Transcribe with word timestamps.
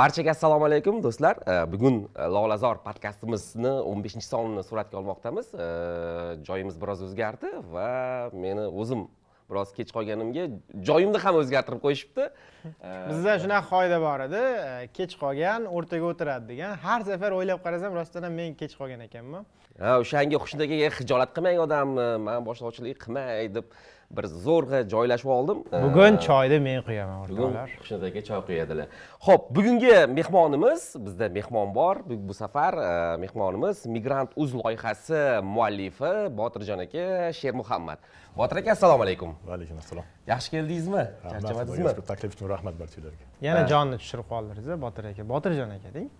barchaga 0.00 0.30
assalomu 0.36 0.64
alaykum 0.68 1.02
do'stlar. 1.04 1.34
Bugun 1.72 1.96
lolazor 2.36 2.76
podkastimizni 2.86 3.72
o'n 3.90 4.00
beshinchi 4.04 4.28
sonini 4.32 4.62
suratga 4.68 4.96
olmoqdamiz. 5.00 5.48
Joyimiz 6.48 6.76
biroz 6.82 7.02
o'zgardi 7.06 7.50
va 7.74 7.88
meni 8.44 8.64
o'zim 8.80 9.02
biroz 9.50 9.74
kech 9.78 9.90
qolganimga 9.96 10.46
joyimni 10.88 11.20
ham 11.24 11.40
o'zgartirib 11.42 11.82
qo'yishibdi. 11.84 12.28
Bizda 13.10 13.36
shunaqa 13.42 13.68
qoida 13.74 13.98
bor 14.06 14.24
edi. 14.28 14.42
Kech 14.96 15.14
qolgan 15.22 15.68
o'rtaga 15.76 16.10
o'tiradi 16.12 16.52
degan. 16.52 16.76
Har 16.86 17.00
safar 17.10 17.36
o'ylab 17.38 17.60
qarasam 17.66 17.92
rostdan 18.00 18.28
ham 18.28 18.34
men 18.40 18.56
kech 18.60 18.74
qolgan 18.80 19.04
ekanman. 19.08 19.44
Ha 19.84 19.98
o'shanga 20.02 20.40
xushnud 20.44 20.64
akaga 20.68 20.92
hijolat 21.00 21.36
qilmang 21.36 21.64
odamni. 21.66 22.08
Man 22.26 22.46
boshlovchilik 22.48 22.96
qilmay 23.04 23.50
deb 23.56 23.66
bir 24.16 24.26
zo'rg'a 24.26 24.80
joylashib 24.92 25.28
oldim. 25.36 25.58
Bugun 25.84 26.16
choyni 26.26 26.58
men 26.66 26.82
quyaman 26.86 27.22
o'rtoqlar 27.22 27.38
bugun 27.38 27.74
xushnud 27.80 28.06
aka 28.08 28.22
choy 28.28 28.40
quyadilar. 28.48 28.86
Ho'p 29.26 29.42
bugungi 29.56 29.92
mehmonimiz 30.18 30.82
bizda 31.06 31.28
mehmon 31.38 31.74
bor. 31.74 31.96
Bu 32.28 32.34
safar 32.34 32.74
mehmonimiz 33.24 33.86
migrant 33.96 34.30
uz 34.36 34.54
loyihasi 34.60 35.20
muallifi 35.54 36.14
botirjon 36.40 36.82
aka 36.86 37.04
shermuhammad 37.40 37.98
botir 38.40 38.56
aka 38.62 38.70
assalomu 38.76 39.06
alaykum. 39.06 39.36
Va 39.46 39.54
alaykum 39.58 39.78
assalom 39.82 40.06
yaxshi 40.32 40.50
keldingizmi? 40.56 41.04
Charchamadingizmi? 41.22 42.06
taklif 42.12 42.34
uchun 42.34 42.48
rahmat 42.54 42.74
barchalarga 42.82 43.24
yana 43.48 43.62
jonni 43.72 43.96
tushirib 44.02 44.26
qoldingiz 44.32 44.66
botir 44.86 45.04
aka? 45.12 45.28
Botirjon 45.34 45.70
aka 45.78 45.94
deng 45.98 46.10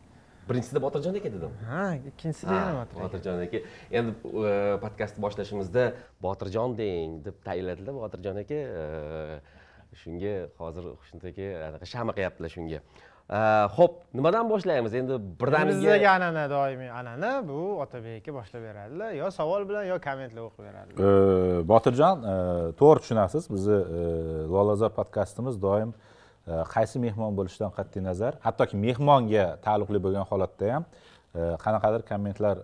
birinchisida 0.51 0.81
botirjon 0.87 1.15
aka 1.21 1.33
dedim. 1.37 1.53
Ha 1.71 1.85
ikkinchisida 2.11 2.55
yana 2.61 2.73
botir 2.81 2.97
botirjon 3.05 3.45
aka. 3.47 3.59
Endi 3.99 4.11
podkastni 4.85 5.25
boshlashimizda 5.27 5.85
botirjon 6.27 6.77
deng 6.81 7.21
deb 7.27 7.37
tayinladilar 7.47 7.95
botirjon 8.03 8.43
aka 8.45 8.59
shunga 10.03 10.35
hozir 10.59 10.85
xushnud 11.03 11.31
aka 11.31 11.47
anaqa 11.69 11.87
shama 11.95 12.13
qilyaptilar 12.17 12.53
shunga. 12.57 12.81
Ho'p 13.77 13.93
nimadan 14.19 14.49
boshlaymiz? 14.51 14.93
Endi 15.01 15.15
birdaniga 15.41 15.77
bizdagi 15.77 16.09
an'ana 16.11 16.45
doimiy 16.51 16.91
an'ana 17.01 17.31
bu 17.47 17.59
otabek 17.85 18.17
aka 18.25 18.35
boshlab 18.39 18.65
beradilar 18.67 19.11
yo 19.15 19.29
savol 19.37 19.63
bilan 19.69 19.85
yo 19.87 19.97
kommentlar 20.07 20.49
o'qib 20.49 20.63
beradilar. 20.67 20.99
Botirjon 21.73 22.17
to'g'ri 22.81 23.05
tushunasiz 23.05 23.47
bizni 23.55 23.79
lolazor 24.55 24.91
podkastimiz 24.99 25.63
doim 25.67 25.95
qaysi 26.47 26.97
mehmon 27.07 27.33
bo'lishidan 27.39 27.73
qat'iy 27.79 28.03
nazar. 28.11 28.33
Hattoki 28.47 28.77
mehmonga 28.87 29.47
taalluqli 29.67 29.99
bo'lgan 30.05 30.25
holatda 30.31 30.75
ham 30.75 30.85
qanaqadir 31.65 32.03
kommentlar 32.11 32.57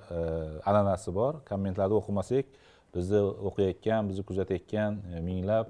an'anasi 0.69 1.11
bor. 1.19 1.33
Kommentlarni 1.51 1.95
o'qimasak 2.01 2.47
bizni 2.95 3.21
o'qiyotgan 3.49 4.09
bizni 4.09 4.23
kuzatayotgan 4.29 4.93
minglab 5.29 5.67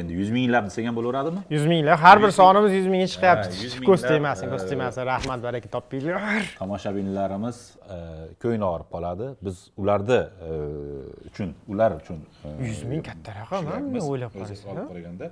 endi 0.00 0.12
yuz 0.20 0.30
minglab 0.36 0.64
desak 0.68 0.84
ham 0.88 0.94
bo'laveradimi? 0.98 1.40
Yuz 1.54 1.64
minglab. 1.72 1.98
Har 2.04 2.16
bir 2.22 2.30
sonimiz 2.40 2.72
yuz 2.78 2.86
mingga 2.92 3.08
chiqyapti. 3.14 3.48
Ko'z 3.88 4.02
tegmasin 4.10 4.46
ko'z 4.52 4.64
tegmasin 4.70 5.02
rahmat 5.12 5.40
baraka 5.46 5.68
topinglar. 5.76 6.42
Tomoshabinlarimiz 6.60 7.58
ko'ngli 8.42 8.64
og'rib 8.70 8.88
qoladi. 8.94 9.26
Biz 9.46 9.56
ularni 9.80 10.20
uchun 11.28 11.48
ular 11.72 11.90
uchun 12.00 12.18
yuz 12.68 12.80
ming 12.92 13.02
katta 13.08 13.30
raqam 13.40 13.62
o'ylab 14.08 14.32
qaraganda 14.36 15.26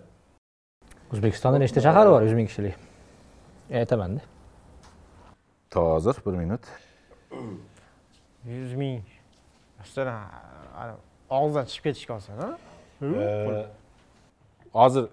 o'zbekistonda 1.13 1.59
nechta 1.63 1.81
shahar 1.87 2.07
bor 2.11 2.23
yuz 2.27 2.35
ming 2.39 2.49
kishilik? 2.51 2.75
Aytamanda 3.81 4.21
hozir 5.75 6.17
bir 6.27 6.35
minut. 6.43 6.65
Yuz 8.47 8.73
ming. 8.75 9.03
Rostdan 9.81 10.09
og'izdan 11.31 11.65
chiqib 11.71 11.85
ketishga 11.91 12.13
olsin 12.17 12.35
a 12.47 12.49
hozir 14.81 15.05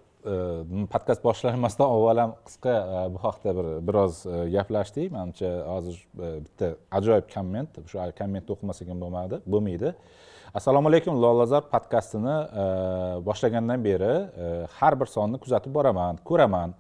podkast 0.93 1.21
boshlanmasdan 1.27 1.87
avval 1.95 2.17
ham 2.23 2.31
qisqa 2.47 2.73
bu 3.13 3.19
haqida 3.25 3.51
bir 3.57 3.67
biroz 3.87 4.23
gaplashdik. 4.55 5.11
Manimcha 5.11 5.49
hozir 5.73 5.97
bitta 6.45 6.67
ajoyib 6.99 7.27
komment 7.35 7.81
shu 7.91 7.97
kommentni 8.19 8.49
o'qimasak 8.55 8.87
ham 8.91 8.99
bo'lmadi 9.03 9.35
bo'lmaydi 9.53 9.89
assalomu 10.53 10.87
alaykum 10.89 11.15
lolazor 11.21 11.61
podkastini 11.61 12.33
e, 12.61 12.65
boshlagandan 13.25 13.83
beri 13.83 14.13
e, 14.13 14.67
har 14.79 14.99
bir 14.99 15.05
sonni 15.05 15.39
kuzatib 15.41 15.73
boraman 15.73 16.19
ko'raman. 16.29 16.75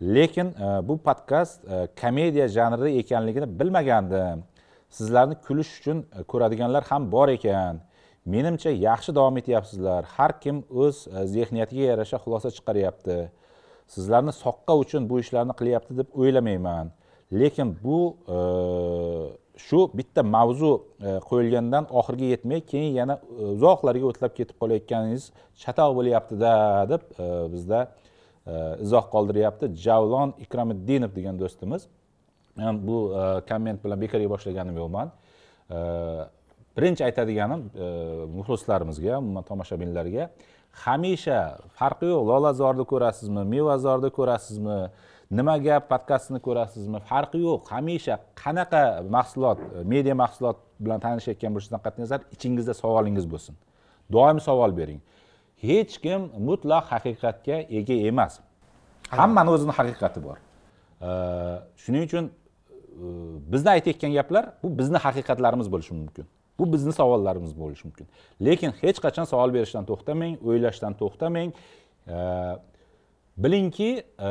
Lekin 0.00 0.46
e, 0.46 0.68
bu 0.88 0.98
podkast 0.98 1.64
komediya 2.00 2.48
janrida 2.48 2.88
ekanligini 2.88 3.48
bilmagandim. 3.60 4.44
Sizlarni 4.90 5.34
kulish 5.46 5.72
uchun 5.78 6.04
ko'radiganlar 6.32 6.84
ham 6.90 7.10
bor 7.12 7.28
ekan. 7.28 7.80
Menimcha 8.26 8.70
yaxshi 8.70 9.14
davom 9.14 9.36
etyapsizlar. 9.42 10.04
Har 10.16 10.40
kim 10.40 10.62
o'z 10.70 11.08
zehniyatiga 11.34 11.90
yarasha 11.92 12.22
xulosa 12.22 12.54
chiqaryapti. 12.56 13.18
Sizlarni 13.94 14.32
soqqa 14.44 14.78
uchun 14.84 15.10
bu 15.10 15.18
ishlarni 15.24 15.54
qilyapti 15.60 15.98
deb 15.98 16.14
o'ylamayman. 16.14 16.94
Lekin 17.32 17.74
bu 17.84 17.98
shu 19.56 19.90
bitta 19.94 20.22
mavzu 20.22 20.72
e, 21.00 21.18
qo'yilgandan 21.28 21.88
oxiriga 22.00 22.26
yetmay 22.34 22.60
keyin 22.70 22.92
yana 23.00 23.14
e, 23.16 23.44
uzoqlarga 23.56 24.06
o'tlab 24.10 24.32
ketib 24.38 24.56
qolayotganingiz 24.62 25.30
chatoq 25.62 25.94
bo'lyaptida 25.98 26.52
deb 26.92 27.02
e, 27.18 27.28
bizda 27.54 27.80
izoh 28.84 29.04
qoldiryapti. 29.10 29.72
Javlon 29.84 30.36
ikromiddinov 30.44 31.10
degan 31.16 31.38
do'stimiz. 31.40 31.88
Men 32.56 32.78
bu 32.88 32.98
komment 33.48 33.82
bilan 33.84 33.98
bekorga 34.04 34.28
boshlaganim 34.34 34.76
yo'qman 34.80 35.10
birinchi 36.76 37.02
aytadiganim 37.08 37.64
muxlislarimizga 38.36 39.18
umuman 39.18 39.44
tomoshabinlarga 39.50 40.28
hamisha 40.84 41.40
farqi 41.78 42.06
yo'q. 42.12 42.22
Lolazorni 42.30 42.86
ko'rasizmi 42.92 43.42
mevazorni 43.54 44.12
ko'rasizmi 44.18 44.78
nima 45.30 45.56
gap 45.58 45.88
podkastini 45.90 46.40
ko'rasizmi? 46.40 47.00
Farqi 47.10 47.38
yo'q. 47.42 47.66
Hamisha 47.70 48.18
qanaqa 48.42 49.02
mahsulot 49.16 49.58
e, 49.60 49.84
media 49.84 50.14
mahsulot 50.14 50.58
bilan 50.80 51.00
tanishayotgan 51.00 51.54
bo'lishingizdan 51.54 51.82
qat'iy 51.86 52.02
nazar 52.04 52.20
ichingizda 52.36 52.74
savolingiz 52.74 53.26
bo'lsin. 53.32 53.54
Doim 54.12 54.40
savol 54.40 54.76
bering. 54.80 55.00
Hech 55.66 55.98
kim 56.04 56.30
mutlaq 56.48 56.84
haqiqatga 56.94 57.56
ega 57.78 57.96
emas. 58.10 58.40
Hammani 59.18 59.50
o'zini 59.56 59.74
haqiqati 59.78 60.22
bor. 60.26 60.38
E, 61.08 61.10
shuning 61.82 62.06
uchun 62.08 62.24
e, 62.30 62.32
bizni 63.52 63.70
aytayotgan 63.76 64.12
gaplar 64.18 64.44
bu 64.62 64.78
bizni 64.78 64.98
haqiqatlarimiz 65.06 65.68
bo'lishi 65.72 65.94
mumkin. 66.00 66.26
Bu 66.58 66.72
bizni 66.72 66.92
savollarimiz 66.92 67.52
bo'lishi 67.60 67.84
mumkin. 67.88 68.06
Lekin 68.46 68.70
hech 68.82 68.98
qachon 69.04 69.26
savol 69.32 69.50
berishdan 69.56 69.84
to'xtamang 69.90 70.34
o'ylashdan 70.48 70.92
to'xtamang. 71.00 71.50
Bilingki 73.36 73.90
e, 74.00 74.30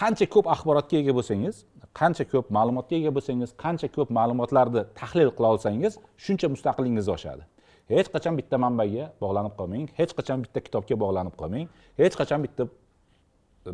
qancha 0.00 0.26
ko'p 0.30 0.46
axborotga 0.54 1.00
ega 1.02 1.14
bo'lsangiz 1.18 1.64
qancha 1.98 2.26
ko'p 2.30 2.50
ma'lumotga 2.56 2.96
ega 3.00 3.12
bo'lsangiz 3.16 3.54
qancha 3.62 3.90
ko'p 3.96 4.12
ma'lumotlarni 4.18 4.84
tahlil 5.00 5.32
qila 5.36 5.52
olsangiz 5.56 5.98
shuncha 6.24 6.50
mustaqilligingiz 6.54 7.08
oshadi. 7.16 7.46
Hech 7.90 8.10
qachon 8.14 8.38
bitta 8.38 8.58
manbaga 8.64 9.10
bog'lanib 9.22 9.54
qolmang 9.58 9.86
hech 9.98 10.14
qachon 10.18 10.44
bitta 10.44 10.62
kitobga 10.66 10.98
bog'lanib 11.02 11.34
qolmang 11.40 11.66
hech 12.02 12.18
qachon 12.20 12.46
bitta 12.46 12.68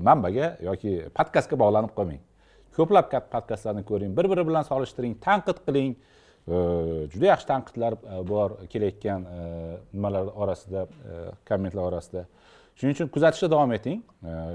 manbaga 0.09 0.55
yoki 0.69 0.93
podkastga 1.19 1.59
bog'lanib 1.65 1.93
qolmang. 1.99 2.21
Ko'plab 2.77 3.13
podkastlarni 3.35 3.85
ko'ring 3.91 4.17
bir 4.17 4.29
biri 4.33 4.47
bilan 4.49 4.65
solishtiring 4.71 5.19
tanqid 5.27 5.61
qiling. 5.67 5.93
E, 6.49 6.57
juda 7.13 7.27
yaxshi 7.33 7.49
tanqidlar 7.53 7.99
e, 7.99 8.23
bor 8.33 8.57
kelayotgan 8.73 9.27
nimalar 9.93 10.33
orasida 10.45 10.87
kommentlar 11.49 11.91
orasida. 11.91 12.25
Shuning 12.77 12.95
uchun 12.97 13.09
kuzatishda 13.13 13.51
davom 13.53 13.73
eting. 13.77 14.03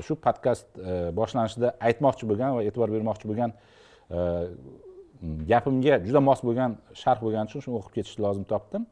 Shu 0.06 0.18
podkast 0.20 0.68
e, 0.78 0.98
boshlanishida 1.18 1.74
aytmoqchi 1.90 2.30
bo'lgan 2.30 2.56
va 2.58 2.64
e'tibor 2.68 2.94
bermoqchi 2.96 3.30
bo'lgan 3.30 3.54
e, 4.10 4.22
gapimga 5.52 6.00
juda 6.06 6.22
mos 6.30 6.44
bo'lgan 6.46 6.78
sharh 7.02 7.22
bo'lgani 7.26 7.52
uchun 7.52 7.66
shuni 7.66 7.80
o'qib 7.82 8.00
ketishni 8.00 8.26
lozim 8.26 8.48
topdim. 8.52 8.88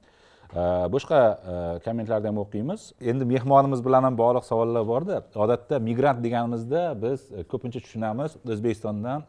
Boshqa 0.94 1.22
e, 1.54 1.56
kommentlarni 1.86 2.30
ham 2.32 2.42
o'qiymiz. 2.44 2.92
Endi 3.12 3.26
mehmonimiz 3.34 3.82
bilan 3.88 4.08
ham 4.08 4.20
bog'liq 4.20 4.46
savollar 4.52 4.86
borda. 4.92 5.24
Odatda 5.46 5.80
migrant 5.88 6.22
deganimizda 6.26 6.84
biz 7.02 7.26
ko'pincha 7.52 7.82
tushunamiz. 7.86 8.38
O'zbekistondan 8.54 9.26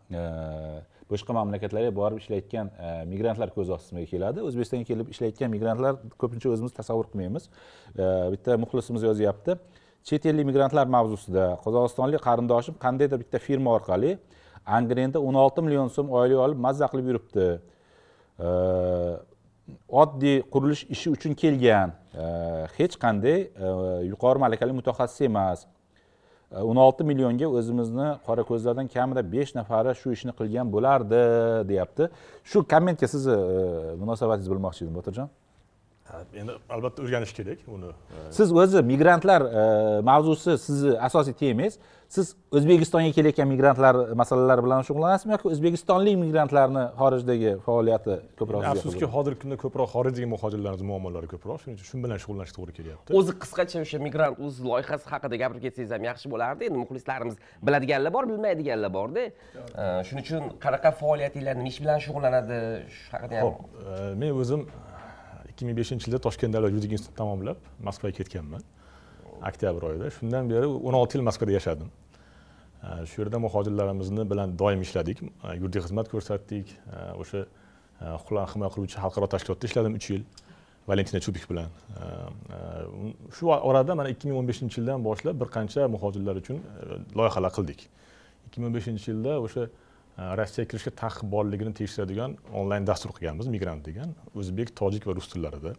boshqa 1.11 1.35
mamlakatlarga 1.39 1.93
borib 1.95 2.21
ishlayotgan 2.23 2.71
migrantlar 3.13 3.53
ko'z 3.57 3.73
ostimizga 3.79 4.11
keladi. 4.13 4.45
O'zbekistonga 4.49 4.87
kelib 4.91 5.11
ishlayotgan 5.15 5.53
migrantlar 5.57 5.99
ko'pincha 6.23 6.53
o'zimiz 6.55 6.75
tasavvur 6.79 7.09
qilmaymiz. 7.13 7.49
Bitta 8.35 8.59
muxlisimiz 8.63 9.07
yozyapti 9.09 9.57
chet 10.09 10.27
ellik 10.31 10.47
migrantlar 10.51 10.87
mavzusida 10.97 11.45
qozog'istonlik 11.65 12.23
qarindoshim 12.29 12.75
qandaydir 12.85 13.19
bitta 13.23 13.39
firma 13.47 13.71
orqali 13.79 14.13
angrenda 14.79 15.19
o'n 15.21 15.35
olti 15.45 15.63
million 15.67 15.89
so'm 15.97 16.11
oylik 16.19 16.39
olib 16.47 16.59
mazza 16.67 16.87
qilib 16.93 17.07
yuribdi. 17.11 17.47
Oddiy 20.03 20.43
qurilish 20.53 20.83
ishi 20.95 21.11
uchun 21.17 21.35
kelgan. 21.43 21.95
Hech 22.77 22.95
qanday 23.05 23.39
e, 23.47 23.71
yuqori 24.11 24.43
malakali 24.45 24.77
mutaxassis 24.79 25.27
emas. 25.31 25.65
O'n 26.71 26.79
olti 26.87 27.07
millionga 27.11 27.49
o'zimizni 27.59 28.09
qora 28.27 28.45
ko'zlardan 28.51 28.87
kamida 28.95 29.25
besh 29.35 29.55
nafari 29.59 29.95
shu 30.03 30.13
ishni 30.17 30.35
qilgan 30.39 30.71
bo'lardi 30.75 31.23
deyapti. 31.71 32.11
Shu 32.51 32.63
kommentga 32.73 33.11
sizni 33.15 33.35
e, 33.35 33.59
munosabatingizni 34.03 34.55
bilmoqchi 34.55 34.85
edim 34.85 34.95
botirjon. 34.99 35.35
Endi 36.41 36.57
albatta 36.71 37.03
o'rganish 37.05 37.35
kerak 37.39 37.67
uni 37.77 37.93
siz 38.39 38.53
o'zi 38.63 38.83
migrantlar 38.93 39.43
e, 39.43 40.01
mavzusi 40.11 40.59
sizni 40.67 40.97
asosiy 41.09 41.35
temangiz 41.43 41.79
siz 42.17 42.35
o'zbekistonga 42.57 43.11
kelayotgan 43.17 43.49
migrantlar 43.51 43.97
masalalari 44.21 44.63
bilan 44.67 44.85
shug'ullanasizmi 44.89 45.35
yoki 45.35 45.49
o'zbekistonlik 45.53 46.19
migrantlarni 46.23 46.85
xorijdagi 47.01 47.57
faoliyati 47.67 48.19
ko'proq 48.41 48.63
sizga 48.63 48.75
afsuski 48.75 49.11
hozirgi 49.17 49.41
kunda 49.45 49.59
ko'proq 49.65 49.91
xorijdagi 49.95 50.29
muhojirlarimiz 50.35 50.85
muammolari 50.91 51.31
ko'proq. 51.35 51.59
Shuning 51.63 51.81
uchun 51.81 51.89
shu 51.91 52.03
bilan 52.05 52.23
shug'ullanishga 52.23 52.57
to'g'ri 52.59 52.77
kelyapti. 52.79 53.17
O'zi 53.19 53.35
qisqacha 53.43 53.83
o'sha 53.85 54.03
migrant 54.07 54.39
uz 54.47 54.63
loyihasi 54.71 55.11
haqida 55.15 55.43
gapirib 55.43 55.67
ketsangiz 55.67 55.97
ham 55.97 56.09
yaxshi 56.11 56.33
bo'lardi. 56.35 56.71
Endi 56.71 56.79
muxlislarimiz 56.85 57.37
biladiganlar 57.67 58.15
bor 58.19 58.31
bilmaydiganlar 58.31 58.93
borda 58.99 59.27
Э, 59.77 60.03
shuning 60.09 60.25
uchun 60.25 60.45
qanaqa 60.65 60.91
faoliyatinglar 61.01 61.57
nima 61.59 61.71
ish 61.73 61.81
bilan 61.85 61.99
shug'ullanadi 62.05 62.59
shu 62.97 63.09
haqida 63.15 63.41
ham 63.43 63.55
e, 63.55 64.15
men 64.21 64.39
o'zim 64.43 64.63
ikki 65.57 65.65
ming 65.65 65.77
beshinchi 65.79 66.05
yilda 66.05 66.19
toshkent 66.21 66.53
davlat 66.53 66.69
yuridik 66.69 66.91
institutini 66.93 67.17
tamomlab 67.17 67.61
moskvaga 67.81 68.13
ketganman. 68.19 68.65
Oktyabr 69.49 69.87
oyida. 69.89 70.11
Shundan 70.13 70.51
beri 70.51 70.67
o'n 70.69 70.97
olti 70.99 71.17
yil 71.17 71.25
moskvada 71.25 71.55
yashadim. 71.55 71.89
Shu 73.09 73.23
yerda 73.23 73.41
muhojirlarimizni 73.41 74.27
bilan 74.33 74.53
doim 74.59 74.83
ishladik. 74.85 75.23
Yuridik 75.61 75.87
xizmat 75.87 76.11
ko'rsatdik. 76.13 76.75
O'sha 77.23 77.47
e, 77.47 78.05
huquqlarni 78.05 78.53
himoya 78.53 78.71
qiluvchi 78.75 79.01
xalqaro 79.01 79.31
tashkilotda 79.33 79.71
ishladim 79.71 79.97
uch 79.97 80.11
yil. 80.13 80.29
Valentina 80.91 81.23
chubik 81.25 81.49
bilan. 81.49 81.73
E, 82.05 82.61
shu 83.39 83.49
orada 83.57 83.97
mana 83.97 84.13
ikki 84.13 84.29
ming 84.29 84.43
o'n 84.43 84.53
beshinchi 84.53 84.83
yildan 84.83 85.09
boshlab 85.09 85.41
bir 85.41 85.49
qancha 85.57 85.89
muhojirlar 85.97 86.37
uchun 86.43 86.61
e, 86.61 87.01
loyihalar 87.17 87.57
qildik. 87.57 87.89
Ikki 88.47 88.61
ming 88.61 88.69
o'n 88.69 88.77
beshinchi 88.77 89.09
yilda 89.15 89.41
o'sha 89.49 89.71
rossiyaga 90.19 90.69
kirishga 90.71 90.93
taqiq 91.03 91.27
borligini 91.35 91.73
tekshiradigan 91.77 92.37
onlayn 92.55 92.87
dastur 92.87 93.11
qilganmiz 93.17 93.47
migrant 93.53 93.85
degan. 93.85 94.15
O'zbek 94.35 94.73
tojik 94.81 95.07
va 95.07 95.15
rus 95.17 95.29
tillarida. 95.33 95.75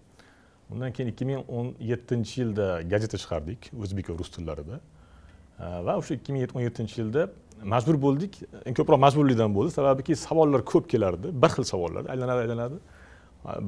Undan 0.72 0.92
keyin 0.94 1.10
ikki 1.14 1.26
ming 1.26 1.42
o'n 1.48 1.74
yettinchi 1.92 2.42
yilda 2.42 2.68
gazeta 2.92 3.18
chiqardik 3.18 3.72
o'zbek 3.82 4.12
va 4.12 4.18
rus 4.20 4.30
tillarida. 4.36 4.80
Va 5.60 5.98
o'sha 5.98 6.20
ikki 6.20 6.36
ming 6.36 6.54
o'n 6.54 6.68
yettinchi 6.68 7.02
yilda 7.02 7.30
majbur 7.74 7.98
bo'ldik. 8.06 8.38
Eng 8.66 8.78
ko'proq 8.78 9.02
majburlikdan 9.06 9.56
bo'ldi. 9.58 9.74
Sababiki 9.80 10.16
savollar 10.28 10.62
ko'p 10.74 10.86
kelardi. 10.94 11.34
Bir 11.42 11.50
xil 11.56 11.66
savollar 11.74 12.06
aylanadi 12.14 12.46
aylanadi. 12.46 12.78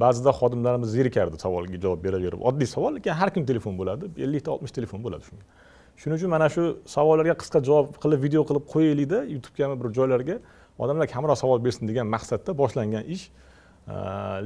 Ba'zida 0.03 0.31
xodimlarimiz 0.39 0.93
zerikardi 0.97 1.39
savolga 1.45 1.81
javob 1.81 2.03
beraverib. 2.03 2.45
Oddiy 2.49 2.67
savol 2.75 2.99
lekin 2.99 3.17
har 3.21 3.33
kun 3.33 3.45
telefon 3.45 3.77
bo'ladi. 3.81 4.05
ellikta 4.25 4.51
oltmishta 4.51 4.75
telefon 4.81 5.01
bo'ladi 5.05 5.23
shunga. 5.29 5.45
Shuning 5.99 6.17
uchun 6.19 6.29
mana 6.35 6.47
shu 6.55 6.63
savollarga 6.95 7.35
qisqa 7.41 7.59
javob 7.69 7.95
qilib 8.03 8.19
video 8.25 8.41
qilib 8.49 8.65
qo'yaylikda 8.73 9.19
youtubegami 9.33 9.75
bir 9.81 9.89
joylarga 9.97 10.35
odamlar 10.79 11.07
kamroq 11.15 11.37
savol 11.43 11.59
bersin 11.65 11.87
degan 11.89 12.07
maqsadda 12.15 12.51
boshlangan 12.61 13.03
ish. 13.15 13.25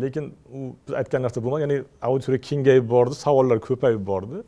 Lekin 0.04 0.26
u 0.58 0.60
biz 0.88 0.94
aytgan 1.00 1.22
narsa 1.26 1.40
bo'lmadi. 1.46 1.62
Ya'ni 1.66 1.78
auditoriya 2.10 2.42
kengayib 2.50 2.86
bordi 2.96 3.16
savollar 3.26 3.60
ko'payib 3.68 4.04
bordi. 4.12 4.44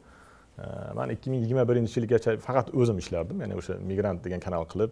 Man 0.97 1.09
ikki 1.15 1.27
ming 1.31 1.41
yigirma 1.43 1.65
birinchi 1.69 1.99
yilgacha 1.99 2.37
faqat 2.47 2.67
o'zim 2.79 2.97
ishlardim. 3.03 3.37
Ya'ni 3.43 3.55
o'sha 3.59 3.73
migrant 3.89 4.19
degan 4.25 4.41
kanal 4.45 4.63
qilib 4.71 4.91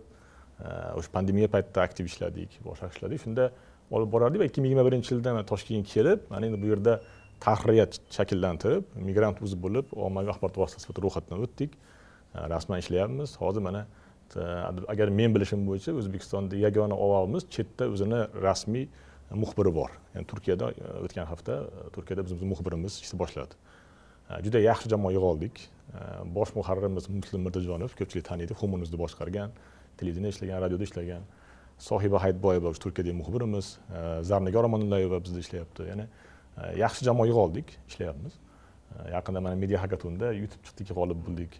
o'sha 0.97 1.09
pandemiya 1.15 1.47
paytida 1.55 1.79
aktiv 1.87 2.05
ishladik 2.11 2.59
boshqa 2.67 2.91
ishladik. 2.93 3.19
Shunda 3.25 3.49
olib 3.95 4.09
borardik 4.13 4.39
va 4.41 4.45
ikki 4.49 4.59
ming 4.61 4.71
yigirma 4.71 4.85
birinchi 4.89 5.09
yilda 5.13 5.29
toshkentga 5.51 5.91
kelib 5.95 6.19
mana 6.31 6.43
endi 6.49 6.59
bu 6.63 6.67
yerda 6.73 6.93
tahririyat 7.45 7.91
shakllantirib 8.17 8.83
migrant 9.07 9.37
o'zi 9.45 9.57
bo'lib 9.65 9.85
ommaviy 10.07 10.31
axborot 10.33 10.55
vositasi 10.61 10.83
sifatida 10.85 11.03
ro'yxatdan 11.05 11.37
o'tdik. 11.45 11.71
Rasman 12.53 12.77
ishlayapmiz. 12.83 13.29
Hozir 13.41 13.61
mana 13.67 13.81
agar 14.37 15.11
men 15.19 15.35
bilishim 15.35 15.67
bo'yicha 15.67 15.95
o'zbekistonda 15.99 16.55
yagona 16.65 16.95
ovozimiz 17.05 17.47
chetda 17.55 17.89
o'zini 17.93 18.21
rasmiy 18.45 18.87
muxbiri 19.43 19.71
bor 19.79 19.91
ya'ni 20.15 20.27
turkiyada 20.31 20.71
o'tgan 21.03 21.29
hafta 21.31 21.63
turkiyada 21.95 22.25
bizimizni 22.25 22.49
muxbirimiz 22.53 22.99
ishni 23.05 23.19
boshladi 23.19 23.53
juda 24.45 24.59
yaxshi 24.69 24.89
jamoa 24.93 25.11
yig'oldik 25.13 25.55
э, 25.59 26.01
bosh 26.35 26.51
muharririmiz 26.57 27.09
muslim 27.09 27.41
mirzajonov 27.47 27.95
ko'pchilik 27.99 28.25
taniydi 28.29 28.53
humonuzda 28.61 28.97
boshqargan 29.03 29.51
televideniyada 29.97 30.35
ishlagan 30.35 30.61
radioda 30.61 30.83
ishlagan. 30.83 31.23
Sohiba 31.79 32.21
hayitboyeva 32.23 32.69
o'sha 32.71 32.81
turkiyadagi 32.85 33.15
muxbirimiz 33.17 33.67
e, 33.97 34.23
zarnigor 34.23 34.63
omonullayeva 34.69 35.19
bizda 35.23 35.39
ishlayapti. 35.39 35.87
Ya'ni 35.89 36.05
e, 36.05 36.79
yaxshi 36.79 37.05
jamoa 37.05 37.27
yig'oldik 37.27 37.73
ishlayapmiz. 37.89 38.33
E, 38.33 39.11
yaqinda 39.15 39.41
mana 39.41 39.55
media 39.55 39.81
hakatonda 39.81 40.31
yutib 40.37 40.61
chiqdik 40.67 40.93
g'olib 40.97 41.19
bo'ldik. 41.27 41.57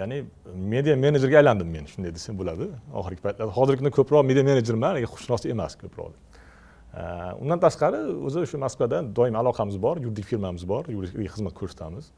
Ya'ni 0.00 0.24
media 0.54 0.96
menejerga 0.96 1.36
aylandim 1.42 1.68
men 1.76 1.88
shunday 1.92 2.12
desam 2.14 2.38
bo'ladi. 2.40 2.70
Oxirgi 3.00 3.22
paytlarda 3.26 3.52
hozirgi 3.58 3.78
kunda 3.80 3.92
ko'proq 3.98 4.22
media 4.30 4.44
menejerman 4.50 4.96
lekin 4.96 5.08
huquqshunos 5.12 5.44
emas 5.54 5.76
ko'proq. 5.82 6.12
Undan 7.42 7.58
tashqari 7.64 8.00
o'zi 8.26 8.46
shu 8.50 8.60
moskvada 8.64 9.02
doim 9.18 9.34
aloqamiz 9.40 9.76
bor 9.86 9.96
yuridik 10.04 10.26
firmamiz 10.30 10.64
bor 10.72 10.84
yuridik 10.94 11.30
xizmat 11.34 11.54
ko'rsatamiz. 11.60 12.12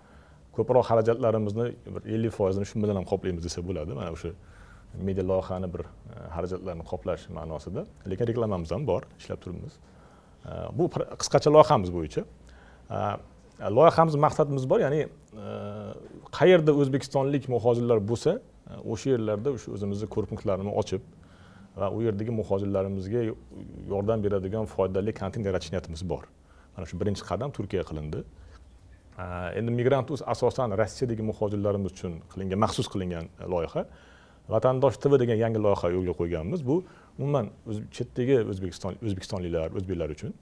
Ko'proq 0.57 0.85
xarajatlarimizni 0.91 1.67
bir 1.95 2.03
ellik 2.15 2.33
foizini 2.39 2.67
shu 2.71 2.83
bilan 2.83 3.01
ham 3.01 3.07
qoplaymiz 3.13 3.43
desa 3.47 3.61
bo'ladi. 3.69 3.93
Mana 3.99 4.11
o'sha 4.17 4.31
media 5.09 5.25
loyihani 5.33 5.69
bir 5.75 5.83
e, 5.83 5.87
xarajatlarni 6.35 6.85
qoplash 6.93 7.29
ma'nosida. 7.39 7.87
Lekin 8.11 8.27
reklamamiz 8.31 8.71
ham 8.75 8.87
bor 8.91 9.03
ishlab 9.21 9.41
turibmiz. 9.45 9.75
Bu 10.79 10.85
qisqacha 11.21 11.51
loyihamiz 11.57 11.91
bo'yicha. 11.97 12.23
Loyihamiz 13.79 14.15
maqsadimiz 14.27 14.65
bor 14.71 14.81
ya'ni 14.87 15.07
qayerda 16.38 16.73
o'zbekistonlik 16.81 17.49
muhojirlar 17.53 18.00
bo'lsa 18.11 18.38
e, 18.38 18.79
o'sha 18.93 19.11
yerlarda 19.15 19.53
o'sha 19.56 19.73
o'zimizni 19.77 20.09
ko'rpunktlarini 20.15 20.73
ochib 20.81 21.03
va 21.77 21.91
u 21.93 22.03
yerdagi 22.06 22.33
muhojirlarimizga 22.41 23.23
yordam 23.93 24.25
beradigan 24.25 24.65
foydali 24.65 25.12
kontent 25.21 25.47
yaratish 25.47 25.73
niyatimiz 25.75 26.03
bor. 26.09 26.25
Mana 26.77 26.87
shu 26.88 27.00
birinchi 27.00 27.23
qadam 27.31 27.53
turkiya 27.56 27.85
qilindi. 27.91 28.25
E, 29.19 29.25
endi 29.59 29.71
migrant 29.81 30.11
uz 30.11 30.23
asosan 30.35 30.77
rossiyadagi 30.81 31.23
muhojirlarimiz 31.31 31.93
uchun 31.93 32.21
qilingan 32.33 32.65
maxsus 32.65 32.88
qilingan 32.93 33.29
e, 33.29 33.44
loyiha. 33.55 33.87
Vatandosh 34.55 34.97
tv 35.03 35.19
degan 35.23 35.38
yangi 35.44 35.61
loyiha 35.67 35.93
yo'lga 35.97 36.15
qo'yganmiz. 36.21 36.61
Bu 36.71 36.83
umuman 37.19 37.53
o'z- 37.69 37.87
chetdagi 37.97 38.43
o'zbekiston 38.53 39.00
o'zbekistonliklar 39.06 39.69
o'zbeklar 39.79 40.11
uchun 40.17 40.35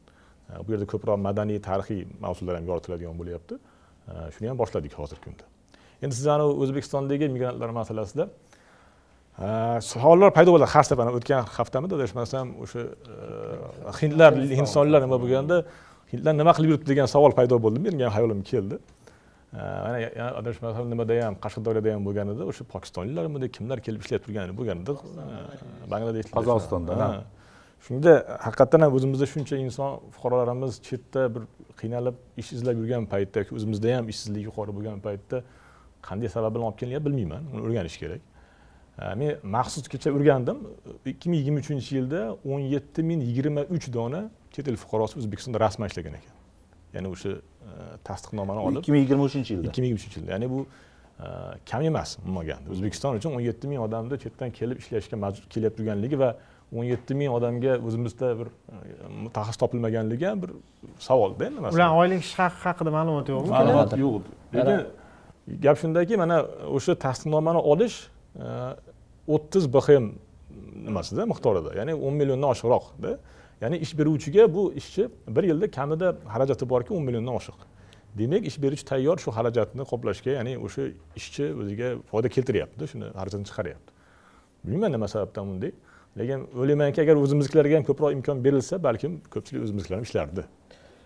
bu 0.66 0.72
yerda 0.72 0.86
ko'proq 0.92 1.16
madaniy 1.28 1.58
tarixiy 1.68 2.02
mavzular 2.24 2.54
ham 2.58 2.66
yoritiladigan 2.70 3.16
bo'lyapti. 3.20 3.54
Shuni 4.34 4.48
ham 4.50 4.58
boshladik 4.62 4.92
hozirgi 4.98 5.24
kunda. 5.26 5.44
Endi 6.02 6.14
siz 6.18 6.26
anavi 6.36 6.52
o'zbekistondagi 6.64 7.28
migrantlar 7.34 7.70
masalasida 7.80 8.28
a, 9.38 9.80
savollar 9.92 10.30
paydo 10.36 10.54
bo'ladi 10.54 10.70
har 10.74 10.84
safar 10.90 11.12
o'tgan 11.18 11.46
haftamidi 11.56 11.94
adashmasam 11.98 12.54
o'sha 12.64 12.82
e, 12.84 13.94
hindlar 14.00 14.32
hindistonliklar 14.58 15.00
nima 15.06 15.18
bo'lganda 15.24 15.56
hindlar 16.12 16.34
nima 16.40 16.52
qilib 16.56 16.74
yuribdi 16.74 16.90
degan 16.92 17.08
savol 17.14 17.32
paydo 17.38 17.58
bo'ldi. 17.64 17.78
Menga 17.86 18.04
ham 18.06 18.14
hayolimga 18.16 18.50
keldi. 18.52 18.76
Mana 19.54 19.98
adashmasam 20.40 20.90
nimada 20.92 21.14
ham 21.26 21.34
qashqadaryoda 21.44 21.94
ham 21.94 22.02
bo'lganida 22.08 22.42
o'sha 22.50 22.64
pokistonliklarmidi 22.72 23.46
kimlar 23.56 23.78
kelib 23.86 24.00
ishlab 24.04 24.22
turgan 24.26 24.54
bo'lganida 24.60 24.92
bangladeshliklar 25.92 26.40
Qozog'istonda. 26.40 26.92
Shunda 27.86 28.12
haqiqatdan 28.46 28.80
ham 28.84 28.92
o'zimizda 28.96 29.26
shuncha 29.34 29.56
inson 29.66 29.90
fuqarolarimiz 30.14 30.72
chetda 30.88 31.22
bir 31.34 31.42
qiynalib 31.80 32.16
ish 32.40 32.52
izlab 32.56 32.76
yurgan 32.82 33.04
paytda 33.12 33.42
yoki 33.42 33.54
o'zimizda 33.58 33.96
ham 33.96 34.06
ishsizlik 34.12 34.44
yuqori 34.48 34.72
bo'lgan 34.76 35.00
paytda 35.06 35.42
qanday 36.08 36.28
sabab 36.36 36.54
bilan 36.54 36.66
olib 36.68 36.78
kelinyapti 36.82 37.06
bilmayman 37.08 37.42
uni 37.52 37.60
o'rganish 37.66 37.98
kerak. 38.02 38.22
Men 39.20 39.36
maxsus 39.56 39.88
kecha 39.88 40.12
o'rgandim. 40.16 40.58
ikki 41.12 41.30
ming 41.30 41.38
yigirma 41.40 41.58
uchinchi 41.64 41.90
yilda 41.98 42.20
o'n 42.52 42.62
yetti 42.74 43.02
ming 43.10 43.20
yigirma 43.28 43.62
uch 43.76 43.86
dona 43.96 44.20
chet 44.54 44.68
el 44.68 44.76
fuqarosi 44.82 45.18
o'zbekistonda 45.20 45.60
rasman 45.66 45.86
ishlagan 45.90 46.14
ekan. 46.20 46.34
Ya'ni 46.94 47.08
o'sha 47.14 47.30
e, 47.30 47.40
tasdiqnomani 48.08 48.60
olib. 48.66 48.80
ikki 48.80 48.92
ming 48.92 49.02
yigirma 49.04 49.24
uchinchi 49.30 49.50
yilda? 49.54 49.68
ikki 49.68 49.80
ming 49.82 49.90
yigirma 49.90 50.02
uchinchi 50.02 50.18
yilda. 50.20 50.32
Ya'ni 50.34 50.50
bu 50.54 50.60
e, 51.24 51.26
kam 51.70 51.82
emas 51.90 52.10
umuman 52.18 52.40
olganda 52.42 52.68
o'zbekiston 52.74 53.18
uchun 53.18 53.30
o'n 53.36 53.44
yetti 53.50 53.66
ming 53.70 53.80
odamni 53.86 54.16
chetdan 54.24 54.50
kelib 54.58 54.78
ishlashga 54.82 55.16
majbur 55.24 55.48
kelib 55.54 55.72
turganligi 55.78 56.18
va 56.24 56.30
o'n 56.74 56.86
yetti 56.92 57.14
ming 57.18 57.30
odamga 57.36 57.78
o'zimizda 57.86 58.32
bir 58.40 58.48
e, 58.50 58.76
mutaxassis 59.24 59.60
topilmaganligi 59.62 60.26
ham 60.30 60.42
bir 60.42 60.50
savolda 61.08 61.46
endi 61.48 61.60
masalan. 61.64 61.78
Ularni 61.78 62.02
oylik 62.02 62.26
ish 62.26 62.34
haqi 62.40 62.60
haqida 62.68 62.90
ma'lumot 62.98 63.32
yo'qmi? 63.32 63.52
Ma'lumot 63.56 63.96
yo'q. 64.04 64.22
Lekin 64.56 65.02
gap 65.64 65.78
shundaki 65.82 66.16
mana 66.22 66.40
o'sha 66.76 66.94
tasdiqnomani 67.06 67.60
olish 67.72 67.96
o'ttiz 69.34 69.68
bxm 69.76 70.10
nimasida 70.86 71.26
miqdorida 71.32 71.70
ya'ni 71.78 71.94
o'n 71.94 72.14
milliondan 72.20 72.50
oshiqroqda 72.54 73.16
ya'ni 73.62 73.76
ish 73.84 73.92
beruvchiga 73.98 74.48
bu 74.56 74.72
ishchi 74.80 75.08
bir 75.36 75.44
yilda 75.50 75.70
kamida 75.78 76.08
xarajati 76.34 76.68
borki 76.72 76.94
o'n 76.96 77.04
milliondan 77.08 77.34
oshiq. 77.40 77.58
Demak 78.18 78.46
ish 78.50 78.58
beruvchi 78.62 78.84
tayyor 78.92 79.18
shu 79.24 79.30
xarajatni 79.38 79.82
qoplashga 79.92 80.30
ya'ni 80.38 80.52
o'sha 80.66 80.90
ishchi 81.20 81.44
o'ziga 81.60 81.88
foyda 82.10 82.28
keltiryapti 82.36 82.84
shuni 82.92 83.06
xarajatini 83.18 83.48
chiqaryapti. 83.50 83.90
Bilmayman 84.64 84.92
nima 84.96 85.08
sababdan 85.14 85.44
bunday 85.50 85.72
lekin 86.18 86.46
o'ylaymanki 86.60 87.00
agar 87.04 87.16
o'zimiznikilarga 87.24 87.76
ham 87.78 87.86
ko'proq 87.90 88.12
imkon 88.18 88.44
berilsa 88.44 88.82
balkim 88.88 89.12
ko'pchilik 89.34 89.62
o'zimiznikilar 89.66 89.98
ham 89.98 90.06
ishlardi. 90.10 90.44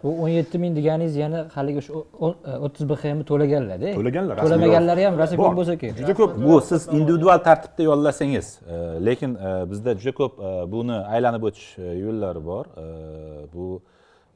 Bu 0.03 0.12
o'n 0.23 0.29
yetti 0.29 0.59
ming 0.62 0.77
deganingiz 0.79 1.17
yana 1.19 1.41
haligi 1.55 1.81
o'sha 1.83 1.93
o'ttiz 2.67 2.85
bxmni 2.91 3.25
to'laganlarda 3.31 3.95
To'laganlar, 3.99 4.35
rasmiy 4.37 4.50
to'lamaganlari 4.50 5.07
ham 5.07 5.19
rosa 5.21 5.38
ko'p 5.41 5.57
bo'lsa 5.61 5.75
kerak. 5.81 5.99
Juda 6.00 6.15
ko'p. 6.21 6.37
Bu 6.45 6.61
siz 6.71 6.88
individual 6.99 7.38
tartibda 7.49 7.83
yollasangiz 7.91 8.47
e, 8.75 8.77
lekin 9.09 9.35
e, 9.35 9.50
bizda 9.71 9.97
juda 10.03 10.12
ko'p 10.21 10.35
e, 10.49 10.53
buni 10.75 10.99
aylanib 11.17 11.49
o'tish 11.50 11.69
e, 11.79 11.88
yo'llari 12.05 12.45
bor. 12.50 12.65
E, 12.85 12.87
bu 13.55 13.67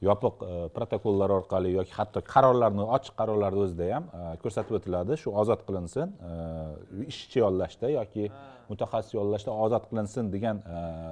yopiq 0.02 0.42
e, 0.42 0.54
protokollar 0.76 1.30
orqali 1.38 1.72
yoki 1.78 1.94
hatto 1.98 2.22
qarorlarni 2.34 2.84
ochiq 2.96 3.14
qarorlarni 3.20 3.60
o'zida 3.66 3.88
ham 3.94 4.08
e, 4.08 4.22
ko'rsatib 4.42 4.78
o'tiladi. 4.78 5.18
Shu 5.22 5.34
ozod 5.42 5.60
qilinsin 5.68 6.14
e, 6.28 6.32
ishchi 7.12 7.42
yollashda 7.44 7.92
yoki 7.98 8.24
mutaxassis 8.70 9.14
yollashda 9.18 9.52
ozod 9.66 9.84
qilinsin 9.90 10.30
degan 10.34 10.62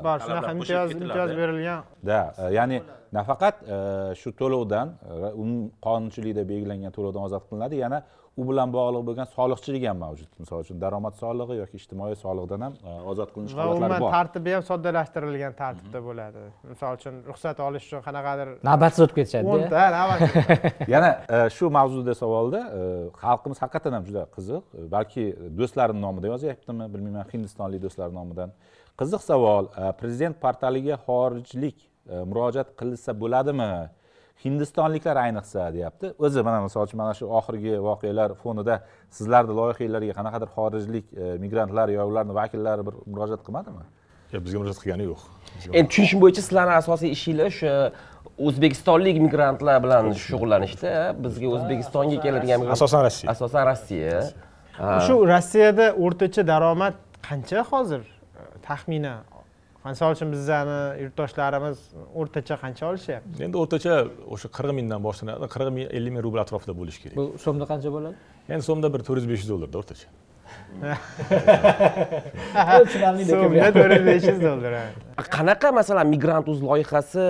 bor 0.07 0.19
shunaqa 0.27 0.55
imtiyoz 0.57 0.97
imtiyoz 0.99 1.35
berilgan. 1.41 1.81
E, 2.17 2.49
ya'ni 2.59 2.79
nafaqat 3.19 3.63
shu 4.21 4.31
to'lovdan 4.41 4.97
qonunchilikda 5.87 6.43
belgilangan 6.53 6.93
to'lovdan 6.97 7.29
ozod 7.29 7.47
qilinadi. 7.49 7.85
Yana 7.85 8.01
u 8.41 8.45
bilan 8.49 8.73
bog'liq 8.77 9.03
bo'lgan 9.09 9.29
soliqchilik 9.37 9.85
ham 9.89 9.99
mavjud. 10.05 10.31
Misol 10.43 10.63
uchun 10.65 10.81
daromad 10.85 11.15
solig'i 11.23 11.57
yoki 11.61 11.81
ijtimoiy 11.81 12.17
soliqdan 12.23 12.65
ham 12.67 12.75
e, 12.91 12.95
ozod 13.13 13.33
qilinish 13.35 13.55
va 13.59 13.67
holatlari 13.67 13.81
umuman 13.83 14.05
bor. 14.05 14.13
tartibi 14.17 14.55
ham 14.57 14.65
soddalashtirilgan 14.71 15.57
tartibda 15.63 16.03
bo'ladi. 16.09 16.45
Misol 16.73 16.99
uchun 16.99 17.21
ruxsat 17.31 17.61
olish 17.67 17.87
uchun 17.89 18.05
qanaqadir 18.09 18.53
navbatsiz 18.71 19.05
o'tib 19.07 19.17
ketishadida 19.21 19.57
o'nta 19.57 19.85
navbat. 19.97 20.21
Yana 20.95 21.11
e, 21.37 21.43
shu 21.57 21.71
mavzuda 21.79 22.17
savolda 22.23 22.65
e, 22.81 22.83
xalqimiz 23.25 23.63
haqiqatdan 23.65 23.99
ham 23.99 24.09
juda 24.09 24.27
qiziq 24.37 24.83
balki 24.97 25.27
do'stlarim 25.61 26.03
nomidan 26.07 26.35
yozyaptimi 26.35 26.91
bilmayman 26.95 27.31
hindistonlik 27.35 27.87
do'stlar 27.87 28.11
nomidan. 28.19 28.57
Qiziq 29.01 29.23
savol 29.31 29.73
prezident 30.01 30.37
portaliga 30.45 30.97
xorijlik 31.07 31.79
murojaat 32.31 32.69
qilsa 32.81 33.15
bo'ladimi 33.23 33.71
hindistonliklar 34.45 35.17
ayniqsa 35.25 35.71
deyapti. 35.75 36.13
O'zi 36.19 36.43
mana 36.43 36.61
misol 36.67 36.87
uchun 36.89 36.99
mana 37.03 37.15
shu 37.19 37.27
oxirgi 37.41 37.75
voqealar 37.89 38.35
fonida 38.43 38.81
sizlarni 39.17 39.57
loyihalarga 39.61 40.15
qanaqadir 40.19 40.49
xorijlik 40.57 41.07
e, 41.13 41.25
migrantlar 41.45 41.89
yo 41.97 42.07
ularni 42.11 42.35
vakillari 42.41 42.87
bir 42.87 42.95
murojaat 43.13 43.43
qilmadimi? 43.47 43.85
Yo'q, 44.33 44.45
bizga 44.47 44.63
murojaat 44.63 44.81
qilgani 44.83 45.09
yo'q. 45.11 45.27
Endi 45.79 45.89
tushunishim 45.91 46.23
bo'yicha 46.25 46.43
sizlarni 46.47 46.75
asosiy 46.83 47.11
ishinglar 47.17 47.51
o'sha 47.53 47.75
o'zbekistonlik 48.47 49.17
migrantlar 49.27 49.83
bilan 49.85 50.13
shug'ullanishda 50.27 50.93
bizga 51.25 51.49
o'zbekistonga 51.57 52.23
keladigan 52.25 52.65
asosan 52.77 53.05
rossiya. 53.07 53.35
Asosan 53.35 53.69
rossiya. 53.71 54.23
Shu 55.07 55.15
rossiyada 55.33 55.87
o'rtacha 56.05 56.47
daromad 56.53 56.97
qancha 57.29 57.67
hozir? 57.73 58.03
Taxminan 58.69 59.21
misol 59.85 60.13
uchun 60.15 60.29
bizani 60.35 60.79
yurtdoshlarimiz 61.03 61.79
o'rtacha 62.21 62.57
qancha 62.63 62.85
olishyapti? 62.91 63.37
Endi 63.47 63.57
o'rtacha 63.63 63.95
o'sha 64.35 64.49
qirq 64.57 64.73
mingdan 64.79 65.01
boshlanadi 65.07 65.49
qirq 65.55 65.71
ming 65.77 65.87
ellik 65.99 66.13
ming 66.17 66.25
rubl 66.27 66.41
atrofida 66.45 66.75
bo'lishi 66.81 67.01
kerak. 67.05 67.17
Bu 67.21 67.25
so'mda 67.45 67.69
qancha 67.71 67.93
bo'ladi? 67.95 68.17
Endi 68.55 68.65
so'mda 68.69 68.89
bir 68.95 69.01
to'rt 69.07 69.23
yuz 69.23 69.29
besh 69.31 69.43
yuz 69.45 69.51
dollarda 69.53 69.77
o'rtacha. 69.81 70.09
So'mda 73.31 73.71
to'rt 73.79 73.95
yuz 73.97 74.05
besh 74.11 74.27
yuz 74.33 74.43
dollar 74.49 74.73
qanaqa 75.37 75.69
masalan 75.81 76.07
migrant 76.15 76.47
uz 76.53 76.61
loyihasi 76.69 77.25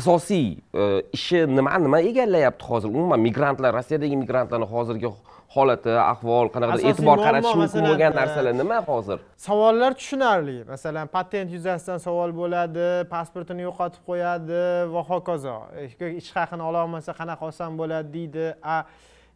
asosiy 0.00 0.46
e, 0.80 0.82
ishi 1.18 1.44
nima 1.58 1.76
nima 1.86 2.00
egallayapti 2.10 2.64
hozir? 2.70 2.88
Umuman 2.88 3.20
migrantlar 3.28 3.70
rossiyadagi 3.78 4.16
migrantlarni 4.22 4.68
hozirgi 4.74 5.08
holati 5.54 5.92
ahvol 6.12 6.50
qanaqadir 6.54 6.88
e'tibor 6.90 7.18
qaratish 7.26 7.54
mumkin 7.60 7.86
bo'lgan 7.88 8.12
e, 8.12 8.16
narsalar 8.20 8.54
nima 8.62 8.78
hozir? 8.88 9.18
Savollar 9.46 9.92
tushunarli. 10.00 10.56
Masalan 10.72 11.06
patent 11.16 11.48
yuzasidan 11.56 11.98
savol 12.06 12.34
bo'ladi 12.40 12.88
pasportini 13.14 13.66
yo'qotib 13.68 14.02
qo'yadi 14.10 14.60
va 14.94 15.02
hokazo. 15.10 15.56
E, 15.80 16.12
ish 16.20 16.30
haqini 16.36 16.64
ololmasa 16.70 17.16
qanaqa 17.20 17.48
olsam 17.48 17.78
bo'ladi 17.80 18.08
deydi. 18.16 18.46
A 18.74 18.76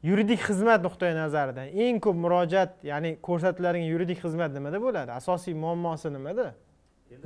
yuridik 0.08 0.40
xizmat 0.48 0.80
nuqtai 0.86 1.12
nazaridan 1.22 1.66
eng 1.84 2.00
ko'p 2.04 2.16
murojaat 2.24 2.72
ya'ni 2.92 3.16
ko'rsatiladigan 3.28 3.88
yuridik 3.92 4.18
xizmat 4.24 4.50
nimada 4.56 4.78
bo'ladi? 4.86 5.10
Asosiy 5.20 5.54
muammosi 5.64 6.12
nimada? 6.16 6.48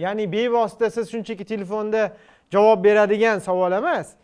Ya'ni 0.04 0.24
bevosita 0.32 0.90
siz 0.96 1.06
shunchaki 1.12 1.44
telefonda 1.52 2.02
javob 2.54 2.84
beradigan 2.84 3.38
savol 3.48 3.72
emas 3.72 4.14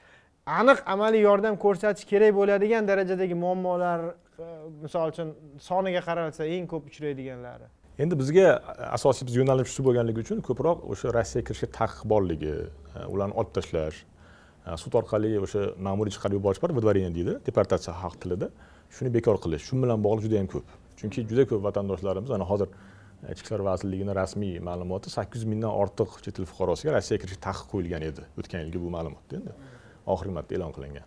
aniq 0.47 0.79
amaliy 0.95 1.23
yordam 1.29 1.55
ko'rsatish 1.65 2.07
kerak 2.11 2.33
bo'ladigan 2.39 2.89
darajadagi 2.91 3.35
muammolar 3.45 4.01
misol 4.83 5.13
uchun 5.13 5.35
soniga 5.69 6.03
qaralsa 6.09 6.47
eng 6.57 6.67
ko'p 6.73 6.89
uchraydiganlari. 6.91 7.69
Endi 8.03 8.19
bizga 8.21 8.49
asosiy 8.97 9.25
biz 9.29 9.37
yo'nalish 9.41 9.71
shu 9.75 9.85
bo'lganligi 9.87 10.21
uchun 10.25 10.43
ko'proq 10.49 10.85
o'sha 10.93 11.13
rossiyaga 11.17 11.47
kirishga 11.49 11.69
taqiq 11.79 12.03
borligi 12.13 12.55
ularni 13.13 13.35
olib 13.41 13.53
tashlash 13.57 14.03
sud 14.83 14.99
orqali 15.01 15.31
o'sha 15.47 15.63
ma'muriy 15.87 16.13
chiqarib 16.17 16.37
yuborish 16.39 16.61
bor 16.65 16.75
выдворение 16.79 17.13
deydi 17.19 17.39
deportatsiya 17.49 17.95
xalq 18.03 18.19
tilida. 18.23 18.51
Shuni 18.97 19.11
bekor 19.17 19.41
qilish 19.45 19.65
shu 19.69 19.81
bilan 19.83 20.05
bog'liq 20.07 20.27
juda 20.27 20.37
yam 20.41 20.49
ko'p. 20.55 20.67
Chunki 20.99 21.25
juda 21.31 21.49
ko'p 21.51 21.63
vatandoshlarimiz 21.69 22.31
ana 22.37 22.45
hozir 22.53 22.69
ichki 23.33 23.47
ishlar 23.47 23.63
vazirligini 23.71 24.13
rasmiy 24.21 24.61
ma'lumoti 24.69 25.09
sakkiz 25.17 25.43
yuz 25.43 25.51
mingdan 25.53 25.73
ortiq 25.83 26.11
chet 26.25 26.37
el 26.41 26.47
fuqarosiga 26.51 26.91
rossiyaga 26.97 27.23
kirishga 27.23 27.43
taqiq 27.49 27.67
qo'yilgan 27.73 28.03
edi 28.11 28.23
o'tgan 28.41 28.61
yilgi 28.65 28.79
bu 28.85 28.89
ma'lumotda 28.97 29.41
endi. 29.41 29.53
Oxirgi 30.13 30.33
marta 30.39 30.53
e'lon 30.57 30.73
qilingan. 30.77 31.07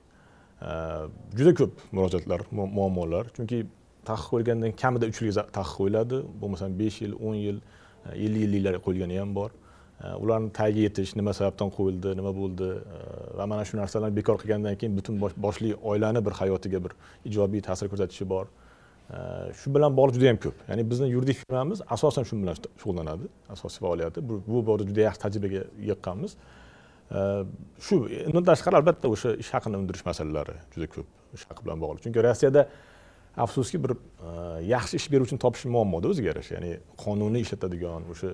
Juda 1.37 1.53
ko'p 1.59 1.83
murojaatlar 1.95 2.41
muammolar. 2.51 3.29
Chunki 3.35 3.65
taqiq 4.09 4.27
qo'yilgandan 4.31 4.75
kamida 4.81 5.07
uch 5.11 5.21
yilga 5.21 5.43
taqiq 5.57 5.73
qo'yiladi. 5.79 6.21
Bo'lmasam 6.41 6.77
besh 6.81 7.01
yil 7.03 7.15
o'n 7.27 7.37
yil 7.45 7.57
e, 7.59 8.09
ellik 8.25 8.41
yilliklar 8.45 8.79
qo'yilgani 8.85 9.19
ham 9.21 9.33
bor. 9.39 9.51
E, 10.03 10.13
ularni 10.23 10.51
tagiga 10.59 10.87
yetish 10.87 11.15
nima 11.19 11.33
sababdan 11.39 11.73
qo'yildi 11.77 12.15
nima 12.19 12.31
bo'ldi 12.39 12.69
e, 12.95 13.01
va 13.39 13.47
mana 13.51 13.67
shu 13.69 13.79
narsalarni 13.81 14.15
bekor 14.19 14.39
qilgandan 14.41 14.79
keyin 14.79 14.97
butun 14.99 15.19
boshli 15.45 15.75
oilani 15.91 16.25
bir 16.25 16.37
hayotiga 16.41 16.83
bir 16.85 16.95
ijobiy 17.31 17.65
ta'sir 17.69 17.91
ko'rsatishi 17.91 18.29
bor. 18.35 18.47
Shu 19.59 19.71
bilan 19.75 19.95
bog'liq 19.97 20.15
juda 20.19 20.25
yam 20.31 20.39
ko'p. 20.45 20.57
Ya'ni 20.69 20.83
bizni 20.89 21.07
yuridik 21.15 21.37
firmamiz 21.43 21.79
asosan 21.95 22.25
shu 22.29 22.37
bilan 22.41 22.57
shug'ullanadi 22.81 23.29
asosiy 23.55 23.81
faoliyati. 23.85 24.21
Bu 24.29 24.65
borada 24.67 24.85
juda 24.89 25.07
yaxshi 25.07 25.21
tajribaga 25.25 25.63
yiqqanmiz 25.89 26.35
shu 27.09 27.95
undan 28.29 28.45
tashqari 28.51 28.77
albatta 28.79 29.09
o'sha 29.09 29.33
ish 29.41 29.49
haqini 29.55 29.77
undirish 29.81 30.05
masalalari 30.05 30.55
juda 30.75 30.87
ko'p 30.93 31.07
ish 31.37 31.45
haqi 31.49 31.65
bilan 31.65 31.81
bog'liq. 31.81 32.03
Chunki 32.05 32.23
rossiyada 32.27 32.67
afsuski 33.37 33.81
bir 33.83 33.91
e, 33.95 34.31
yaxshi 34.73 34.95
ish 34.99 35.07
beruvchini 35.11 35.39
topish 35.41 35.65
muammoda 35.65 36.11
o'ziga 36.11 36.31
yarasha 36.31 36.55
ya'ni 36.57 36.71
qonuniy 37.03 37.45
ishlatadigan 37.47 38.07
o'sha 38.13 38.33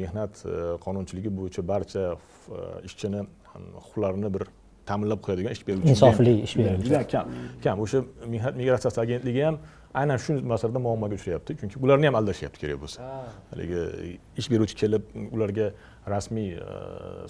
mehnat 0.00 0.42
e, 0.44 0.54
qonunchiligi 0.84 1.32
bo'yicha 1.38 1.64
barcha 1.72 2.02
e, 2.12 2.62
ishchini 2.88 3.24
huquqlarini 3.54 4.32
bir 4.36 4.44
ta'minlab 4.88 5.20
qo'yadigan 5.26 5.56
ish 5.56 5.64
beruvchi 5.68 5.94
Insofli 5.94 6.34
ish 6.46 6.56
beruvchi. 6.58 6.88
juda 6.88 7.02
kam. 7.12 7.34
Kam. 7.64 7.80
O'sha 7.84 8.04
mehnat 8.34 8.58
migratsiyasi 8.60 9.00
agentligi 9.06 9.46
ham 9.48 9.60
aynan 9.94 10.18
shu 10.24 10.32
masalada 10.52 10.78
muammoga 10.86 11.14
uchrayapti 11.18 11.56
chunki 11.60 11.76
ularni 11.84 12.06
ham 12.08 12.16
aldashyapti 12.20 12.58
kerak 12.62 12.78
bo'lsa 12.82 12.98
haligi 13.52 13.80
ish 14.40 14.48
beruvchi 14.52 14.76
kelib 14.82 15.02
ularga 15.36 15.66
rasmiy 16.14 16.48
e, 16.54 16.66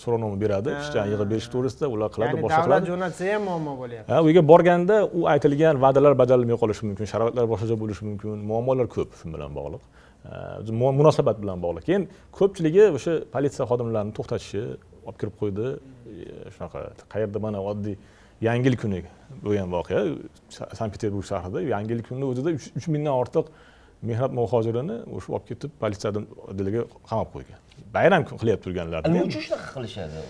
so'rovnoma 0.02 0.36
beradi 0.42 0.70
ishchani 0.82 1.08
yig'ib 1.14 1.30
berish 1.32 1.48
to'g'risida 1.54 1.86
ular 1.94 2.08
qiladi 2.14 2.36
boshqa 2.44 2.60
davlat 2.62 2.66
qiladi 2.68 2.90
jo'natsa 2.92 3.30
ham 3.32 3.42
muammo 3.48 3.72
bo'lyapti 3.82 4.12
Ha, 4.12 4.20
u 4.24 4.28
yerga 4.30 4.42
borganda 4.52 4.96
u 5.18 5.24
aytilgan 5.34 5.80
va'dalar 5.84 6.12
bajarilmay 6.22 6.56
qolishi 6.62 6.82
mumkin 6.90 7.06
sharoitlar 7.12 7.46
boshqacha 7.52 7.76
bo'lishi 7.82 8.02
mumkin 8.10 8.44
muammolar 8.52 8.86
ko'p 8.96 9.10
shu 9.20 9.26
bilan 9.34 9.52
bog'liq. 9.58 9.82
Mu- 10.80 10.94
munosabat 11.00 11.36
bilan 11.42 11.58
bog'liq. 11.64 11.84
Keyin 11.88 12.02
ko'pchiligi 12.38 12.84
o'sha 12.96 13.12
politsiya 13.34 13.64
xodimlarini 13.70 14.12
to'xtatishi 14.18 14.62
olib 15.08 15.16
kirib 15.20 15.34
qo'ydi. 15.42 15.66
E, 16.12 16.24
shunaqa 16.54 16.80
qayerda 17.12 17.38
mana 17.46 17.58
oddiy 17.72 17.96
yangi 18.48 18.66
yil 18.68 18.76
kuni 18.82 19.00
bo'lgan 19.44 19.68
voqea. 19.76 20.00
Sa- 20.56 20.70
sankt 20.78 20.92
peterburg 20.96 21.26
shahrida 21.32 21.58
yangi 21.74 21.90
yil 21.94 22.02
kuni 22.08 22.24
o'zida 22.30 22.50
uch 22.58 22.86
mingdan 22.94 23.14
ortiq 23.22 23.46
mehnat 24.10 24.32
muhojirini 24.38 24.96
o'sha 25.16 25.28
olib 25.36 25.46
ketib 25.50 25.70
politsiya 25.82 26.10
diliga 26.58 26.86
qamab 27.10 27.28
qo'ygan. 27.34 27.58
Bayram 27.96 28.22
qilyapti 28.30 28.64
turganlarida 28.66 29.12
nima 29.14 29.26
uchun 29.30 29.42
shunaqa 29.46 29.68
qilishadi? 29.74 30.22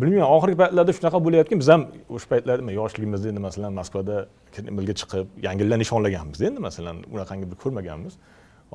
Bilmayman 0.00 0.28
oxirgi 0.36 0.56
paytlarda 0.62 0.92
shunaqa 0.98 1.18
bo'layotgan 1.26 1.58
biz 1.62 1.68
ham 1.74 1.82
o'sha 2.16 2.26
paytlarda 2.32 2.62
nima 2.62 2.74
yoshligimizda 2.80 3.26
endi 3.32 3.42
masalan 3.48 3.72
moskvada 3.80 4.16
kremlga 4.54 4.94
chiqib 5.00 5.26
yangi 5.46 5.60
yillar 5.64 5.78
nishonlaganmiz 5.84 6.40
endi 6.48 6.60
masalan 6.68 6.96
unaqangi 7.14 7.46
bir 7.50 7.58
ko'rmaganmiz. 7.62 8.14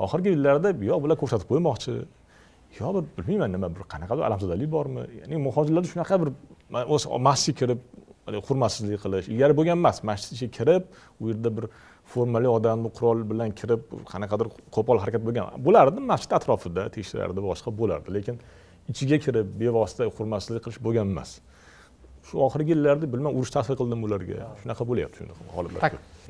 Oxirgi 0.05 0.29
yillarda 0.36 0.69
yo 0.91 0.96
bular 1.03 1.17
ko'rsatib 1.22 1.48
qo'ymoqchi 1.51 1.93
yo 2.77 2.88
bir 2.95 3.03
bilmayman 3.17 3.51
nima 3.55 3.67
bir 3.75 3.83
qanaqadir 3.93 4.23
alamzadalik 4.29 4.69
bormi? 4.71 5.03
Ya'ni 5.21 5.35
muhojirlarda 5.47 5.89
shunaqa 5.93 6.15
bir 6.21 6.29
masjidga 7.27 7.57
kirib 7.59 7.79
hurmatsizlik 8.47 8.99
qilish 9.03 9.27
ilgari 9.33 9.53
bo'lgan 9.59 9.77
emas. 9.81 9.97
Masjid 10.09 10.29
ichiga 10.35 10.51
kirib 10.57 10.83
u 11.21 11.29
yerda 11.31 11.49
bir 11.57 11.65
formali 12.13 12.49
odamni 12.57 12.89
qurol 12.97 13.19
bilan 13.31 13.49
kirib 13.59 13.81
qanaqadir 14.11 14.47
qo'pol 14.75 14.97
harakat 15.01 15.21
bo'lgan 15.27 15.43
bo'lardi 15.65 15.99
masjid 16.11 16.31
atrofida 16.38 16.83
tekshirardi 16.95 17.39
boshqa 17.49 17.69
bo'lardi. 17.81 18.09
Lekin 18.17 18.35
ichiga 18.91 19.17
kirib 19.25 19.47
bevosita 19.61 20.03
hurmatsizlik 20.17 20.61
qilish 20.65 20.81
bo'lgan 20.85 21.07
emas. 21.13 21.31
Shu 22.27 22.35
oxirgi 22.47 22.71
yillarda 22.75 23.05
bilmam 23.13 23.33
urush 23.39 23.51
ta'sir 23.55 23.73
qildimi 23.79 24.03
ularga. 24.07 24.38
Shunaqa 24.61 24.83
bo'lyapti 24.89 25.17
shunaqa 25.21 25.41
holatlar 25.57 25.81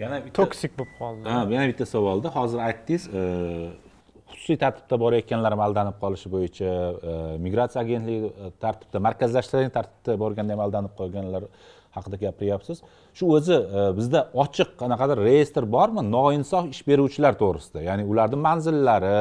yana 0.03 0.17
bitta 0.24 0.36
toksik 0.39 0.72
bo'lib 0.79 0.93
qoldi. 1.01 1.24
Ha 1.34 1.39
yana 1.55 1.65
bitta 1.72 1.86
savolda 1.93 2.27
hozir 2.38 2.60
aytdingiz 2.69 3.03
xususiy 4.32 4.58
tartibda 4.64 5.00
borayotganlar 5.04 5.56
ham 5.56 5.62
aldanib 5.68 5.98
qolishi 6.04 6.32
bo'yicha 6.36 6.70
e, 7.12 7.14
migratsiya 7.46 7.84
agentligi 7.86 8.30
e, 8.30 8.52
tartibda 8.64 9.02
markazlashtirilgan 9.08 9.74
tartibda 9.78 10.18
borganda 10.24 10.56
ham 10.56 10.64
aldanib 10.66 10.94
qolganlar 11.00 11.48
haqida 11.98 12.20
gapiryapsiz. 12.26 12.82
Shu 13.18 13.32
o'zi 13.38 13.56
e, 13.56 13.86
bizda 14.00 14.26
ochiq 14.44 14.76
qanaqadir 14.82 15.24
reyestr 15.30 15.70
bormi? 15.78 16.04
Noinsof 16.18 16.70
ish 16.74 16.84
beruvchilar 16.90 17.40
to'g'risida. 17.42 17.86
Ya'ni 17.90 18.06
ularni 18.12 18.40
manzillari 18.48 19.16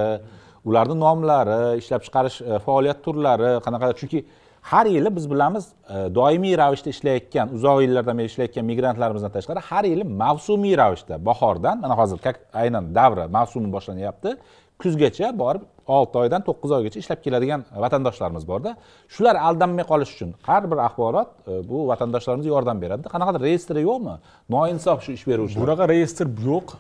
ularni 0.69 0.97
nomlari 1.05 1.61
ishlab 1.81 2.05
chiqarish 2.07 2.39
faoliyat 2.67 3.03
turlari 3.07 3.57
qanaqadir. 3.67 3.97
Chunki 4.03 4.25
har 4.71 4.87
yili 4.87 5.17
biz 5.17 5.31
bilamiz 5.31 5.65
doimiy 6.19 6.57
ravishda 6.63 6.91
ishlayotgan 6.95 7.53
uzoq 7.57 7.83
yillardan 7.85 8.19
beri 8.19 8.29
ishlayotgan 8.33 8.65
migrantlarimizdan 8.71 9.33
tashqari 9.37 9.61
har 9.71 9.85
yili 9.93 10.05
mavsumiy 10.23 10.75
ravishda 10.83 11.25
bahordan 11.29 11.81
mana 11.85 11.95
hozir 12.01 12.19
как 12.27 12.37
aynan 12.63 12.95
davri 12.99 13.25
mavsumi 13.37 13.73
boshlanyapti. 13.77 14.37
Kuzgacha 14.83 15.29
borib 15.43 15.63
olti 15.97 16.19
oydan 16.23 16.45
to'qqiz 16.47 16.73
oygacha 16.79 16.99
ishlab 17.03 17.21
keladigan 17.25 17.65
vatandoshlarimiz 17.85 18.45
borda. 18.51 18.75
Shular 19.15 19.37
aldanmay 19.49 19.85
qolish 19.91 20.11
uchun 20.17 20.35
har 20.49 20.63
bir 20.71 20.79
axborot 20.87 21.29
e, 21.51 21.69
bu 21.71 21.79
vatandoshlarimizga 21.91 22.51
yordam 22.55 22.83
beradi. 22.85 23.09
Qanaqadir 23.15 23.41
reyestri 23.49 23.81
yo'qmi? 23.89 24.15
Noinsof 24.55 24.99
shu 25.05 25.13
ish 25.19 25.25
beruvchilar. 25.31 25.63
Bunaqa 25.65 25.89
reyestr 25.93 26.27
yo'q. 26.49 26.77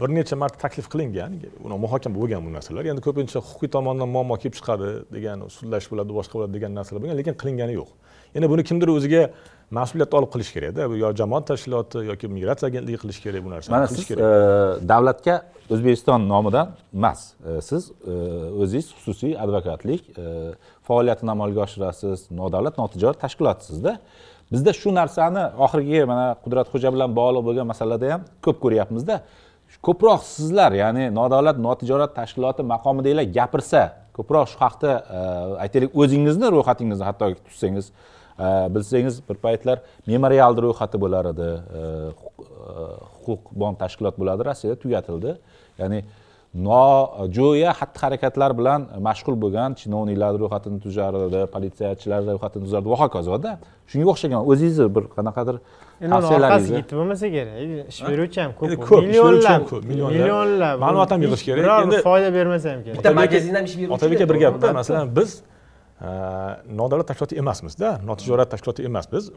Bir 0.00 0.08
necha 0.18 0.36
marta 0.42 0.58
taklif 0.64 0.86
qilingan. 0.92 1.30
Uni 1.66 1.76
muhokama 1.84 2.16
bo'lgan 2.20 2.40
bu 2.46 2.52
narsalar. 2.56 2.84
Endi 2.92 3.02
ko'pincha 3.08 3.38
huquqiy 3.48 3.70
tomondan 3.76 4.08
muammo 4.14 4.36
kelib 4.42 4.56
chiqadi 4.58 4.88
degan 5.16 5.46
sudlash 5.56 5.86
bo'ladi 5.92 6.12
boshqa 6.18 6.34
bo'ladi 6.38 6.52
degan 6.58 6.74
narsalar 6.78 7.00
bo'lgan 7.02 7.18
lekin 7.20 7.34
qilingani 7.40 7.74
yo'q. 7.80 7.90
Endi 8.36 8.46
buni 8.52 8.62
kimdir 8.68 8.88
o'ziga 8.96 9.22
mas'uliyatni 9.70 10.18
olib 10.18 10.30
qilish 10.30 10.52
kerakda 10.54 10.86
bu 10.90 10.96
yo 10.96 11.10
jamoat 11.16 11.46
tashkiloti 11.50 12.04
yoki 12.10 12.28
migratsiya 12.30 12.68
agentligi 12.70 12.98
qilishi 13.02 13.22
kerak 13.22 13.44
bu 13.44 13.50
narsani 13.50 13.74
mana 13.76 13.88
qilish 13.90 14.06
siz 14.10 14.18
e, 14.18 14.88
davlatga 14.92 15.34
o'zbekiston 15.70 16.28
nomidan 16.28 16.70
emas 16.94 17.32
e, 17.32 17.60
siz 17.68 17.90
e, 17.90 18.14
o'zingiz 18.62 18.92
xususiy 18.96 19.34
advokatlik 19.44 20.02
faoliyatini 20.88 21.30
amalga 21.36 21.64
oshirasiz 21.66 22.30
nodavlat 22.30 22.78
notijorat 22.78 23.20
tashkilotsizda 23.24 23.98
bizda 24.52 24.72
shu 24.80 24.94
narsani 24.94 25.42
oxirgi 25.66 26.04
mana 26.12 26.26
qudratxo'ja 26.44 26.94
bilan 26.94 27.18
bog'liq 27.18 27.42
bo'lgan 27.48 27.66
masalada 27.72 28.12
ham 28.12 28.26
ko'p 28.44 28.62
ko'ryapmizda. 28.64 29.20
Ko'proq 29.86 30.20
sizlar 30.22 30.72
ya'ni 30.82 31.04
nodavlat 31.14 31.56
notijorat 31.66 32.12
tashkiloti 32.18 32.62
maqomidaglar 32.74 33.26
gapirsa 33.38 33.80
ko'proq 34.16 34.46
shu 34.52 34.58
haqda 34.64 34.90
aytaylik 35.64 35.90
o'zingizni 36.02 36.46
ro'yxatingizni 36.54 37.04
hatto 37.08 37.32
tutsangiz 37.48 37.86
e, 37.90 38.15
bilsangiz 38.74 39.14
bir 39.28 39.36
paytlar 39.44 39.78
memorialni 40.06 40.60
ro'yxati 40.66 40.96
bo'lar 41.04 41.24
edi. 41.32 41.48
E, 41.78 41.82
huquq- 42.20 42.46
e, 42.70 42.84
huquq 43.26 43.42
bond 43.60 43.76
tashkilot 43.82 44.14
bo'ladi 44.20 44.42
rossiyada 44.48 44.76
tugatildi. 44.82 45.30
Ya'ni 45.80 46.00
nojo'ya 46.68 47.70
xatti 47.78 47.98
harakatlar 48.04 48.50
bilan 48.58 48.80
mashg'ul 49.08 49.36
bo'lgan 49.44 49.70
chinovniklar 49.80 50.32
ro'yxatini 50.42 50.78
tuzar 50.84 51.12
edi 51.26 51.40
politsiyachilar 51.54 52.20
ro'yxatini 52.30 52.62
tuzardi. 52.66 52.88
Va 52.92 52.98
hokazoda 53.04 53.50
shunga 53.90 54.06
o'xshagan 54.12 54.40
o'zingizni 54.50 54.88
bir 54.96 55.04
qanaqadir 55.16 55.56
endi 56.04 56.14
uni 56.18 56.26
orqasiga 56.36 56.76
yetib 56.80 56.96
bo'lmasa 57.00 57.26
kerak 57.34 57.56
ish 57.92 58.00
beruvchi 58.08 58.38
ham 58.44 58.52
ko'p 58.60 58.72
ko'p, 58.88 59.02
millionlab 59.08 59.62
millionlab. 59.90 60.76
Ma'lumot 60.84 61.10
ham 61.12 61.20
yig'ish 61.24 61.44
kerak. 61.48 61.58
biror 61.60 61.78
bir 61.82 61.96
Endi- 61.96 62.02
foyda 62.08 62.28
bermasa 62.38 62.66
ham 62.72 62.80
kerak. 62.84 62.96
bitta 62.98 63.10
magazin 63.20 63.54
ham 63.58 63.64
ish 63.68 63.76
beruvchi 63.78 63.94
otabek 63.96 64.18
aka 64.20 64.28
bir 64.30 64.36
gapda 64.44 64.66
masalan 64.80 65.06
biz 65.18 65.30
nodavlat 66.00 67.06
tashkiloti 67.08 67.38
emasmizda 67.40 67.90
notijorat 68.04 68.50
tashkiloti 68.52 68.84
emas 68.84 69.06
biz 69.12 69.30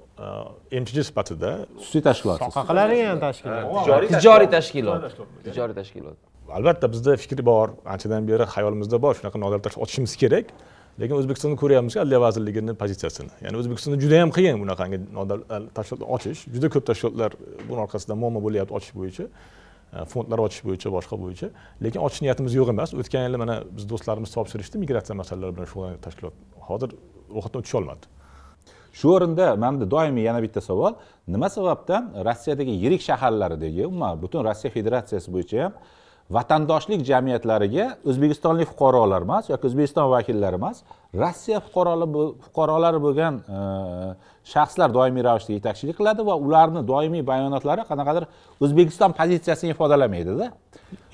mchj 0.72 1.06
sifatida 1.08 1.52
xususiy 1.78 2.02
tashkilotsiz 2.04 2.52
soha 2.52 2.66
qiladigan 2.68 3.22
tashkilot. 3.22 4.10
tijoriy 4.16 4.50
tashkilot. 4.52 5.06
tijoriy 5.46 5.76
tashkilot. 5.78 6.18
Albatta 6.52 6.90
bizda 6.92 7.16
fikr 7.22 7.46
bor. 7.46 7.78
Anchadan 7.86 8.28
beri 8.28 8.44
hayolimizda 8.56 9.00
bor. 9.02 9.16
Shunaqa 9.16 9.40
nodavlat 9.40 9.64
tashkilot 9.64 9.86
ochishimiz 9.88 10.16
kerak. 10.20 10.52
Lekin 11.00 11.16
o'zbekistonda 11.16 11.56
ko'ryapmizki 11.62 12.02
adliya 12.04 12.20
vazirligini 12.26 12.76
pozitsiyasini. 12.82 13.32
Ya'ni 13.46 13.62
o'zbekistonda 13.62 14.02
juda 14.04 14.20
yam 14.20 14.34
qiyin 14.38 14.60
bunaqangi 14.64 15.00
tashkilot 15.78 16.04
ochish. 16.18 16.44
Juda 16.56 16.68
ko'p 16.74 16.90
tashkilotlar 16.90 17.38
buni 17.70 17.80
orqasidan 17.86 18.20
muammo 18.20 18.44
bo'lyapti 18.48 18.76
ochish 18.80 18.94
bo'yicha 19.00 19.30
Э, 19.94 20.06
fondlar 20.06 20.40
ochish 20.46 20.62
bo'yicha 20.68 20.90
boshqa 20.94 21.18
bo'yicha. 21.24 21.50
Lekin 21.84 22.04
ochish 22.06 22.22
niyatimiz 22.26 22.54
yo'q 22.60 22.70
emas. 22.76 22.94
O'tgan 22.94 23.26
yili 23.26 23.38
mana 23.42 23.56
biz 23.76 23.90
do'stlarimiz 23.90 24.32
topshirishdi 24.36 24.82
migratsiya 24.84 25.16
masalalari 25.22 25.56
bilan 25.58 25.70
shug'ullanadigan 25.72 26.04
tashkilot. 26.06 26.36
Hozir 26.70 26.90
ro'yxatdan 27.36 27.64
o'tisholmadi 27.64 28.16
shu 29.00 29.14
o'rinda 29.16 29.56
manda 29.64 29.86
doimiy 29.96 30.26
yana 30.30 30.42
bitta 30.46 30.62
savol. 30.62 30.94
Nima 31.28 31.50
sababdan 31.50 32.12
rossiyadagi 32.28 32.74
yirik 32.84 33.02
shaharlardagi 33.10 33.86
umuman 33.90 34.22
butun 34.24 34.46
rossiya 34.50 34.72
federatsiyasi 34.78 35.34
bo'yicha 35.36 35.64
ham 35.64 35.74
vatandoshlik 36.30 37.02
jamiyatlariga 37.10 37.86
o'zbekistonlik 38.10 38.70
fuqarolar 38.72 39.26
emas 39.26 39.50
yoki 39.50 39.66
o'zbekiston 39.70 40.10
vakillari 40.12 40.60
emas 40.62 40.84
rossiya 41.24 41.60
fuqarolari 41.66 42.14
bo- 42.14 42.34
fuqarolari 42.46 43.00
bo'lgan 43.06 43.40
e, 43.58 43.62
shaxslar 44.54 44.94
doimiy 44.98 45.24
ravishda 45.28 45.56
yetakchilik 45.58 45.98
qiladi 46.00 46.26
va 46.30 46.36
ularni 46.46 46.84
doimiy 46.92 47.24
bayonotlari 47.32 47.88
qanaqadir 47.90 48.28
o'zbekiston 48.64 49.18
pozitsiyasini 49.20 49.74
ifodalamaydida. 49.76 50.52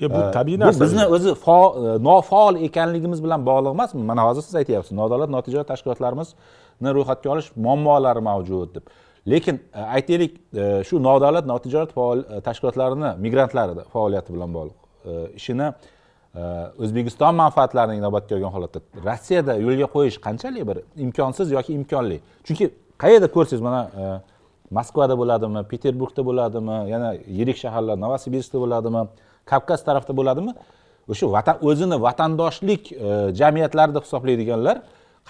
E, 0.04 0.06
bu 0.14 0.20
tabiiy 0.36 0.60
bu 0.60 0.64
narsa. 0.64 0.84
bizni 0.84 1.08
o'zi 1.16 1.32
e, 1.32 1.96
nofaol 2.10 2.62
ekanligimiz 2.68 3.24
bilan 3.24 3.40
bog'liq 3.50 3.72
emasmi 3.78 4.04
mana 4.12 4.28
hozir 4.28 4.42
siz 4.48 4.54
aytyapsiz 4.62 4.92
nodavlat 5.00 5.30
notijorat 5.36 5.68
tashkilotlarimizni 5.72 6.96
ro'yxatga 6.96 7.28
olish 7.34 7.52
muammolari 7.56 8.20
mavjud 8.30 8.74
deb. 8.76 8.84
Lekin 9.32 9.56
e, 9.74 9.80
aytaylik 9.98 10.32
e, 10.62 10.64
shu 10.88 11.00
nodavlat 11.10 11.46
notijorat 11.52 11.90
e, 11.96 12.40
tashkilotlarini 12.48 13.16
migrantlar 13.24 13.78
faoliyati 13.94 14.32
bilan 14.36 14.52
bog'liq. 14.58 14.76
e, 14.82 14.85
E, 15.06 15.30
ishini 15.34 15.66
e, 16.34 16.40
o'zbekiston 16.82 17.34
manfaatlarini 17.34 17.96
inobatga 18.00 18.36
olgan 18.36 18.52
holatda 18.56 18.80
rossiyada 19.08 19.54
yo'lga 19.66 19.86
qo'yish 19.94 20.18
qanchalik 20.26 20.66
bir 20.68 20.78
imkonsiz 21.04 21.50
yoki 21.56 21.72
imkonli? 21.78 22.18
Chunki 22.46 22.70
qayerda 23.02 23.28
ko'rsangiz 23.36 23.62
mana 23.68 23.82
e, 24.00 24.04
moskvada 24.78 25.14
bo'ladimi 25.20 25.62
peterburgda 25.72 26.22
bo'ladimi 26.28 26.76
yana 26.92 27.10
yirik 27.38 27.58
shaharlar 27.64 27.96
novosibirskda 28.04 28.58
bo'ladimi 28.64 29.02
kavkaz 29.50 29.84
tarafda 29.88 30.16
bo'ladimi? 30.20 30.52
O'sha 31.12 31.26
vatan 31.36 31.56
o'zini 31.68 31.96
vatandoshlik 32.06 32.82
jamiyatlari 33.40 33.94
deb 33.96 34.04
hisoblaydiganlar 34.06 34.76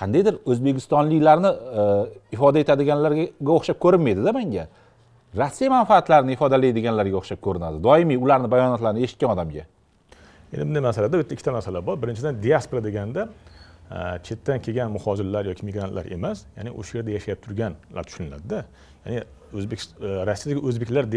qandaydir 0.01 0.35
o'zbekistonliklarni 0.51 1.51
ifoda 2.35 2.59
etadiganlarga 2.65 3.25
o'xshab 3.57 3.79
ko'rinmaydida 3.85 4.33
menga 4.39 4.65
rossiya 5.37 5.70
manfaatlarini 5.70 6.37
ifodalaydiganlarga 6.37 7.16
o'xshab 7.20 7.40
ko'rinadi. 7.46 7.83
Doimiy 7.87 8.18
ularni 8.25 8.51
bayonotlarini 8.51 9.05
eshitgan 9.07 9.35
odamga. 9.35 9.64
Endi 10.53 10.64
bunday 10.68 10.83
masalada 10.88 11.12
bu 11.12 11.22
yerda 11.22 11.35
ikkita 11.35 11.53
masala 11.53 11.87
bor. 11.87 11.96
Birinchidan 12.03 12.42
diaspora 12.42 12.85
deganda 12.85 13.29
e, 13.90 13.99
chetdan 14.27 14.61
kelgan 14.64 14.92
muhojirlar 14.96 15.44
yoki 15.51 15.66
migrantlar 15.68 16.07
emas 16.16 16.44
ya'ni 16.57 16.70
o'sha 16.81 16.99
yerda 16.99 17.11
yashab 17.16 17.42
turganlar 17.44 18.05
tushuniladida. 18.09 18.61
Ya'ni 19.07 19.25
o'zbek 19.59 19.81
e, 19.81 20.09
rossiyadagi 20.31 20.66
o'zbeklar 20.68 21.11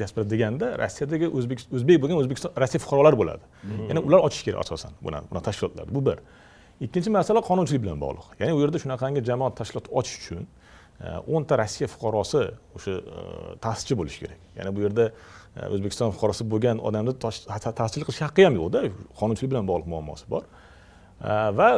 diaspora 0.00 0.26
deganda 0.34 0.66
rossiyadagi 0.82 1.30
o'zbek 1.38 1.64
o'zbek 1.76 2.02
bo'lgan 2.02 2.20
o'zbekiston 2.22 2.52
rossiya 2.62 2.80
fuqarolari 2.84 3.16
bo'ladi. 3.22 3.44
Ya'ni 3.88 4.04
ular 4.08 4.20
ochish 4.28 4.44
kerak 4.46 4.60
asosan 4.66 4.92
buni 5.06 5.24
buni 5.30 5.42
tashkilotlar 5.48 5.94
bu 5.94 6.04
bir. 6.10 6.22
Ikkinchi 6.86 7.10
masala 7.10 7.40
qonunchilik 7.50 7.82
bilan 7.84 7.98
bog'liq. 8.04 8.26
Ya'ni 8.40 8.52
u 8.56 8.60
yerda 8.62 8.78
shunaqangi 8.84 9.24
jamoat 9.30 9.56
tashkilot 9.60 9.86
ochish 10.00 10.18
uchun 10.22 10.46
Э, 10.98 11.20
o'nta 11.30 11.54
rossiya 11.54 11.86
fuqarosi 11.86 12.40
o'sha 12.74 12.90
э, 12.90 12.98
e, 12.98 13.56
ta'sischi 13.62 13.94
bo'lishi 13.98 14.18
kerak. 14.24 14.38
Ya'ni 14.58 14.70
bu 14.74 14.80
yerda 14.82 15.04
э, 15.12 15.68
o'zbekiston 15.74 16.10
fuqarosi 16.10 16.46
bo'lgan 16.52 16.80
odamni 16.88 17.14
tosh- 17.22 17.44
qilish 17.46 18.22
haqqi 18.26 18.46
ham 18.46 18.56
yo'qda. 18.58 18.80
Qonunchilik 19.20 19.52
bilan 19.52 19.68
bog'liq 19.70 19.86
muammosi 19.94 20.26
bor. 20.32 20.42
Va 21.58 21.68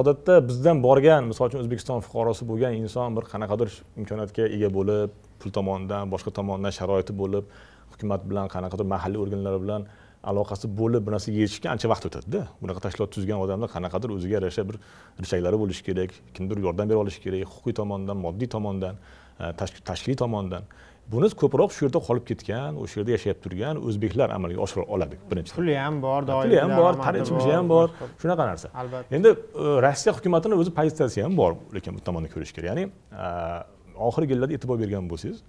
odatda 0.00 0.34
bizdan 0.48 0.80
borgan 0.86 1.28
misol 1.28 1.50
uchun 1.50 1.60
o'zbekiston 1.64 2.00
fuqarosi 2.06 2.48
bo'lgan 2.50 2.72
inson 2.80 3.16
bir 3.16 3.24
qanaqadir 3.32 3.70
imkoniyatga 4.00 4.48
ega 4.56 4.68
bo'lib 4.78 5.10
pul 5.40 5.50
tomonidan 5.58 6.08
boshqa 6.14 6.32
tomondan 6.38 6.72
sharoiti 6.78 7.12
bo'lib 7.22 7.44
hukumat 7.92 8.24
bilan 8.30 8.46
qanaqadir 8.54 8.86
mahalliy 8.94 9.20
organlar 9.24 9.54
bilan 9.64 9.86
aloqasi 10.24 10.68
bo'lib 10.80 11.06
bu 11.06 11.14
narsaga 11.14 11.38
erishishga 11.44 11.70
ancha 11.72 11.88
vaqt 11.92 12.04
o'tadida. 12.08 12.42
Bunaqa 12.62 12.80
tashkilot 12.86 13.10
tuzgan 13.14 13.40
odamlar 13.44 13.68
qanaqadir 13.76 14.12
o'ziga 14.16 14.34
yarasha 14.38 14.62
bir 14.68 14.76
rishaklari 15.22 15.56
bo'lishi 15.62 15.82
kerak 15.88 16.10
kimdir 16.36 16.58
yordam 16.66 16.86
bera 16.90 16.98
olishi 17.04 17.20
kerak 17.24 17.48
huquqiy 17.52 17.74
tomondan 17.80 18.16
moddiy 18.24 18.48
tomondan 18.54 18.94
e, 19.40 19.44
tashk- 19.60 19.82
tashkiliy 19.90 20.18
tomondan. 20.22 20.62
Buni 21.12 21.26
ko'proq 21.42 21.72
shu 21.76 21.86
yerda 21.86 22.00
qolib 22.08 22.24
ketgan 22.30 22.76
o'sha 22.82 23.00
yerda 23.00 23.12
yashab 23.16 23.38
turgan 23.44 23.80
o'zbeklar 23.88 24.28
amalga 24.36 24.60
oshira 24.66 24.84
oladi 24.94 25.16
birinchidan 25.30 25.58
puli 25.60 25.74
ham 25.84 25.96
bor 26.04 26.20
puli 26.28 26.60
ham 26.62 26.74
bor 26.80 26.92
tanichishi 27.06 27.52
ham 27.56 27.66
bor 27.74 27.86
shunaqa 28.22 28.44
narsa. 28.50 28.68
Albatta. 28.82 29.16
endi 29.16 29.30
e, 29.32 29.64
rossiya 29.86 30.12
hukumatini 30.18 30.54
o'zi 30.60 30.70
pozitsiyasi 30.78 31.24
ham 31.26 31.32
bor 31.40 31.52
lekin 31.76 31.96
bu 31.96 32.00
tomonda 32.08 32.28
ko'rish 32.34 32.52
kerak. 32.56 32.68
Ya'ni 32.70 32.84
e, 33.24 33.26
oxirgi 34.08 34.32
yillarda 34.34 34.54
e'tibor 34.58 34.76
bergan 34.82 35.08
bo'lsangiz 35.12 35.40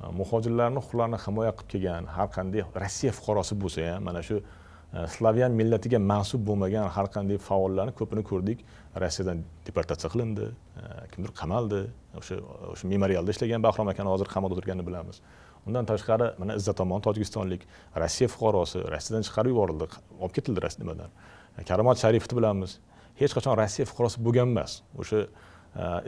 Э, 0.00 0.10
muhojirlarni 0.12 0.80
huquqlarini 0.82 1.18
himoya 1.24 1.52
qilib 1.56 1.70
kelgan 1.72 2.06
har 2.16 2.28
qanday 2.36 2.62
rossiya 2.82 3.12
fuqarosi 3.16 3.56
bo'lsa 3.62 3.84
ham 3.94 4.04
mana 4.08 4.20
shu 4.28 4.36
e, 4.40 5.06
slavyan 5.14 5.52
millatiga 5.60 5.98
mansub 6.12 6.42
bo'lmagan 6.48 6.90
har 6.96 7.06
qanday 7.14 7.38
faollarni 7.48 7.94
ko'pini 8.00 8.22
ko'rdik. 8.30 8.58
Rossiyadan 9.02 9.40
deportatsiya 9.66 10.10
qilindi 10.14 10.50
e, 10.80 10.82
kimdir 11.12 11.32
qamaldi 11.40 11.80
o'sha 12.20 12.36
o'sha 12.72 12.90
memorialda 12.92 13.32
ishlagan 13.36 13.64
bahrom 13.66 13.88
akani 13.92 14.12
hozir 14.14 14.28
qamoqda 14.34 14.58
o'tirganini 14.58 14.86
bilamiz. 14.90 15.22
Undan 15.66 15.88
tashqari 15.92 16.28
mana 16.42 16.58
izzatomon 16.60 17.00
tojikistonlik 17.08 17.64
rossiya 18.02 18.28
fuqarosi 18.34 18.84
rossiyadan 18.92 19.24
chiqarib 19.28 19.54
yuborildi 19.54 19.88
olib 20.20 20.34
ketildi 20.36 20.74
nimadan? 20.82 21.10
E, 21.56 21.64
Karomat 21.64 22.04
sharifovni 22.04 22.40
bilamiz. 22.42 22.78
Hech 23.20 23.32
qachon 23.36 23.56
rossiya 23.62 23.88
fuqarosi 23.90 24.20
bo'lgan 24.28 24.52
emas. 24.54 24.82
O'sha 25.00 25.24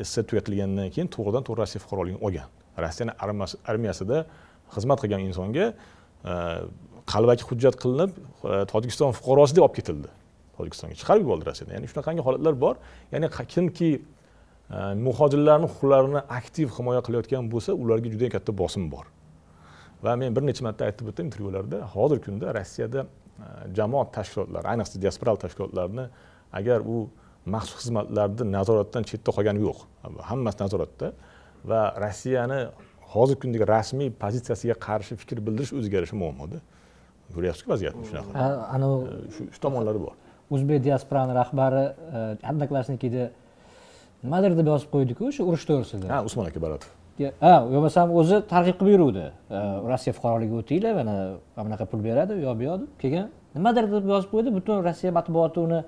ss 0.08 0.14
tugatilgandan 0.28 0.92
keyin 0.94 1.08
to'g'ridan 1.14 1.42
to'g'ri 1.48 1.60
rossiya 1.64 1.80
fuqaroligini 1.86 2.24
olgan. 2.28 2.57
Rossiyani 2.84 3.12
armiyasi- 3.24 3.60
armiyasida 3.70 4.18
xizmat 4.74 4.98
qilgan 5.02 5.24
insonga 5.28 5.66
e, 5.72 6.34
qalbaki 7.12 7.44
hujjat 7.50 7.76
qilinib 7.82 8.12
e, 8.18 8.64
tojikiston 8.72 9.12
fuqarosi 9.18 9.56
deb 9.56 9.66
olib 9.66 9.76
ketildi. 9.80 10.08
Tojikistonga 10.58 10.94
chiqarib 11.00 11.26
yubordi 11.26 11.44
rossiyadan 11.50 11.78
ya'ni 11.78 11.90
shunaqangi 11.92 12.22
holatlar 12.26 12.54
bor. 12.64 12.74
Ya'ni 13.12 13.28
kimki 13.54 13.90
e, 13.96 14.78
muhojirlarni 15.06 15.70
huquqlarini 15.72 16.24
aktiv 16.40 16.74
himoya 16.78 17.04
qilayotgan 17.06 17.50
bo'lsa 17.52 17.70
ularga 17.82 18.08
juda 18.14 18.28
katta 18.36 18.52
bosim 18.62 18.90
bor. 18.94 19.06
Va 20.04 20.16
men 20.16 20.34
bir 20.36 20.42
necha 20.46 20.62
marta 20.66 20.86
aytib 20.88 21.08
o'tdim 21.10 21.26
intervyularda 21.30 21.78
hozirgi 21.94 22.24
kunda 22.30 22.52
rossiyada 22.58 23.06
jamoat 23.76 24.12
tashkilotlari 24.16 24.66
ayniqsa 24.72 25.00
diasporal 25.02 25.38
tashkilotlarni 25.44 26.04
agar 26.58 26.80
u 26.94 27.08
maxsus 27.54 27.82
xizmatlarni 27.82 28.46
nazoratdan 28.56 29.06
chetda 29.10 29.34
qolgani 29.36 29.60
yo'q. 29.66 29.78
Hammasi 30.30 30.58
nazoratda. 30.64 31.12
Va 31.72 31.82
rossiyani 32.04 32.60
hozirgi 33.12 33.40
kundagi 33.42 33.66
rasmiy 33.74 34.10
pozitsiyasiga 34.22 34.76
qarshi 34.86 35.16
fikr 35.20 35.38
bildirish 35.46 35.72
o'zgarishi 35.78 36.16
muammoda. 36.22 36.58
Ko'ryapsizku 37.34 37.68
vaziyatni 37.74 38.04
shunaqa. 38.08 38.46
Anavi 38.74 38.96
shu 39.34 39.42
shu 39.54 39.60
tomonlari 39.64 40.00
bor. 40.06 40.14
O'zbek 40.54 40.78
diasporani 40.86 41.34
rahbari 41.40 41.84
одноклассникida 42.50 43.24
nimadir 44.22 44.56
deb 44.60 44.70
yozib 44.72 44.88
qo'ydiku 44.94 45.28
o'sha 45.30 45.42
urush 45.50 45.64
to'g'risida. 45.70 46.06
Ha 46.12 46.22
usmon 46.28 46.48
aka 46.50 46.60
baratov. 46.66 46.90
Ha 47.44 47.54
bo'lmasam 47.72 48.14
o'zi 48.20 48.36
targ'ib 48.52 48.76
qilib 48.80 48.92
yuruvdi. 48.96 49.26
Rossiya 49.90 50.12
fuqaroligiga 50.16 50.56
o'tinglar 50.62 50.92
mana 51.00 51.14
mana 51.56 51.64
bunaqa 51.66 51.84
pul 51.90 52.00
beradi 52.08 52.32
u 52.38 52.40
yoq 52.46 52.56
bu 52.60 52.64
yoq 52.70 52.78
deb 52.82 52.92
keyin 53.02 53.26
nimadir 53.56 53.84
deb 53.92 54.08
yozib 54.14 54.30
qo'ydi 54.34 54.54
butun 54.56 54.84
rossiya 54.88 55.10
matbuoti 55.18 55.58
uni 55.66 55.80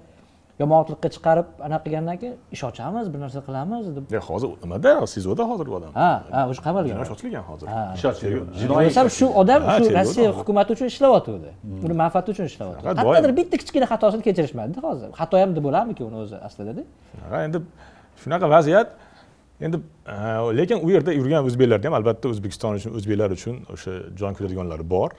yomonlikqa 0.62 1.08
chiqarib 1.14 1.46
anaqa 1.66 1.82
qilgandan 1.86 2.16
keyin 2.20 2.34
ish 2.54 2.62
ochamiz 2.68 3.06
bir 3.12 3.20
narsa 3.24 3.40
qilamiz 3.48 3.84
deb. 3.96 4.04
Ya, 4.16 4.20
hozir 4.30 4.48
nimada? 4.62 4.92
Sizoda 5.14 5.44
hozir 5.50 5.66
u 5.72 5.74
odam. 5.78 5.92
Ha 6.00 6.10
ha 6.34 6.40
o'sha 6.50 6.62
qamalgan. 6.66 6.92
Jinoyat 6.92 7.12
ochilgan 7.16 7.44
hozir. 7.50 7.66
Bo'lmasam 8.72 9.06
shu 9.18 9.26
odam 9.42 9.60
shu 9.76 9.84
rossiya 9.98 10.30
hukumati 10.38 10.70
uchun 10.76 10.86
ishlayotgandi 10.92 11.50
uni 11.86 11.94
manfaati 12.02 12.28
uchun 12.34 12.46
ishlayotgandi 12.50 12.98
qayerdadir 13.00 13.32
bitta 13.40 13.56
kichkina 13.62 13.86
xatosini 13.92 14.22
kechirishmadida 14.28 14.80
hozir. 14.88 15.08
Xato 15.20 15.34
ham 15.42 15.50
deb 15.56 15.62
bo'ladimikin 15.68 16.04
uni 16.10 16.18
o'zi 16.24 16.36
aslidada 16.48 16.82
Ha, 17.30 17.36
endi 17.46 17.58
shunaqa 18.22 18.46
vaziyat. 18.56 18.88
Endi 19.66 19.78
lekin 20.58 20.78
u 20.86 20.88
yerda 20.94 21.12
yurgan 21.20 21.42
o'zbeklarda 21.48 21.86
ham 21.88 21.94
albatta 22.00 22.26
o'zbekiston 22.32 22.72
uchun 22.78 22.90
o'zbeklar 22.98 23.30
uchun 23.38 23.56
o'sha 23.74 23.92
jon 24.20 24.32
kuydirganlari 24.38 24.84
bor 24.94 25.10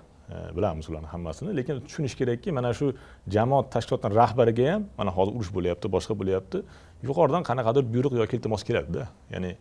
bilamiz 0.56 0.89
ularni 0.89 1.08
hammasini 1.08 1.56
lekin 1.58 1.82
tushunish 1.88 2.15
kerakki 2.20 2.52
mana 2.52 2.74
shu 2.74 2.94
jamoat 3.36 3.72
tashkilotini 3.76 4.15
rahbariga 4.22 4.74
ham 4.74 4.84
mana 4.98 5.12
hozir 5.17 5.34
urush 5.38 5.52
bo'lyapti 5.58 5.91
boshqa 5.96 6.13
bo'lyapti 6.22 6.63
yuqoridan 7.08 7.44
qanaqadir 7.50 7.84
buyruq 7.94 8.13
yoki 8.22 8.38
iltimos 8.38 8.63
keladida. 8.67 9.08
Ya'ni 9.34 9.52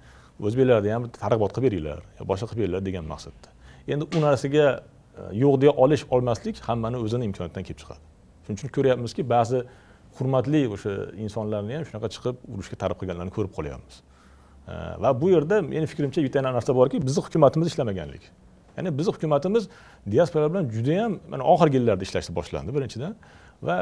o'zbeklarni 0.46 0.92
ham 0.96 1.08
targ'ibot 1.22 1.52
qilib 1.54 1.66
beringlar 1.66 1.98
boshqa 2.30 2.46
qilib 2.50 2.62
beringlar 2.62 2.84
degan 2.88 3.04
maqsadda. 3.12 3.48
Endi 3.92 4.04
u 4.16 4.22
narsaga 4.26 4.66
e, 4.70 5.22
yo'q 5.42 5.60
deya 5.62 5.72
olish 5.84 6.04
olmaslik 6.14 6.60
hammani 6.68 7.00
o'zini 7.04 7.24
imkoniyatidan 7.30 7.66
kelib 7.68 7.80
chiqadi. 7.82 8.02
Shuning 8.44 8.58
uchun 8.60 8.74
ko'ryapmizki 8.76 9.22
ba'zi 9.34 9.64
hurmatli 10.18 10.62
o'sha 10.74 10.92
insonlarni 11.24 11.78
ham 11.78 11.88
shunaqa 11.88 12.12
chiqib 12.14 12.36
urushga 12.54 12.76
targ'ib 12.82 13.00
qilganlarni 13.02 13.34
ko'rib 13.36 13.52
qolyapmiz. 13.58 13.96
Va 15.02 15.10
bu 15.22 15.32
yerda 15.34 15.56
meni 15.72 15.86
fikrimcha 15.92 16.22
bitta 16.26 16.42
narsa 16.46 16.76
borki 16.80 17.02
bizni 17.06 17.22
hukumatimiz 17.26 17.72
ishlamaganligi 17.72 18.28
ya'ni 18.76 18.90
bizni 18.98 19.12
hukumatimiz 19.14 19.68
diaspora 20.12 20.46
bilan 20.52 20.64
judayam 20.76 21.18
mana 21.32 21.44
oxirgi 21.52 21.76
yillarda 21.80 22.04
ishlashni 22.08 22.32
boshlandi 22.38 22.70
birinchidan. 22.76 23.12
Va 23.66 23.76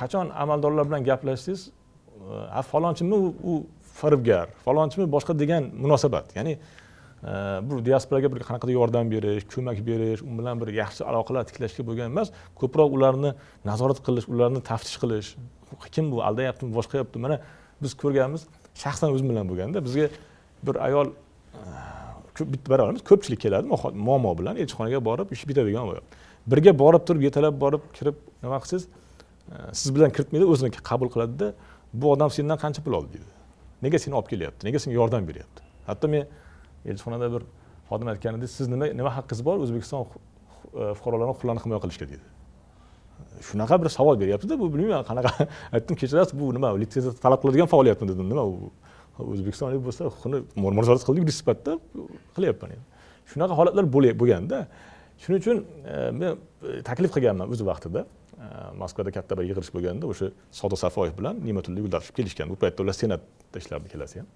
qachon 0.00 0.26
amaldorlar 0.42 0.84
bilan 0.88 1.02
gaplashsangiz 1.10 1.60
e, 1.68 2.34
a 2.58 2.62
falonchimi 2.62 3.16
u- 3.52 3.66
firibgar 3.98 4.46
falonchimi 4.64 5.06
boshqa 5.14 5.32
degan 5.42 5.70
munosabat. 5.84 6.36
Ya'ni 6.38 6.54
e, 6.58 7.32
bu 7.68 7.80
diasporaga 7.88 8.28
bir 8.34 8.40
qanaqadir 8.48 8.74
yordam 8.80 9.10
berish 9.10 9.44
ko'mak 9.54 9.78
berish 9.88 10.22
u 10.22 10.30
bilan 10.38 10.60
bir 10.60 10.68
yaxshi 10.82 11.02
aloqalar 11.10 11.44
tiklashga 11.50 11.82
bo'lgan 11.88 12.12
emas 12.12 12.28
ko'proq 12.60 12.90
ularni 12.98 13.30
nazorat 13.70 13.98
qilish 14.06 14.26
ularni 14.32 14.60
taftish 14.70 14.98
qilish. 15.02 15.28
Kim 15.94 16.12
bu? 16.12 16.22
Aldayaptimi? 16.28 16.70
Boshqa 16.78 16.96
yapti 17.02 17.18
mana 17.24 17.36
biz 17.82 17.92
ko'rganmiz 18.02 18.42
shaxsan 18.82 19.08
o'zim 19.14 19.28
bilan 19.30 19.48
bo'lganda 19.50 19.78
bizga 19.86 20.06
bir 20.66 20.76
ayol 20.86 21.08
e, 21.10 21.60
bitta 22.52 22.70
baravarmiz 22.72 23.02
ko'pchilik 23.10 23.40
keladi 23.44 23.66
muammo 24.08 24.32
bilan 24.38 24.56
elchixonaga 24.62 25.00
borib 25.08 25.32
ish 25.36 25.44
bitadigan 25.48 25.84
bo'lyapti 25.90 26.26
birga 26.50 26.78
borib 26.78 27.04
turib 27.08 27.22
yetalab 27.28 27.60
borib 27.60 27.82
kirib 27.96 28.16
nima 28.42 28.60
qilsangiz 28.62 28.86
e, 28.88 29.56
siz 29.80 29.94
bilan 29.96 30.10
kiritmaydi 30.16 30.46
o'ziniki 30.52 30.80
qabul 30.90 31.10
qiladida 31.14 31.52
bu 31.92 32.12
odam 32.14 32.30
sendan 32.36 32.58
qancha 32.64 32.82
pul 32.84 32.96
oldi 32.98 33.12
deydi. 33.16 33.30
Nega 33.82 33.98
seni 34.04 34.14
olib 34.18 34.28
kelyapti? 34.32 34.66
Nega 34.68 34.78
senga 34.82 34.96
yordam 35.00 35.28
beryapti? 35.28 35.62
Hatto 35.86 36.08
men 36.14 36.26
elchixonada 36.86 37.28
bir 37.34 37.46
xodim 37.90 38.10
aytgan 38.14 38.40
edi 38.40 38.48
siz 38.56 38.68
nima 38.72 38.90
nima 39.00 39.14
haqqingiz 39.18 39.44
bor? 39.48 39.60
O'zbekiston 39.64 40.04
e, 40.08 40.92
fuqarolarini 40.98 41.32
huquqlarini 41.34 41.64
himoya 41.64 41.80
qilishga 41.84 42.10
deydi. 42.12 42.26
Shunaqa 43.48 43.80
bir 43.82 43.88
savol 43.98 44.20
beryaptida 44.20 44.58
bu 44.60 44.72
bilmayman 44.74 45.04
qanaqa 45.10 45.48
aytdim 45.76 45.96
kechirasiz 46.00 46.38
bu 46.40 46.52
nima 46.56 46.72
litsenziya 46.82 47.14
talab 47.24 47.42
qiladigan 47.42 47.68
faoliyatmi 47.74 48.08
dedim 48.12 48.28
nima 48.32 48.44
u 48.52 48.72
o'zbekistonlik 49.18 49.82
bo'lsa 49.86 50.10
xuni 50.22 50.38
nazorat 50.80 51.02
qildik 51.06 51.22
yuridik 51.22 51.38
sifatida 51.40 51.72
qilyapman 52.36 52.78
shunaqa 53.30 53.54
holatlar 53.60 53.84
bo'lganda 53.94 54.58
shuning 55.22 55.40
uchun 55.42 55.64
e, 55.84 56.10
men 56.20 56.38
e, 56.62 56.82
taklif 56.88 57.12
qilganman 57.16 57.50
o'z 57.52 57.62
vaqtida. 57.70 58.04
E, 58.38 58.46
Moskvada 58.80 59.12
katta 59.16 59.38
bir 59.38 59.48
yig'ilish 59.50 59.70
bo'lganda 59.74 60.10
o'sha 60.12 60.30
sodiq 60.60 60.78
safoyev 60.84 61.14
bilan 61.18 61.40
ne'matulla 61.46 61.84
yo'ldoshев 61.84 62.14
kelishgan. 62.18 62.50
Bu 62.52 62.56
paytda 62.62 62.84
ular 62.84 62.96
senatda 63.02 63.62
ishlardi 63.62 63.90
ikkalasi 63.90 64.22
ham 64.22 64.28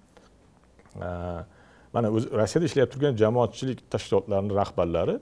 mana 1.93 2.09
o'zi 2.17 2.27
rossiyada 2.39 2.65
ishlab 2.69 2.89
turgan 2.93 3.15
jamoatchilik 3.23 3.79
tashkilotlarini 3.93 4.53
rahbarlari 4.61 5.15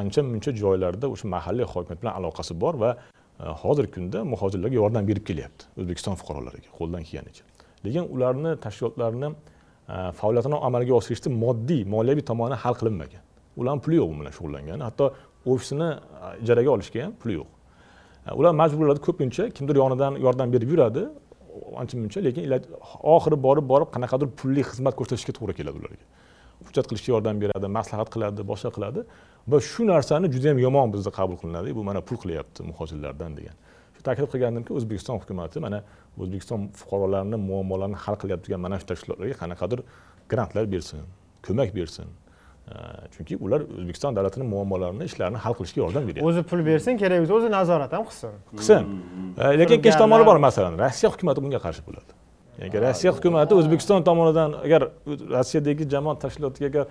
ancha 0.00 0.22
muncha 0.32 0.50
joylarda 0.62 1.06
o'sha 1.14 1.28
mahalliy 1.36 1.66
hokimiyat 1.74 2.00
bilan 2.02 2.14
aloqasi 2.20 2.60
bor 2.64 2.74
va 2.82 2.90
hozirgi 3.64 3.92
kunda 3.96 4.24
muhojirlarga 4.32 4.76
yordam 4.82 5.04
berib 5.10 5.24
kelyapti 5.30 5.70
o'zbekiston 5.80 6.14
fuqarolariga 6.20 6.70
qo'ldan 6.78 7.02
kelganicha. 7.08 7.44
Lekin 7.84 8.08
ularni 8.14 8.56
tashkilotlarni 8.64 9.28
e, 9.88 10.12
faoliyatini 10.20 10.56
amalga 10.68 10.94
oshirishda 11.00 11.30
moddiy 11.44 11.82
moliyaviy 11.94 12.24
tomoni 12.30 12.54
hal 12.54 12.74
qilinmagan. 12.80 13.22
Ularni 13.60 13.80
puli 13.84 13.96
yo'q 14.00 14.08
bu 14.12 14.20
bilan 14.20 14.32
shug'ullangan. 14.38 14.80
Hatto 14.88 15.12
ofisini 15.46 15.90
e, 15.90 16.26
ijaraga 16.42 16.70
olishga 16.76 17.04
ham 17.04 17.12
puli 17.22 17.34
yo'q. 17.40 17.48
E, 18.26 18.30
ular 18.38 18.52
majbur 18.60 18.84
bo'ladi 18.84 19.04
ko'pincha 19.08 19.50
kimdir 19.56 19.76
yonidan 19.82 20.12
yordam 20.26 20.52
berib 20.54 20.70
yuradi 20.74 21.04
ancha 21.80 21.98
muncha 21.98 22.20
lekin 22.26 22.42
oxiri 23.14 23.36
borib 23.46 23.66
borib 23.72 23.88
qanaqadir 23.94 24.28
pulli 24.40 24.62
xizmat 24.70 24.94
ko'rsatishga 24.98 25.32
to'g'ri 25.38 25.54
keladi 25.58 25.76
ularga. 25.82 26.04
Hujjat 26.66 26.86
qilishga 26.90 27.10
yordam 27.14 27.40
beradi 27.42 27.68
maslahat 27.78 28.08
qiladi 28.14 28.40
boshqa 28.50 28.70
qiladi. 28.76 29.00
Va 29.50 29.58
shu 29.70 29.82
narsani 29.92 30.26
juda 30.34 30.48
yam 30.52 30.58
yomon 30.66 30.92
bizda 30.94 31.10
qabul 31.18 31.36
qilinadi. 31.42 31.74
Bu 31.78 31.82
mana 31.88 32.00
pul 32.08 32.16
qilyapti 32.22 32.60
muhojirlardan 32.70 33.36
degan. 33.38 33.56
Taklif 34.06 34.28
qilgandimki 34.32 34.72
o'zbekiston 34.78 35.20
hukumati 35.20 35.60
mana 35.66 35.78
o'zbekiston 36.22 36.60
fuqarolarini 36.80 37.38
muammolarini 37.50 37.98
hal 38.04 38.16
qilyaptigan 38.22 38.60
mana 38.66 38.76
shu 38.80 38.86
tashkilotlarga 38.90 39.36
qanaqadir 39.42 39.80
grantlar 40.30 40.64
bersin 40.74 41.00
ko'mak 41.46 41.70
bersin. 41.78 42.06
Chunki 43.14 43.36
ular 43.44 43.60
o'zbekiston 43.78 44.16
davlatini 44.16 44.44
muammolarini 44.54 45.04
ishlarini 45.10 45.40
hal 45.44 45.52
qilishga 45.58 45.78
yordam 45.84 46.02
beryapti 46.08 46.28
o'zi 46.30 46.42
pul 46.50 46.60
bersin 46.68 46.94
kerak 47.02 47.18
bo'lsa 47.22 47.34
o'zi 47.38 47.48
nazorat 47.56 47.92
ham 47.96 48.04
qilsin. 48.08 48.32
Qilsin. 48.58 48.82
Lekin 49.60 49.74
ikkinchi 49.78 49.98
tomoni 50.02 50.24
bor 50.30 50.38
masalan 50.46 50.78
rossiya 50.84 51.10
hukumati 51.14 51.44
bunga 51.44 51.60
qarshi 51.66 51.82
bo'ladi. 51.88 52.12
Ya'ni 52.60 52.78
rossiya 52.86 53.10
hukumati 53.16 53.52
o'zbekiston 53.60 54.00
tomonidan 54.08 54.50
agar 54.64 54.82
rossiyadagi 55.36 55.84
jamoat 55.94 56.18
tashkilotiga 56.24 56.66
agar 56.72 56.84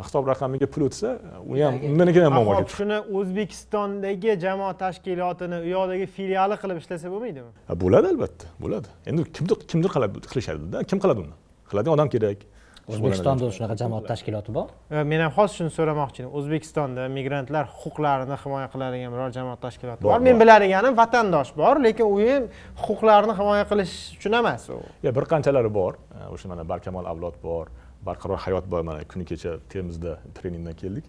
hisob 0.00 0.28
raqamiga 0.32 0.66
pul 0.66 0.86
o'tsa 0.88 1.18
uni 1.44 1.62
ham 1.66 1.74
undan 1.88 2.12
keyin 2.14 2.24
ham 2.28 2.34
muammo 2.38 2.64
shuni 2.76 2.98
o'zbekistondagi 3.18 4.38
jamoat 4.44 4.78
tashkilotini 4.84 5.58
u 5.66 5.68
yoqdagi 5.74 6.06
filiali 6.16 6.56
qilib 6.62 6.80
ishlasa 6.82 7.12
bo'lmaydimi? 7.12 7.50
Ha, 7.68 7.76
bo'ladi 7.84 8.12
albatta 8.14 8.46
bo'ladi. 8.64 8.88
Endi 9.10 9.26
kimdir 9.36 9.56
kimdir 9.70 9.90
qilishadida 10.32 10.84
kim 10.90 10.98
qiladi 11.02 11.20
uni? 11.26 11.36
Qiladigan 11.70 11.96
odam 11.98 12.08
kerak. 12.14 12.48
O'zbekistonda 12.90 13.50
shunaqa 13.56 13.76
jamoat 13.78 14.08
tashkiloti 14.10 14.54
bor? 14.56 14.72
Men 15.10 15.20
ham 15.24 15.34
hozir 15.36 15.54
shuni 15.60 15.72
so'ramoqchi 15.76 16.24
edim 16.24 16.32
o'zbekistonda 16.38 17.04
migrantlar 17.16 17.68
huquqlarini 17.82 18.38
himoya 18.42 18.66
qiladigan 18.72 19.14
biror 19.14 19.30
jamoat 19.36 19.60
tashkiloti 19.66 20.02
Bor, 20.08 20.18
men 20.26 20.40
biladiganim 20.40 20.96
vatandosh 21.02 21.52
bor 21.60 21.78
lekin 21.86 22.10
u 22.14 22.18
ham 22.26 22.48
huquqlarini 22.86 23.36
himoya 23.38 23.68
qilish 23.70 23.94
uchun 24.16 24.40
emas 24.40 24.66
u. 24.74 24.80
Bir 25.18 25.30
qanchalari 25.34 25.70
bor. 25.80 26.00
O'sha 26.34 26.50
mana 26.50 26.66
barkamol 26.72 27.06
avlod 27.12 27.38
bor 27.44 27.70
barqaror 28.06 28.38
hayot 28.44 28.64
bor 28.72 28.82
mana 28.88 29.04
kuni 29.12 29.24
kecha 29.30 29.50
termizda 29.72 30.12
treningdan 30.36 30.74
keldik. 30.82 31.06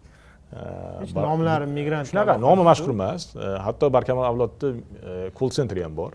Nomlari 1.27 1.65
migrant 1.79 2.05
shunaqa 2.09 2.33
nomi 2.45 2.63
mashhur 2.69 2.91
emas 2.97 3.21
hatto 3.65 3.85
barkamol 3.95 4.25
avlodni 4.31 4.69
kol 5.39 5.49
sentri 5.57 5.81
ham 5.85 5.93
bor. 6.01 6.11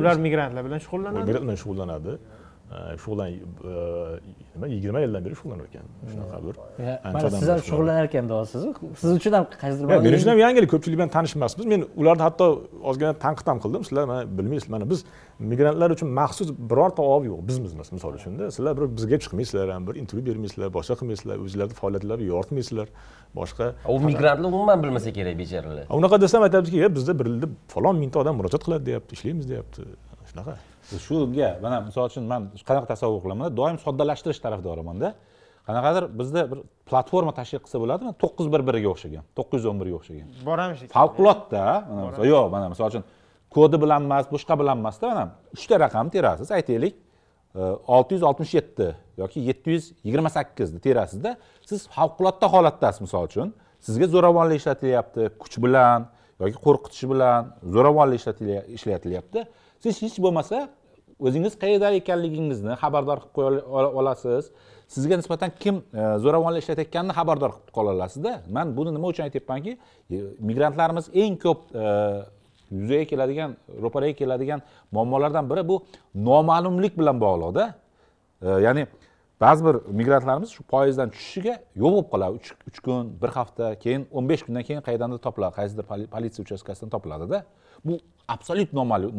Ular 0.00 0.16
migrantlar 0.26 0.62
bilan 0.68 0.80
shug'ullanadi. 0.84 1.24
Migrant 1.26 1.44
bilan 1.46 1.58
shug'ullanadi 1.62 2.12
shug'ullan 3.02 3.28
nima 4.54 4.66
yigirma 4.74 5.00
yildan 5.04 5.24
beri 5.26 5.34
shug'ullanar 5.38 5.64
ekan 5.70 5.86
shunaqa 6.10 6.38
bir 6.46 6.54
mana 7.14 7.30
siz 7.30 7.48
ham 7.52 7.60
shug'ullanar 7.70 8.04
ekan 8.10 8.28
deyapsiz 8.32 8.62
siz 9.02 9.10
uchun 9.18 9.32
ham 9.38 9.44
qaysidir 9.62 9.84
men 9.90 10.14
uchun 10.18 10.30
ham 10.32 10.40
yangilik 10.46 10.70
ko'pchilik 10.74 10.96
bilan 11.00 11.10
tanish 11.16 11.34
emasmiz 11.38 11.66
men 11.72 11.80
ularni 12.00 12.22
hatto 12.28 12.46
ozgina 12.90 13.12
tanqid 13.24 13.46
ham 13.52 13.58
qildim 13.64 13.82
sizlar 13.88 14.04
mana 14.12 14.22
bilmaysizlar 14.38 14.72
mana 14.76 14.90
biz 14.92 15.00
migrantlar 15.52 15.90
uchun 15.96 16.08
maxsus 16.20 16.48
birorta 16.70 17.02
ob 17.14 17.22
yo'q. 17.30 17.38
Bizmiz 17.48 17.72
misol 17.96 18.12
uchunda 18.20 18.44
sizlar 18.56 18.72
bir 18.80 18.86
bizga 18.96 19.16
chiqmaysizlar 19.24 19.66
ham 19.74 19.82
bir 19.88 19.94
intervyu 20.02 20.24
bermaysizlar 20.30 20.68
boshqa 20.78 20.94
qilmaysizlar 21.00 21.36
o'zinglarni 21.44 21.74
faoliyatlarga 21.80 22.24
yoritmaysizlar 22.32 22.88
boshqa 23.38 23.64
u 23.94 24.00
migrantlar 24.08 24.48
umuman 24.52 24.78
bilmasa 24.84 25.10
kerak 25.18 25.34
bechoralar 25.42 25.84
unaqa 25.98 26.16
desam 26.24 26.42
aytamizki 26.46 26.76
"E, 26.86 26.94
bizda 26.96 27.12
bir 27.20 27.26
yilda 27.32 27.46
falon 27.74 27.96
mingta 28.02 28.18
odam 28.22 28.34
murojaat 28.40 28.62
qiladi 28.66 28.84
deyapti 28.90 29.12
ishlaymiz 29.18 29.46
deyapti. 29.52 29.80
Shunaqa 30.30 30.52
shunga 31.06 31.48
mana 31.64 31.76
misol 31.88 32.04
uchun 32.10 32.24
man 32.32 32.50
qanaqa 32.68 32.86
tasavvur 32.92 33.20
qilaman 33.24 33.46
doim 33.60 33.76
soddalashtirish 33.86 34.40
tarafdorimanda 34.44 35.08
qanaqadir 35.68 36.04
bizda 36.20 36.42
bir 36.50 36.58
platforma 36.90 37.32
tashkil 37.38 37.60
qilsa 37.64 37.78
bo'ladimi 37.82 38.12
to'qqiz 38.22 38.46
bir 38.54 38.62
biriga 38.68 38.88
o'xshagan 38.94 39.24
to'qqiz 39.38 39.58
yuz 39.60 39.68
o'n 39.70 39.78
birga 39.82 39.96
o'xshagan 40.00 40.26
boramiz 40.48 40.78
favqulodda 40.98 41.64
yo'q 42.32 42.46
mana 42.54 42.66
misol 42.72 42.86
uchun 42.92 43.04
kodi 43.56 43.76
bilan 43.82 44.00
emas 44.08 44.26
boshqa 44.34 44.54
bilan 44.60 44.76
emasda 44.82 45.04
mana 45.12 45.24
uchta 45.56 45.74
raqam 45.84 46.06
terasiz 46.14 46.48
aytaylik 46.58 46.94
olti 47.96 48.10
yuz 48.16 48.22
oltmish 48.28 48.54
yetti 48.58 48.88
yoki 49.22 49.40
yetti 49.48 49.68
yuz 49.76 49.84
yigirma 50.06 50.30
sakkizni 50.36 50.80
terasizda 50.86 51.30
siz 51.70 51.80
favqulodda 51.96 52.46
holatdasiz 52.54 53.00
misol 53.06 53.22
uchun 53.30 53.48
sizga 53.86 54.06
zo'ravonlik 54.14 54.56
ishlatilyapti 54.62 55.22
kuch 55.42 55.56
bilan 55.64 56.06
yoki 56.42 56.58
qo'rqitish 56.66 57.04
bilan 57.12 57.50
zo'ravonlik 57.74 58.20
ishlatilyapti 58.76 59.40
siz 59.82 59.94
hech 60.04 60.18
bo'lmasa 60.24 60.68
o'zingiz 61.26 61.54
qayerda 61.62 61.92
ekanligingizni 62.00 62.76
xabardor 62.82 63.18
qilib 63.36 63.64
qo'ya 63.72 63.88
olasiz. 64.00 64.50
Sizga 64.94 65.16
nisbatan 65.20 65.50
kim 65.62 65.76
e, 65.94 66.02
zo'ravonlik 66.24 66.64
ishlatayotganini 66.64 67.14
xabardor 67.18 67.52
qilib 67.56 67.74
qola 67.76 67.90
olasizda. 67.96 68.32
Man 68.56 68.76
buni 68.76 68.94
nima 68.96 69.06
uchun 69.12 69.24
aytyapmanki 69.28 69.72
e, 69.76 70.16
migrantlarimiz 70.48 71.10
eng 71.22 71.36
ko'p 71.44 71.60
e, 71.82 71.84
yuzaga 72.80 73.04
keladigan 73.12 73.56
ro'paraga 73.84 74.16
keladigan 74.22 74.64
muammolardan 74.94 75.50
biri 75.50 75.62
bu 75.68 75.76
noma'lumlik 76.30 76.98
bilan 77.00 77.16
bog'liqda 77.24 77.64
ya'ni 78.66 78.86
ba'zi 79.40 79.64
bir 79.66 79.76
migrantlarimiz 80.00 80.50
shu 80.56 80.62
poyezddan 80.72 81.10
tushishiga 81.14 81.54
yo'q 81.82 81.92
bo'lib 81.94 82.08
qoladi. 82.12 82.34
Uch 82.68 82.78
kun 82.84 83.12
bir 83.22 83.30
hafta 83.38 83.74
keyin 83.84 84.06
o'n 84.16 84.28
besh 84.30 84.42
kundan 84.46 84.64
keyin 84.68 84.82
qayerdandir 84.88 85.20
topiladi 85.26 85.54
qaysidir 85.60 85.84
politsiya 86.14 86.42
uchastkasidan 86.46 86.90
topiladida. 86.96 87.44
Bu 87.84 87.98
absolyut 88.28 88.72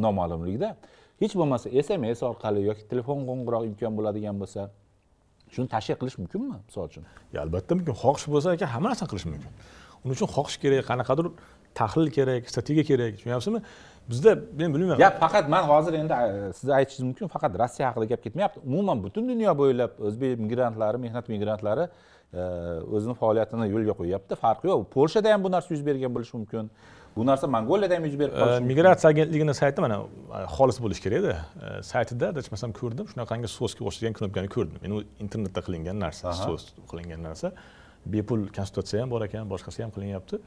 noma'lumlikda. 0.05 0.75
Hech 1.21 1.33
bo'lmasa 1.39 1.69
sms 1.85 2.23
orqali 2.29 2.61
yoki 2.69 2.83
telefon 2.91 3.25
qo'ng'iroq 3.29 3.63
imkon 3.69 3.93
bo'ladigan 3.97 4.35
bo'lsa 4.41 4.69
shuni 5.53 5.67
tashkil 5.75 5.97
qilish 6.01 6.17
mumkinmi 6.21 6.47
misol 6.67 6.85
uchun? 6.89 7.03
Albatta 7.45 7.75
mumkin. 7.77 7.95
Xohish 8.03 8.27
bo'lsa 8.33 8.55
aka 8.57 8.67
hamma 8.73 8.91
narsani 8.91 9.09
qilish 9.11 9.27
mumkin. 9.31 9.51
Uning 10.03 10.15
uchun 10.17 10.29
xohish 10.35 10.57
kerak 10.63 10.85
qanaqadir 10.91 11.27
tahlil 11.79 12.09
kerak 12.17 12.49
strategiya 12.51 12.85
kerak 12.91 13.11
tushunyapsizmi? 13.17 13.61
Bizda 14.09 14.31
men 14.59 14.73
bilmayman. 14.73 14.97
Gap 15.03 15.19
faqat 15.23 15.49
man 15.53 15.63
hozir 15.71 15.93
endi 16.01 16.13
siz 16.59 16.69
aytishingiz 16.77 17.07
mumkin 17.09 17.27
faqat 17.35 17.51
rossiya 17.61 17.91
haqida 17.91 18.05
gap 18.13 18.23
ketmayapti. 18.25 18.63
Umuman 18.69 19.03
butun 19.03 19.29
dunyo 19.31 19.51
bo'ylab 19.61 20.01
o'zbek 20.07 20.39
migrantlari 20.45 20.97
mehnat 21.05 21.29
migrantlari 21.33 21.85
e, 21.87 22.41
o'zini 22.95 23.15
faoliyatini 23.21 23.69
yo'lga 23.73 23.93
qo'yyapti. 23.99 24.39
Farqi 24.43 24.71
yo'q. 24.71 24.87
Polshada 24.95 25.33
ham 25.33 25.43
bu 25.45 25.51
narsa 25.55 25.73
yuz 25.75 25.85
bergan 25.89 26.11
bo'lishi 26.15 26.35
mumkin 26.39 26.71
bu 27.15 27.25
narsa 27.29 27.47
mongoliyada 27.55 27.95
ham 27.97 28.05
yuz 28.07 28.15
berib 28.21 28.33
qolishi 28.33 28.59
mumkin. 28.59 28.67
Migratsiya 28.71 29.09
agentligini 29.13 29.53
sayti 29.61 29.79
mana 29.85 29.97
e, 30.37 30.45
xolis 30.55 30.77
bo'lishi 30.83 31.01
kerakda 31.05 31.35
E, 31.67 31.83
saytida 31.91 32.25
adashmasam 32.33 32.71
ko'rdim. 32.79 33.05
Shunaqangi 33.11 33.49
so'sga 33.57 33.81
o'xshagan 33.89 34.13
knopkani 34.19 34.49
ko'rdim. 34.55 34.77
Endi 34.85 34.93
u 34.99 35.03
internetda 35.25 35.61
qilingan 35.67 35.97
narsa 36.05 36.33
so'z 36.45 36.63
qilingan 36.91 37.21
narsa. 37.27 37.47
Bepul 38.13 38.47
konsultatsiya 38.57 39.03
ham 39.03 39.09
bor 39.13 39.21
ekan 39.27 39.49
boshqasi 39.53 39.83
ham 39.83 39.91
qilinyapti. 39.95 40.39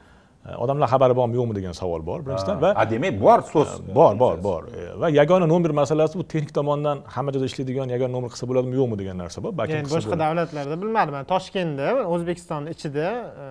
E, 0.45 0.55
odamlar 0.63 0.87
xabari 0.93 1.15
bormi 1.19 1.35
yo'qmi 1.39 1.55
degan 1.59 1.73
savol 1.81 2.01
bor 2.09 2.19
birinchidan 2.25 2.57
va 2.63 2.69
a 2.81 2.83
demak 2.93 3.15
bor 3.27 3.39
so'z. 3.53 3.69
Bor 3.99 4.13
bor 4.23 4.35
bor. 4.47 4.63
E, 4.79 4.87
va 5.01 5.07
yagona 5.19 5.45
nomer 5.53 5.71
masalasi 5.81 6.19
bu 6.21 6.25
texnik 6.33 6.51
tomondan 6.59 6.97
hamma 7.15 7.29
joyda 7.35 7.47
ishlaydigan 7.51 7.87
yagona 7.95 8.11
nomer 8.17 8.29
qilsa 8.33 8.45
bo'ladimi 8.49 8.75
yo'qmi 8.81 8.95
degan 9.01 9.17
narsa 9.23 9.43
bor. 9.45 9.53
Balkim 9.59 9.77
yani 9.77 9.93
boshqa 9.95 10.19
davlatlarda 10.25 10.75
bilmadim. 10.81 11.13
Man 11.17 11.25
toshkentda 11.33 11.87
o'zbekiston 12.15 12.67
ichida 12.73 13.07
e, 13.43 13.47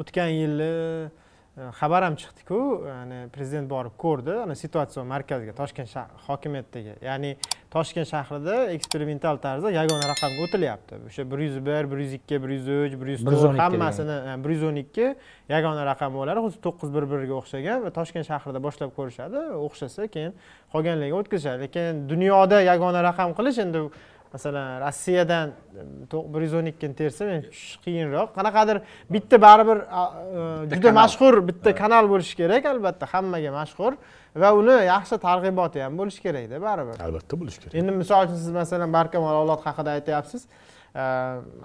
o'tgan 0.00 0.30
yili 0.40 0.70
e, 1.06 1.28
xabar 1.80 2.04
ham 2.06 2.14
chiqdiku 2.20 2.58
ya'ni 2.88 3.18
prezident 3.34 3.68
borib 3.70 3.94
ko'rdi 4.00 4.34
ana 4.44 4.54
situatsion 4.56 5.06
markaziga 5.06 5.52
toshkent 5.60 5.90
shah- 5.92 6.08
hokimiyatdagi 6.26 6.94
ya'ni 7.04 7.30
toshkent 7.74 8.08
shahrida 8.10 8.56
eksperimental 8.76 9.36
tarzda 9.44 9.70
yagona 9.74 10.06
raqamga 10.12 10.46
o'tilyapti. 10.46 11.00
O'sha 11.08 11.26
bir 11.30 11.38
yuz 11.46 11.58
bir 11.66 11.90
bir 11.90 11.98
yuz 12.04 12.12
ikki 12.18 12.42
bir 12.42 12.54
yuz 12.56 12.68
uch 12.68 12.94
bir 13.00 13.12
yuz 13.14 13.24
to'rt 13.24 13.58
hammasini 13.64 14.16
e, 14.32 14.36
bir 14.44 14.50
yuz 14.56 14.64
o'n 14.70 14.78
ikki 14.84 15.06
yagona 15.54 15.84
raqam 15.90 16.14
bo'ladi 16.18 16.44
xuddi 16.46 16.62
to'qqiz 16.66 16.94
bir 16.96 17.08
birga 17.12 17.34
o'xshagan 17.40 17.84
va 17.84 17.90
toshkent 17.98 18.26
shahrida 18.30 18.62
boshlab 18.66 18.94
ko'rishadi. 18.98 19.44
O'xshasa 19.66 20.08
keyin 20.14 20.32
qolganlariga 20.72 21.16
o'tkazishadi. 21.22 21.66
Lekin 21.66 22.06
dunyoda 22.12 22.62
yagona 22.70 23.04
raqam 23.10 23.36
qilish 23.38 23.58
endi 23.66 23.88
masalan 24.32 24.80
rossiyadan 24.86 25.52
bir 26.12 26.40
yuz 26.40 26.54
o'n 26.54 26.70
ikkini 26.70 26.94
tersa 26.94 27.26
men 27.26 27.42
tushish 27.42 27.78
qiyinroq. 27.84 28.30
Qanaqadir 28.36 28.80
bitta 29.10 29.42
baribir 29.42 29.78
e, 29.82 30.74
juda 30.74 30.92
mashhur 30.92 31.40
bitta 31.48 31.74
kanal 31.74 32.08
bo'lishi 32.12 32.36
kerak 32.40 32.66
albatta 32.72 33.06
hammaga 33.12 33.50
mashhur. 33.52 33.96
Va 34.36 34.52
uni 34.54 34.76
yaxshi 34.86 35.18
targ'iboti 35.26 35.82
ham 35.82 35.98
bo'lishi 35.98 36.22
kerakda 36.26 36.62
baribir. 36.62 37.00
Albatta 37.06 37.40
bo'lishi 37.40 37.62
kerak. 37.62 37.74
Endi 37.80 37.96
misol 38.02 38.28
uchun 38.28 38.38
siz 38.44 38.52
masalan 38.60 38.92
barkamol 38.98 39.40
avlod 39.40 39.66
haqida 39.66 39.96
aytyapsiz. 39.98 40.46
Э, 40.94 41.02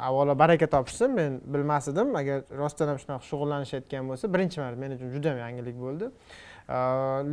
avvalo 0.08 0.40
baraka 0.40 0.68
topishsin 0.68 1.14
men 1.20 1.40
bilmas 1.46 1.88
edim. 1.94 2.16
Agar 2.16 2.42
rostdan 2.58 2.94
ham 2.94 2.98
shunaqa 3.04 3.30
shug'ullanishayotgan 3.30 4.10
bo'lsa 4.10 4.34
birinchi 4.34 4.62
marta 4.64 4.82
men 4.82 4.98
uchun 4.98 5.14
juda 5.14 5.34
ham 5.34 5.40
yangilik 5.46 5.78
bo'ldi. 5.86 6.10
Э, 6.70 6.78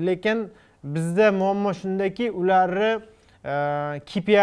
lekin 0.08 0.48
bizda 0.84 1.32
muammo 1.32 1.72
shundaki 1.80 2.30
ularni 2.30 2.92
kpi 4.08 4.36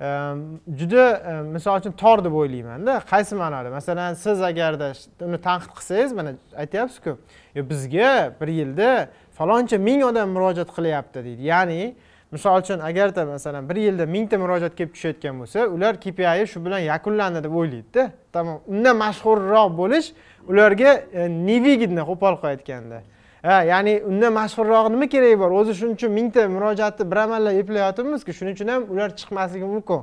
juda 0.00 1.42
misol 1.44 1.80
uchun 1.80 1.92
tor 1.92 2.24
deb 2.24 2.32
o'ylaymanda. 2.32 3.00
Qaysi 3.10 3.36
ma'noda? 3.36 3.70
Masalan 3.70 4.14
siz 4.14 4.42
agarda 4.42 4.92
uni 5.20 5.38
tanqid 5.38 5.72
qilsangiz 5.78 6.12
mana 6.12 6.32
aytyapsizku 6.56 7.18
"Yo, 7.54 7.62
bizga 7.70 8.32
bir 8.40 8.48
yilda 8.48 9.08
faloncha 9.38 9.78
ming 9.78 10.04
odam 10.04 10.28
murojaat 10.36 10.70
qilyapti 10.76 11.24
deydi. 11.24 11.42
Ya'ni 11.52 11.94
misol 12.32 12.60
uchun 12.60 12.78
agarda 12.78 13.24
masalan 13.26 13.68
bir 13.68 13.76
yilda 13.76 14.06
mingta 14.06 14.38
murojaat 14.38 14.76
kelib 14.76 14.92
tushayotgan 14.94 15.40
bo'lsa 15.40 15.66
ular 15.66 15.94
kpi 16.00 16.46
shu 16.52 16.64
bilan 16.64 16.78
yakunlandi 16.78 17.44
deb 17.44 17.54
o'ylaydida 17.60 18.10
tamom 18.32 18.60
undan 18.68 18.96
mashhurroq 18.96 19.70
bo'lish 19.80 20.12
ularga 20.48 20.90
e, 21.12 21.28
невыгодно 21.48 22.02
qo'pol 22.10 22.34
qilib 22.40 22.52
aytganda 22.52 23.02
ha 23.42 23.62
ya'ni 23.62 24.02
undan 24.06 24.32
mashhurroq 24.32 24.90
nima 24.90 25.06
keragi 25.08 25.38
bor? 25.40 25.50
O'zi 25.50 25.74
shuning 25.74 25.94
uchun 25.94 26.12
mingta 26.12 26.48
murojaatni 26.48 27.10
bir 27.10 27.16
amallab 27.16 27.54
eplayotibmizku 27.62 28.32
shuning 28.32 28.54
uchun 28.56 28.68
ham 28.68 28.82
ular 28.92 29.10
chiqmasligi 29.20 29.64
mumkin. 29.64 30.00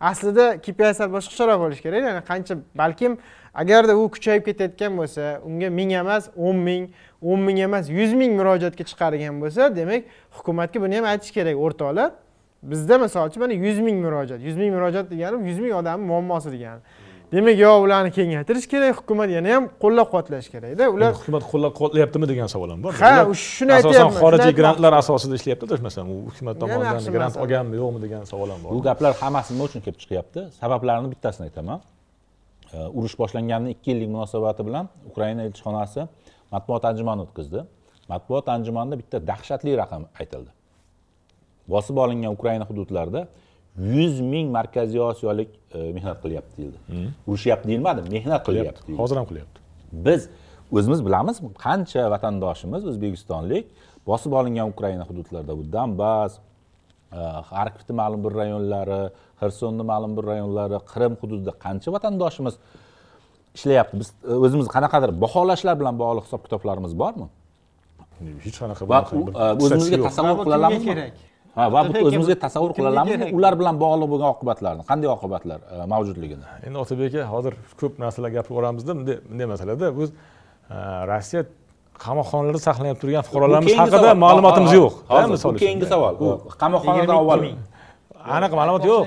Aslida 0.00 0.46
kpi 0.64 0.94
sal 0.94 1.08
boshqacharoq 1.16 1.58
bo'lishi 1.62 1.82
kerak 1.86 2.02
ya'ni 2.08 2.22
qancha 2.30 2.54
balkim 2.80 3.18
agarda 3.54 3.96
u 3.96 4.08
kuchayib 4.14 4.42
ketayotgan 4.48 4.92
bo'lsa 5.00 5.22
unga 5.48 5.70
ming 5.70 5.92
emas 5.92 6.24
o'n 6.36 6.56
ming 6.56 6.84
o'n 7.22 7.40
ming 7.46 7.58
emas 7.66 7.84
yuz 7.98 8.12
ming 8.20 8.32
murojaatga 8.40 8.84
chiqargan 8.90 9.34
bo'lsa 9.42 9.62
demak 9.76 10.02
hukumatga 10.36 10.78
buni 10.84 10.96
ham 10.96 11.04
aytish 11.12 11.32
kerak. 11.36 11.56
O'rtoqlar 11.66 12.10
bizda 12.62 12.98
misol 12.98 13.28
uchun 13.28 13.40
mana 13.44 13.52
yuz 13.52 13.78
ming 13.86 13.98
murojaat. 14.04 14.40
Yuz 14.48 14.56
ming 14.56 14.74
murojaat 14.76 15.06
deganim 15.10 15.46
yuz 15.46 15.58
ming 15.58 15.72
odamni 15.80 16.06
muammosi 16.12 16.50
degani 16.56 16.80
demak 17.32 17.56
yo 17.64 17.70
ularni 17.84 18.10
kengaytirish 18.16 18.66
kerak 18.72 18.94
hukumat 19.00 19.30
yana 19.36 19.50
ham 19.54 19.64
qo'llab 19.82 20.06
quvvatlash 20.12 20.48
kerakda 20.54 20.84
ular 20.94 21.12
hukumat 21.18 21.44
qo'llab 21.52 21.72
quvvatlayaptimi 21.78 22.26
degan 22.32 22.48
savol 22.54 22.70
ham 22.74 22.80
bor. 22.84 22.92
Ha, 23.02 23.12
shuni 23.34 23.72
asosan 23.76 23.90
aytyapman, 23.90 24.12
shuni 24.12 24.22
xorijiy 24.24 24.54
grantlar 24.60 24.92
asosida 25.02 25.34
ishlayaptida 25.38 25.78
masalan 25.86 26.08
u 26.14 26.16
hukumat 26.28 26.56
tomonidan 26.62 27.12
grant 27.16 27.36
olganmi 27.42 27.74
yo'qmi 27.82 28.00
degan 28.04 28.22
savol 28.32 28.48
ham 28.54 28.60
bor. 28.64 28.70
Bu 28.76 28.80
gaplar 28.88 29.12
hammasi 29.22 29.54
nima 29.54 29.64
uchun 29.68 29.80
kelib 29.86 29.98
chiqyapti? 30.02 30.40
Sabablarini 30.60 31.08
bittasini 31.14 31.44
aytaman. 31.48 31.78
Urush 32.98 33.16
boshlanganidan 33.20 33.70
ikki 33.74 33.88
yillik 33.92 34.10
munosabati 34.14 34.62
bilan 34.68 34.84
ukraina 35.10 35.40
elchixonasi 35.48 36.00
matbuot 36.54 36.84
anjumani 36.90 37.20
o'tkazdi. 37.26 37.60
Matbuot 38.12 38.46
anjumanida 38.56 38.96
bitta 39.00 39.16
dahshatli 39.30 39.70
raqam 39.82 40.02
aytildi. 40.20 40.50
Bosib 41.72 41.96
olingan 42.04 42.32
ukraina 42.38 42.64
hududlarida 42.70 43.20
yuz 43.80 44.20
ming 44.20 44.50
markaziy 44.52 45.00
osiyolik 45.00 45.50
e, 45.74 45.92
mehnat 45.96 46.18
qilyapti 46.24 46.56
deyildi 46.58 46.78
urushyapti 47.26 47.68
deyilmadi 47.68 48.00
mehnat 48.16 48.46
qilyapti. 48.46 48.86
Deyildi. 48.86 49.00
hozir 49.02 49.16
ham 49.16 49.26
qilyapti. 49.30 49.58
Biz 50.06 50.28
o'zimiz 50.72 51.00
bilamiz 51.06 51.40
qancha 51.64 52.10
vatandoshimiz 52.14 52.82
o'zbekistonlik 52.90 53.66
bosib 54.06 54.32
olingan 54.40 54.68
ukraina 54.74 55.04
hududlarida 55.10 55.56
bu 55.58 55.64
donbass 55.72 56.38
e, 56.38 57.20
xarkovni 57.50 57.94
ma'lum 58.00 58.20
bir 58.26 58.32
rayonlari 58.42 59.00
xersonni 59.40 59.84
ma'lum 59.92 60.12
bir 60.18 60.24
rayonlari 60.32 60.78
qrim 60.92 61.12
hududida 61.22 61.52
qancha 61.64 61.88
vatandoshimiz 61.96 62.54
ishlayapti? 63.56 63.94
Biz 64.00 64.08
e, 64.30 64.34
o'zimiz 64.44 64.66
qanaqadir 64.76 65.10
baholashlar 65.24 65.74
bilan 65.80 65.94
bog'liq 66.02 66.24
hisob 66.28 66.42
kitoblarimiz 66.46 66.92
bormi? 67.02 67.26
Hech 68.44 68.56
qanaqa 68.62 68.84
o'zimizga 69.64 69.98
tasavvur 70.08 70.44
qila 70.46 70.56
olamizmi 70.60 70.88
kerak? 70.92 71.29
Ha 71.58 71.64
va 71.74 71.80
bu 71.88 72.02
o'zimizga 72.08 72.36
tasavvur 72.44 72.72
qila 72.76 72.88
olamizmi 72.94 73.30
ular 73.38 73.54
bilan 73.60 73.74
bog'liq 73.84 74.08
bo'lgan 74.12 74.28
oqibatlarni 74.34 74.82
qanday 74.90 75.08
oqibatlar 75.16 75.58
e, 75.74 75.86
mavjudligini? 75.92 76.44
Endi 76.66 76.76
otabek 76.84 77.14
aka 77.14 77.26
hozir 77.34 77.52
ko'p 77.80 77.94
narsalar 78.04 78.30
gapirib 78.36 78.52
yuboramizda 78.54 78.92
bunday 78.98 79.16
bunday 79.30 79.46
masalada 79.54 79.86
biz 79.98 80.10
e, 80.10 80.76
rossiya 81.10 81.42
qamoqxonalarda 82.04 82.60
saqlanib 82.68 82.98
turgan 83.02 83.22
fuqarolarimiz 83.28 83.74
haqida 83.80 84.14
ma'lumotimiz 84.24 84.72
yo'q 84.80 84.94
hozir, 85.12 85.30
misol 85.34 85.50
bu 85.50 85.54
uchun. 85.56 85.64
keyingi 85.64 85.86
savol. 85.92 86.14
U 86.24 86.28
qamoqxonada 86.62 87.12
22 87.12 87.20
avval. 87.22 87.40
aniq 88.36 88.52
ma'lumot 88.60 88.84
yo'q. 88.92 89.06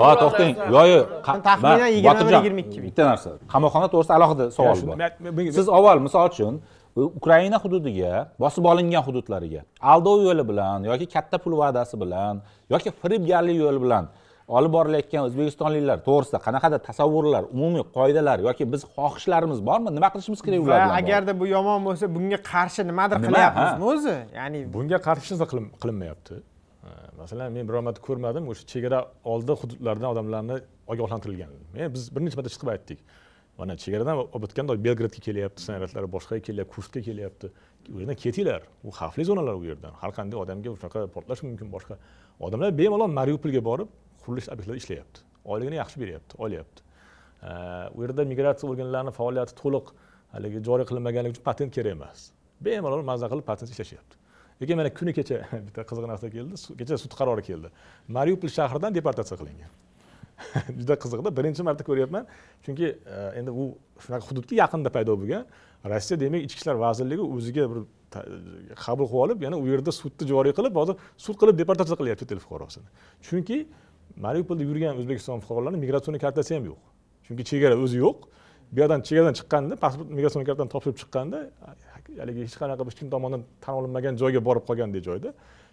Ha 0.00 0.10
to'xtang. 0.22 0.52
Yo'q 0.74 0.86
yo'q 0.92 1.04
Taxminan 1.46 1.78
Ma- 1.80 1.88
21, 1.88 2.06
Botirjon, 2.08 2.42
22 2.44 2.58
ming. 2.58 2.68
bitta 2.86 3.02
narsa. 3.10 3.30
Qamoqxona 3.52 3.86
to'g'risida 3.92 4.14
alohida 4.18 4.44
savol 4.56 4.78
bor. 4.88 4.96
siz 5.58 5.66
avval 5.78 5.98
misol 6.06 6.24
uchun 6.30 6.54
ukraina 6.96 7.58
hududiga 7.64 8.12
bosib 8.42 8.64
olingan 8.72 9.02
hududlariga 9.06 9.60
aldov 9.92 10.18
yo'li 10.28 10.44
bilan 10.50 10.84
yoki 10.90 11.06
katta 11.14 11.36
pul 11.44 11.54
va'dasi 11.62 11.94
bilan 12.02 12.34
yoki 12.72 12.90
firibgarlik 13.00 13.56
yo'li 13.64 13.80
bilan 13.84 14.04
olib 14.56 14.72
borilayotgan 14.76 15.22
o'zbekistonliklar 15.28 15.98
to'g'risida 16.08 16.38
qanaqadir 16.46 16.80
tasavvurlar 16.88 17.42
umumiy 17.56 17.84
qoidalar 17.96 18.38
yoki 18.48 18.64
biz 18.72 18.82
xohishlarimiz 18.96 19.60
bormi? 19.68 19.88
Nima 19.96 20.08
qilishimiz 20.14 20.40
kerak 20.46 20.60
ular 20.64 20.78
bilan 20.84 20.96
agarda 21.00 21.32
bu 21.40 21.46
yomon 21.56 21.80
bo'lsa 21.86 22.04
bunga 22.16 22.38
qarshi 22.52 22.82
nimadir 22.90 23.16
Nima, 23.16 23.28
qilyapmizmi 23.28 23.84
o'zi? 23.92 24.16
Ya'ni 24.38 24.58
bunga 24.74 24.98
qarshi 25.06 25.22
hech 25.24 25.32
narsa 25.34 25.46
qilin- 25.52 25.72
qilinmayapti. 25.82 26.34
Masalan 27.20 27.48
men 27.56 27.64
biror 27.68 27.82
marta 27.86 28.00
ko'rmadim 28.08 28.44
o'sha 28.52 28.64
chegara 28.72 28.98
oldi 29.32 29.52
hududlardan 29.60 30.08
odamlarni 30.14 30.56
ogohlantirilgan. 30.92 31.50
Men 31.74 31.86
biz 31.94 32.02
bir 32.14 32.20
necha 32.24 32.36
marta 32.38 32.50
chiqib 32.54 32.68
aytdik 32.74 32.98
mana 33.58 33.76
chegaradan 33.76 34.22
olib 34.22 34.46
o'tganda 34.46 34.76
belgradga 34.86 35.20
kelyapti 35.26 35.64
snaryadlar 35.66 36.06
boshqaga 36.14 36.42
kelyapti 36.48 36.74
kursga 36.74 37.00
kelyapti. 37.08 37.50
U 37.94 37.98
yerdan 38.00 38.16
ketinglar 38.24 38.62
u 38.84 38.90
xavfli 38.98 39.24
zonalar 39.28 39.58
u 39.60 39.64
yerdan. 39.70 39.92
Har 40.00 40.12
qanday 40.18 40.38
odamga 40.44 40.72
shunaqa 40.76 41.06
portlashi 41.16 41.46
mumkin 41.48 41.68
boshqa 41.74 41.98
odamlar 42.40 42.72
bemalol 42.80 43.10
mariupolga 43.18 43.62
borib 43.70 43.90
qurilish 44.24 44.48
obyektlarida 44.52 44.82
ishlayapti. 44.82 45.20
Oyligini 45.44 45.76
yaxshi 45.82 46.00
beryapti 46.02 46.38
olyapti. 46.44 46.80
U 47.96 47.98
yerda 48.04 48.24
migratsiya 48.32 48.70
organlarini 48.72 49.12
faoliyati 49.18 49.58
to'liq 49.62 49.92
haligi 50.34 50.64
joriy 50.68 50.86
qilinmaganligi 50.90 51.36
uchun 51.36 51.46
patent 51.50 51.74
kerak 51.76 51.96
emas. 51.98 52.30
Bemalol 52.66 53.04
maza 53.10 53.28
qilib 53.32 53.46
patent 53.50 53.70
ishlashyapti. 53.74 54.14
Lekin 54.62 54.76
mana 54.80 54.94
kuni 54.94 55.12
kecha 55.18 55.42
bitta 55.66 55.82
qiziq 55.90 56.06
narsa 56.12 56.30
keldi 56.36 56.60
kecha 56.80 56.98
sud 57.04 57.16
qarori 57.20 57.42
keldi. 57.50 57.68
Mariupol 58.16 58.50
shahridan 58.58 58.94
deportatsiya 58.98 59.38
qilingan. 59.40 59.72
juda 60.80 60.94
qiziqda. 61.02 61.28
Birinchi 61.38 61.62
marta 61.68 61.84
ko'ryapman. 61.88 62.26
Chunki 62.64 62.86
e, 63.16 63.18
endi 63.38 63.50
u 63.50 63.64
shunaqa 64.04 64.24
hududga 64.30 64.54
yaqinda 64.62 64.90
paydo 64.96 65.16
bo'lgan. 65.20 65.44
Rossiya 65.92 66.20
demak 66.20 66.46
ichki 66.46 66.60
ishlar 66.62 66.76
vazirligi 66.86 67.24
o'ziga 67.36 67.64
bir 67.70 67.80
qabul 68.84 69.06
qilib 69.10 69.22
olib 69.24 69.42
yana 69.46 69.56
u 69.62 69.66
yerda 69.72 69.92
sudni 70.00 70.28
joriy 70.32 70.52
qilib 70.58 70.74
hozir 70.80 70.94
sud 71.24 71.36
qilib 71.40 71.56
deportatsiya 71.60 71.96
qilyapti 72.00 72.24
chet 72.24 72.34
el 72.36 72.40
fuqarosini 72.44 72.88
chunki 73.28 73.56
mariupolda 74.26 74.62
yurgan 74.68 75.00
o'zbekiston 75.00 75.40
fuqarolarini 75.44 75.80
migratsion 75.84 76.18
kartasi 76.24 76.54
ham 76.56 76.64
yo'q. 76.70 76.80
Chunki 77.26 77.44
chegara 77.50 77.76
o'zi 77.84 77.98
yo'q. 78.04 78.18
Bu 78.72 78.80
yerdan 78.80 79.00
chegaradan 79.08 79.34
chiqqanda 79.38 79.74
pasport 79.84 80.08
migratsion 80.16 80.44
kartani 80.48 80.70
topshirib 80.74 80.98
chiqqanda 81.02 81.38
haligi 82.20 82.40
hech 82.46 82.56
qanaqa 82.62 82.86
hech 82.88 82.98
kim 83.00 83.08
tomonidan 83.14 83.42
tan 83.64 83.74
olinmagan 83.80 84.14
joyga 84.22 84.40
borib 84.48 84.64
qolgandek 84.68 85.02
joyda 85.08 85.30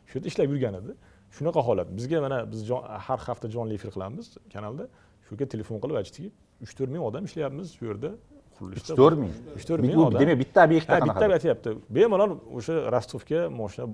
shu 0.07 0.13
yerda 0.17 0.27
ishlab 0.31 0.47
yurgan 0.53 0.73
edi. 0.81 0.91
Shunaqa 1.35 1.61
holat. 1.67 1.87
Bizga 1.97 2.21
mana 2.25 2.37
biz 2.51 2.61
har 3.07 3.19
hafta 3.27 3.47
jonli 3.55 3.73
efir 3.79 3.89
qilamiz 3.95 4.25
kanalda. 4.53 4.83
Shu 5.25 5.29
yerga 5.35 5.45
telefon 5.53 5.77
qilib 5.83 5.95
aytishdiki 6.01 6.29
uch 6.63 6.73
to'rt 6.77 6.91
ming 6.93 7.03
odam 7.09 7.23
ishlayapmiz 7.29 7.67
shu 7.77 7.85
yerda. 7.91 8.11
Qurilishda 8.57 8.91
uch 8.93 8.99
to'rt 8.99 9.17
ming? 9.23 9.33
uch 9.57 9.65
to'rt 9.67 9.81
ming 9.83 9.95
Bu 9.97 10.03
odam. 10.05 10.19
demak 10.21 10.37
bitta 10.43 10.59
obyektda 10.67 10.97
bitta 11.07 11.25
aytyapti 11.37 11.69
bemalol 11.97 12.31
o'sha 12.57 12.75
rostovga 12.95 13.39
moshina 13.59 13.85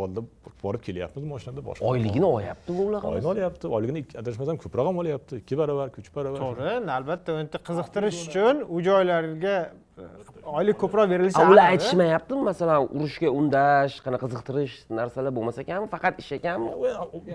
bolda 0.00 0.20
borib 0.64 0.82
kelyapmiz 0.86 1.24
moshinada 1.32 1.60
boshqa. 1.68 1.82
Oyligini 1.90 2.26
olyaptimi 2.36 2.80
ular 2.88 3.02
oyini 3.12 3.28
olyapti. 3.34 3.64
Oyligini 3.76 4.00
adashmasam 4.22 4.56
ko'proq 4.64 4.86
ham 4.90 4.96
olyapti. 5.02 5.32
Ikki 5.42 5.54
barobar 5.60 5.88
uch 6.02 6.10
barobar. 6.16 6.38
To'g'ri 6.44 6.74
albatta 6.98 7.38
endi 7.42 7.58
qiziqtirish 7.68 8.18
uchun 8.26 8.56
u 8.74 8.76
joylarga 8.88 9.56
oylik 10.58 10.76
ko'proq 10.82 11.06
berilishi 11.12 11.38
ular 11.38 11.46
aniq-da. 11.48 11.68
aytishmayaptimi 11.72 12.42
masalan 12.50 12.88
urushga 12.96 13.28
undash 13.40 13.94
qanaqa 14.04 14.26
qiziqtirish 14.26 14.74
narsalar 14.98 15.32
bo'lmasa 15.36 15.58
ekan 15.64 15.88
faqat 15.94 16.14
ish 16.22 16.32
ekanmi 16.38 16.68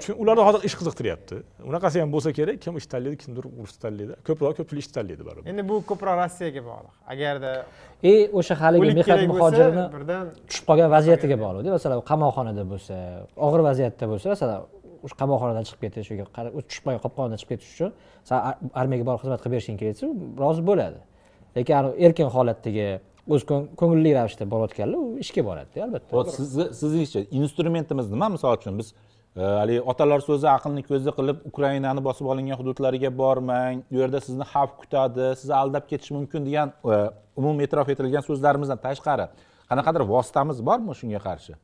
Chunki 0.03 0.17
ularda 0.23 0.43
hozir 0.47 0.61
ish 0.67 0.75
qiziqtiryapti. 0.79 1.35
Unaqasi 1.69 1.97
ham 2.03 2.09
bo'lsa 2.15 2.29
kerak 2.39 2.57
kim 2.63 2.73
ish 2.81 2.87
tanlaydi 2.93 3.17
kimdir 3.23 3.43
urushni 3.59 3.79
tanlaydi. 3.85 4.13
Ko'proq 4.27 4.53
ko'pchilik 4.59 4.83
ish 4.85 4.91
tanlaydi 4.97 5.23
baribir. 5.27 5.49
Endi 5.51 5.63
bu 5.69 5.75
ko'proq 5.89 6.15
rossiyaga 6.21 6.61
bog'liq. 6.69 6.93
Agarda 7.13 7.51
и 8.03 8.29
o'sha 8.39 8.55
haligi 8.61 8.93
mehnat 8.99 9.27
muhojirini 9.31 9.83
birdan 9.95 10.25
tushib 10.49 10.65
qolgan 10.69 10.89
vaziyatiga 10.95 11.37
bog'liqda 11.43 11.71
masalan 11.77 12.01
qamoqxonada 12.11 12.63
bo'lsa 12.71 12.95
og'ir 13.47 13.61
vaziyatda 13.69 14.05
bo'lsa 14.11 14.25
masalan 14.33 14.59
o'sha 15.05 15.15
qamoqxonadan 15.21 15.63
chiqib 15.67 15.81
ketish 15.85 16.07
yoki 16.11 16.23
tushib 16.69 16.83
qolgan 16.85 17.01
qopqondan 17.05 17.37
chiqib 17.41 17.51
ketish 17.53 17.71
uchun 17.75 17.91
san 18.29 18.37
ar- 18.49 18.59
armiyaga 18.81 19.05
borib 19.09 19.21
xizmat 19.23 19.39
qilib 19.43 19.55
berishing 19.55 19.77
kerak 19.81 19.93
desa 19.95 20.05
u 20.11 20.13
rozi 20.43 20.61
bo'ladi 20.69 20.99
lekin 21.55 21.91
erkin 22.07 22.29
holatdagi 22.35 22.87
o'z 23.33 23.43
ko'ngilli 23.49 24.13
ravishda 24.17 24.45
borayotganlar 24.53 24.99
u 25.01 25.17
ishga 25.23 25.43
boradida 25.49 25.83
albatta. 25.87 26.11
Hop 26.17 26.29
sizni 26.37 26.65
sizningcha 26.79 27.25
instrumentimiz 27.39 28.11
nima? 28.11 28.29
Misol 28.35 28.57
uchun 28.57 28.77
biz 28.79 28.91
e, 28.93 29.41
haligi 29.41 29.81
otalar 29.91 30.21
so'zi 30.27 30.47
aqlni 30.51 30.83
ko'zi 30.89 31.13
qilib 31.17 31.41
ukrainani 31.51 32.03
bosib 32.07 32.29
olingan 32.33 32.59
hududlariga 32.61 33.11
bormang 33.21 33.81
u 33.93 34.01
yerda 34.01 34.21
sizni 34.27 34.45
xavf 34.53 34.75
kutadi 34.81 35.31
sizni 35.41 35.55
aldab 35.61 35.87
ketishi 35.91 36.13
mumkin 36.17 36.45
degan 36.49 36.73
e, 36.93 36.99
umumiy 37.39 37.67
e'tirof 37.67 37.89
etilgan 37.95 38.27
so'zlarimizdan 38.29 38.83
tashqari 38.85 39.25
qanaqadir 39.71 40.05
vositamiz 40.13 40.61
bormi 40.69 40.93
shunga 41.01 41.23
qarshi? 41.27 41.57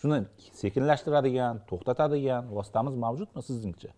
Shuni 0.00 0.18
sekinlashtiradigan 0.62 1.64
to'xtatadigan 1.70 2.50
vositamiz 2.58 2.94
mavjudmi 3.04 3.42
sizningcha? 3.48 3.90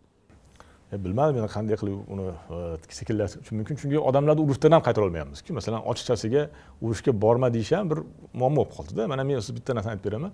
Bilmadim 0.93 1.39
endi 1.41 1.51
qanday 1.53 1.77
qilib 1.81 1.99
uni 2.15 2.27
e, 2.31 2.59
sekinlashtirish 2.99 3.53
mumkin. 3.53 3.79
Chunki 3.83 3.99
odamlarni 4.11 4.43
urushdan 4.47 4.73
ham 4.77 4.83
qaytara 4.87 5.05
olmayapmizku. 5.09 5.55
Masalan 5.59 5.87
ochiqchasiga 5.93 6.49
urushga 6.83 7.13
borma 7.25 7.53
deyish 7.55 7.73
ham 7.77 7.91
bir 7.91 8.03
muammo 8.35 8.65
bo'lib 8.65 8.77
qoldida. 8.77 9.07
Mana 9.13 9.25
men 9.25 9.41
sizga 9.41 9.57
bitta 9.59 9.77
narsani 9.79 9.93
aytib 9.97 10.07
beraman. 10.11 10.33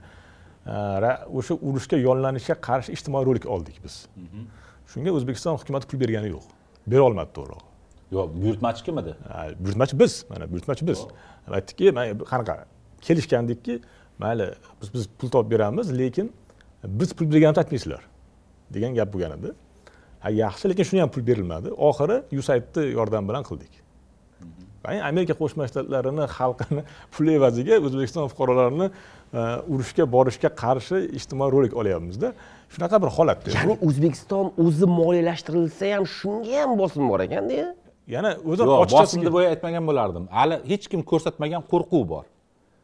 E, 0.66 0.76
o'sha 1.38 1.54
urushga 1.68 1.96
yollanishga 2.08 2.56
qarshi 2.68 2.96
ijtimoiy 2.96 3.28
rolik 3.28 3.46
oldik 3.54 3.80
biz. 3.84 3.94
Shunga 4.92 5.16
o'zbekiston 5.18 5.58
hukumati 5.60 5.90
pul 5.90 6.00
bergani 6.04 6.32
yo'q. 6.34 6.44
Bera 6.92 7.02
olmadi 7.08 7.34
to'g'rirog'i 7.38 7.66
yo'q 8.14 8.34
buyurtmachi 8.42 8.84
kim 8.86 8.98
edi 8.98 9.12
buyurtmachi 9.60 9.98
biz 10.00 10.24
mana 10.30 10.50
buyurtmachi 10.52 10.86
biz. 10.86 11.00
Aytdikki 11.58 11.92
qanaqa 12.32 12.54
kelishgandikki 13.00 13.80
mayli 14.18 14.54
biz 14.82 14.94
biz 14.94 15.08
pul 15.18 15.28
topib 15.30 15.50
beramiz 15.50 15.98
lekin 15.98 16.32
biz 16.84 17.12
pul 17.12 17.26
berganimizni 17.32 17.62
aytmaysizlar 17.62 18.02
degan 18.74 18.94
gap 18.94 19.12
bo'lgan 19.14 19.38
edi 19.38 19.52
ha 20.20 20.30
yaxshi 20.42 20.70
lekin 20.70 20.84
shuni 20.88 21.00
ham 21.04 21.10
pul 21.14 21.22
berilmadi. 21.30 21.72
Oxiri 21.88 22.16
usaidni 22.42 22.82
yordami 22.98 23.28
bilan 23.30 23.44
qildik. 23.48 23.72
Qarang, 24.82 25.00
amerika 25.10 25.34
qo'shma 25.40 25.66
shtatlarini 25.70 26.26
xalqini 26.36 26.82
pul 27.14 27.30
evaziga 27.36 27.78
o'zbekiston 27.86 28.28
fuqarolarini 28.32 28.86
e, 28.90 29.40
urushga 29.72 30.04
borishga 30.14 30.50
qarshi 30.62 31.00
ijtimoiy 31.18 31.50
rolik 31.56 31.74
olyapmizda. 31.80 32.32
Shunaqa 32.74 33.00
bir 33.02 33.10
holatda 33.16 33.56
ya'ni 33.56 33.76
o'zbekiston 33.88 34.54
o'zi 34.66 34.86
moliyalashtirilsa 34.98 35.92
ham 35.96 36.06
shunga 36.18 36.62
ham 36.62 36.78
bosim 36.82 37.04
bor 37.10 37.20
ekanda 37.26 37.74
yana 38.14 38.36
o'zi 38.50 38.70
yo'q 38.70 38.94
bosim 38.94 39.26
deb 39.26 39.36
aytmagan 39.42 39.84
bo'lardim. 39.90 40.24
Hali 40.38 40.62
hech 40.70 40.88
kim 40.92 41.02
ko'rsatmagan 41.10 41.62
qo'rquv 41.72 42.08
bor 42.14 42.24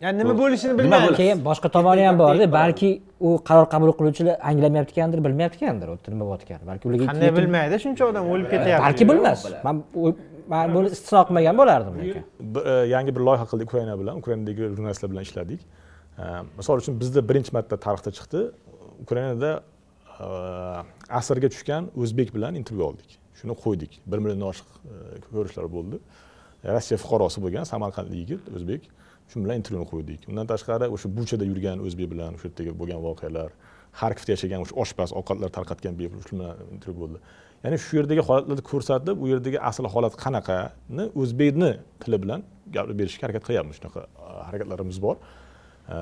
ya'ni 0.03 0.19
nima 0.19 0.35
bo'lishini 0.39 0.75
bilmaymiz. 0.79 1.05
bo'ladi? 1.07 1.17
keyin 1.21 1.39
boshqa 1.49 1.69
tomoni 1.77 2.03
ham 2.09 2.19
borda 2.23 2.47
balki 2.53 2.91
u 3.27 3.31
qaror 3.49 3.67
qabul 3.75 3.93
qiluvchilar 3.99 4.37
anglamayotgandir 4.51 5.25
bilmayotgandir 5.27 5.89
u 5.93 5.95
yerda 5.97 6.15
nima 6.15 6.25
bo'layotganini 6.29 6.67
balki 6.71 6.89
ularga 6.89 7.09
qanday 7.11 7.31
bilmaydi 7.39 7.81
shuncha 7.85 8.09
odam 8.11 8.31
o'lib 8.33 8.49
ketyapti. 8.53 8.83
Balki 8.87 9.09
bilmas. 9.11 9.45
Man 9.67 9.77
man 10.53 10.75
buni 10.75 10.91
istisno 10.97 11.23
qilmagan 11.29 11.61
bo'lardim 11.61 12.01
lekin. 12.01 12.25
E, 12.73 12.75
yangi 12.95 13.15
bir 13.17 13.23
loyiha 13.29 13.47
qildik 13.51 13.67
ukraina 13.71 13.95
bilan 14.01 14.15
ukrainadagi 14.23 14.63
jurnalistlar 14.77 15.13
bilan 15.13 15.29
ishladik. 15.29 15.61
E, 16.23 16.25
misol 16.59 16.83
uchun 16.83 16.99
bizda 17.03 17.21
birinchi 17.29 17.55
marta 17.57 17.77
tarixda 17.87 18.11
chiqdi. 18.19 18.41
Ukrainada 19.05 19.51
e, 20.25 20.27
asrga 21.21 21.49
tushgan 21.55 21.93
o'zbek 22.03 22.35
bilan 22.37 22.59
intervyu 22.61 22.89
oldik. 22.91 23.19
Shuni 23.41 23.55
qo'ydik. 23.65 23.93
Bir 24.11 24.19
milliondan 24.25 24.49
oshiq 24.53 24.69
ko'rishlar 25.37 25.71
bo'ldi. 25.77 26.03
Rossiya 26.75 26.99
fuqarosi 27.05 27.39
bo'lgan 27.45 27.65
samarqandlik 27.73 28.19
yigit 28.23 28.53
o'zbek 28.57 28.83
shu 29.33 29.45
bilan 29.45 29.57
intervyuni 29.61 29.87
qo'ydik 29.93 30.21
undan 30.31 30.47
tashqari 30.53 30.87
o'sha 30.95 31.09
buchada 31.19 31.45
yurgan 31.51 31.79
o'zbek 31.87 32.09
bilan 32.13 32.37
o'sha 32.37 32.47
yerdagi 32.49 32.73
bo'lgan 32.81 33.01
voqealar 33.09 33.51
xarkovda 34.01 34.31
yashagan 34.35 34.65
o'sha 34.65 34.75
oshpaz 34.83 35.11
ovqatlar 35.19 35.51
tarqatgan 35.57 35.95
bepul 36.01 36.21
shu 36.27 36.37
bilan 36.39 36.57
intervyu 36.75 36.99
bo'ldi. 37.03 37.19
Ya'ni 37.65 37.79
shu 37.85 37.99
yerdagi 38.01 38.23
holatlarni 38.29 38.65
ko'rsatib 38.71 39.21
u 39.23 39.29
yerdagi 39.33 39.59
asl 39.71 39.87
holat 39.95 40.15
qanaqani 40.25 41.05
o'zbekni 41.23 41.71
tili 42.03 42.19
bilan 42.25 42.41
gapirib 42.75 42.99
berishga 43.03 43.27
harakat 43.27 43.45
qilyapmiz. 43.49 43.77
Shunaqa 43.79 44.01
e, 44.07 44.31
harakatlarimiz 44.49 44.99
bor. 45.07 45.17
E, 45.95 45.97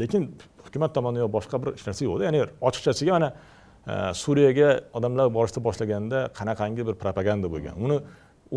lekin 0.00 0.22
hukumat 0.66 0.94
tomonidan 0.96 1.24
yo 1.24 1.30
boshqa 1.36 1.62
bir 1.62 1.68
hech 1.76 1.86
narsa 1.88 2.02
yo'qda. 2.08 2.22
Ya'ni 2.28 2.40
ochiqchasiga 2.68 3.12
mana 3.16 3.28
e, 3.92 3.94
suriyaga 4.22 4.68
odamlar 4.98 5.30
borishni 5.38 5.62
boshlaganda 5.68 6.18
qanaqangi 6.38 6.82
bir 6.88 6.96
propaganda 7.04 7.46
bo'lgan. 7.54 7.78
Uni 7.86 7.98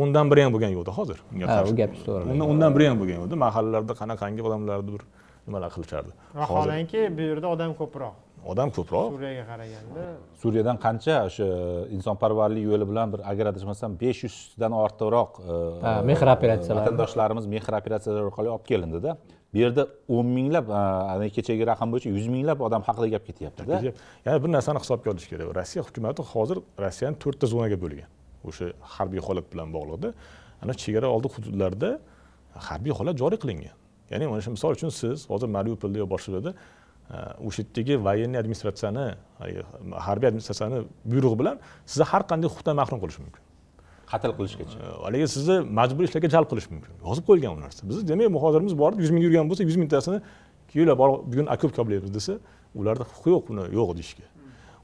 o'ndan 0.01 0.25
biri 0.31 0.41
ham 0.45 0.51
bo'lgan 0.55 0.71
yo'qda 0.77 0.91
hozir 0.99 1.17
unga 1.33 1.45
Ha, 1.47 1.55
qarshi. 1.57 1.73
u 1.73 1.75
gap 1.81 1.91
to'g'ri. 2.05 2.23
Undan- 2.33 2.49
o'ndan 2.51 2.71
biri 2.75 2.85
ham 2.89 2.97
bo'lgan 3.01 3.17
yo'qda 3.21 3.35
mahallalarda 3.45 3.93
qanaqangi 4.01 4.41
odamlarni 4.47 4.91
bir 4.95 5.03
nimalar 5.47 5.69
qilishardi. 5.75 6.11
Vaholanki 6.41 6.99
bu 7.17 7.21
yerda 7.31 7.47
odam 7.55 7.71
ko'proq. 7.81 8.13
Odam 8.51 8.69
ko'proq. 8.77 9.07
Suriyaga 9.15 9.43
qaraganda 9.51 10.03
suriyadan 10.41 10.77
qancha 10.85 11.15
o'sha 11.27 11.47
insonparvarlik 11.97 12.63
yo'li 12.71 12.85
bilan 12.91 13.07
bir 13.13 13.19
agar 13.31 13.45
adashmasam 13.51 13.91
besh 14.03 14.19
yuzdan 14.25 14.71
ortiqroq 14.83 15.31
e, 15.41 15.57
Ha, 15.85 15.91
mehr 16.09 16.19
operatsiyalari. 16.35 16.79
vatandoshlarimiz 16.85 17.45
mehr 17.53 17.63
operatsiyalari 17.79 18.23
orqali 18.29 18.49
olib 18.55 18.65
kelindida. 18.71 19.11
Bu 19.53 19.57
yerda 19.63 19.83
o'n 20.15 20.25
minglab 20.37 20.65
e, 21.25 21.29
kechagi 21.35 21.63
raqam 21.71 21.87
bo'yicha 21.93 22.09
yuz 22.17 22.27
minglab 22.35 22.59
odam 22.67 22.81
haqida 22.87 23.07
gap 23.15 23.23
ketyaptida. 23.29 23.73
Yana 24.25 24.37
bir 24.43 24.49
narsani 24.57 24.79
hisobga 24.83 25.07
olish 25.13 25.27
kerak. 25.31 25.47
Rossiya 25.59 25.81
hukumati 25.87 26.21
hozir 26.33 26.57
rossiyani 26.83 27.15
to'rtta 27.23 27.45
zonaga 27.53 27.77
bo'lgan 27.83 28.09
o'sha 28.47 28.65
harbiy 28.95 29.21
holat 29.27 29.45
bilan 29.53 29.73
bog'liqda. 29.75 30.13
Ana 30.63 30.73
chegara 30.73 31.07
oldi 31.15 31.27
hududlarda 31.35 31.99
harbiy 32.69 32.93
holat 32.99 33.15
joriy 33.21 33.39
qilingan. 33.43 33.75
Ya'ni 34.11 34.27
mana 34.27 34.41
shu 34.41 34.51
misol 34.51 34.71
uchun 34.77 34.89
siz 34.89 35.29
hozir 35.31 35.47
mariupolda 35.57 35.97
yo 36.03 36.07
boshqa 36.13 36.31
joyda 36.35 36.51
e, 36.53 37.17
o'sha 37.47 37.61
yerdagi 37.63 37.93
военный 38.07 38.39
administratsiyani 38.43 39.05
harbiy 40.07 40.27
administratsiyani 40.31 40.79
buyrug'i 41.11 41.37
bilan 41.41 41.55
sizni 41.85 42.05
har 42.11 42.21
qanday 42.31 42.47
huquqdan 42.51 42.75
mahrum 42.81 42.99
qilishi 43.03 43.21
mumkin. 43.25 43.43
Qatl 44.11 44.31
qilishgacha. 44.37 44.79
Haligi 45.05 45.27
sizni 45.35 45.55
majburiy 45.79 46.07
ishlarga 46.09 46.29
jalb 46.35 46.47
qilish 46.51 46.67
mumkin. 46.73 46.93
Yozib 47.07 47.23
qo'yilgan 47.29 47.51
u 47.57 47.59
narsa. 47.65 47.81
Biz 47.89 47.97
demak 48.09 48.29
muhojirimiz 48.37 48.73
borib 48.83 48.99
yuz 49.03 49.11
ming 49.15 49.23
yurgan 49.27 49.45
bo'lsa 49.49 49.63
yuz 49.69 49.77
mingtasini 49.83 50.19
kelinglar 50.71 50.97
bor 51.01 51.09
bugun 51.31 51.47
okop 51.55 51.71
koplaymiz 51.77 52.11
desa 52.17 52.33
ularda 52.79 53.03
huquqi 53.11 53.29
yo'q 53.35 53.43
buni 53.49 53.63
yo'q 53.77 53.89
deyishga. 53.99 54.25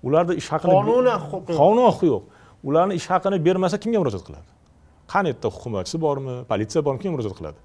Ularni 0.07 0.33
ish 0.41 0.49
haqini 0.53 0.71
Qonunan 0.77 1.19
huquqi 1.23 1.51
yo'q. 1.51 1.59
qonunan 1.61 1.87
huquqi 1.91 2.07
yo'q 2.13 2.23
ularni 2.63 2.93
ish 2.99 3.07
haqini 3.13 3.37
bermasa 3.45 3.77
kimga 3.83 3.99
murojaat 3.99 4.23
qiladi? 4.27 4.47
Qani 5.13 5.27
yerda 5.31 5.47
hukumatchisi 5.55 5.97
bormi 6.05 6.33
politsiya 6.51 6.85
bormi 6.85 6.99
kimga 7.01 7.13
murojaat 7.15 7.35
qiladi? 7.39 7.59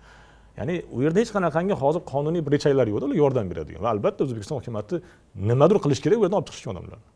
Ya'ni 0.58 0.74
u 0.96 1.02
yerda 1.04 1.18
hech 1.22 1.32
qanaqangi 1.36 1.74
hozir 1.82 2.02
qonuniy 2.12 2.42
bir 2.46 2.52
rechaylar 2.56 2.86
yo'qda 2.92 3.04
ular 3.08 3.16
yordam 3.24 3.46
beradigan 3.52 3.82
va 3.84 3.90
albatta 3.94 4.24
o'zbekiston 4.26 4.56
hukumati 4.60 4.96
nimadir 5.50 5.78
qilish 5.84 6.00
kerak 6.04 6.18
u 6.20 6.24
yerdan 6.24 6.38
olib 6.38 6.48
chiqish 6.48 6.62
uchun 6.62 6.72
odamlarni. 6.74 7.06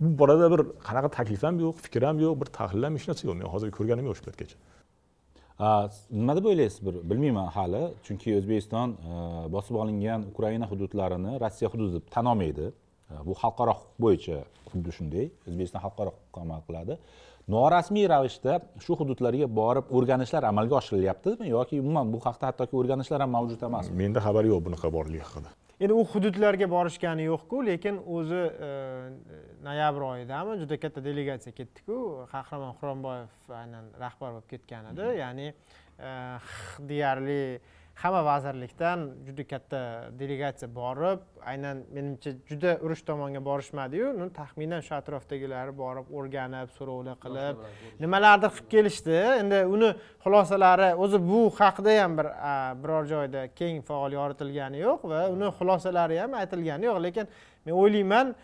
Bu 0.00 0.08
borada 0.20 0.46
bir 0.54 0.60
qanaqa 0.88 1.08
taklif 1.18 1.42
ham 1.46 1.56
yo'q 1.64 1.76
fikr 1.86 2.02
ham 2.08 2.16
yo'q 2.24 2.34
bir 2.40 2.48
tahlil 2.58 2.82
ham 2.86 2.94
hech 2.98 3.06
narsa 3.10 3.22
yo'q. 3.28 3.36
Men 3.40 3.46
hozir 3.54 3.68
ko'rganim 3.78 4.04
yo'q 4.08 4.16
shu 4.18 4.24
paytgacha. 4.28 4.56
A, 5.66 5.88
nima 6.20 6.34
deb 6.36 6.46
o'ylaysiz 6.50 6.80
bir 6.86 6.94
bilmayman 7.10 7.46
hali. 7.56 7.82
Chunki 8.06 8.28
o'zbekiston 8.38 8.88
e, 9.10 9.12
bosib 9.54 9.74
olingan 9.82 10.20
ukraina 10.32 10.66
hududlarini 10.72 11.32
rossiya 11.44 11.68
hududi 11.72 11.92
deb 11.98 12.06
tan 12.14 12.26
olmaydi. 12.32 12.66
Bu 13.26 13.32
xalqaro 13.42 13.72
huquq 13.80 13.96
bo'yicha 14.04 14.36
xuddi 14.70 14.90
shunday 14.96 15.26
o'zbekiston 15.48 15.80
xalqaro 15.86 16.10
huquqqa 16.16 16.40
amal 16.46 16.60
qiladi 16.68 16.94
norasmiy 17.56 18.06
ravishda 18.14 18.52
shu 18.84 18.96
hududlarga 19.00 19.48
borib 19.60 19.90
o'rganishlar 19.96 20.42
amalga 20.52 20.74
oshirilyaptimi 20.80 21.50
yoki 21.56 21.80
umuman 21.82 22.12
bu 22.14 22.18
haqda 22.26 22.50
hattoki 22.50 22.74
o'rganishlar 22.80 23.20
ham 23.24 23.30
mavjud 23.36 23.60
emasmi 23.68 23.94
menda 24.02 24.20
xabar 24.26 24.44
yo'q 24.52 24.64
bunaqa 24.66 24.92
borligi 24.96 25.24
haqida 25.26 25.52
endi 25.84 25.94
u 26.00 26.04
hududlarga 26.12 26.66
borishgani 26.76 27.28
yo'qku 27.32 27.60
lekin 27.68 28.00
o'zi 28.16 28.42
noyabr 29.68 30.02
oyidami 30.12 30.58
juda 30.62 30.76
katta 30.84 31.04
delegatsiya 31.08 31.54
ketdiku 31.60 31.96
qahramon 32.34 32.74
quronboyev 32.80 33.56
aynan 33.62 33.90
rahbar 34.04 34.36
bo'lib 34.36 34.48
ketgan 34.52 34.92
edi 34.92 35.08
ya'ni 35.22 35.48
deyarli 36.90 37.40
hamma 38.02 38.22
vazirlikdan 38.26 38.98
juda 39.26 39.44
katta 39.52 39.80
delegatsiya 40.18 40.68
borib 40.74 41.20
aynan 41.50 41.84
menimcha 41.94 42.32
juda 42.50 42.72
urush 42.84 43.02
tomonga 43.08 43.40
borishmadiyu. 43.48 44.08
Taxminan 44.34 44.82
shu 44.86 44.94
atrofdagilari 44.98 45.72
borib 45.82 46.10
o'rganib 46.18 46.72
so'rovlar 46.78 47.16
qilib 47.24 47.62
nimalardir 48.02 48.50
qilib 48.56 48.70
kelishdi. 48.74 49.16
Endi 49.40 49.62
uni 49.74 49.92
xulosalari 50.24 50.90
o'zi 51.04 51.22
bu 51.30 51.40
haqida 51.60 51.96
ham 52.02 52.18
bir 52.18 52.28
biror 52.82 53.04
joyda 53.14 53.46
keng 53.60 53.82
faol 53.88 54.12
yoritilgani 54.18 54.82
yo'q 54.86 55.08
va 55.12 55.24
uni 55.36 55.52
xulosalari 55.58 56.20
ham 56.22 56.34
aytilgani 56.42 56.90
yo'q. 56.90 57.02
Lekin 57.06 57.26
men 57.64 57.74
o'ylayman 57.80 58.34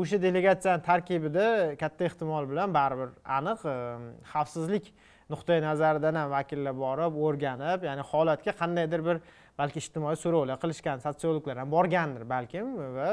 o'sha 0.00 0.18
delegatsiyani 0.22 0.82
tarkibida 0.82 1.46
katta 1.80 2.04
ehtimol 2.04 2.44
bilan 2.50 2.74
baribir 2.74 3.14
aniq 3.38 3.64
em, 3.72 4.10
xavfsizlik 4.32 4.92
nuqtai 5.32 5.60
nazaridan 5.68 6.14
ham 6.20 6.28
vakillar 6.36 6.74
borib 6.84 7.14
o'rganib 7.26 7.86
ya'ni 7.88 8.02
holatga 8.10 8.52
qandaydir 8.60 9.00
bir 9.08 9.16
balki 9.60 9.78
ijtimoiy 9.84 10.16
so'rovlar 10.24 10.56
qilishgan 10.62 10.98
sotsiologlar 11.06 11.56
ham 11.62 11.68
borgandir 11.76 12.24
balkim 12.34 12.66
va 12.98 13.10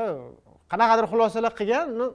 qanaqadir 0.72 1.06
xulosalar 1.12 1.54
qilgan 1.60 1.88
ну, 2.00 2.08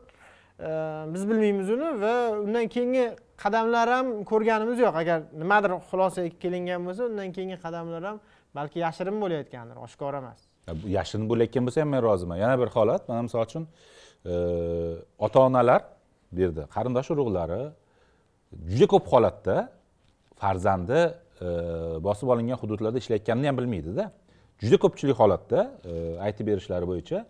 e, 0.68 0.70
biz 1.14 1.22
bilmaymiz 1.30 1.68
uni 1.76 1.88
va 2.02 2.14
undan 2.44 2.66
keyingi 2.74 3.06
qadamlar 3.42 3.88
ham 3.96 4.06
ko'rganimiz 4.30 4.78
yo'q. 4.84 4.94
Agar 5.02 5.18
nimadir 5.42 5.76
xulosaga 5.90 6.30
kelingan 6.42 6.80
bo'lsa 6.86 7.08
undan 7.10 7.32
keyingi 7.36 7.58
qadamlar 7.64 8.02
ham 8.08 8.18
balki 8.58 8.78
yashirin 8.84 9.16
bo'layotgandir 9.22 9.76
oshkora 9.86 10.22
emas. 10.22 10.40
Bu 10.82 10.86
yashirin 10.98 11.26
bo'layotgan 11.30 11.66
bo'lsa 11.66 11.84
ham 11.84 11.90
men 11.94 12.02
roziman. 12.08 12.38
Yana 12.44 12.56
bir 12.62 12.68
holat 12.76 13.08
mana 13.08 13.22
misol 13.26 13.42
uchun 13.48 13.64
e, 14.32 14.34
ota 15.26 15.38
onalar 15.48 15.82
bu 16.32 16.40
yerda 16.44 16.62
qarindosh 16.74 17.08
urug'lari 17.14 17.62
juda 18.70 18.86
ko'p 18.94 19.06
holatda 19.12 19.56
farzandi 20.42 21.00
e, 21.46 21.48
bosib 22.06 22.28
olingan 22.34 22.58
hududlarda 22.62 22.98
ishlayotganini 23.02 23.46
ham 23.50 23.58
bilmaydida. 23.60 24.10
Juda 24.62 24.78
ko'pchilik 24.84 25.18
holatda 25.22 25.60
e, 25.84 25.94
aytib 26.26 26.46
berishlari 26.50 26.88
bo'yicha 26.92 27.24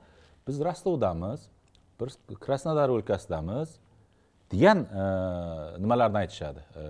biz 0.49 0.61
rostovdamiz 0.67 1.41
bir 2.01 2.37
krasnodar 2.45 2.89
o'lkasidamiz 2.97 3.77
degan 4.53 4.79
e, 5.03 5.05
nimalarni 5.85 6.19
aytishadi 6.25 6.61
e, 6.81 6.83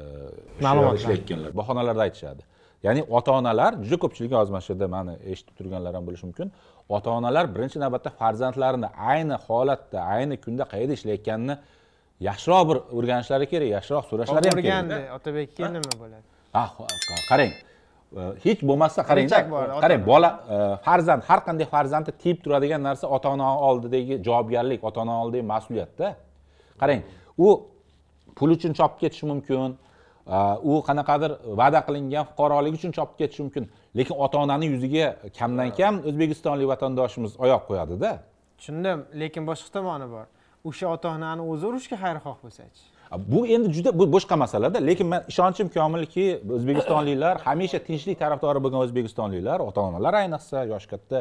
yerda 0.61 0.95
ishlayotganlar 1.01 1.57
bahonalarda 1.61 2.03
aytishadi. 2.09 2.43
Ya'ni 2.83 3.03
ota 3.19 3.33
onalar 3.39 3.73
juda 3.85 3.99
ko'pchiligi 4.05 4.35
hozir 4.35 4.53
mana 4.53 4.65
shu 4.67 4.73
yerda 4.73 4.89
mani 4.97 5.13
eshitib 5.33 5.55
turganlar 5.59 5.95
ham 5.99 6.07
bo'lishi 6.09 6.27
mumkin 6.29 6.49
ota 6.97 7.11
onalar 7.19 7.45
birinchi 7.55 7.79
navbatda 7.85 8.11
farzandlarini 8.21 8.89
ayni 9.13 9.37
holatda 9.47 9.99
ayni 10.17 10.37
kunda 10.45 10.65
qayerda 10.73 10.95
ishlayotganini 10.99 11.55
yaxshiroq 12.29 12.63
bir 12.71 12.79
o'rganishlari 12.97 13.47
kerak 13.53 13.69
yaxshiroq 13.77 14.05
so'rashlari 14.11 14.47
ham 14.51 14.59
kerak. 14.59 14.65
O'rgandi 14.65 14.99
otabek 15.17 15.49
keyin 15.57 15.73
nima 15.77 15.93
bo'ladi? 16.03 16.25
Ah, 16.61 16.69
qarang. 17.31 17.53
Hech 18.45 18.61
bo'lmasa 18.69 19.01
qarangda 19.09 19.39
qarang 19.85 20.01
ona. 20.03 20.07
bola 20.11 20.31
farzand 20.87 21.23
har 21.29 21.41
qanday 21.47 21.67
farzandni 21.75 22.13
tiyib 22.23 22.39
turadigan 22.45 22.83
narsa 22.89 23.07
ota 23.17 23.29
ona 23.35 23.49
oldidagi 23.69 24.15
javobgarlik 24.27 24.81
ota 24.89 24.99
ona 25.05 25.15
oldidagi 25.23 25.47
mas'uliyatda. 25.55 26.07
Qarang 26.81 27.01
u 27.47 27.49
pul 28.37 28.51
uchun 28.57 28.73
chopib 28.79 28.99
ketishi 29.03 29.27
mumkin 29.33 29.77
u 30.71 30.73
qanaqadir 30.89 31.31
va'da 31.61 31.81
qilingan 31.87 32.25
fuqarolik 32.31 32.73
uchun 32.79 32.93
chopib 32.99 33.17
ketishi 33.21 33.43
mumkin 33.45 33.65
lekin 33.99 34.15
ota 34.25 34.37
onani 34.45 34.67
yuziga 34.75 35.07
kamdan 35.39 35.69
kam 35.79 35.95
o'zbekistonlik 36.09 36.69
vatandoshimiz 36.73 37.33
oyoq 37.45 37.63
qo'yadida. 37.69 38.11
Tushundim 38.59 38.99
lekin 39.21 39.43
boshqa 39.51 39.69
tomoni 39.77 40.07
bor 40.15 40.27
o'sha 40.69 40.87
ota 40.95 41.09
onani 41.17 41.43
o'zi 41.53 41.65
urushga 41.71 41.97
xayrixoh 42.05 42.37
bo'lsachi. 42.45 42.83
Bu 43.33 43.41
endi 43.55 43.69
juda 43.77 43.91
bu 44.01 44.05
boshqa 44.17 44.37
masalada 44.45 44.79
lekin 44.89 45.07
man 45.13 45.23
ishonchim 45.33 45.69
komilki 45.77 46.27
o'zbekistonliklar 46.57 47.35
hamisha 47.47 47.79
tinchlik 47.89 48.17
tarafdori 48.25 48.59
bo'lgan 48.65 48.81
o'zbekistonliklar 48.87 49.59
ota 49.69 49.81
onalar 49.89 50.15
ayniqsa 50.23 50.59
yoshi 50.73 50.89
katta 50.93 51.19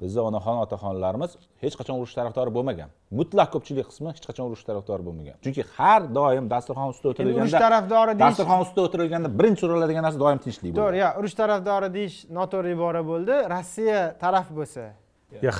bizni 0.00 0.20
onaxon 0.28 0.56
otaxonlarimiz 0.64 1.30
hech 1.62 1.74
qachon 1.80 1.96
urush 2.00 2.14
tarafdori 2.18 2.50
bo'lmagan. 2.56 2.88
Mutlaq 3.18 3.48
ko'pchilik 3.54 3.86
qismi 3.90 4.08
hech 4.14 4.24
qachon 4.30 4.44
urush 4.50 4.64
tarafdori 4.68 5.02
bo'lmagan. 5.08 5.36
Chunki 5.44 5.62
har 5.76 6.00
doim 6.18 6.48
dasturxon 6.54 6.88
ustida 6.94 7.08
urush 7.10 7.20
o'tirilganda 7.20 7.60
tarafdori 7.66 8.12
deyish 8.14 8.24
dasturxon 8.24 8.64
ustida 8.64 8.82
o'tirilganda 8.86 9.28
birinchi 9.38 9.60
so'raladigan 9.64 10.04
narsa 10.06 10.18
doim 10.24 10.40
tinchlik 10.46 10.72
to'g'ri 10.80 10.98
yo 11.04 11.10
urush 11.20 11.36
tarafdori 11.42 11.88
deyish 11.98 12.16
noto'g'ri 12.38 12.74
ibora 12.76 13.02
bo'ldi. 13.10 13.34
Rossiya 13.54 14.00
taraf 14.24 14.48
bo'lsa 14.58 14.84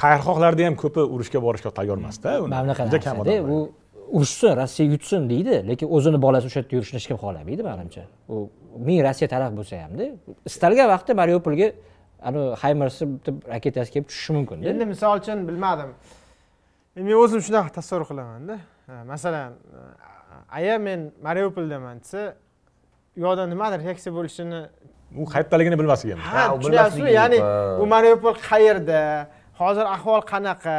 xayrixohlarni 0.01 0.65
ham 0.69 0.77
ko'pi 0.83 1.01
urushga 1.15 1.39
borishga 1.47 1.71
tayyor 1.79 1.99
emasda 2.03 2.31
uni 2.43 2.51
mana 2.55 2.63
bunaqa 2.65 2.87
juda 2.89 3.01
kam 3.07 3.17
narsada 3.19 3.43
odam 3.43 3.51
u 3.57 3.59
urushsin 4.17 4.57
rossiya 4.61 4.87
yutsin 4.93 5.31
deydi 5.33 5.55
lekin 5.71 5.87
o'zini 5.97 6.19
bolasi 6.23 6.47
o'sha 6.51 6.61
yerda 6.61 6.75
yurishini 6.77 6.99
hech 7.01 7.09
kim 7.11 7.19
xohlamaydi 7.23 7.63
manimcha. 7.71 8.03
U 8.35 8.37
ming 8.89 8.99
rossiya 9.07 9.29
taraf 9.35 9.53
bo'lsa 9.59 9.83
hamda 9.85 10.05
istalgan 10.51 10.89
vaqtda 10.95 11.13
mariupolga 11.23 11.69
ani 12.29 12.41
haymarsni 12.63 13.07
bitta 13.15 13.31
raketasi 13.55 13.91
kelib 13.95 14.07
tushishi 14.11 14.33
mumkinda 14.39 14.71
endi 14.73 14.85
misol 14.93 15.13
uchun 15.21 15.39
bilmadim. 15.49 15.91
Men 16.95 17.15
o'zim 17.25 17.41
shunaqa 17.47 17.71
tasavvur 17.79 18.05
qilamanda 18.11 18.57
masalan 19.13 19.53
aya 20.59 20.79
men 20.87 21.01
mariupoldaman 21.29 21.97
desa 22.05 22.21
u 23.17 23.21
yoqda 23.25 23.43
nimadir 23.53 23.79
reaksiya 23.87 24.13
bo'lishini 24.19 24.61
u 25.23 25.25
qayerdaligini 25.33 25.77
bilmasligi 25.81 26.15
ha 26.15 26.43
tushunyapsizmi? 26.57 27.11
ya'ni 27.21 27.39
u 27.83 27.87
mariupol 27.95 28.35
qayerda 28.51 29.01
hozir 29.61 29.87
ahvol 29.97 30.23
qanaqa? 30.33 30.77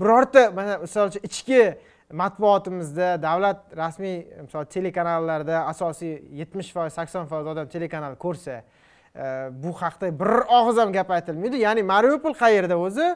Birorta 0.00 0.50
mana 0.54 0.78
misol 0.84 1.08
uchun 1.10 1.22
ichki 1.28 1.62
matbuotimizda 2.12 3.08
davlat 3.22 3.60
rasmiy 3.76 4.18
misol 4.46 4.64
telekanallarda 4.74 5.64
asosiy 5.72 6.14
yetmish 6.40 6.72
foiz 6.72 6.92
sakson 6.92 7.26
foiz 7.28 7.46
odam 7.52 7.68
telekanal 7.68 8.16
ko'rsa 8.24 8.60
e, 8.60 9.26
bu 9.62 9.72
haqda 9.82 10.12
bir 10.20 10.32
og'iz 10.58 10.80
ham 10.82 10.92
gap 10.92 11.10
aytilmaydi. 11.10 11.60
Ya'ni 11.66 11.82
mariupol 11.82 12.36
qayerda 12.44 12.78
o'zi 12.86 13.08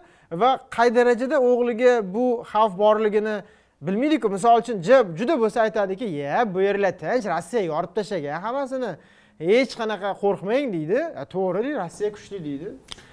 va 0.43 0.51
qay 0.77 0.95
darajada 0.95 1.41
o'g'liga 1.41 1.95
bu 2.14 2.27
xavf 2.53 2.79
borligini 2.79 3.37
bilmaydiku. 3.81 4.29
Misol 4.37 4.61
uchun 4.61 4.83
juda 5.18 5.41
bo'lsa 5.41 5.64
aytadiki 5.66 6.05
ya 6.05 6.45
bu 6.55 6.61
yerlar 6.68 6.93
tinch 7.03 7.27
rossiya 7.35 7.62
yorib 7.73 7.93
tashlagan 7.97 8.41
hammasini 8.45 8.97
hech 9.39 9.72
qanaqa 9.80 10.11
qo'rqmang 10.22 10.66
deydi. 10.76 10.99
"A, 11.22 11.24
to'g'ri 11.35 11.61
deydi 11.64 11.76
rossiya 11.83 12.11
kuchli 12.16 12.39
deydi. 12.49 12.68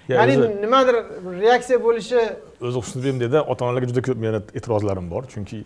Ya, 0.10 0.16
ya'ni 0.20 0.62
nimadir 0.66 0.96
reaksiya 1.44 1.78
bo'lishi 1.88 2.20
o'zi 2.68 2.78
xushnudbekda 2.84 3.40
ota 3.52 3.62
onalarga 3.66 3.88
juda 3.92 4.02
ko'p 4.08 4.18
meni 4.26 4.40
e'tirozlarim 4.58 5.08
bor. 5.14 5.24
Chunki 5.34 5.58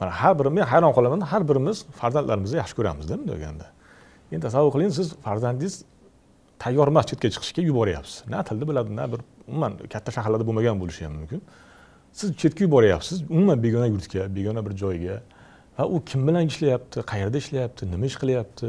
mana 0.00 0.10
har 0.20 0.32
birimiz 0.38 0.54
men 0.58 0.66
hayron 0.72 0.92
qolaman 0.96 1.20
har 1.32 1.42
birimiz 1.50 1.76
farzandlarimizni 2.00 2.56
yaxshi 2.62 2.74
ko'ramizda 2.78 3.14
bunday 3.18 3.36
deganda. 3.36 3.66
Endi 4.32 4.42
tasavvur 4.46 4.72
qiling 4.74 4.90
siz 4.98 5.08
farzandingiz 5.26 5.74
tayyor 6.62 6.88
emas 6.92 7.04
chetga 7.10 7.28
chiqishga 7.34 7.62
yuboryapsiz. 7.70 8.16
Na 8.32 8.38
tilni 8.48 8.64
biladi 8.70 8.90
na 8.96 9.04
bir 9.12 9.20
umuman 9.50 9.72
katta 9.92 10.10
shaharlarda 10.16 10.44
bo'lmagan 10.48 10.76
bo'lishi 10.82 11.02
ham 11.06 11.14
mumkin. 11.20 11.40
Siz 12.18 12.28
chetga 12.40 12.60
yuboryapsiz 12.66 13.16
umuman 13.34 13.58
begona 13.66 13.86
yurtga 13.94 14.22
begona 14.36 14.60
bir 14.66 14.72
joyga. 14.82 15.16
Va 15.78 15.84
u 15.94 15.96
kim 16.08 16.20
bilan 16.28 16.44
ishlayapti 16.50 16.98
qayerda 17.12 17.36
ishlayapti 17.42 17.82
nima 17.92 18.04
ish 18.10 18.16
qilyapti 18.22 18.68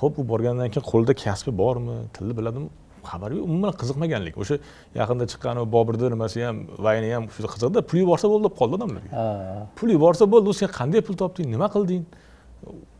ho'p 0.00 0.18
u 0.18 0.22
borgandan 0.32 0.68
keyin 0.72 0.86
qo'lida 0.92 1.14
kasbi 1.24 1.52
bormi? 1.62 1.96
Tilni 2.16 2.34
biladimi 2.38 2.68
xabari 3.10 3.38
yo'q. 3.38 3.44
Umuman 3.48 3.72
qiziqmaganlik. 3.80 4.34
O'sha 4.42 4.56
yaqinda 5.00 5.24
chiqqan 5.32 5.60
u 5.62 5.64
boburni 5.76 6.10
nimasi 6.14 6.44
ham 6.46 6.56
vayni 6.86 7.08
ham 7.14 7.24
shu 7.34 7.48
qiziqda 7.54 7.80
pul 7.88 7.98
yuborsa 8.02 8.26
bo'ldi 8.32 8.44
deb 8.48 8.54
qoldi 8.60 8.74
odamlarga. 8.78 9.10
Ha. 9.18 9.26
pul 9.78 9.88
yuborsa 9.96 10.24
bo'ldi 10.34 10.54
sen 10.60 10.70
qanday 10.78 11.00
pul 11.06 11.16
topding? 11.22 11.48
Nima 11.54 11.68
qilding? 11.74 12.04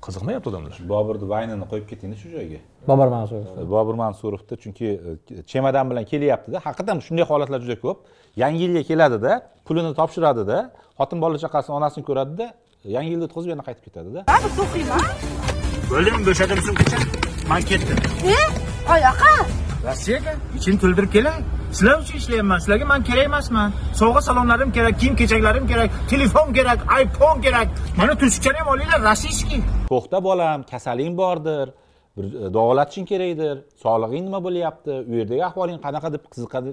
Qiziqmayapti 0.04 0.48
odamlar. 0.52 0.72
Boburni 0.94 1.26
vaynini 1.34 1.66
qo'yib 1.70 1.86
ketingda 1.90 2.16
shu 2.22 2.28
joyga? 2.36 2.60
Bobur 2.90 3.08
mansurov 3.16 3.70
bobur 3.74 3.96
mansurovni 4.02 4.56
chunki 4.64 4.86
e, 5.08 5.42
chemodan 5.50 5.90
bilan 5.90 6.04
kelyaptida. 6.12 6.56
Haqiqatdan 6.66 7.00
shunday 7.06 7.24
holatlar 7.30 7.60
juda 7.64 7.76
ko'p. 7.84 7.98
Yangi 8.42 8.60
yilga 8.64 8.82
keladida 8.90 9.32
pulini 9.66 9.92
topshiradida 10.00 10.58
xotin 10.98 11.18
bola 11.24 11.36
chaqasini 11.44 11.74
onasini 11.80 12.04
ko'radida 12.08 12.46
yangi 12.96 13.10
yilni 13.14 13.24
o'tkazib 13.28 13.50
yana 13.54 13.64
qaytib 13.68 13.84
ketadida 13.88 14.20
O'lim 15.92 16.26
bo'shadim 16.26 16.60
sumkacha. 16.66 16.98
Men 17.50 17.62
ketdim. 17.62 17.98
E? 18.36 18.38
Oyoqqa? 18.94 19.32
Rossiyaga 19.86 20.32
ichini 20.56 20.78
to'ldirib 20.82 21.12
kelay. 21.12 21.38
Sizlar 21.72 21.96
uchun 22.02 22.16
ishlayapman. 22.18 22.58
Sizlarga 22.58 22.86
men 22.92 23.02
kerak 23.02 23.24
emasman. 23.24 23.72
Sovg'a 24.00 24.20
salomlarim 24.20 24.72
kerak, 24.72 25.00
kiyim 25.00 25.16
kechaklarim 25.16 25.66
kerak, 25.66 25.90
telefon 26.10 26.52
kerak, 26.52 26.78
iPhone 27.02 27.40
kerak. 27.40 27.68
Mana 27.96 28.18
tushukchani 28.18 28.58
ham 28.58 28.68
olinglar, 28.68 29.00
rossiyskiy. 29.10 29.60
to'xta 29.94 30.24
bolam 30.24 30.62
kasaling 30.62 31.16
bordir 31.16 31.66
bir 32.16 32.24
e, 32.24 32.54
davolatishing 32.54 33.06
kerakdir 33.12 33.56
sog'lig'ing 33.84 34.24
nima 34.28 34.40
bo'lyapti 34.46 34.92
u 35.10 35.12
yerdagi 35.20 35.44
ahvoling 35.50 35.78
qanaqa 35.86 36.12
deb 36.14 36.24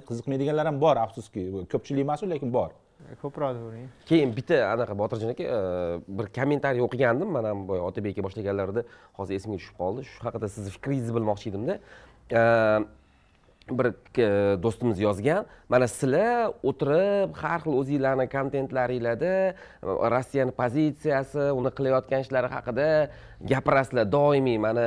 qiziqmaydiganlar 0.08 0.66
ham 0.70 0.80
bor 0.84 0.96
afsuski 1.04 1.40
ko'pchilik 1.72 2.02
emas 2.06 2.22
lekin 2.32 2.52
bor 2.58 2.70
ko'proq 3.20 3.58
bo'ling 3.64 3.90
keyin 4.08 4.32
bitta 4.36 4.62
anaqa 4.70 4.96
botirjon 5.02 5.34
aka 5.34 5.44
e, 5.44 5.60
bir 6.18 6.30
kommentariy 6.38 6.84
o'qigandim. 6.86 7.28
Mana 7.36 7.52
ham 7.52 7.66
boya 7.68 7.84
otabek 7.90 8.16
aka 8.16 8.26
boshlaganlarida 8.28 8.86
hozir 9.18 9.38
esimga 9.40 9.60
tushib 9.60 9.76
qoldi. 9.82 10.06
Shu 10.10 10.24
haqida 10.26 10.50
sizni 10.56 10.74
fikringizni 10.76 11.16
bilmoqchi 11.18 11.52
edimda. 11.52 11.78
E, 12.40 12.42
bir 13.70 13.86
e, 14.18 14.28
do'stimiz 14.62 15.00
yozgan 15.00 15.46
mana 15.68 15.86
sizlar 15.88 16.50
o'tirib 16.66 17.36
har 17.42 17.60
xil 17.62 17.76
o'zinglarni 17.80 18.26
kontentlaringlarda 18.32 19.32
rossiyani 20.14 20.54
pozitsiyasi 20.60 21.50
uni 21.58 21.70
qilayotgan 21.78 22.26
ishlari 22.26 22.50
haqida 22.56 22.88
gapirasizlar 23.50 24.06
doimiy 24.12 24.58
mana 24.58 24.86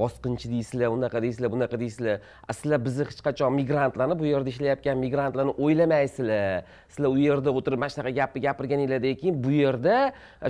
bosqinchi 0.00 0.50
deysizlar 0.52 0.92
unaqa 0.94 1.22
deysizlar 1.22 1.50
bunaqa 1.52 1.78
deysizlar. 1.80 2.20
A 2.48 2.52
sizlar 2.52 2.78
bizni 2.84 3.06
hech 3.08 3.20
qachon 3.26 3.54
migrantlarni 3.58 4.16
bu 4.18 4.26
yerda 4.30 4.50
ishlayotgan 4.52 4.98
migrantlarni 5.04 5.54
o'ylamaysizlar. 5.58 6.64
Sizlar 6.88 7.10
u 7.10 7.18
yerda 7.18 7.54
o'tirib 7.58 7.82
mana 7.82 7.92
shunaqa 7.94 8.12
gapni 8.20 8.42
gapirganinglardan 8.46 9.18
keyin 9.20 9.40
bu 9.44 9.54
yerda 9.62 9.96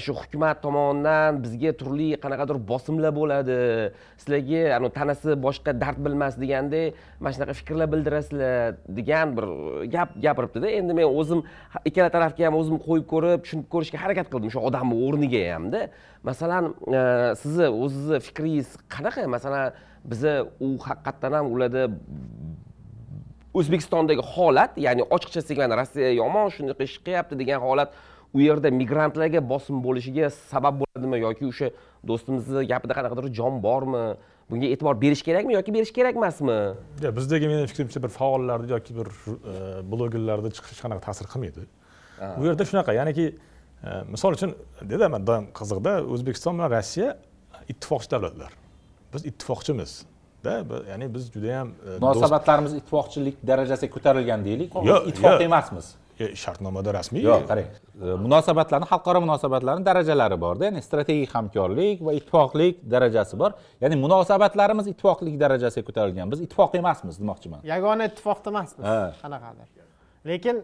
shu 0.05 0.17
hukumat 0.21 0.63
tomonidan 0.65 1.41
bizga 1.45 1.73
turli 1.81 2.11
qanaqadir 2.25 2.61
bosimlar 2.73 3.13
bo'ladi. 3.21 3.59
Sizlarga 4.23 4.63
anavi 4.77 4.93
tanasi 4.99 5.39
boshqa 5.47 5.73
dard 5.83 5.99
bilmas 6.05 6.37
deganday 6.43 6.93
mana 7.21 7.33
shunaqa 7.37 7.57
fikrlar 7.61 7.89
bildirasizlar 7.95 8.77
degan 8.99 9.37
bir 9.37 9.47
gap 9.95 10.13
gapiribdida. 10.27 10.69
Endi 10.79 10.93
men 11.01 11.09
o'zim 11.21 11.43
ikkala 11.89 12.13
tarafga 12.17 12.49
ham 12.49 12.61
o'zim 12.61 12.77
qo'yib 12.87 13.09
ko'rib 13.13 13.45
tushunib 13.45 13.67
ko'rishga 13.73 13.99
harakat 14.05 14.29
qildim 14.33 14.53
o'sha 14.53 14.61
odamni 14.69 14.95
o'rniga 15.07 15.43
hamda. 15.55 15.83
Masalan 16.29 16.75
sizni 17.43 17.69
o'zizni 17.85 18.21
fikringiz 18.27 18.77
qanaqa? 18.95 19.27
Masalan 19.37 19.73
biza 20.05 20.35
u 20.61 20.69
haqiqatdan 20.89 21.33
ham 21.39 21.53
ularda 21.55 21.89
o'zbekistondagi 23.59 24.23
holat 24.35 24.77
ya'ni 24.87 25.03
ochiqchasiga 25.17 25.67
mana 25.67 25.81
rossiya 25.81 26.13
yomon 26.21 26.49
shunaqa 26.57 26.83
ish 26.89 26.97
qilyapti 27.05 27.39
degan 27.41 27.61
holat 27.67 27.95
u 28.35 28.41
yerda 28.41 28.71
migrantlarga 28.81 29.41
bosim 29.53 29.83
bo'lishiga 29.87 30.31
sabab 30.53 30.81
bo'ladimi? 30.83 31.21
Yoki 31.27 31.45
o'sha 31.51 31.71
do'stimizni 32.09 32.67
gapida 32.73 32.95
qanaqadir 32.99 33.33
jon 33.39 33.63
bormi? 33.67 34.05
Bunga 34.51 34.69
e'tibor 34.73 34.97
berish 35.01 35.23
kerakmi 35.25 35.53
yoki 35.59 35.75
berish 35.77 35.93
kerak 35.93 36.17
emasmi 36.17 36.57
Ya, 37.05 37.11
bizdagi 37.17 37.49
meni 37.49 37.67
fikrimcha 37.67 38.03
bir 38.03 38.09
faollarni 38.09 38.71
yoki 38.71 38.95
bir 38.99 39.09
e, 39.53 39.55
blogerlarni 39.91 40.53
chiqishi 40.57 40.73
hech 40.77 40.85
qanaqa 40.85 41.03
ta'sir 41.09 41.29
qilmaydi. 41.33 41.67
U 42.41 42.47
yerda 42.49 42.65
shunaqa 42.71 42.95
ya'niki 42.97 43.27
e, 43.29 43.91
misol 44.15 44.39
uchun 44.39 44.55
dedaman 44.93 45.27
doim 45.31 45.51
qiziqda 45.59 45.93
o'zbekiston 46.15 46.57
bilan 46.57 46.73
rossiya 46.77 47.11
ittifoqchi 47.73 48.11
davlatlar. 48.15 48.53
Biz 49.15 49.23
ittifoqchimiz 49.31 49.93
ya'ni 50.91 51.07
biz 51.15 51.25
judayam 51.35 51.69
e, 51.69 51.89
do'st- 51.89 52.03
munosabatlarimiz 52.05 52.73
ittifoqchilik 52.81 53.37
darajasiga 53.51 53.93
ko'tarilgan 53.97 54.45
deylik. 54.49 54.71
Yo'q, 54.91 55.09
ittifoq 55.11 55.35
yo'q. 55.35 55.47
emasmiz. 55.49 55.87
E, 56.21 56.27
shartnomada 56.43 56.91
rasmiy. 56.99 57.23
Yo'q 57.29 57.45
qarang. 57.51 57.69
E, 58.03 58.15
munosabatlarni 58.25 58.87
xalqaro 58.93 59.19
munosabatlarni 59.27 59.85
darajalari 59.91 60.37
borda 60.45 60.65
ya'ni 60.69 60.83
strategik 60.89 61.31
hamkorlik 61.37 61.97
va 62.07 62.13
ittifoqlik 62.19 62.75
darajasi 62.95 63.35
bor. 63.43 63.51
Ya'ni 63.83 63.97
munosabatlarimiz 64.05 64.87
ittifoqlik 64.93 65.35
darajasiga 65.45 65.85
ko'tarilgan. 65.89 66.27
Biz 66.33 66.41
ittifoq 66.47 66.71
emasmiz 66.83 67.15
demoqchiman. 67.23 67.61
Yagona 67.73 68.05
ittifoqda 68.11 68.49
emasmiz 68.55 68.85
qanaqadir. 69.23 69.67
Lekin 70.31 70.57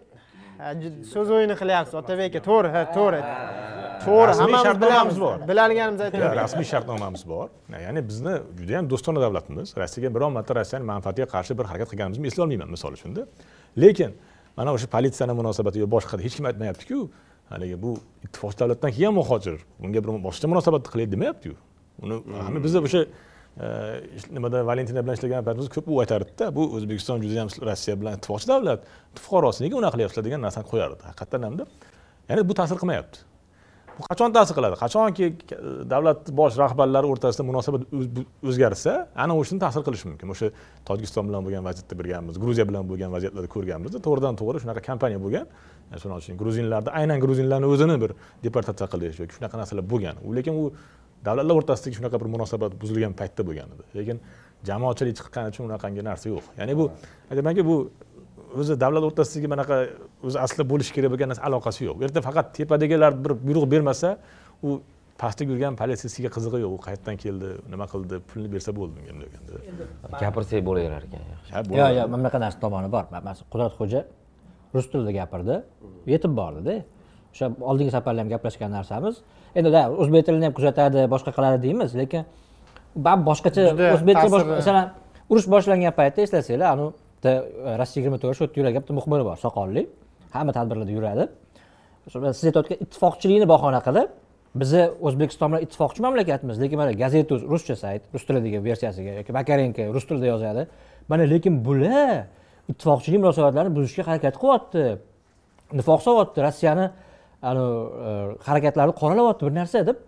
so'z 1.13 1.31
o'yini 1.37 1.57
qilyapsiz 1.61 1.95
otabek 2.01 2.31
aka 2.31 2.41
to'g'ri 2.49 2.69
ha 2.75 2.83
to'g'ri. 2.97 3.21
To'g'ri 4.05 4.33
hammamiz 4.41 4.63
shartnomamiz 4.67 5.17
bilamiz. 5.17 5.21
bor. 5.25 5.37
biladiganimizni 5.49 6.05
Ya, 6.05 6.07
aytyapmiz 6.07 6.37
rasmiy 6.43 6.67
shartnomamiz 6.73 7.23
bor. 7.33 7.49
Ya'ni 7.87 8.01
bizni 8.09 8.35
judayam 8.59 8.91
do'stona 8.93 9.21
davlatimiz 9.25 9.69
rossiyaga 9.81 10.15
biron 10.17 10.33
marta 10.37 10.53
rossiyani 10.59 10.85
manfaatiga 10.93 11.27
qarshi 11.35 11.53
bir 11.59 11.65
harakat 11.71 11.89
qilganimizni 11.93 12.27
eslay 12.31 12.45
olmayman 12.45 12.71
misol 12.77 12.93
uchunda. 12.99 13.27
Lekin 13.83 14.11
mana 14.57 14.71
o'sha 14.77 14.87
politsiyani 14.95 15.35
munosabati 15.41 15.79
yo 15.83 15.87
boshqa 15.97 16.15
hech 16.27 16.35
kim 16.37 16.45
aytmayaptiku 16.51 16.99
haligi 17.53 17.77
bu 17.85 17.91
ittifoqchi 18.27 18.59
davlatdan 18.63 18.91
kelgan 18.97 19.15
muhojir 19.21 19.57
bunga 19.83 20.01
bir 20.05 20.11
boshqa 20.29 20.47
munosabat 20.53 20.83
qilaylik 20.93 21.13
demayaptiku. 21.17 21.57
Uni 22.05 22.15
hamma 22.47 22.61
bizda 22.67 22.79
o'sha 22.89 23.01
nimada 24.35 24.65
valentina 24.67 25.03
bilan 25.05 25.15
ishlagan 25.19 25.45
paytimizda 25.47 25.75
ko'p 25.77 25.87
u 25.93 26.01
aytardida 26.03 26.49
bu 26.57 26.63
o'zbekiston 26.77 27.23
judayam 27.25 27.49
rossiya 27.69 27.95
bilan 28.01 28.19
ittifoqchi 28.19 28.49
davlat. 28.51 28.81
Fuqarosi 29.27 29.63
nega 29.65 29.79
unaqa 29.81 29.95
qilyapsizlar 29.97 30.25
degan 30.27 30.43
narsani 30.47 30.67
qo'yardi 30.73 31.03
haqiqatdan 31.11 31.47
hamda. 31.47 31.65
Ya'ni 32.29 32.43
bu 32.49 32.55
ta'sir 32.61 32.81
qilmayapti. 32.83 33.19
Bu 33.99 34.03
qachon 34.09 34.33
ta'sir 34.35 34.55
qiladi? 34.59 34.77
Qachonki 34.85 35.27
davlat 35.93 36.27
bosh 36.41 36.57
rahbarlari 36.63 37.07
o'rtasida 37.13 37.45
munosabat 37.51 37.83
o'zgarsa 38.49 38.93
ana 39.25 39.37
o'shani 39.41 39.61
ta'sir 39.65 39.83
qilishi 39.87 40.09
mumkin. 40.11 40.33
O'sha 40.35 40.51
tojikiston 40.89 41.29
bilan 41.29 41.47
bo'lgan 41.47 41.63
vaziyatda 41.69 41.95
bilganmiz 42.01 42.41
gruziya 42.43 42.67
bilan 42.71 42.89
bo'lgan 42.91 43.15
vaziyatlarda 43.15 43.51
ko'rganmizda 43.55 44.03
to'g'ridan 44.07 44.35
to'g'ri 44.41 44.65
shunaqa 44.65 44.83
kompaniya 44.89 45.21
bo'lgan. 45.27 45.47
Shuning 46.03 46.19
uchun 46.19 46.37
gruzinlarni 46.43 46.91
aynan 47.01 47.19
gruzinlarni 47.25 47.71
o'zini 47.75 47.97
bir 48.03 48.11
deportatsiya 48.47 48.89
qilish 48.93 49.23
yoki 49.23 49.39
shunaqa 49.39 49.63
narsalar 49.63 49.85
bo'lgan. 49.93 50.17
U 50.27 50.35
lekin 50.39 50.55
u 50.63 50.65
davlatlar 51.27 51.55
o'rtasidagi 51.61 51.95
shunaqa 51.99 52.17
bir 52.23 52.29
munosabat 52.35 52.73
buzilgan 52.83 53.13
paytda 53.21 53.43
bo'lgan 53.49 53.69
edi. 53.75 53.85
Lekin 53.99 54.17
jamoatchilik 54.69 55.15
chiqqani 55.19 55.53
uchun 55.53 55.65
unaqangi 55.69 56.03
narsa 56.11 56.27
yo'q. 56.35 56.45
Ya'ni 56.61 56.75
bu 56.81 56.85
aytamanki 57.31 57.63
bu 57.71 57.77
o'zi 58.61 58.75
davlat 58.85 59.05
o'rtasidagi 59.09 59.49
manaqa 59.55 59.77
o'zi 60.27 60.39
aslida 60.45 60.65
bo'lishi 60.73 60.93
kerak 60.97 61.11
bo'lgan 61.13 61.29
narsa 61.33 61.43
aloqasi 61.49 61.81
yo'q. 61.89 61.97
U 62.01 62.03
yerda 62.07 62.21
faqat 62.29 62.47
tepadagilar 62.59 63.13
bir 63.25 63.33
buyruq 63.47 63.65
bermasa 63.75 64.09
u 64.67 64.81
pastda 65.21 65.43
yurgan 65.51 65.75
politsiyasiga 65.81 66.31
qizig'i 66.37 66.59
yo'q. 66.65 66.73
U 66.77 66.81
qayerdan 66.87 67.17
keldi 67.25 67.49
nima 67.73 67.87
qildi 67.93 68.15
pulni 68.31 68.49
bersa 68.55 68.71
bo'ldi 68.79 68.93
bunga 68.97 69.13
bunday 69.15 69.29
deganda 69.35 69.55
gapirsak 70.23 70.61
bo'laverar 70.69 71.03
ekan 71.09 71.23
yaxshi. 71.35 71.51
Yo'q 71.79 71.91
yo'q 71.99 72.07
mana 72.13 72.21
bunaqa 72.23 72.39
narsa 72.45 72.59
tomoni 72.65 72.89
bor. 72.97 73.05
Masalan 73.15 73.49
qudratxo'ja 73.53 74.01
rus 74.75 74.87
tilida 74.91 75.13
gapirdi 75.21 75.57
yetib 76.15 76.33
bordida. 76.41 76.75
O'sha 77.33 77.47
oldingi 77.71 77.93
safarlar 77.97 78.23
ham 78.23 78.31
gaplashgan 78.35 78.71
narsamiz 78.79 79.15
endi 79.59 79.71
da 79.77 79.83
o'zbek 80.03 80.23
tilini 80.27 80.45
ham 80.49 80.55
kuzatadi 80.59 81.01
boshqa 81.15 81.31
qiladi 81.37 81.59
deymiz 81.67 81.91
lekin 82.01 82.23
baribir 83.07 83.27
boshqacha 83.31 83.63
bosh- 83.93 84.05
ta'siri- 84.19 84.57
masalan 84.61 84.87
urush 85.31 85.47
boshlangan 85.55 85.93
paytda 86.01 86.21
eslasanglar 86.27 86.69
anavi 86.75 86.91
bitta 87.15 87.33
rossiya 87.81 87.99
yigirma 88.01 88.19
to'rt 88.23 88.37
shu 88.37 88.43
yerda 88.45 88.57
yuradigan 88.61 88.83
bitta 88.85 88.95
muxbiri 88.99 89.25
bor 89.29 89.37
soqolli 89.45 89.83
hamma 90.35 90.53
tadbirlarda 90.59 90.93
yuradi. 90.99 91.25
Siz 92.39 92.45
aytayotgan 92.51 92.79
ittifoqchilikni 92.85 93.47
bahona 93.55 93.81
qilib 93.87 94.09
bizni 94.61 94.83
o'zbekiston 95.07 95.49
bilan 95.51 95.63
ittifoqchi 95.67 96.01
mamlakatmiz 96.07 96.57
lekin 96.63 96.79
mana 96.83 96.93
gazeta 97.03 97.35
ruscha 97.53 97.75
sayt 97.83 98.03
rus 98.15 98.25
tilidagi 98.29 98.59
versiyasiga 98.69 99.13
yoki 99.21 99.33
makarenko 99.39 99.83
rus 99.97 100.05
tilida 100.09 100.27
yozadi. 100.35 100.63
Mana 101.11 101.25
lekin 101.33 101.55
bular 101.67 102.27
ittifoqchilik 102.71 103.19
munosabatlarini 103.23 103.73
buzishga 103.79 104.03
harakat 104.11 104.35
qilyapti. 104.43 104.85
Nifoq 105.79 106.01
solyapti 106.07 106.39
rossiyani 106.47 106.87
anavi 107.51 107.79
e, 108.09 108.11
harakatlarni 108.49 108.95
qoralayapti 109.03 109.47
bir 109.49 109.55
narsa 109.61 109.87
deb 109.89 109.99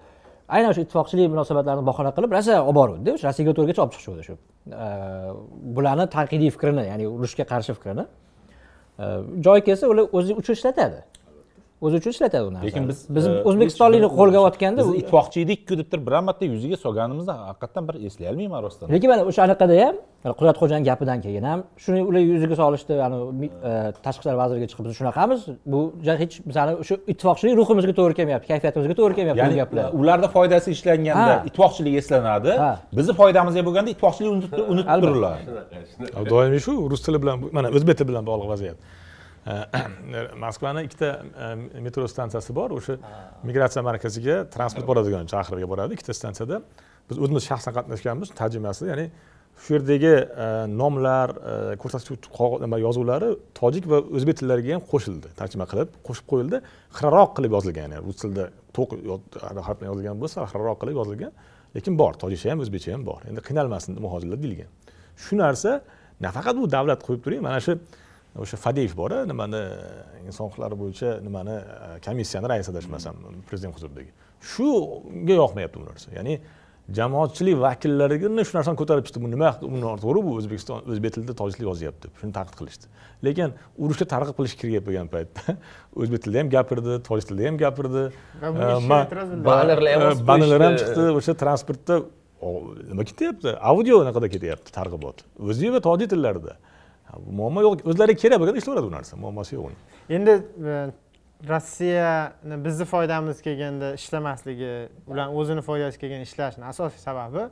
aynan 0.48 0.70
o'sha 0.72 0.82
ittifoqchilik 0.86 1.32
munosabatlarini 1.34 1.86
bahona 1.90 2.10
qilib 2.16 2.30
rossiya 2.36 2.58
olib 2.64 2.78
boruvdida 2.80 3.16
o'sha 3.16 3.28
rossiyaga 3.28 3.52
to'rgacha 3.58 3.80
olib 3.84 3.92
chiqishuvdi 3.94 4.22
shu 4.28 4.34
e, 4.84 4.88
bularni 5.76 6.06
tanqidiy 6.16 6.50
fikrini 6.56 6.86
ya'ni 6.90 7.04
urushga 7.16 7.44
qarshi 7.52 7.72
fikrini. 7.78 8.06
Joy 8.98 9.42
joyi 9.46 9.62
kelsa 9.68 9.88
ular 9.92 10.06
o'zi 10.18 10.34
uchun 10.40 10.54
ishlatadi. 10.58 11.00
O'zi 11.84 11.96
uchun 12.00 12.10
ishlatadi 12.14 12.44
u 12.48 12.52
narsani. 12.54 12.66
Lekin 12.68 12.88
biz 12.88 12.98
biz 13.16 13.26
e, 13.26 13.32
o'zbekistonlikni 13.48 14.08
hech 14.08 14.16
qo'lga 14.18 14.38
bir- 14.40 14.48
otganda 14.50 14.80
biz 14.88 14.94
ittifoqchi 15.00 15.38
edikku 15.46 15.78
deb 15.80 15.88
turib 15.92 16.04
biron 16.08 16.24
marta 16.28 16.44
yuziga 16.52 16.76
solganimizni 16.84 17.34
haqiqatdan 17.48 17.88
bir 17.88 17.94
eslay 18.08 18.28
olmayman 18.32 18.62
rostdan. 18.66 18.92
Lekin 18.94 19.10
mana 19.12 19.22
o'sha 19.30 19.42
anaqada 19.46 19.74
ham 19.84 19.94
mana 20.24 20.34
qudratxo'jani 20.38 20.84
gapidan 20.90 21.18
keyin 21.26 21.44
ham 21.50 21.60
shuni 21.84 22.00
ular 22.08 22.22
yuziga 22.32 22.56
solishdi 22.62 22.92
e, 23.70 23.72
tashqi 24.06 24.20
ishlar 24.22 24.36
vaziriga 24.42 24.66
chiqib 24.70 24.84
biz 24.88 24.94
shunaqamiz 25.00 25.40
bu 25.72 25.80
hech 26.22 26.34
bizani 26.48 26.72
o'sha 26.82 26.94
ittifoqchilik 27.12 27.54
ruhimizga 27.60 27.94
to'g'ri 28.00 28.14
kelmayapti 28.18 28.48
kayfiyatimizga 28.52 28.94
to'g'ri 29.00 29.14
kelmayapti 29.18 29.52
bu 29.54 29.58
gaplar. 29.62 29.86
ularda 30.00 30.28
foydasi 30.36 30.68
ishlanganda 30.76 31.34
ittifoqchilik 31.48 31.94
eslanadi 32.00 32.52
bizni 32.98 33.12
foydamizga 33.20 33.62
bo'lganda 33.68 33.90
ittifoqchilik 33.94 34.30
unutib 34.34 34.52
turiladi 35.04 35.40
doimiy 36.32 36.60
shu 36.66 36.72
rus 36.92 37.02
tili 37.06 37.18
bilan 37.22 37.36
mana 37.56 37.68
o'zbek 37.76 37.96
tili 37.98 38.08
bilan 38.12 38.24
bog'liq 38.30 38.48
vaziyat 38.54 38.78
moskvani 40.42 40.84
ikkita 40.88 41.10
metro 41.84 42.08
stansiyasi 42.10 42.54
bor 42.54 42.74
o'sha 42.78 42.98
migratsiya 43.46 43.82
markaziga 43.86 44.36
transport 44.50 44.86
boradigan 44.90 45.28
chaqiruvga 45.30 45.68
boradi 45.72 45.94
ikkita 45.98 46.14
stansiyada 46.20 46.60
biz 47.10 47.18
o'zimiz 47.22 47.46
shaxsan 47.46 47.74
qatnashganmiz 47.78 48.32
tarjimasida 48.40 48.90
ya'ni 48.92 49.06
shu 49.62 49.76
yerdagi 49.76 50.14
nomlar 50.80 51.32
ko'rsatuvchi 51.82 52.48
nima 52.64 52.80
yozuvlari 52.82 53.28
tojik 53.60 53.86
va 53.92 54.00
o'zbek 54.16 54.40
tillariga 54.40 54.76
ham 54.76 54.84
qo'shildi 54.92 55.30
tarjima 55.40 55.66
qilib 55.70 55.94
qo'shib 56.06 56.26
qo'yildi 56.32 56.60
xiraroq 56.98 57.36
qilib 57.36 57.54
yozilgan 57.56 57.86
ya'ni 57.86 58.02
rus 58.06 58.18
tilida 58.22 58.48
to'q 58.76 58.98
harf 59.66 59.78
bilan 59.78 59.90
yozilgan 59.92 60.18
bo'lsa 60.22 60.48
xiraroq 60.52 60.80
qilib 60.82 60.98
yozilgan 61.00 61.32
lekin 61.76 61.94
bor 62.00 62.18
tojikcha 62.22 62.50
ham 62.52 62.64
o'zbekcha 62.64 62.96
ham 62.96 63.06
bor 63.10 63.20
endi 63.30 63.40
qiynalmasin 63.48 64.00
muhojirlar 64.06 64.42
deyilgan 64.42 64.70
shu 65.24 65.38
narsa 65.42 65.70
nafaqat 66.26 66.54
bu 66.60 66.66
davlat 66.76 67.00
qo'yib 67.06 67.22
turing 67.24 67.42
mana 67.48 67.60
shu 67.66 67.78
o'sha 68.42 68.56
fadeyev 68.60 68.96
bor 68.96 69.14
nimani 69.30 69.62
inson 70.26 70.48
huquqlari 70.48 70.78
bo'yicha 70.82 71.16
nimani 71.24 71.56
e, 71.56 71.88
komissiyani 72.06 72.48
raisi 72.52 72.70
adashmasam 72.72 73.16
prezident 73.48 73.74
huzuridagi. 73.76 74.12
Shunga 74.52 75.40
yoqmayapti 75.42 75.80
bu 75.80 75.86
narsa. 75.88 76.12
Ya'ni 76.18 76.40
jamoatchilik 76.98 77.56
vakillarini 77.60 78.44
shu 78.46 78.58
narsani 78.58 78.78
ko'tarib 78.80 79.06
chiqdi? 79.08 79.22
Bu 79.24 79.30
nima 79.30 79.52
bu 79.62 79.80
noto'g'ri 79.82 80.22
bu 80.26 80.34
o'zbekiston 80.40 80.90
o'zbek 80.92 81.16
tilida 81.16 81.34
tojikcha 81.40 81.66
yozyapti 81.68 82.08
deb 82.08 82.20
shuni 82.20 82.36
tanqid 82.36 82.60
qilishdi. 82.60 82.92
Lekin 83.26 83.56
urushga 83.78 84.06
targ'ib 84.12 84.36
qilish 84.38 84.54
kerak 84.60 84.86
bo'lgan 84.88 85.10
paytda 85.14 85.56
o'zbek 86.00 86.26
tilida 86.26 86.44
ham 86.44 86.52
gapirdi 86.56 87.00
tojik 87.08 87.32
tilida 87.32 87.50
ham 87.50 87.58
gapirdi. 87.64 88.04
E. 88.42 88.52
Bannerlar 89.48 89.96
ham 89.96 90.06
e, 90.12 90.28
bannerlar 90.30 90.68
ham 90.68 90.78
chiqdi 90.82 91.08
o'sha 91.18 91.36
transportda. 91.42 92.00
Nima 92.92 93.02
ketyapti 93.10 93.56
audio 93.72 94.02
anaqada 94.04 94.28
ketyapti 94.34 94.74
targ'ibot? 94.78 95.24
O'zbek 95.40 95.78
va 95.78 95.80
tojik 95.90 96.12
tillarida 96.12 96.58
muammo 97.40 97.62
yo'q 97.66 97.86
o'zlari 97.90 98.16
kerak 98.22 98.40
bo'lganda 98.40 98.62
ishlayveradi 98.62 98.90
bu 98.90 98.94
narsa 98.96 99.16
muammosi 99.16 99.54
yo'q 99.56 99.66
uni 99.68 99.76
endi 100.18 100.34
e, 100.72 100.74
rossiyani 101.48 102.64
bizni 102.64 102.84
foydamiz 102.84 103.42
kelganda 103.46 103.94
ishlamasligi 103.94 104.72
ularni 105.06 105.40
o'zini 105.40 105.62
foydasiga 105.68 106.00
kelganda 106.00 106.28
ishlashini 106.30 106.64
asosiy 106.72 107.00
sababi 107.08 107.48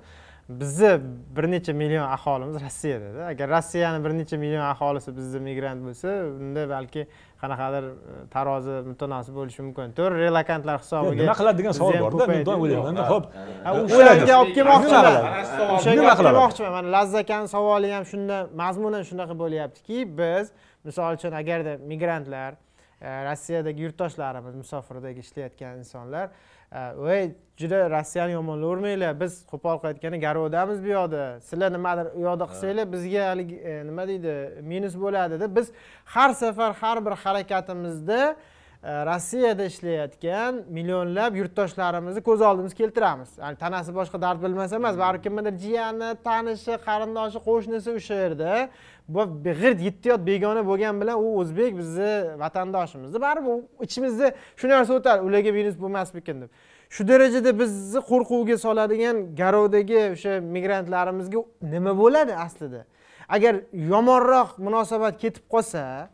bizni 0.48 1.00
bir 1.36 1.50
necha 1.50 1.72
million 1.72 2.08
aholimiz 2.08 2.62
rossiyadada 2.62 3.24
agar 3.26 3.50
rossiyani 3.50 4.04
bir 4.04 4.10
necha 4.10 4.36
million 4.36 4.60
aholisi 4.60 5.16
bizni 5.16 5.40
migrant 5.40 5.80
bo'lsa 5.86 6.08
unda 6.40 6.68
balki 6.68 7.06
qanaqadir 7.40 7.84
e, 7.84 8.28
tarozi 8.34 8.74
mutanosib 8.88 9.34
bo'lishi 9.38 9.62
mumkin. 9.62 9.94
To'g'ri 9.98 10.20
relakantlar 10.26 10.78
hisobiga 10.82 11.22
nima 11.22 11.36
qiladi 11.40 11.58
degan 11.62 11.76
savol 11.78 11.98
borda 12.06 12.26
men 12.32 12.44
doim 12.48 12.64
o'ylayman 12.66 13.00
ho'p. 13.12 13.30
Ha, 13.64 13.74
o'shanga 13.80 14.36
olib 14.42 14.54
kelmoqchiman. 14.58 15.08
o'shanga 15.78 16.06
olib 16.10 16.22
kelmoqchiman. 16.26 16.72
Mana 16.76 16.92
lazzakani 16.96 17.48
savoli 17.56 17.92
ham 17.96 18.04
shunda 18.12 18.36
mazmunan 18.62 19.08
shunaqa 19.10 19.38
bo'lyaptiki 19.42 20.04
biz 20.20 20.52
misol 20.84 21.16
uchun 21.20 21.32
agarda 21.40 21.78
migrantlar 21.92 22.52
e, 23.00 23.08
rossiyadagi 23.30 23.88
yurtdoshlarimiz 23.88 24.54
musofirdagi 24.62 25.24
ishlayotgan 25.26 25.80
insonlar 25.82 26.28
voy 26.74 27.34
juda 27.56 27.90
rossiyani 27.90 28.32
yomonlavermanglar 28.34 29.20
biz 29.20 29.36
qo'pol 29.50 29.78
qilayotganda 29.80 30.18
garovdamiz 30.26 30.82
bu 30.84 30.88
yoqda. 30.88 31.22
Sizlar 31.48 31.70
nimadir 31.72 32.06
u 32.18 32.20
yoqda 32.28 32.48
qilsanglar 32.50 32.86
bizga 32.94 33.28
haligi 33.30 33.56
e, 33.56 33.74
nima 33.86 34.08
deydi 34.10 34.34
minus 34.72 34.96
bo'ladi 35.04 35.40
deb 35.40 35.56
biz 35.56 35.70
har 36.14 36.30
safar 36.42 36.72
har 36.80 36.98
bir 37.06 37.14
harakatimizda 37.24 38.20
e, 38.82 38.90
rossiyada 39.10 39.64
ishlayotgan 39.70 40.62
millionlab 40.76 41.38
yurtdoshlarimizni 41.40 42.22
ko'z 42.28 42.40
oldimizga 42.48 42.78
keltiramiz. 42.82 43.30
Yani 43.38 43.56
tanasi 43.56 43.94
boshqa 44.00 44.20
dard 44.26 44.42
bilmasa 44.42 44.76
emas 44.76 44.98
baribir 44.98 45.22
kimnidir 45.22 45.54
jiyani 45.64 46.10
tanishi 46.26 46.74
qarindoshi 46.88 47.38
qo'shnisi 47.48 47.88
o'sha 47.98 48.14
yerda 48.24 48.68
bu 49.08 49.42
g'irt 49.44 49.80
yetti 49.80 50.08
yot 50.08 50.26
begona 50.26 50.62
bo'lgani 50.66 51.00
bilan 51.00 51.16
u 51.24 51.38
o'zbek 51.40 51.76
bizni 51.78 52.38
vatandoshimiz 52.38 53.20
baribir 53.26 53.64
ichimizda 53.86 54.32
shu 54.56 54.68
narsa 54.68 54.94
o'tadi 54.98 55.20
ularga 55.28 55.52
minus 55.52 55.76
bo'lmasmikin 55.82 56.40
deb. 56.42 56.50
Shu 56.94 57.08
darajada 57.08 57.50
bizni 57.60 58.00
qo'rquvga 58.10 58.56
soladigan 58.66 59.16
garovdagi 59.40 60.00
o'sha 60.14 60.32
migrantlarimizga 60.56 61.40
nima 61.74 61.92
bo'ladi 62.02 62.32
aslida? 62.46 62.84
Agar 63.28 63.54
yomonroq 63.92 64.58
munosabat 64.66 65.14
ketib 65.22 65.44
qolsa 65.54 66.08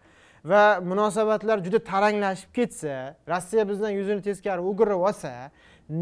va 0.44 0.62
munosabatlar 0.90 1.58
juda 1.66 1.78
taranglashib 1.90 2.50
ketsa 2.58 3.14
rossiya 3.32 3.68
bizdan 3.70 3.90
yuzini 3.98 4.22
teskari 4.28 4.62
o'girib 4.70 5.02
olsa 5.08 5.32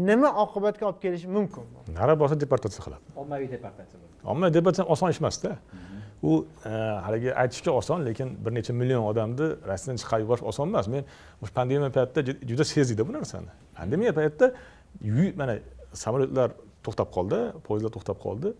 nima 0.09 0.29
oqibatga 0.43 0.85
olib 0.89 1.01
kelishi 1.05 1.27
mumkin 1.37 1.65
nari 1.99 2.13
borsa 2.21 2.35
deportatsiya 2.43 2.81
qiladi. 2.85 3.03
Ommaviy 3.21 3.49
deportatsiya 3.55 3.99
ommaviy 4.31 4.53
deportatsiya 4.57 4.85
oson 4.95 5.09
ish 5.13 5.21
emasda 5.21 5.57
u 6.23 6.45
e, 6.65 6.69
haligi 7.05 7.33
aytishga 7.33 7.71
oson 7.71 8.05
lekin 8.05 8.37
bir 8.45 8.51
necha 8.55 8.73
million 8.73 9.03
odamni 9.03 9.47
rossiyadan 9.69 9.99
chiqarib 10.01 10.25
yuborish 10.25 10.43
oson 10.51 10.67
emas. 10.67 10.87
Men 10.87 11.05
o'sha 11.43 11.53
pandemiya 11.59 11.91
paytida 11.97 12.35
juda 12.49 12.63
sezdikda 12.63 13.07
bu 13.07 13.13
narsani. 13.13 13.51
Pandemiya 13.77 14.13
paytida 14.19 14.53
mana 15.41 15.55
samolyotlar 15.93 16.51
to'xtab 16.83 17.09
qoldi 17.15 17.39
poyezdlar 17.67 17.91
to'xtab 17.95 18.19
qoldi. 18.25 18.53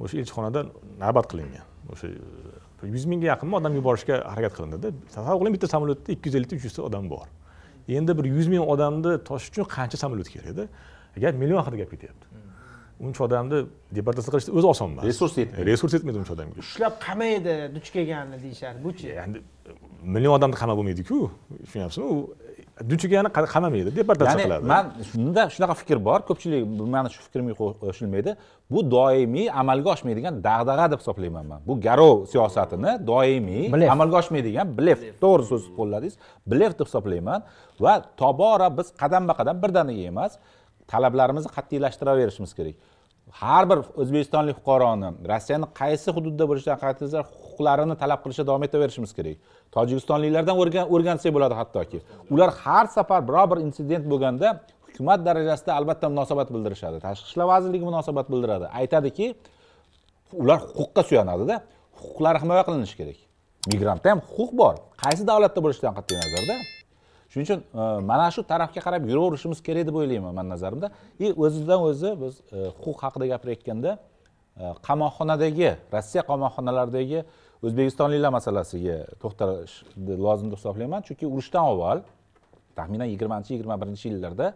O'sha 0.00 0.18
elchixonadan 0.22 0.72
navbat 1.04 1.26
qilingan. 1.32 1.66
O'sha 1.92 2.08
e, 2.08 2.90
yuz 2.94 3.04
mingga 3.12 3.26
yaqin 3.32 3.52
odam 3.60 3.76
yuborishga 3.80 4.16
harakat 4.32 4.56
qilindida. 4.58 4.88
Tasavvur 5.14 5.40
qiling 5.42 5.54
bitta 5.56 5.68
samolyotda 5.74 6.12
ikki 6.16 6.28
yuz 6.28 6.36
ellikta 6.38 6.56
uch 6.58 6.64
yuzta 6.68 6.82
odam 6.88 7.10
bor. 7.14 7.26
Endi 7.88 8.18
bir 8.18 8.24
yuz 8.36 8.48
ming 8.52 8.64
odamni 8.74 9.18
tosh 9.28 9.50
uchun 9.50 9.64
qancha 9.76 9.96
samolyot 10.04 10.28
kerakda? 10.34 10.68
Gap 11.22 11.34
million 11.42 11.58
haqida 11.60 11.82
gap 11.82 11.90
ketyapti. 11.94 12.31
Uncha 13.06 13.20
odamni 13.28 13.58
deportatsiya 13.96 14.32
qilish 14.34 14.48
o'zi 14.58 14.66
oson 14.74 14.88
emas. 14.92 15.04
Resurs 15.10 15.34
yetmaydi. 15.40 15.64
resurs 15.70 15.92
yetmaydi 15.96 16.18
uncha 16.22 16.32
odamga. 16.36 16.54
Ushlab 16.64 16.94
qamaydi 17.06 17.54
duch 17.76 17.88
kelganini 17.94 18.38
deyishadi 18.44 18.78
buchi 18.86 19.08
endi 19.24 19.38
million 20.14 20.32
odamni 20.38 20.56
qamab 20.62 20.76
bo'lmaydiku 20.80 21.18
tushunyapsizmi? 21.64 22.06
U 22.14 22.16
duch 22.90 23.02
kelgani 23.04 23.30
qa- 23.36 23.50
qamamaydi 23.54 23.90
deportatsiya 23.98 24.38
ya'ni 24.38 24.44
qiladi. 24.46 24.64
man 24.72 24.84
shunda 25.10 25.42
shunaqa 25.54 25.74
fikr 25.80 25.98
bor 26.08 26.20
ko'pchilik 26.28 26.62
mani 26.94 27.08
shu 27.14 27.20
fikrimga 27.26 27.54
qo- 27.60 27.74
qo'shilmaydi. 27.82 28.30
Bu 28.72 28.80
doimiy 28.96 29.46
amalga 29.62 29.88
oshmaydigan 29.96 30.34
dag'dag'a 30.48 30.86
deb 30.92 31.00
hisoblayman 31.02 31.44
man. 31.50 31.60
Bu 31.68 31.72
garov 31.86 32.14
siyosatini 32.32 32.92
doimiy 33.10 33.64
amalga 33.94 34.16
oshmaydigan 34.22 34.66
blef. 34.78 34.98
To'g'ri 35.22 35.44
so'z 35.50 35.62
qo'lladingiz. 35.78 36.14
Blef 36.52 36.72
deb 36.78 36.86
hisoblayman 36.90 37.40
va 37.84 37.94
tobora 38.22 38.68
biz 38.78 38.88
qadamba 39.02 39.32
qadam 39.40 39.56
birdaniga 39.62 40.04
emas 40.12 40.32
talablarimizni 40.92 41.50
qat'iylashtiraverish 41.56 42.38
kerak 42.58 42.76
har 43.40 43.64
bir 43.70 43.78
o'zbekistonlik 44.00 44.56
fuqaroni 44.60 45.08
rossiyani 45.30 45.66
qaysi 45.80 46.08
hududda 46.16 46.44
bo'lishidan 46.50 46.78
qat'iy 46.84 47.06
nazar 47.06 47.24
huquqlarini 47.30 47.96
talab 48.02 48.20
qilishda 48.24 48.44
davom 48.48 48.62
etaverishimiz 48.68 49.12
kerak. 49.18 49.36
Tojikistonliklardan 49.76 50.56
o'rgansak 50.94 51.32
bo'ladi 51.36 51.54
hattoki. 51.60 51.98
Ular 52.32 52.50
har 52.64 52.86
safar 52.96 53.20
biror 53.28 53.46
bir 53.52 53.58
insident 53.66 54.04
bo'lganda 54.12 54.48
hukumat 54.86 55.20
darajasida 55.28 55.72
albatta 55.78 56.06
munosabat 56.12 56.48
bildirishadi. 56.54 56.96
Tashqi 57.06 57.26
ishlar 57.30 57.46
vazirligi 57.52 57.84
munosabat 57.90 58.26
bildiradi. 58.32 58.66
Aytadiki 58.80 59.26
ular 60.42 60.58
huquqqa 60.76 61.02
suyanadida 61.08 61.56
huquqlari 62.00 62.38
himoya 62.42 62.62
qilinishi 62.68 62.96
kerak. 63.00 63.18
Migrantda 63.72 64.08
ham 64.12 64.20
huquq 64.34 64.52
bor. 64.62 64.74
Qaysi 65.04 65.22
davlatda 65.30 65.60
bo'lishidan 65.64 65.92
qat'iy 65.98 66.16
nazarda? 66.22 66.54
Shuning 67.32 67.46
uchun 67.48 67.60
e, 67.80 67.82
mana 68.10 68.26
shu 68.34 68.40
tarafga 68.52 68.80
qarab 68.86 69.02
yuraverishimiz 69.10 69.58
kerak 69.66 69.84
deb 69.88 69.96
o'ylayman 70.00 70.32
mani 70.38 70.48
nazarimda. 70.54 70.88
И 71.24 71.26
o'zidan 71.44 71.80
o'zi 71.88 72.10
biz 72.22 72.34
e, 72.56 72.58
huquq 72.82 72.98
haqida 73.04 73.26
gapirayotganda 73.32 73.90
e, 74.62 74.64
qamoqxonadagi 74.86 75.68
rossiya 75.94 76.22
qamoqxonalaridagi 76.30 77.18
o'zbekistonliklar 77.66 78.30
masalasiga 78.38 78.96
to'xtalishni 79.22 80.14
lozim 80.26 80.46
deb 80.52 80.58
hisoblayman. 80.60 81.00
Chunki 81.08 81.24
urushdan 81.34 81.64
avval 81.72 81.98
taxminan 82.78 83.08
yigirmanchi 83.12 83.50
yigirma 83.54 83.76
birinchi 83.82 84.04
yillarda 84.10 84.46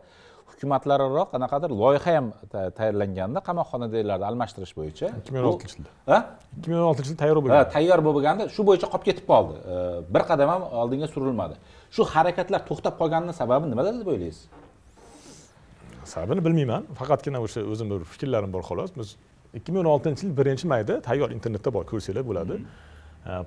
hukumatlararo 0.51 1.22
qanaqadir 1.33 1.70
loyiha 1.83 2.11
ham 2.16 2.27
ta- 2.53 2.70
tayyorlanganda 2.79 3.39
qamoqxonadagilarni 3.49 4.27
almashtirish 4.31 4.72
bo'yicha 4.79 5.07
ikki 5.20 5.31
ming 5.35 5.43
o'n 5.45 5.51
oltinchi 5.53 5.77
yilda 5.79 5.91
Ha? 6.12 6.18
ikki 6.59 6.68
ming 6.70 6.81
o'n 6.83 6.89
oltinchi 6.91 7.11
yilda 7.11 7.20
tayyor 7.22 7.37
bo'lgan. 7.45 7.64
Tayyor 7.77 8.01
bo'lganda 8.09 8.43
shu 8.55 8.61
bo'yicha 8.68 8.87
qolib 8.93 9.05
ketib 9.09 9.27
qoldi. 9.33 9.55
Bir 10.14 10.22
qadam 10.31 10.49
ham 10.55 10.62
oldinga 10.83 11.07
surilmadi 11.14 11.57
shu 11.95 12.05
harakatlar 12.14 12.61
to'xtab 12.68 12.95
qolganini 13.01 13.34
sababi 13.41 13.70
nimada 13.70 13.95
deb 14.01 14.09
o'ylaysiz? 14.14 14.47
Sababini 16.05 16.45
bilmayman. 16.45 16.87
Faqatgina 17.01 17.41
o'sha 17.47 17.61
o'zim 17.72 17.91
bir 17.91 18.05
fikrlarim 18.12 18.53
bor 18.53 18.62
xolos. 18.68 18.91
Biz 18.99 19.16
ikki 19.59 19.72
ming 19.72 19.82
o'n 19.82 19.91
oltinchi 19.95 20.26
yil 20.26 20.37
birinchi 20.39 20.66
mayda 20.72 21.01
tayyor 21.09 21.30
internetda 21.37 21.72
bor 21.76 21.84
ko'rsanglar 21.91 22.24
bo'ladi. 22.30 22.61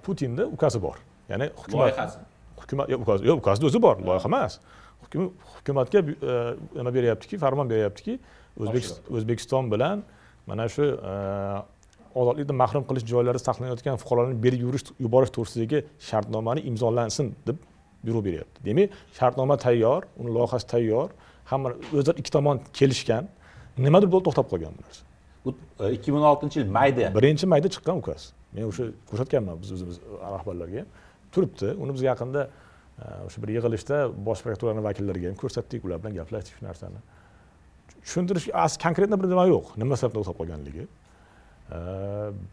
Putinni 0.05 0.43
ukasi 0.55 0.81
bor. 0.81 0.97
Ya'ni 1.29 1.47
hukumat 1.61 1.87
Loyihasi. 1.87 2.19
hukumat 2.61 2.89
yo'q 2.93 3.01
ukasi 3.05 3.25
yo'q 3.29 3.39
ukasini 3.43 3.65
o'zi 3.69 3.81
bor 3.81 3.95
loyiha 4.07 4.29
emas. 4.31 4.59
Hukumatga 5.57 5.99
e, 5.99 6.33
nima 6.75 6.91
beryaptiki 6.93 7.37
farmon 7.37 7.69
beryaptiki 7.69 8.19
O'zbekiston 9.15 9.71
bilan 9.71 10.03
mana 10.47 10.67
shu 10.69 10.83
e, 11.11 11.13
ozodlikdan 12.15 12.57
mahrum 12.63 12.83
qilish 12.89 13.05
joylari 13.11 13.39
saqlanayotgan 13.39 13.95
fuqarolarni 14.01 14.37
berib 14.43 14.61
yurish 14.65 14.85
yuborish 15.05 15.31
to'g'risidagi 15.35 15.83
shartnomani 16.09 16.61
imzolansin 16.69 17.35
deb 17.47 17.57
buyruq 18.05 18.25
beryapti. 18.25 18.65
Demak 18.65 18.89
shartnoma 19.19 19.57
tayyor 19.57 20.03
uni 20.19 20.33
loyihasi 20.37 20.67
tayyor 20.67 21.09
hamma 21.51 21.73
o'zlari 21.97 22.19
ikki 22.21 22.31
tomon 22.31 22.61
kelishgan 22.73 23.27
nimadir 23.77 24.11
bo'lib 24.11 24.25
to'xtab 24.27 24.47
qolgan 24.51 24.73
bu 24.77 24.81
narsa. 24.87 25.03
Bu 25.45 25.55
e, 25.83 25.91
ikki 25.97 26.11
ming 26.15 26.25
oltinchi 26.31 26.59
yil 26.61 26.71
mayda. 26.79 27.11
Birinchi 27.17 27.45
mayda 27.53 27.67
chiqqan 27.75 28.01
ukaz 28.01 28.31
men 28.53 28.63
o'sha 28.71 28.89
ko'rsatganman 29.09 29.61
biz 29.61 29.71
o'zimiz 29.75 29.97
rahbarlarga. 30.35 30.85
Turibdi 31.33 31.73
uni 31.83 31.93
biz 31.97 32.03
yaqinda 32.09 32.41
e, 32.47 33.05
o'sha 33.27 33.43
bir 33.43 33.49
yig'ilishda 33.57 33.97
bosh 34.27 34.41
prokuraturani 34.45 34.83
vakillariga 34.89 35.31
ham 35.31 35.37
ko'rsatdik 35.43 35.85
ular 35.85 36.03
bilan 36.03 36.15
gaplashdik 36.19 36.53
shu 36.57 36.65
narsani. 36.69 36.99
Tushuntirish 38.05 38.49
asli 38.65 38.83
konkretno 38.85 39.21
bir 39.21 39.29
nima 39.33 39.45
yo'q. 39.53 39.75
Nima 39.81 39.95
sababdan 40.01 40.21
to'xtab 40.21 40.37
qolganligi 40.41 40.87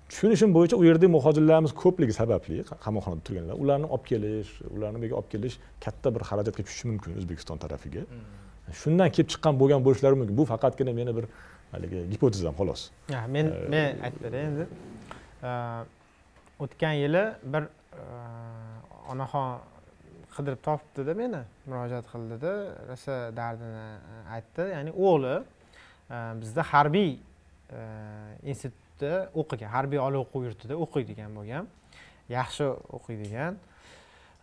tushunishim 0.09 0.55
bo'yicha 0.57 0.77
u 0.77 0.85
yerda 0.85 1.09
muhojirlarimiz 1.17 1.73
ko'pligi 1.83 2.14
sababli 2.21 2.64
qamoqxonada 2.87 3.23
turganlar. 3.29 3.55
Ularni 3.62 3.87
olib 3.95 4.05
kelish 4.11 4.51
ularni 4.77 4.99
bu 5.01 5.05
yerga 5.07 5.17
olib 5.21 5.31
kelish 5.35 5.57
katta 5.85 6.14
bir 6.14 6.23
xarajatga 6.31 6.62
tushishi 6.67 6.89
mumkin 6.91 7.17
o'zbekiston 7.21 7.62
tarafiga. 7.64 8.03
Shundan 8.81 9.09
kelib 9.14 9.31
chiqqan 9.33 9.55
bo'lgan 9.61 9.81
bo'lishlari 9.87 10.19
mumkin. 10.21 10.37
Bu 10.41 10.45
faqatgina 10.53 10.93
meni 11.01 11.17
bir 11.19 11.27
haligi 11.73 12.05
gipotezam 12.12 12.55
xolos. 12.61 12.91
Men 13.35 13.53
men 13.75 14.05
aytib 14.09 14.21
beray 14.27 14.45
endi. 14.51 14.69
O'tgan 16.64 16.95
yili 17.05 17.25
bir 17.55 17.62
onaxon 19.12 19.49
qidirib 20.37 20.61
topibdida 20.69 21.14
meni 21.17 21.41
murojaat 21.67 22.09
qildida 22.12 22.53
rosa 22.91 23.17
dardini 23.37 23.87
e, 24.12 24.17
aytdi. 24.37 24.67
Ya'ni 24.75 24.93
o'g'li 25.09 25.37
e, 25.37 26.19
bizda 26.43 26.62
harbiy 26.73 27.12
e, 27.17 27.81
institutda 28.97 29.30
o'qigan 29.34 29.68
harbiy 29.68 30.01
oliy 30.01 30.20
o'quv 30.24 30.44
yurtida 30.49 30.76
o'qiydigan 30.76 31.34
bo'lgan 31.36 31.66
yaxshi 32.28 32.64
o'qiydigan 32.97 33.57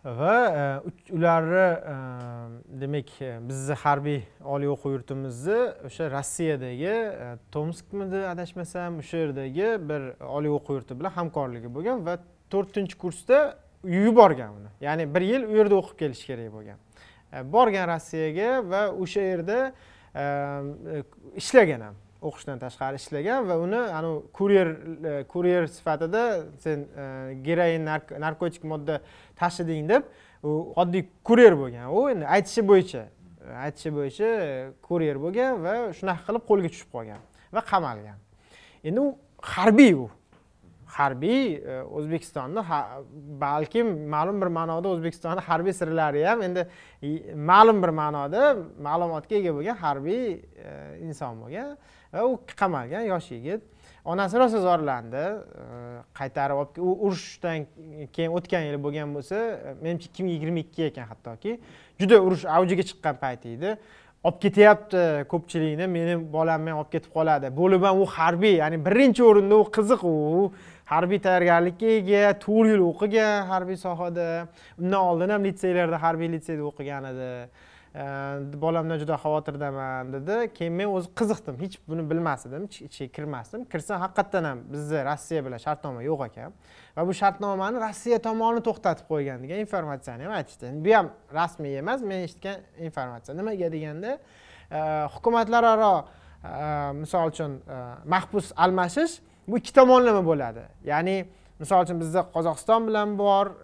va 0.04 0.36
e, 0.60 1.14
ularni 1.16 1.66
e, 1.92 2.80
demak 2.80 3.08
e, 3.20 3.38
bizni 3.48 3.74
harbiy 3.74 4.22
oliy 4.44 4.68
o'quv 4.68 4.92
yurtimizni 4.92 5.58
o'sha 5.86 6.10
rossiyadagi 6.10 6.94
tomskmidi 7.52 8.26
adashmasam 8.28 8.98
o'sha 8.98 9.16
yerdagi 9.24 9.68
bir 9.88 10.02
oliy 10.36 10.50
o'quv 10.58 10.74
yurti 10.78 10.98
bilan 10.98 11.12
hamkorligi 11.18 11.68
bo'lgan 11.74 12.06
va 12.06 12.18
to'rtinchi 12.50 12.98
kursda 12.98 13.58
yuborgan 13.84 14.52
uni. 14.58 14.70
Ya'ni 14.80 15.14
bir 15.14 15.20
yil 15.20 15.42
u 15.48 15.56
yerda 15.56 15.74
o'qib 15.80 15.98
kelish 15.98 16.26
kerak 16.26 16.52
bo'lgan. 16.52 16.78
Borgan 17.52 17.88
rossiyaga 17.88 18.62
va 18.70 18.82
o'sha 19.02 19.20
yerda 19.20 19.58
ishlagan 21.36 21.80
ham. 21.80 22.03
O'qishdan 22.28 22.60
tashqari 22.62 22.98
ishlagan 23.00 23.48
va 23.48 23.56
uni 23.60 23.80
anavi 23.98 24.22
kuryer 24.38 24.68
e, 25.10 25.24
kuryer 25.32 25.66
sifatida 25.76 26.22
sen 26.64 26.86
e, 26.96 27.34
geroin 27.46 27.84
narkotik 28.24 28.64
modda 28.64 29.00
tashiding 29.36 29.88
deb 29.88 30.08
u 30.42 30.72
oddiy 30.76 31.06
kuryer 31.24 31.56
bo'lgan. 31.60 31.92
U 31.92 32.08
endi 32.12 32.26
aytishi 32.36 32.66
bo'yicha 32.70 33.04
aytishi 33.66 33.94
bo'yicha 33.98 34.32
e, 34.48 34.50
kuryer 34.88 35.20
bo'lgan 35.24 35.62
va 35.64 35.76
shunaqa 36.00 36.26
qilib 36.28 36.50
qo'lga 36.50 36.74
tushib 36.74 36.90
qolgan 36.96 37.24
va 37.52 37.64
qamalgan. 37.72 38.20
Endi 38.84 39.00
u 39.00 39.08
harbiy 39.54 39.94
u. 40.04 40.10
Harbiy 40.94 41.56
o'zbekistonni 41.98 42.62
balkim 43.40 43.88
ma'lum 44.12 44.36
bir 44.42 44.50
ma'noda 44.58 44.92
o'zbekistonni 44.94 45.42
harbiy 45.48 45.74
sirlari 45.74 46.22
ham 46.28 46.44
endi 46.46 46.62
ma'lum 47.50 47.82
bir 47.82 47.90
ma'noda 48.00 48.42
ma'lumotga 48.86 49.34
ega 49.40 49.56
bo'lgan 49.56 49.80
harbiy 49.84 50.22
inson 51.02 51.42
bo'lgan. 51.42 51.74
U 52.22 52.38
qamalgan 52.60 53.08
yosh 53.12 53.30
yigit. 53.32 53.62
Onasi 54.04 54.38
rosa 54.38 54.60
zorlandi 54.60 55.16
e, 55.16 55.64
qaytarib 56.18 56.58
olib 56.60 56.78
u 56.78 56.92
urushdan 57.06 57.64
keyin 58.12 58.34
o'tgan 58.36 58.66
yili 58.68 58.80
bo'lgan 58.84 59.14
bo'lsa 59.16 59.38
menimcha 59.80 60.10
ikki 60.10 60.26
ming 60.26 60.34
yigirma 60.36 60.60
ikki 60.64 60.84
ekan 60.90 61.08
hattoki. 61.12 61.58
Juda 62.00 62.20
urush 62.26 62.44
avjiga 62.56 62.84
chiqqan 62.90 63.16
payti 63.22 63.54
edi. 63.56 63.76
Olib 64.24 64.38
ketyapti 64.44 65.00
ko'pchilikni 65.32 65.88
meni 65.96 66.14
bolamni 66.36 66.70
ham 66.72 66.82
olib 66.82 66.92
ketib 66.92 67.16
qoladi. 67.16 67.48
Bo'lib 67.60 67.82
ham 67.88 68.00
u 68.04 68.06
harbiy 68.18 68.58
ya'ni 68.60 68.78
birinchi 68.86 69.24
o'rinda 69.24 69.56
u 69.62 69.66
qiziq 69.76 70.04
u. 70.10 70.52
Harbiy 70.92 71.20
tayyorgarlikka 71.26 71.92
ega 71.98 72.24
to'rt 72.44 72.74
yil 72.74 72.84
o'qigan 72.90 73.48
harbiy 73.52 73.80
sohada. 73.86 74.26
Undan 74.80 75.00
oldin 75.00 75.32
ham 75.34 75.44
litseylarda 75.48 76.02
harbiy 76.04 76.32
litseyda 76.36 76.64
o'qigan 76.70 77.08
edi. 77.12 77.30
Э, 77.94 78.40
bolamdan 78.60 78.98
juda 78.98 79.14
xavotirdaman 79.14 80.08
dedi. 80.12 80.36
Keyin 80.54 80.72
men 80.74 80.90
o'zi 80.90 81.12
qiziqdim. 81.18 81.58
Hech 81.62 81.76
buni 81.88 82.02
bilmas 82.10 82.42
edim 82.46 82.64
ichiga 82.66 83.12
kirmasdim. 83.16 83.66
Kirsam 83.70 84.00
haqiqatdan 84.02 84.48
ham 84.48 84.62
bizda 84.72 85.04
rossiya 85.06 85.44
bilan 85.46 85.60
shartnoma 85.62 86.02
yo'q 86.02 86.24
ekan. 86.26 86.56
Va 86.96 87.04
bu 87.06 87.14
shartnomani 87.14 87.78
rossiya 87.84 88.18
tomoni 88.24 88.64
to'xtatib 88.66 89.06
qo'ygan 89.12 89.44
degan 89.46 89.62
informatsiyani 89.66 90.26
ham 90.26 90.34
aytishdi. 90.40 90.72
Bu 90.86 90.94
ham 90.96 91.12
rasmiy 91.38 91.78
emas 91.82 92.02
men 92.02 92.26
eshitgan 92.26 92.66
informatsiya. 92.88 93.36
Nimaga 93.38 93.68
deganda 93.76 94.16
e, 94.18 94.80
hukumatlararo 95.14 95.94
e, 96.02 96.54
misol 97.02 97.30
uchun 97.30 97.60
e, 97.62 97.78
mahbus 98.14 98.50
almashish 98.56 99.20
bu 99.46 99.62
ikki 99.62 99.76
tomonlama 99.78 100.24
bo'ladi. 100.30 100.64
Ya'ni 100.90 101.20
misol 101.62 101.86
uchun 101.86 102.02
bizda 102.02 102.26
qozog'iston 102.34 102.90
bilan 102.90 103.14
bor 103.18 103.54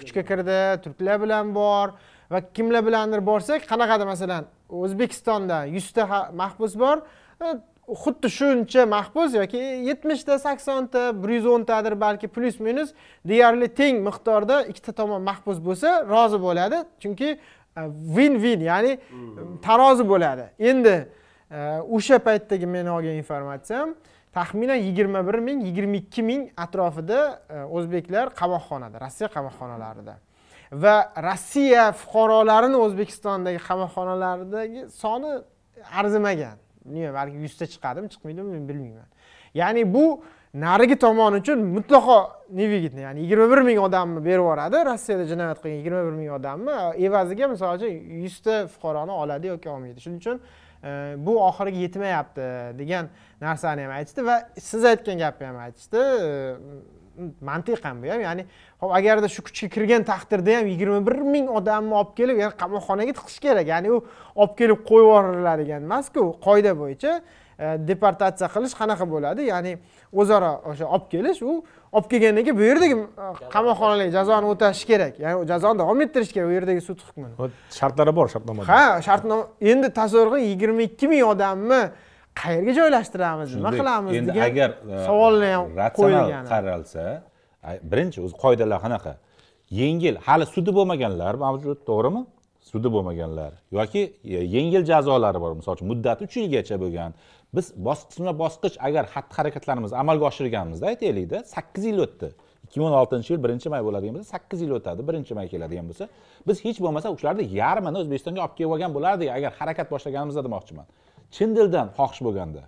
kuchga 0.00 0.26
kirdi 0.30 0.58
turklar 0.82 1.22
bilan 1.22 1.54
bor 1.54 1.94
va 2.32 2.40
kimlar 2.54 2.86
bilandir 2.86 3.20
borsak 3.26 3.68
qanaqadir 3.72 4.06
masalan 4.06 4.44
o'zbekistonda 4.68 5.64
yuzta 5.64 6.04
mahbus 6.42 6.78
bor. 6.78 7.02
E, 7.42 7.46
xuddi 8.02 8.28
shuncha 8.38 8.86
mahbus 8.86 9.34
yoki 9.34 9.62
yetmishta 9.88 10.38
saksonta 10.38 11.22
bir 11.22 11.28
yuz 11.28 11.46
o'ntadir 11.46 12.00
balki 12.00 12.28
plyus 12.28 12.60
minus 12.60 12.94
deyarli 13.28 13.68
teng 13.80 13.96
miqdorda 14.08 14.62
ikkita 14.70 14.92
tomon 14.92 15.22
mahbus 15.22 15.58
bo'lsa 15.66 15.88
rozi 16.08 16.38
bo'ladi. 16.46 16.78
Chunki 17.02 17.38
win 18.16 18.34
win 18.44 18.60
ya'ni 18.60 18.98
tarozi 19.62 20.08
bo'ladi. 20.08 20.44
Endi 20.58 20.96
e, 21.50 21.58
o'sha 21.96 22.18
paytdagi 22.18 22.66
men 22.66 22.86
olgan 22.86 23.16
informatsiyam 23.22 23.94
taxminan 24.32 24.74
yigirma 24.74 25.26
bir 25.26 25.38
ming 25.48 25.64
yigirma 25.66 25.96
ikki 25.96 26.22
ming 26.22 26.50
atrofida 26.56 27.40
e, 27.50 27.64
o'zbeklar 27.76 28.32
qamoqxonada 28.40 29.00
rossiya 29.04 29.28
qamoqxonalarida 29.36 30.14
va 30.72 31.12
rossiya 31.22 31.92
fuqarolarini 31.92 32.76
o'zbekistondagi 32.76 33.58
qamoqxonalardagi 33.68 34.88
soni 34.90 35.32
arzimagan. 35.98 36.56
Bilmayman 36.84 37.14
balki 37.14 37.36
yuzta 37.36 37.66
chiqadimi 37.66 38.08
chiqmaydimi 38.08 38.52
men 38.52 38.68
bilmayman. 38.68 39.08
Ya'ni 39.54 39.94
bu 39.94 40.22
narigi 40.54 40.96
tomon 40.98 41.32
uchun 41.32 41.58
mutlaqo 41.76 42.18
невыгодно 42.54 43.00
ya'ni 43.00 43.20
yigirma 43.20 43.50
bir 43.50 43.62
ming 43.68 43.78
odamni 43.78 44.24
berib 44.24 44.44
yuboradi 44.44 44.76
rossiyada 44.90 45.24
jinoyat 45.24 45.58
qilgan 45.62 45.76
yigirma 45.76 46.02
bir 46.06 46.14
ming 46.20 46.30
odamni 46.38 46.74
evaziga 47.06 47.48
misol 47.48 47.76
uchun 47.76 47.92
yuzta 48.24 48.66
fuqaroni 48.66 49.12
oladi 49.22 49.46
yoki 49.46 49.68
olmaydi. 49.68 50.00
Shuning 50.00 50.20
uchun 50.22 50.40
e, 50.84 51.14
bu 51.26 51.32
oxiriga 51.48 51.78
yetmayapti 51.86 52.48
degan 52.80 53.04
narsani 53.40 53.82
ham 53.84 53.92
aytishdi 53.98 54.26
va 54.26 54.36
siz 54.58 54.84
aytgan 54.84 55.18
gapni 55.24 55.46
ham 55.46 55.56
aytishdi. 55.66 56.02
Mantiqan 57.40 58.02
bu 58.02 58.08
ham 58.10 58.20
ya'ni 58.20 58.46
hop 58.80 58.94
agarda 58.94 59.28
shu 59.28 59.42
kuchga 59.42 59.68
kirgan 59.74 60.02
taqdirda 60.04 60.58
ham 60.58 60.66
yigirma 60.66 61.00
bir 61.06 61.18
ming 61.34 61.46
odamni 61.58 61.94
olib 62.00 62.12
kelib 62.16 62.38
yana 62.42 62.54
qamoqxonaga 62.62 63.12
tiqish 63.18 63.38
kerak. 63.44 63.66
Ya'ni 63.66 63.92
u 63.92 63.98
olib 64.34 64.54
kelib 64.60 64.80
qo'yib 64.90 65.06
yuboriladigan 65.08 65.82
emasku 65.88 66.20
qoida 66.46 66.72
bo'yicha 66.82 67.12
e, 67.58 67.66
deportatsiya 67.88 68.48
qilish 68.54 68.74
qanaqa 68.80 69.04
bo'ladi? 69.14 69.48
Ya'ni 69.52 69.72
o'zaro 70.20 70.52
o'sha 70.70 70.86
olib 70.94 71.08
kelish 71.14 71.42
u 71.42 71.52
olib 71.96 72.08
kelgandan 72.12 72.44
keyin 72.46 72.58
bu 72.60 72.64
yerdagi 72.70 72.96
e, 73.00 73.26
qamoqxonalar 73.56 74.08
jazoni 74.18 74.46
o'tashi 74.52 74.86
kerak. 74.92 75.20
Ya'ni 75.24 75.48
jazoni 75.52 75.78
davom 75.82 76.00
ettirish 76.06 76.32
kerak 76.36 76.48
u 76.52 76.54
yerdagi 76.58 76.80
sud 76.88 77.00
hukmini. 77.06 77.50
Shartlari 77.80 78.16
bor 78.16 78.32
shartnomada. 78.34 78.68
Ha 78.72 79.02
shartnoma 79.08 79.44
endi 79.72 79.92
tasavvur 80.00 80.32
qiling 80.32 80.48
yigirma 80.52 80.88
ikki 80.88 81.12
ming 81.12 81.28
odamni 81.34 81.82
qayerga 82.40 82.72
joylashtiramiz 82.80 83.54
nima 83.58 83.70
qilamiz 83.80 84.16
endi 84.18 84.30
degan 84.30 84.48
agar 84.50 84.70
e, 84.70 85.04
savolni 85.08 85.50
ham 85.54 85.64
ratsional 85.82 86.28
qaralsa 86.52 87.04
birinchi 87.90 88.18
o'zi 88.26 88.34
qoidalar 88.44 88.78
qanaqa? 88.84 89.12
Yengil 89.80 90.16
hali 90.26 90.46
sudi 90.54 90.72
bo'lmaganlar 90.78 91.34
mavjud 91.44 91.78
to'g'rimi? 91.90 92.22
Sudi 92.70 92.88
bo'lmaganlar 92.94 93.52
yoki 93.78 94.02
e, 94.36 94.40
yengil 94.56 94.82
jazolari 94.90 95.38
bor. 95.44 95.52
Misol 95.60 95.76
uchun 95.76 95.88
muddati 95.92 96.20
uch 96.26 96.36
yilgacha 96.40 96.76
bo'lgan. 96.84 97.10
Biz 97.56 97.66
bosqichma 97.88 98.32
bosqich 98.42 98.76
agar 98.88 99.04
xatti 99.14 99.34
harakatlarimizni 99.38 99.96
amalga 100.02 100.24
oshirganimizda 100.30 100.86
aytaylikda 100.92 101.38
sakkiz 101.54 101.84
yil 101.90 101.98
o'tdi. 102.06 102.28
Ikki 102.64 102.76
ming 102.80 102.88
o'n 102.88 102.96
oltinchi 103.02 103.30
yil 103.32 103.40
birinchi 103.44 103.68
may 103.74 103.82
bo'ladigan 103.86 104.14
bo'lsa 104.16 104.30
sakkiz 104.34 104.58
yil 104.64 104.72
o'tadi 104.78 105.00
birinchi 105.08 105.32
may 105.38 105.46
keladigan 105.52 105.86
bo'lsa. 105.90 106.04
Biz 106.48 106.56
hech 106.64 106.78
bo'lmasa 106.84 107.12
shularni 107.20 107.44
yarmini 107.60 107.98
o'zbekistonga 108.02 108.40
olib 108.44 108.54
kelib 108.58 108.72
olgan 108.76 108.90
bo'lardik 108.96 109.28
agar 109.36 109.52
harakat 109.60 109.86
boshlaganimizda 109.94 110.42
demoqchiman 110.48 110.86
chin 111.36 111.56
dildan 111.56 111.86
xohish 111.98 112.20
bo'lganda. 112.26 112.62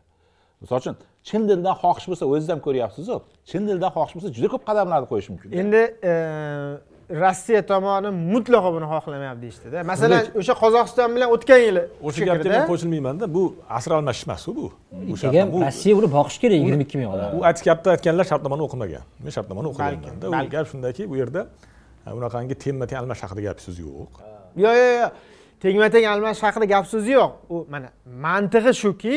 Misol 0.62 0.77
uchun 0.83 0.97
chin 1.29 1.43
dildan 1.49 1.75
xohish 1.83 2.07
bo'lsa 2.11 2.25
o'ziz 2.33 2.49
ham 2.53 2.61
ko'ryapsizu. 2.67 3.17
Chin 3.51 3.62
dildan 3.69 3.91
xohish 3.97 4.15
bo'lsa 4.17 4.29
juda 4.37 4.49
ko'p 4.55 4.65
qadamlarni 4.69 5.07
qo'yish 5.12 5.29
mumkin. 5.33 5.49
Endi 5.61 5.83
e, 6.11 6.12
rossiya 7.23 7.62
tomoni 7.73 8.11
mutlaqo 8.35 8.71
buni 8.77 8.87
xohlamayapti 8.93 9.43
deyishdida. 9.45 9.85
Masalan 9.93 10.23
o'sha 10.41 10.55
qozog'iston 10.62 11.11
bilan 11.17 11.29
o'tgan 11.35 11.61
yili 11.67 11.83
o'sha 12.09 12.29
gapga 12.29 12.49
men 12.55 12.65
qo'shilmaymanda 12.71 13.29
bu 13.37 13.43
asr 13.79 13.91
almashish 13.99 14.25
emasku 14.29 14.51
bu 14.61 14.67
rossiya 15.67 15.95
uni 16.01 16.09
boqishi 16.17 16.39
kerak 16.45 16.59
yigirma 16.61 16.87
ikki 16.87 16.97
ming 17.01 17.09
u 17.11 17.12
odam 17.17 17.45
aytib 17.51 17.65
gapda 17.69 17.89
aytganlar 17.97 18.25
shartnomani 18.33 18.62
o'qimagan. 18.69 19.05
Men 19.25 19.33
shartnomani 19.37 19.69
o'qiganmanda. 19.73 20.25
U 20.31 20.51
gap 20.55 20.67
shundaki 20.73 21.03
bu 21.11 21.21
yerda 21.21 21.47
e, 22.07 22.09
unaqangi 22.19 22.55
tenma 22.65 22.85
ten 22.91 22.99
almashish 23.03 23.25
haqida 23.27 23.43
gap 23.49 23.59
so'z 23.67 23.77
yo'q. 23.87 24.12
Yo'q 24.65 24.77
yo'q 24.83 24.93
yo'q 25.03 25.34
tengma 25.65 25.89
teng 25.95 26.07
almashish 26.12 26.45
haqida 26.47 26.67
gap 26.75 26.87
so'zi 26.93 27.12
yo'q. 27.19 27.33
U 27.55 27.57
mana 27.73 27.89
mantig'i 28.27 28.73
shuki 28.83 29.15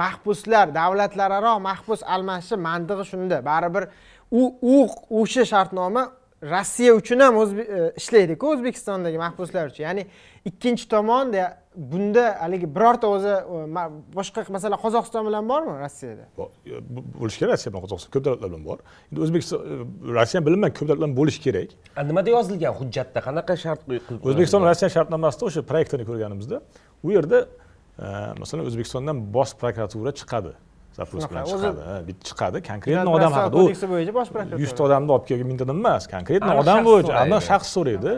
mahbuslar 0.00 0.66
davlatlararo 0.80 1.54
mahbus 1.68 2.00
almashishi 2.14 2.56
mantig'i 2.68 3.04
shunda. 3.10 3.38
Baribir 3.50 3.84
u 4.30 4.42
u 4.74 4.76
o'sha 5.20 5.44
shartnoma 5.52 6.02
rossiya 6.54 6.92
uchun 7.00 7.20
ham 7.20 7.34
e, 7.40 7.92
ishlaydiku 8.00 8.44
o'zbekistondagi 8.54 9.18
mahbuslar 9.26 9.70
uchun. 9.70 9.84
Ya'ni 9.88 10.06
ikkinchi 10.50 10.88
tomonda 10.94 11.44
bunda 11.76 12.24
haligi 12.40 12.66
birorta 12.76 13.06
o'zi 13.14 13.28
e, 13.28 13.84
boshqa 14.16 14.44
masalan 14.56 14.78
qozog'iston 14.84 15.22
bilan 15.28 15.48
bormi 15.52 15.74
rossiyada? 15.84 16.24
Bu- 16.38 16.50
bo'lishi 17.20 17.38
kerak 17.42 17.52
rossiya 17.54 17.70
bilan 17.72 17.84
qozog'iston. 17.86 18.10
Ko'p 18.14 18.24
davlatlar 18.26 18.48
bilan 18.52 18.64
bor. 18.68 18.78
Endi 19.10 19.20
o'zbekiston 19.26 19.58
e, 19.70 19.78
rossiya 20.18 20.40
bilan 20.46 20.70
ko'p 20.76 20.86
davlatlar 20.88 20.98
bilan 21.02 21.16
bo'lishi 21.20 21.40
kerak. 21.46 21.68
A, 21.98 22.00
nimada 22.10 22.30
yozilgan 22.36 22.72
hujjatda? 22.80 23.18
Qanaqa 23.28 23.54
shart 23.64 23.80
qo'yib 23.88 24.28
o'zbekiston 24.30 24.60
rossiya 24.68 24.90
shartnomasida 24.96 25.44
o'sha 25.48 25.62
proyektini 25.70 26.04
ko'rganimizda 26.10 26.56
u 27.06 27.08
yerda 27.16 27.38
e, 27.44 28.06
masalan 28.42 28.64
o'zbekistondan 28.70 29.16
bosh 29.36 29.52
prokuratura 29.60 30.12
chiqadi. 30.20 30.54
Zaпрос 30.94 31.24
bilan 31.30 31.44
chiqadi. 31.50 31.80
Ha, 31.88 31.94
bitta 32.08 32.22
chiqadi. 32.30 32.58
Konkretno 32.70 33.00
Jinoyat 33.02 33.18
odam 33.18 33.32
haqida 33.36 33.56
u 33.58 33.90
bo'yicha 33.94 34.12
bosh 34.18 34.28
prokuratura. 34.34 34.60
yuzta 34.62 34.80
odamni 34.86 35.10
olib 35.14 35.24
kelgan 35.30 35.48
mingta 35.50 35.64
odam 35.66 35.78
emas 35.82 36.04
konkretno 36.14 36.50
Aniq 36.52 36.62
odam 36.62 36.78
bo'yicha 36.88 37.14
aniq 37.24 37.42
shaxs 37.50 37.70
so'raydi 37.76 38.12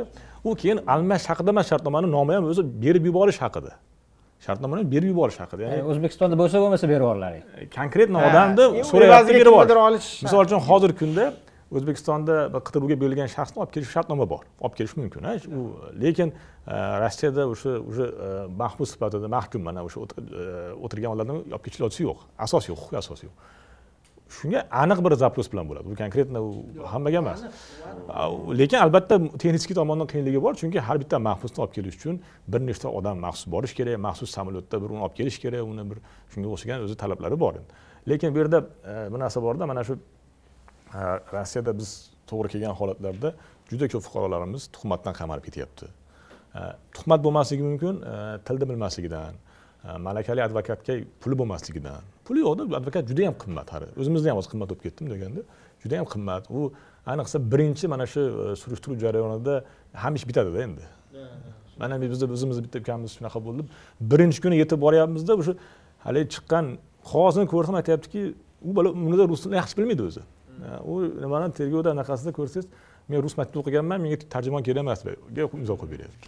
u 0.49 0.55
keyin 0.61 0.79
almashish 0.95 1.29
haqida 1.33 1.51
emas 1.55 1.67
shartnomani 1.73 2.09
nomi 2.17 2.33
ham 2.37 2.45
o'zi 2.53 2.63
berib 2.85 3.05
yuborish 3.11 3.39
haqida. 3.45 3.73
Shartnomani 4.47 4.85
berib 4.93 5.09
yuborish 5.13 5.39
haqida. 5.43 5.63
Ya'ni 5.67 5.83
o'zbekistonda 5.93 6.37
bo'lsa 6.43 6.57
bo'lmasa 6.63 6.87
berib 6.93 7.05
yuboringlar 7.07 7.35
konkretno 7.79 8.19
Ha, 8.23 8.29
odamni 8.31 8.65
u 8.81 8.85
so'rayapti 8.91 9.33
berib 9.39 9.53
yuborish 9.53 10.09
misol 10.27 10.41
uchun 10.47 10.61
hozirgi 10.69 10.99
kunda 11.03 11.25
o'zbekistonda 11.77 12.35
bir 12.55 12.61
qidiruvga 12.67 12.97
berilgan 13.03 13.29
shaxsni 13.37 13.59
olib 13.63 13.73
kelish 13.75 13.91
shartnoma 13.97 14.27
bor. 14.33 14.43
Olib 14.65 14.75
kelish 14.79 14.95
mumkin 15.01 15.23
ha 15.27 15.33
u 15.59 15.63
lekin 16.03 16.29
e, 16.33 16.75
rossiyada 17.03 17.43
o'sha 17.53 17.73
e, 17.81 18.29
mahbus 18.63 18.89
sifatida 18.95 19.29
mahkum 19.37 19.63
mana 19.69 19.81
o'sha 19.89 19.99
o't- 20.05 20.15
e, 20.21 20.45
o'tirgan 20.85 21.11
odamni 21.17 21.33
olib 21.55 21.63
kelish 21.65 21.81
ilojisi 21.81 22.03
yo'q. 22.09 22.19
Asos 22.47 22.65
yo'q 22.71 22.79
huquqiy 22.83 22.99
asos 23.03 23.21
yo'q 23.27 23.35
shunga 24.29 24.67
aniq 24.71 25.05
bir 25.05 25.13
запрос 25.15 25.53
bilan 25.53 25.69
bo'ladi. 25.69 25.87
Bu 25.91 25.97
konkretно 25.97 26.41
u 26.43 26.65
hammaga 26.85 27.19
emas. 27.19 27.43
lekin 28.61 28.79
albatta 28.79 29.19
texnik 29.39 29.75
tomondan 29.75 30.07
qiyinligi 30.13 30.43
bor 30.43 30.55
chunki 30.55 30.79
har 30.89 30.97
bitta 31.03 31.19
mahbusni 31.19 31.63
olib 31.65 31.73
kelish 31.77 31.97
uchun 31.99 32.21
bir 32.49 32.61
nechta 32.69 32.89
odam 32.99 33.19
maxsus 33.27 33.47
borish 33.55 33.75
kerak 33.79 33.99
maxsus 34.07 34.31
samolyotda 34.37 34.77
bir 34.83 34.89
uni 34.95 35.03
olib 35.07 35.17
kelish 35.21 35.39
kerak 35.45 35.63
uni 35.73 35.85
bir 35.91 35.99
shunga 36.33 36.49
o'xshagan 36.55 36.85
o'zi 36.87 36.97
talablari 37.03 37.41
bor 37.45 37.55
endi. 37.61 37.73
Lekin 38.09 38.35
bu 38.35 38.39
yerda 38.39 38.59
e, 38.93 38.95
bir 39.13 39.19
narsa 39.25 39.43
borda 39.43 39.67
mana 39.67 39.85
shu 39.85 39.95
e, 39.95 41.01
rossiyada 41.35 41.79
biz 41.79 41.89
to'g'ri 42.31 42.49
kelgan 42.55 42.75
holatlarda 42.81 43.35
juda 43.71 43.87
ko'p 43.93 44.03
fuqarolarimiz 44.07 44.63
tuhmatdan 44.77 45.15
qamalib 45.21 45.45
ketyapti. 45.49 45.87
E, 46.59 46.61
tuhmat 46.97 47.21
bo'lmasligi 47.27 47.63
mumkin 47.71 47.95
tilni 48.47 48.67
bilmasligidan 48.71 49.35
malakali 50.07 50.43
advokatga 50.49 50.95
puli 51.23 51.39
bo'lmasligidan. 51.41 52.03
Puli 52.27 52.41
yo'qda 52.47 52.63
advokat 52.79 53.09
juda 53.11 53.23
yam 53.29 53.37
qimmat 53.43 53.69
hali. 53.75 53.89
O'zimizda 54.01 54.31
ham 54.31 54.39
hozir 54.41 54.51
qimmat 54.53 54.69
bo'lib 54.71 54.83
ketdim 54.87 55.11
deganda 55.13 55.41
juda 55.83 55.95
yam 56.01 56.07
qimmat. 56.15 56.51
U 56.51 56.73
ayniqsa 57.13 57.37
birinchi 57.53 57.89
mana 57.93 58.07
shu 58.13 58.21
e, 58.21 58.57
surishtiruv 58.63 58.99
jarayonida 59.05 59.55
ham 60.03 60.15
ish 60.19 60.27
bitadida 60.29 60.63
endi. 60.67 60.85
Mana 61.81 62.01
bizni 62.03 62.33
o'zimizni 62.37 62.63
bitta 62.67 62.79
ukamiz 62.85 63.11
shunaqa 63.19 63.39
bo'ldi. 63.47 63.63
Birinchi 64.13 64.41
kuni 64.45 64.57
yetib 64.63 64.79
boryapmizda 64.87 65.33
o'sha 65.41 65.55
haligi 66.07 66.29
chiqqan 66.35 66.65
qog'ozni 67.11 67.47
ko'rsam 67.55 67.75
aytyaptiki 67.81 68.23
u 68.69 68.77
bola 68.77 68.91
unida 69.09 69.25
rus 69.29 69.41
tilini 69.43 69.59
yaxshi 69.63 69.75
bilmaydi 69.79 70.03
o'zi. 70.09 70.23
U 70.93 70.95
nimani 71.25 71.53
tergovda 71.59 71.91
anaqasida 71.97 72.33
ko'rsangiz 72.39 72.67
men 73.09 73.23
rus 73.25 73.35
maktabida 73.39 73.63
o'qiganman 73.63 73.99
menga 74.05 74.19
tarjimon 74.35 74.63
kerak 74.67 74.83
emas 74.87 75.05
deb 75.07 75.55
imzo 75.61 75.75
qo'yib 75.81 75.93
beryapti. 75.95 76.27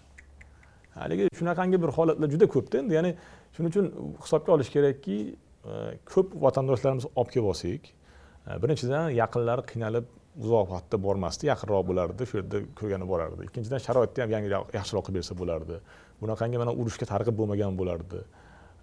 Haligi 1.02 1.28
shunaqangi 1.38 1.78
bir 1.82 1.90
holatlar 1.98 2.30
juda 2.34 2.46
ko'pda 2.54 2.80
endi. 2.82 2.94
Ya'ni 2.98 3.12
shuning 3.56 3.70
uchun 3.72 3.86
hisobga 4.24 4.54
olish 4.56 4.70
kerakki 4.74 5.18
e, 5.28 5.72
ko'p 6.12 6.34
vatandoshlarimiz 6.44 7.06
olib 7.14 7.30
kelib 7.34 7.50
olsak 7.52 7.90
e, 7.90 8.58
birinchidan 8.62 9.10
yaqinlari 9.22 9.66
qiynalib 9.70 10.06
uzoq 10.44 10.66
vaqtda 10.74 11.02
bormasdi. 11.06 11.50
Yaqinroq 11.52 11.86
bo'lardi 11.90 12.28
shu 12.30 12.40
yerda 12.40 12.62
ko'rgani 12.80 13.08
borardi. 13.12 13.48
Ikkinchidan 13.48 13.84
sharoitni 13.86 14.24
ham 14.24 14.34
yangi 14.36 14.52
yaxshiroq 14.78 15.04
qilib 15.06 15.20
bersa 15.20 15.38
bo'lardi. 15.42 15.80
Bunaqangi 16.22 16.62
mana 16.62 16.72
urushga 16.80 17.06
targ'ib 17.12 17.36
bo'lmagan 17.40 17.78
bo'lardi. 17.80 18.22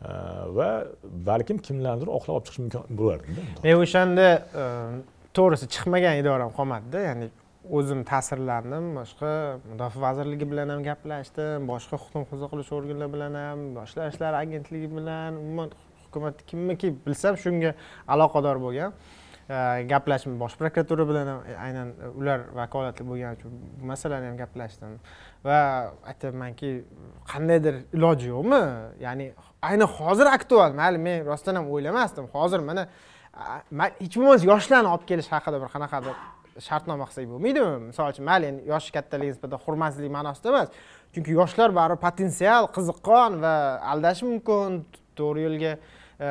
E, 0.09 0.11
va 0.57 0.69
balkim 1.31 1.57
kimlarnidir 1.67 2.13
oqlab 2.17 2.37
olib 2.37 2.47
chiqish 2.49 2.61
mumkin 2.65 3.01
bo'lardi. 3.01 3.39
Men 3.65 3.83
o'shanda 3.85 4.27
to'g'risi 5.37 5.65
chiqmagan 5.75 6.21
idoram 6.21 6.51
qolmadida. 6.57 6.99
Ya'ni 7.09 7.27
o'zim 7.69 8.03
ta'sirlandim 8.03 8.85
boshqa 8.99 9.31
mudofaa 9.71 10.01
vazirligi 10.05 10.45
bilan 10.51 10.69
ham 10.73 10.83
gaplashdim 10.83 11.67
boshqa 11.71 11.97
huquqni 12.01 12.23
himoya 12.29 12.49
qilish 12.53 12.71
organlari 12.77 13.13
bilan 13.15 13.37
ham 13.41 13.59
yoshlar 13.79 14.13
ishlari 14.13 14.37
agentligi 14.43 14.89
bilan 14.97 15.37
umuman 15.43 15.69
hukumat 16.05 16.45
kimniki 16.49 16.93
bilsam 17.05 17.37
shunga 17.43 17.71
aloqador 18.07 18.61
bo'lgan 18.65 18.93
e, 19.49 19.57
gaplashdim 19.91 20.39
bosh 20.43 20.55
prokuratura 20.61 21.07
bilan 21.09 21.27
ham 21.31 21.39
e, 21.49 21.57
aynan 21.65 21.93
ular 22.19 22.39
vakolatli 22.59 23.07
bo'lgani 23.09 23.39
uchun 23.39 23.57
bu 23.79 23.91
masalani 23.91 24.29
ham 24.29 24.37
gaplashdim 24.43 24.99
va 25.47 25.59
aytyapmanki 26.11 26.71
qandaydir 27.31 27.75
iloji 27.97 28.31
yo'qmi? 28.35 28.61
Ya'ni 29.05 29.31
ayni 29.69 29.85
hozir 29.97 30.27
aktual 30.37 30.71
mayli 30.81 31.03
men 31.07 31.25
rostdan 31.31 31.55
ham 31.59 31.67
o'ylamasdim 31.73 32.31
hozir 32.37 32.59
mana 32.69 32.87
man 33.71 33.89
hech 33.99 34.15
bo'lmasa 34.19 34.51
yoshlarni 34.53 34.89
olib 34.93 35.05
kelish 35.11 35.29
haqida 35.35 35.61
bir 35.63 35.69
qanaqadir 35.75 36.15
shartnoma 36.59 37.05
qilsak 37.09 37.27
bo'lmaydimi? 37.29 37.89
Misol 37.89 38.11
uchun 38.13 38.25
mayli 38.29 38.49
endi 38.51 38.69
yoshi 38.69 38.91
kattaligi 38.95 39.33
nisbatan 39.33 39.59
hurmatsizlik 39.65 40.11
ma'nosida 40.17 40.51
emas. 40.53 40.69
Chunki 41.13 41.35
yoshlar 41.39 41.75
baribir 41.75 42.01
potensial 42.07 42.69
qiziqqon 42.75 43.39
va 43.43 43.53
aldashi 43.93 44.25
mumkin 44.29 44.81
to'g'ri 45.19 45.45
yo'lga 45.47 45.73
e, 45.75 46.29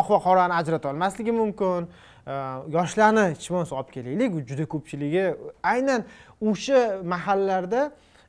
oq 0.00 0.06
va 0.14 0.18
qorani 0.26 0.54
ajrata 0.60 0.90
olmasligi 0.92 1.34
mumkin. 1.42 1.88
E, 2.26 2.34
yoshlarni 2.76 3.26
hech 3.32 3.46
bo'lmasa 3.52 3.78
olib 3.80 3.92
kelaylik 3.96 4.38
u 4.38 4.44
juda 4.50 4.66
ko'pchiligi. 4.74 5.26
Aynan 5.74 6.06
o'sha 6.50 6.80
mahallalarda 7.14 7.82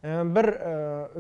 e, 0.04 0.10
bir 0.36 0.48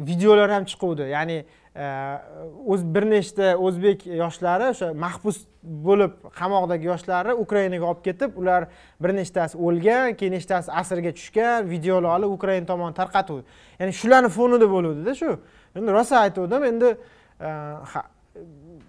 videolar 0.09 0.49
ham 0.57 0.69
chiquvdi. 0.71 1.09
Ya'ni 1.15 1.41
o'z 1.75 2.83
bir 2.83 3.05
nechta 3.07 3.53
o'zbek 3.55 4.03
yoshlari 4.05 4.65
o'sha 4.73 4.89
mahbus 4.93 5.37
bo'lib 5.63 6.17
qamoqdagi 6.35 6.89
yoshlarni 6.89 7.35
ukrainaga 7.43 7.85
olib 7.91 8.01
ketib 8.03 8.35
ular 8.41 8.65
bir 8.99 9.15
nechtasi 9.15 9.57
o'lgan 9.57 10.17
keyin 10.19 10.35
nechtasi 10.35 10.71
asirga 10.81 11.13
tushgan 11.15 11.69
videolar 11.69 12.17
olib 12.19 12.33
ukraina 12.35 12.65
tomon 12.67 12.91
tarqatuvdi. 12.93 13.45
Ya'ni 13.79 13.95
shularni 14.01 14.29
fonida 14.29 14.67
bo'luvdida 14.67 15.15
shu. 15.15 15.37
Endi 15.75 15.95
rosa 15.95 16.19
aytuvdim 16.25 16.63
endi 16.71 16.91
e, 17.39 17.49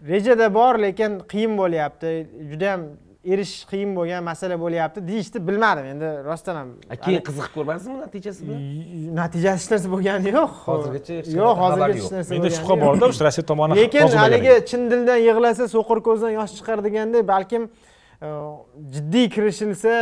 rejada 0.09 0.51
bor 0.55 0.83
lekin 0.83 1.21
qiyin 1.33 1.55
bo'lyapti. 1.59 2.13
Juda 2.51 2.65
yam 2.73 2.89
erishish 3.25 3.67
qiyin 3.71 3.95
bo'lgan 3.97 4.25
masala 4.25 4.57
bo'lyapti 4.61 5.01
deyishdi 5.09 5.39
bilmadim. 5.49 5.85
Endi 5.93 6.09
rostdan 6.25 6.57
ham 6.61 6.69
keyin 7.05 7.23
qiziqib 7.29 7.53
ko'rmaysizmi 7.57 7.99
natijasi 8.01 8.47
bilan? 8.49 8.61
Natijasi 9.17 9.65
hech 9.65 9.73
narsa 9.73 9.91
bo'lgani 9.95 10.33
yo'q. 10.39 10.57
Hozirgacha 10.71 11.15
yo'q 11.41 11.55
hozirgacha 11.63 11.99
hech 11.99 12.13
narsa 12.17 12.35
menda 12.35 12.51
shubha 12.57 12.77
borda 12.85 13.11
o'sha 13.11 13.25
rossiya 13.27 13.47
tomoni 13.51 13.79
lekin 13.81 14.17
haligi 14.23 14.57
chin 14.71 14.91
dildan 14.91 15.21
yig'lasa 15.29 15.69
so'qir 15.75 16.03
ko'zdan 16.09 16.35
yosh 16.39 16.53
chiqar 16.59 16.85
degandek 16.87 17.29
balkim 17.33 17.63
e, 18.27 18.29
jiddiy 18.95 19.27
kirishilsa 19.35 19.95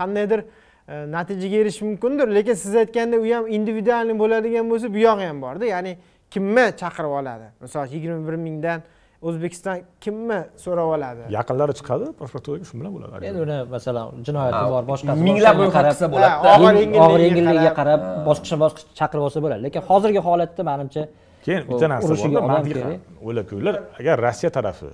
qandaydir 0.00 0.44
e, 0.44 0.94
natijaga 1.16 1.56
erishish 1.62 1.82
mumkindir. 1.88 2.28
Lekin 2.38 2.54
siz 2.64 2.76
aytgandek 2.84 3.20
u 3.26 3.34
ham 3.36 3.50
individualniy 3.58 4.16
bo'ladigan 4.22 4.70
bo'lsa 4.70 4.94
bu 4.94 4.98
yog'i 5.08 5.26
ham 5.30 5.42
borda. 5.46 5.64
Ya'ni 5.74 5.96
kimni 6.30 6.66
chaqirib 6.80 7.12
oladi? 7.20 7.46
Misol 7.64 7.84
uchun 7.86 7.94
yigirma 7.96 8.20
bir 8.28 8.36
mingdan 8.46 8.80
o'zbekiston 9.26 9.76
kimni 10.04 10.38
so'rab 10.64 10.88
oladi? 10.96 11.22
Yaqinlari 11.38 11.72
chiqadi 11.78 12.06
prokuraturaga 12.18 12.64
shu 12.68 12.74
bilan 12.80 12.92
bo'ladi. 12.96 13.12
Endi 13.30 13.40
uni 13.46 13.56
masalan 13.74 14.06
jinoyati 14.26 14.64
bor 14.74 14.82
boshqasi 14.92 15.18
minglab 15.28 15.56
ro'yxat 15.62 15.84
qilsa 15.90 16.04
Ha, 16.06 16.10
bo'ladida 16.14 16.48
og'ir 16.54 16.74
eng 16.82 16.92
yengilligiga 17.26 17.72
qarab. 17.80 18.00
bosqichma 18.28 18.58
bosqich 18.64 18.86
chaqirib 18.98 19.22
olsa 19.28 19.38
bo'ladi. 19.44 19.60
Lekin 19.66 19.82
hozirgi 19.90 20.20
holatda 20.28 20.62
manimcha 20.70 21.02
keyin 21.44 21.60
bitta 21.70 21.86
narsa 21.92 22.12
mantiqan 22.14 22.64
kerak. 22.68 23.00
o'ylab 23.26 23.46
ko'ringlar 23.50 23.74
agar 24.00 24.16
rossiya 24.26 24.50
tarafi 24.56 24.90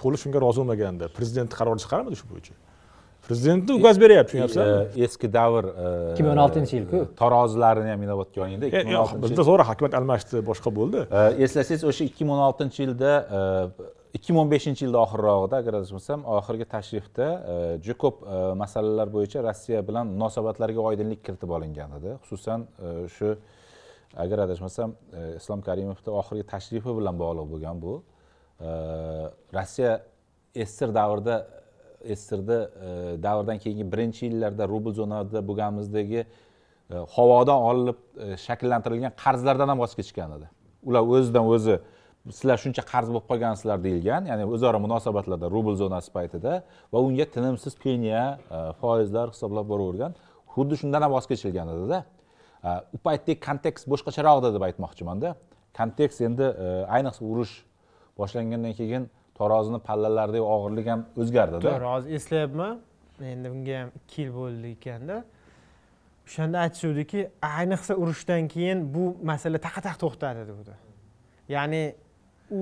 to'liq 0.00 0.18
shunga 0.22 0.38
rozi 0.44 0.58
bo'lmaganda 0.62 1.04
prezident 1.16 1.50
qaror 1.58 1.76
chiqarmidi 1.82 2.16
shu 2.20 2.26
bo'yicha 2.32 2.54
prezidentni 3.26 3.72
ukaz 3.78 3.96
beryapti 4.00 4.30
tushunyapsizlarmi 4.32 5.00
E, 5.00 5.04
eski 5.04 5.28
davr 5.32 5.64
e, 5.64 6.14
2016 6.18 6.76
yil-ku. 6.76 7.00
tarozilarini 7.20 7.90
ham 7.94 8.02
inobatga 8.02 8.42
olganda 8.44 8.66
E, 8.66 8.70
2016 8.70 9.22
bizda 9.22 9.42
to'g'ri 9.48 9.64
hukumat 9.70 9.94
almashdi 10.00 10.42
boshqa 10.50 10.70
bo'ldi. 10.78 11.00
Eslasangiz 11.44 11.84
o'sha 11.90 12.04
ikki 12.10 12.24
ming 12.26 12.36
o'n 12.36 12.44
oltinchi 12.50 12.80
yilda 12.84 13.12
ikki 14.18 14.30
ming 14.32 14.42
o'n 14.44 14.50
beshinchi 14.54 14.82
yilda 14.86 14.98
oxirrog'ida 15.06 15.56
agar 15.62 15.72
adashmasam 15.80 16.20
oxirgi 16.38 16.66
tashrifda 16.74 17.26
juda 17.84 17.98
ko'p 18.04 18.16
masalalar 18.62 19.08
bo'yicha 19.16 19.38
rossiya 19.48 19.80
bilan 19.88 20.04
munosabatlarga 20.14 20.80
oydinlik 20.90 21.20
kiritib 21.26 21.50
olingan 21.56 21.90
edi. 21.98 22.10
Xususan 22.28 22.66
shu 23.16 23.28
agar 24.24 24.38
adashmasam 24.46 24.90
islom 25.38 25.60
karimovni 25.68 26.10
oxirgi 26.20 26.44
tashrifi 26.54 26.90
bilan 26.98 27.14
bog'liq 27.22 27.46
bo'lgan 27.52 27.76
bu. 27.84 27.94
Rossiya 29.56 29.92
sssr 30.66 30.90
davrida 31.00 31.36
sssrni 32.04 32.58
e, 32.58 32.88
davrdan 33.22 33.58
keyingi 33.58 33.86
birinchi 33.92 34.26
yillarda 34.26 34.68
rubl 34.68 34.92
zonada 35.00 35.42
bo'lganimizdagi 35.48 36.20
e, 36.22 36.26
havodan 37.16 37.58
olinib 37.70 37.98
e, 38.24 38.36
shakllantirilgan 38.46 39.12
qarzlardan 39.24 39.68
ham 39.72 39.78
voz 39.84 39.94
kechgan 39.98 40.36
edi. 40.38 40.48
Ular 40.88 41.02
o'zidan 41.14 41.46
o'zi 41.54 41.78
sizlar 42.30 42.58
shuncha 42.64 42.82
qarz 42.92 43.08
bo'lib 43.12 43.26
qolgansizlar 43.30 43.78
deyilgan 43.86 44.28
ya'ni 44.30 44.44
o'zaro 44.54 44.78
munosabatlarda 44.86 45.50
rubl 45.56 45.74
zonasi 45.82 46.10
paytida 46.16 46.52
va 46.92 46.98
unga 47.06 47.26
tinimsiz 47.34 47.74
penya 47.84 48.22
foizlar 48.80 49.32
hisoblab 49.34 49.66
boravergan 49.72 50.12
xuddi 50.54 50.78
shundan 50.82 51.02
ham 51.04 51.12
voz 51.16 51.26
kechilgan 51.30 51.72
edida 51.74 52.04
u 52.94 52.98
paytdagi 53.06 53.40
kontekst 53.48 53.88
boshqacharoq 53.92 54.42
edi 54.42 54.54
deb 54.56 54.64
aytmoqchimanda. 54.68 55.34
Kontekst 55.78 56.20
endi 56.28 56.46
ayniqsa 56.96 57.22
urush 57.32 57.54
boshlangandan 58.18 58.74
keyin 58.80 59.08
tarozini 59.42 59.78
pallalaridagi 59.88 60.46
og'irlik 60.54 60.86
ham 60.92 61.04
o'zgardida. 61.20 61.60
To'g'ri 61.66 61.88
hozir 61.94 62.10
eslayapman 62.18 62.80
endi 63.34 63.46
bunga 63.54 63.74
ham 63.80 63.88
ikki 63.98 64.22
yil 64.22 64.32
bo'ldi 64.40 64.74
ekanda. 64.76 65.16
O'shanda 66.26 66.58
aytishuvdiki 66.64 67.20
ayniqsa 67.58 67.92
urushdan 68.02 68.48
keyin 68.54 68.78
bu 68.94 69.04
masala 69.30 69.58
taqa 69.66 69.80
taq 69.88 69.96
to'xtadi 70.02 70.42
degdi 70.50 70.74
ya'ni 71.56 71.82
u 72.56 72.58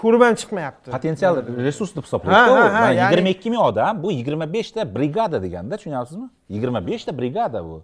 ko'rib 0.00 0.22
ham 0.26 0.34
chiqmayapti. 0.40 0.90
Potensial 0.96 1.34
resurs 1.68 1.96
deb 1.96 2.04
hisoblaydi 2.06 3.00
yigirma 3.00 3.30
ikki 3.36 3.50
ming 3.54 3.62
odam 3.70 4.02
bu 4.04 4.12
yigirma 4.18 4.46
beshta 4.56 4.94
brigada 4.96 5.42
deganda 5.42 5.76
tushunyapsizmi? 5.76 6.28
Yigirma 6.54 6.86
beshta 6.86 7.18
brigada 7.18 7.64
bu 7.64 7.82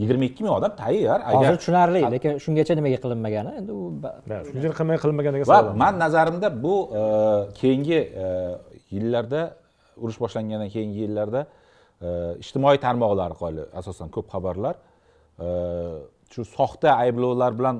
yigirma 0.00 0.24
ikki 0.30 0.44
ming 0.44 0.54
odam 0.58 0.72
tayyor 0.82 1.20
hozir 1.36 1.56
tushunarli 1.60 2.00
lekin 2.14 2.38
shungacha 2.44 2.76
nimaga 2.78 2.98
qilinmagani 3.04 3.52
endi 3.60 3.72
u 3.80 3.82
shuning 4.46 4.60
uchun 4.62 4.76
qilmay 4.78 4.98
qilinmagan 5.04 5.32
degan 5.34 5.46
savol 5.50 5.70
va 5.70 5.80
man 5.84 5.94
nazarimda 6.04 6.48
bu 6.64 6.74
e, 7.00 7.02
keyingi 7.60 7.98
e, 8.24 8.26
yillarda 8.94 9.42
urush 10.02 10.18
boshlangandan 10.24 10.70
keyingi 10.76 10.98
yillarda 11.04 11.40
e, 11.46 12.08
ijtimoiy 12.44 12.78
tarmoqlar 12.86 13.26
orqali 13.34 13.66
asosan 13.80 14.08
ko'p 14.14 14.26
xabarlar 14.34 14.74
shu 16.32 16.42
soxta 16.56 16.88
ayblovlar 17.04 17.52
bilan 17.58 17.76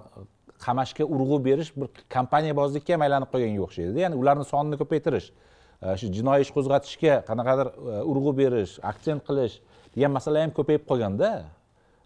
qamashga 0.67 1.05
urg'u 1.05 1.39
berish 1.45 1.71
bir 1.77 1.89
kompaniyabozlikka 2.15 2.95
ham 2.95 3.05
aylanib 3.07 3.31
qolganga 3.33 3.63
o'xshaydi 3.67 4.05
ya'ni 4.05 4.17
ularni 4.23 4.45
sonini 4.53 4.77
ko'paytirish 4.83 5.29
e, 5.31 5.97
shu 6.01 6.11
jinoiy 6.17 6.45
ish 6.45 6.53
qo'zg'atishga 6.57 7.15
qanaqadir 7.29 7.73
e, 7.73 7.95
urg'u 8.13 8.33
berish 8.41 8.75
aksent 8.93 9.25
qilish 9.29 9.57
degan 9.95 10.13
masala 10.19 10.45
ham 10.45 10.53
ko'payib 10.59 10.85
qolganda 10.91 11.31
e, 11.39 11.41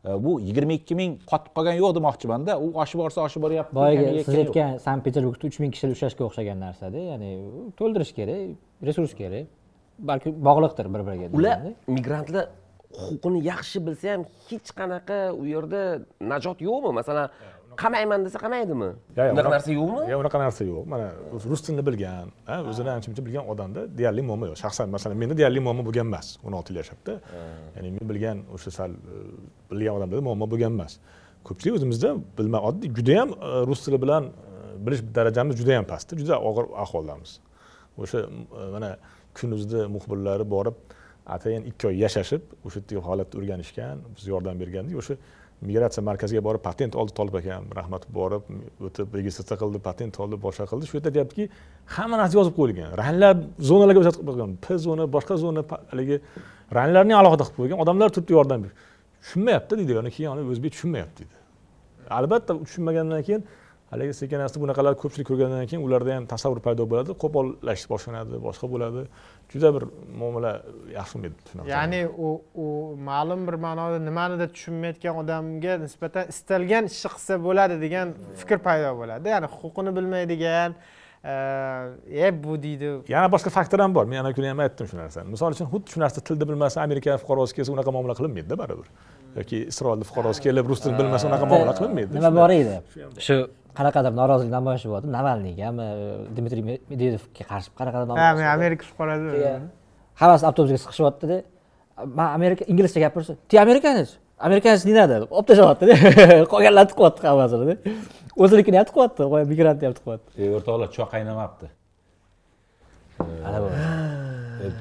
bu 0.04 0.40
yigirma 0.40 0.72
ikki 0.78 0.94
ming 1.00 1.12
qotib 1.30 1.52
qolgani 1.56 1.78
yo'q 1.80 1.94
demoqchimanda. 1.98 2.58
U 2.64 2.66
oshib 2.82 2.98
borsa 3.02 3.22
oshib 3.26 3.42
boryapti 3.46 3.74
boyagi 3.78 4.24
siz 4.26 4.40
aytgan 4.42 4.78
sankt 4.86 5.04
peterburgda 5.06 5.48
uch 5.50 5.58
ming 5.62 5.72
kishini 5.74 5.96
ushlashga 5.96 6.26
o'xshagan 6.28 6.60
narsada 6.66 7.06
ya'ni 7.10 7.30
to'ldirish 7.78 8.12
kerak 8.18 8.84
resurs 8.88 9.14
kerak 9.20 9.46
balki 10.10 10.28
bog'liqdir 10.48 10.86
bir 10.94 11.02
biriga 11.08 11.26
ular 11.38 11.58
migrantlar 11.96 12.44
huquqini 13.02 13.40
yaxshi 13.50 13.78
bilsa 13.86 14.12
ham 14.14 14.22
hech 14.48 14.70
qanaqa 14.78 15.18
u 15.40 15.42
yerda 15.54 15.82
najot 16.32 16.58
yo'qmi? 16.68 16.90
Masalan 17.00 17.28
qamayman 17.82 18.24
desa 18.26 18.38
qamaydimi 18.44 18.90
unaqa 19.16 19.50
narsa 19.54 19.70
yo'qmi? 19.78 20.02
Yo'q 20.12 20.20
unaqa 20.24 20.38
narsa 20.44 20.62
yo'q. 20.70 20.84
Mana 20.92 21.06
rus 21.52 21.62
tilini 21.64 21.84
bilgan 21.88 22.32
o'zini 22.70 22.90
ancha 22.96 23.08
muncha 23.10 23.24
bilgan 23.26 23.44
odamda 23.52 23.80
deyarli 23.98 24.22
muammo 24.28 24.50
yo'q. 24.50 24.58
Shaxsan 24.64 24.86
masalan 24.94 25.16
menda 25.22 25.34
deyarli 25.40 25.60
muammo 25.66 25.82
bo'lgan 25.88 26.06
emas 26.10 26.26
o'n 26.46 26.56
olti 26.58 26.72
yil 26.72 26.80
yashabda 26.82 27.14
ya'ni 27.76 27.88
men 27.96 28.04
bilgan 28.10 28.42
o'sha 28.56 28.70
sal 28.78 28.90
e, 28.92 29.22
bilgan 29.70 29.92
odamlarda 29.98 30.24
muammo 30.28 30.46
bo'lgan 30.52 30.72
emas. 30.76 30.98
Ko'pchilik 31.48 31.78
o'zimizda 31.78 32.10
bilma 32.38 32.58
oddiy 32.68 32.90
judayam 32.98 33.36
e, 33.48 33.50
rus 33.68 33.80
tili 33.86 33.98
bilan 34.04 34.30
e, 34.30 34.54
bilish 34.86 35.02
darajamiz 35.16 35.54
judayam 35.62 35.84
pastda 35.92 36.20
juda 36.20 36.40
og'ir 36.48 36.66
ahvoldamiz 36.84 37.38
o'sha 38.02 38.20
mana 38.74 38.90
kunuzda 39.38 39.88
muxbirlari 39.94 40.44
borib 40.54 40.76
atayin 41.26 41.64
ikki 41.70 41.88
oy 41.90 41.96
yashashib 42.04 42.42
o'sha 42.66 42.80
yerdagi 42.80 43.00
holatni 43.08 43.40
o'rganishgan 43.40 44.02
bizga 44.16 44.30
yordam 44.34 44.60
berganda 44.62 44.98
o'sha 45.02 45.16
migratsiya 45.62 46.02
markaziga 46.04 46.42
borib 46.44 46.62
patent 46.68 46.96
oldi 47.00 47.12
tolib 47.18 47.34
akam 47.40 47.68
rahmat 47.78 48.06
borib 48.18 48.42
o'tib 48.86 49.14
registratsiya 49.18 49.56
qildi 49.62 49.78
patent 49.88 50.18
oldi 50.22 50.36
boshqa 50.46 50.66
qildi. 50.70 50.88
Shu 50.90 50.98
yerda 50.98 51.12
deyaptiki 51.16 51.48
hamma 51.96 52.16
narsa 52.20 52.38
yozib 52.38 52.54
qo'yilgan. 52.58 52.90
Ranglar 53.02 53.34
zonalarga 53.70 54.00
o'zgartirib 54.02 54.26
qo'yilgan 54.28 54.56
p 54.64 54.78
zona 54.86 55.04
boshqa 55.16 55.34
zona 55.44 55.62
haligi 55.92 56.20
ranglarni 56.78 57.14
alohida 57.20 57.44
qilib 57.46 57.58
qo'ygan. 57.60 57.78
Odamlar 57.84 58.08
turibdi 58.14 58.32
yordam 58.38 58.58
berib. 58.64 58.76
Tushunmayapti 59.22 59.72
deydi 59.80 60.10
keyin 60.16 60.46
o'zbek 60.54 60.72
tushunmayapti 60.76 61.20
deydi. 61.22 61.36
Albatta 62.18 62.52
tushunmagandan 62.66 63.22
keyin 63.28 63.42
haligi 63.94 64.14
sekin 64.20 64.40
asta 64.46 64.60
bunaqalar 64.62 64.94
ko'pchilik 65.02 65.26
ko'rgandan 65.30 65.68
keyin 65.70 65.82
ularda 65.86 66.16
ham 66.16 66.26
tasavvur 66.32 66.60
paydo 66.66 66.86
bo'ladi 66.90 67.14
qo'pollash 67.22 67.84
boshlanadi 67.92 68.40
boshqa 68.46 68.66
bo'ladi. 68.74 69.04
Juda 69.52 69.68
bir 69.76 69.84
muomala 70.20 70.52
yaxshi 70.98 71.14
bo'lmaydi 71.22 71.68
ya'ni 71.74 72.00
u 72.26 72.30
u 72.64 72.66
ma'lum 73.10 73.46
bir 73.48 73.56
ma'noda 73.66 73.98
nimanidir 74.08 74.48
tushunmayotgan 74.56 75.22
odamga 75.22 75.78
nisbatan 75.84 76.34
istalgan 76.34 76.90
ishni 76.90 77.14
qilsa 77.14 77.40
bo'ladi 77.46 77.80
degan 77.84 78.12
fikr 78.40 78.58
paydo 78.66 78.90
bo'ladi. 79.00 79.26
Ya'ni 79.34 79.48
huquqini 79.56 79.96
bilmaydigan 79.96 80.70
e 81.24 82.44
bu 82.44 82.62
deydi. 82.62 82.88
Yana 83.08 83.28
boshqa 83.34 83.50
faktor 83.58 83.80
ham 83.80 83.94
bor. 83.94 84.04
Men 84.04 84.24
ana 84.24 84.32
kuni 84.36 84.48
ham 84.52 84.60
aytdim 84.66 84.86
shu 84.90 84.96
narsani. 85.02 85.30
Misol 85.34 85.56
uchun 85.56 85.70
xuddi 85.72 85.94
shu 85.94 86.00
narsani 86.04 86.24
tilni 86.28 86.48
bilmasa 86.50 86.82
amerika 86.86 87.16
fuqarosi 87.22 87.56
kelsa 87.56 87.72
unaqa 87.76 87.90
muomala 87.96 88.14
qilinmaydida 88.18 88.58
baribir. 88.62 88.88
Yoki 89.38 89.58
isroilni 89.72 90.04
fuqarosi 90.10 90.40
kelib 90.46 90.68
rus 90.70 90.80
tilini 90.84 90.98
bilmasa 91.02 91.28
unaqa 91.30 91.46
muomala 91.52 91.74
qilinmaydi. 91.78 92.10
nima 92.18 92.30
bor 92.40 92.50
edi? 92.60 92.76
Shu 93.26 93.36
qanaqadir 93.78 94.12
norozilik 94.20 94.52
namoyishi 94.58 94.88
bo'ldi. 94.92 95.06
Navalniygami 95.16 95.86
dmitriy 96.36 96.64
medvedevga 96.68 97.44
qarshi 97.50 97.70
qanaqadir 97.78 98.20
ha 98.22 98.28
men 98.38 98.46
amerika 98.56 98.84
fuqarosi 98.90 99.28
hammasi 100.20 100.44
avtobusga 100.50 100.78
siqishyaptida 100.84 101.36
man 102.18 102.28
amerika 102.38 102.64
inglizcha 102.72 103.00
gapirsa 103.04 103.36
ты 103.48 103.58
американец 103.58 104.18
amerikanец 104.38 104.84
не 104.84 104.94
надо 105.00 105.14
olib 105.38 105.46
tashlayaptida 105.50 105.94
qolganlarni 106.52 106.90
tiqyapti 106.92 107.26
hammasini 107.30 107.76
o'zinikini 108.42 108.76
ham 108.80 108.86
tiqyapti 108.90 109.22
migrantni 109.52 109.84
ham 109.88 109.94
tiqyapti 109.98 110.50
o'rtoqlar 110.56 110.88
choy 110.96 111.06
qaynamabdi. 111.14 111.66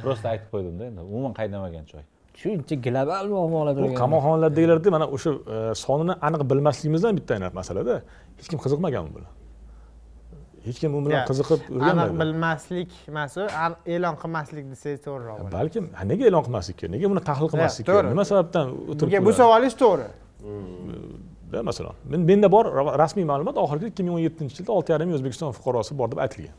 Просто 0.04 0.26
aytib 0.34 0.50
qo'ydimda 0.54 0.84
endi. 0.90 1.02
Umuman 1.02 1.34
qaynamagan 1.40 1.86
choy 1.92 2.04
shuncha 2.42 2.76
global 2.88 3.26
muammolar 3.36 3.74
turgan 3.78 3.96
qamoqxonalardagilarda 4.02 4.90
mana 4.96 5.06
o'sha 5.16 5.32
e, 5.56 5.58
sonini 5.84 6.14
aniq 6.28 6.42
bilmasligimizdan 6.52 7.14
bitta 7.20 7.34
masalada 7.60 7.96
hech 8.40 8.48
kim 8.52 8.60
qiziqmagan 8.64 9.04
bu 9.08 9.12
bilan 9.18 9.32
hech 10.68 10.80
kim 10.82 10.92
u 10.98 11.00
bilan 11.06 11.26
qiziqib 11.30 11.60
o'rganmagan 11.76 12.02
aniq 12.04 12.16
bilmaslik 12.22 12.90
emas 13.12 13.34
u 13.42 13.46
e'lon 13.94 14.16
qilmaslik 14.24 14.66
desangiz 14.74 15.02
to'g'riroq 15.08 15.38
bo'ladi. 15.40 15.54
balkim 15.58 15.84
nega 16.12 16.24
e'lon 16.30 16.44
qilmaslik 16.48 16.78
kerak? 16.80 16.92
Nega 16.96 17.06
buni 17.14 17.22
tahlil 17.30 17.48
qilmaslik 17.54 17.86
kerak? 17.90 18.12
Nima 18.16 18.26
sababdan 18.32 18.66
o'tirib 18.92 19.26
bu 19.30 19.34
savolingiz 19.42 19.76
to'g'ri. 19.84 20.08
Masalan 21.70 21.96
men 22.12 22.22
menda 22.30 22.48
bor 22.56 22.66
rasmiy 23.04 23.26
ma'lumot 23.32 23.56
oxirgi 23.64 23.86
ikki 23.92 24.02
ming 24.06 24.16
o'n 24.18 24.24
yettinchi 24.28 24.56
yilda 24.60 24.72
olti 24.78 24.90
yarim 24.94 25.06
ming 25.10 25.18
o'zbekiston 25.20 25.50
fuqarosi 25.58 25.92
bor 26.00 26.08
deb 26.14 26.20
aytilgan. 26.26 26.56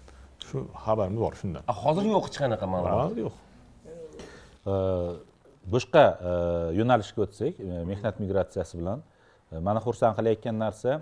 Shu 0.49 0.57
xabarimiz 0.85 1.20
bor 1.25 1.35
shundan. 1.41 1.62
Hozir 1.83 2.05
yo'q 2.14 2.25
hech 2.29 2.39
qanaqa 2.43 2.64
ma'lumot. 2.72 3.01
Hozir 3.05 3.18
yo'q 3.25 3.35
boshqa 5.73 6.05
e, 6.31 6.33
yo'nalishga 6.79 7.25
o'tsak 7.25 7.61
e, 7.61 7.83
mehnat 7.91 8.21
migratsiyasi 8.23 8.79
bilan 8.81 9.03
e, 9.53 9.59
mani 9.67 9.81
xursand 9.87 10.17
qilayotgan 10.19 10.57
narsa 10.65 11.01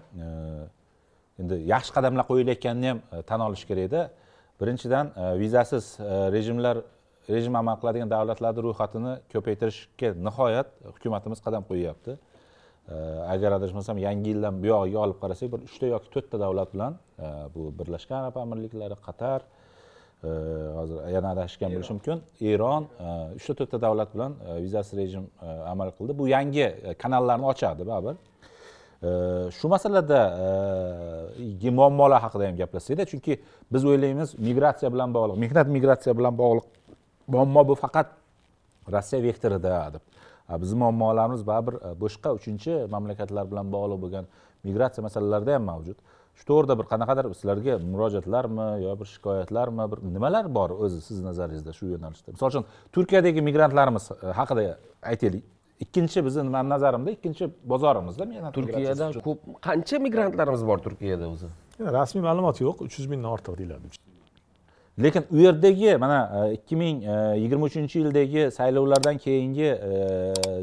endi 1.41 1.59
yaxshi 1.73 1.93
qadamlar 1.97 2.25
qo'yilayotganini 2.31 2.91
ham 2.93 3.01
tan 3.29 3.41
olish 3.49 3.65
kerakda 3.71 4.03
birinchidan 4.61 5.07
vizasiz 5.43 5.85
rejimlar 6.37 6.83
rejim 7.35 7.55
amal 7.63 7.77
qiladigan 7.81 8.11
davlatlarni 8.11 8.61
ro'yxatini 8.67 9.15
ko'paytirishga 9.33 10.09
nihoyat 10.27 10.69
hukumatimiz 10.91 11.41
qadam 11.47 11.63
qo'yyapti. 11.71 12.19
Agar 13.35 13.51
adashmasam 13.59 13.99
yangi 14.07 14.33
yildan 14.33 14.57
buyog'iga 14.63 14.99
olib 15.05 15.19
qarasak 15.23 15.53
bir 15.53 15.61
uchta 15.69 15.87
yoki 15.95 16.09
to'rtta 16.15 16.41
davlat 16.45 16.73
bilan 16.75 16.97
bu 17.55 17.63
birlashgan 17.79 18.19
arab 18.23 18.37
amirliklari 18.45 18.97
qatar 19.07 19.41
hozir 20.79 20.97
yana 21.15 21.29
adashgan 21.35 21.71
bo'lishim 21.75 21.97
mumkin. 21.99 22.19
Eron 22.53 22.83
uchta 23.39 23.53
to'rtta 23.59 23.79
davlat 23.87 24.11
bilan 24.15 24.33
vizasiz 24.65 24.95
rejim 25.01 25.25
amal 25.73 25.89
qildi. 25.97 26.13
Bu 26.21 26.25
yangi 26.35 26.67
kanallarni 27.03 27.47
ochadi 27.53 27.83
baribir 27.91 28.17
shu 29.59 29.67
masalada 29.75 30.21
muammolar 31.79 32.21
haqida 32.25 32.45
ham 32.49 32.57
gaplashsakda 32.63 33.05
chunki 33.13 33.33
biz 33.73 33.83
o'ylaymiz 33.91 34.29
migratsiya 34.49 34.89
bilan 34.95 35.11
bog'liq 35.17 35.37
mehnat 35.45 35.67
migratsiya 35.77 36.13
bilan 36.19 36.35
bog'liq 36.43 36.67
muammo 37.35 37.63
bu 37.69 37.75
faqat 37.85 38.09
rossiya 38.95 39.21
vektorida 39.29 39.75
deb. 39.95 40.03
Bizni 40.63 40.77
muammolarimiz 40.83 41.43
baribir 41.51 41.75
boshqa 42.03 42.29
uchinchi 42.39 42.73
mamlakatlar 42.95 43.45
bilan 43.51 43.67
bog'liq 43.75 43.99
bo'lgan 44.05 44.25
migratsiya 44.67 45.03
masalalarida 45.09 45.53
ham 45.57 45.65
mavjud 45.73 45.99
shu 46.39 46.45
to'g'rida 46.51 46.75
bir 46.81 46.87
qanaqadir 46.93 47.25
sizlarga 47.41 47.79
murojaatlarmi 47.93 48.69
yo 48.85 48.93
bir 49.01 49.09
shikoyatlarmi 49.15 49.85
bir 49.93 49.99
nimalar 50.15 50.55
bor 50.55 50.71
o'zi 50.85 51.01
sizni 51.09 51.25
nazaringizda 51.31 51.73
shu 51.79 51.87
yo'nalishda? 51.95 52.33
Misol 52.37 52.49
uchun 52.53 52.65
turkiyadagi 52.93 53.43
migrantlarimiz 53.49 54.11
e, 54.11 54.27
haqida 54.41 54.63
aytaylik. 55.03 55.45
Ikkinchi 55.85 56.25
bizni 56.27 56.43
mani 56.57 56.69
nazarimda 56.69 57.11
ikkinchi 57.17 57.51
bozorimizda 57.73 58.53
turkiyadan 58.57 59.13
ko'p 59.27 59.39
qancha 59.67 59.99
migrantlarimiz 60.07 60.67
bor 60.71 60.79
turkiyada 60.87 61.29
o'zi? 61.35 61.47
Yana 61.79 61.93
rasmiy 62.01 62.23
ma'lumot 62.29 62.61
yo'q 62.67 62.87
uch 62.87 62.99
yuz 62.99 63.07
mingdan 63.13 63.31
ortiq 63.37 63.59
deyiladi. 63.61 63.87
Lekin 65.05 65.25
u 65.31 65.39
yerdagi 65.47 65.97
mana 66.05 66.19
e, 66.39 66.53
ikki 66.57 66.77
ming 66.77 66.99
yigirma 67.43 67.65
uchinchi 67.71 67.99
yildagi 68.03 68.51
saylovlardan 68.59 69.19
keyingi 69.19 69.69
e, 69.91 69.93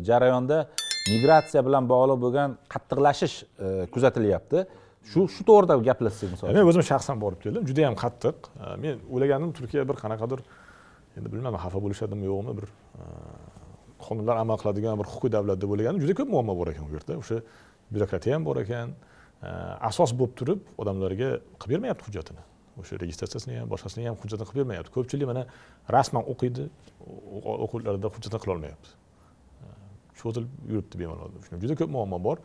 jarayonda 0.09 0.67
migratsiya 1.09 1.65
bilan 1.65 1.89
bog'liq 1.89 2.22
bo'lgan 2.24 2.57
qattiqlashish 2.74 3.36
e, 3.43 3.86
kuzatilyapti 3.93 4.65
shu 5.12 5.28
shu 5.36 5.43
to'g'rida 5.50 5.80
gaplashsak 5.89 6.34
misol 6.34 6.54
men 6.54 6.66
o'zim 6.70 6.84
shaxsan 6.91 7.20
borib 7.24 7.39
keldim. 7.43 7.64
Juda 7.70 7.82
yam 7.88 7.95
qattiq 8.04 8.50
men 8.84 9.00
o'ylagandim 9.14 9.52
turkiya 9.58 9.88
bir 9.89 9.97
qanaqadir 10.04 10.43
endi 11.18 11.28
bilmayman 11.32 11.62
xafa 11.66 11.80
bo'lishadimi 11.86 12.26
yo'qmi 12.32 12.54
bir 12.60 12.68
qonunlar 14.06 14.36
amal 14.43 14.58
qiladigan 14.62 15.00
bir 15.00 15.08
huquqiy 15.12 15.32
davlat 15.38 15.58
deb 15.62 15.70
o'ylagandim 15.74 16.02
juda 16.04 16.14
ko'p 16.20 16.30
muammo 16.36 16.54
bor 16.60 16.68
ekan 16.74 16.86
u 16.89 16.93
yerda. 16.95 17.18
O'sha 17.22 17.41
byurokratiya 17.93 18.36
ham 18.36 18.45
bor 18.50 18.58
ekan. 18.66 18.93
Asos 19.89 20.12
bo'lib 20.20 20.34
turib 20.39 20.60
odamlarga 20.82 21.30
qilib 21.62 21.74
bermayapti 21.76 22.04
hujjatini. 22.08 22.41
O'sha 22.82 23.00
registratsiyasini 23.04 23.60
ham 23.60 23.68
boshqasini 23.74 24.08
ham 24.08 24.16
hujjatini 24.22 24.47
qilib 24.50 24.62
bermayapti. 24.64 24.91
Ko'pchilik 24.95 25.28
mana 25.32 25.43
rasman 25.95 26.24
o'qiydi 26.32 26.70
o'quvlarida 27.66 28.08
hujjatini 28.16 28.41
qilolmayapti. 28.43 28.89
Cho'zilib 30.20 30.52
yuribdi 30.72 30.95
bemalol. 31.02 31.32
Juda 31.64 31.76
ko'p 31.82 31.91
muammo 31.97 32.20
bor 32.28 32.38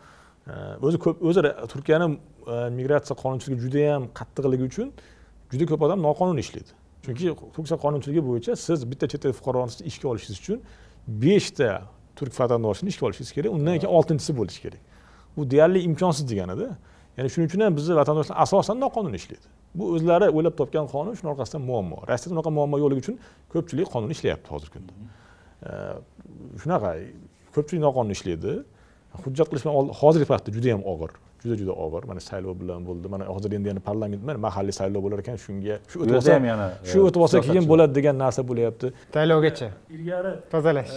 o'zi 0.82 0.99
ko'p 0.99 1.22
o'zi 1.22 1.42
turkiyani 1.72 2.07
e, 2.14 2.70
migratsiya 2.78 3.16
qonunchiligi 3.22 3.61
juda 3.64 3.78
yam 3.78 4.09
qattiqligi 4.18 4.64
uchun 4.70 4.92
juda 5.53 5.64
ko'p 5.70 5.82
odam 5.86 6.03
noqonuniy 6.05 6.45
ishlaydi. 6.47 6.72
Chunki 7.05 7.32
turkiya 7.57 7.78
qonunchiligi 7.84 8.22
bo'yicha 8.28 8.57
siz 8.57 8.84
bitta 8.90 9.09
chet 9.12 9.24
el 9.28 9.32
fuqarosini 9.38 9.88
ishga 9.90 10.09
olishingiz 10.12 10.38
uchun 10.42 10.59
beshta 11.24 11.70
turk 12.16 12.32
vatandoshini 12.40 12.88
ishga 12.92 13.07
olishingiz 13.09 13.32
kerak 13.36 13.51
undan 13.57 13.78
keyin 13.80 13.92
oltinchisi 13.99 14.32
bo'lishi 14.38 14.61
kerak. 14.64 14.82
Bu 15.36 15.51
deyarli 15.51 15.80
imkonsiz 15.88 16.28
deganida 16.30 16.68
ya'ni 17.16 17.28
shuning 17.32 17.49
uchun 17.51 17.61
ham 17.64 17.76
bizni 17.78 17.97
vatandoshlar 18.01 18.36
asosan 18.45 18.80
noqonuniy 18.84 19.20
ishlaydi. 19.22 19.47
Bu 19.74 19.84
o'zlari 19.97 20.28
o'ylab 20.36 20.55
topgan 20.61 20.86
qonun 20.95 21.14
shuni 21.18 21.30
orqasidan 21.32 21.62
muammo. 21.70 21.97
Rossiyada 22.11 22.34
unaqa 22.36 22.51
muammo 22.59 22.76
yo'qligi 22.82 23.01
uchun 23.05 23.16
ko'pchilik 23.53 23.88
qonuniy 23.95 24.14
ishlayapti 24.16 24.49
hozirgi 24.55 24.72
kunda. 24.76 24.92
Shunaqa 26.62 26.90
ko'pchilik 27.55 27.82
noqonuniy 27.86 28.16
ishlaydi. 28.18 28.53
Hujjat 29.23 29.47
qilish 29.51 29.65
bilan 29.67 29.95
hozirgi 30.01 30.27
paytda 30.33 30.55
juda 30.57 30.69
yam 30.75 30.83
og'ir 30.93 31.12
juda 31.45 31.57
juda 31.61 31.73
og'ir. 31.85 32.03
Mana 32.09 32.21
saylov 32.21 32.55
bilan 32.61 32.85
bo'ldi. 32.89 33.09
Mana 33.15 33.25
hozir 33.35 33.53
endi 33.53 33.69
yana 33.69 33.81
parlament 33.89 34.23
mana 34.29 34.39
mahalliy 34.47 34.75
saylov 34.81 35.05
bo'lar 35.05 35.19
ekan 35.25 35.37
shunga 35.45 35.79
shu 35.93 36.01
o'tib 36.03 36.17
olsa 36.19 36.35
ham 36.37 36.47
yana, 36.51 36.69
shu 36.93 37.03
o'tib 37.09 37.25
olsa 37.27 37.43
keyin 37.47 37.69
bo'ladi 37.73 37.97
degan 37.99 38.19
narsa 38.25 38.45
bo'lyapti. 38.51 38.93
Tayyorlovgacha 39.17 39.69
ilgari 39.97 40.33
tozalash. 40.55 40.95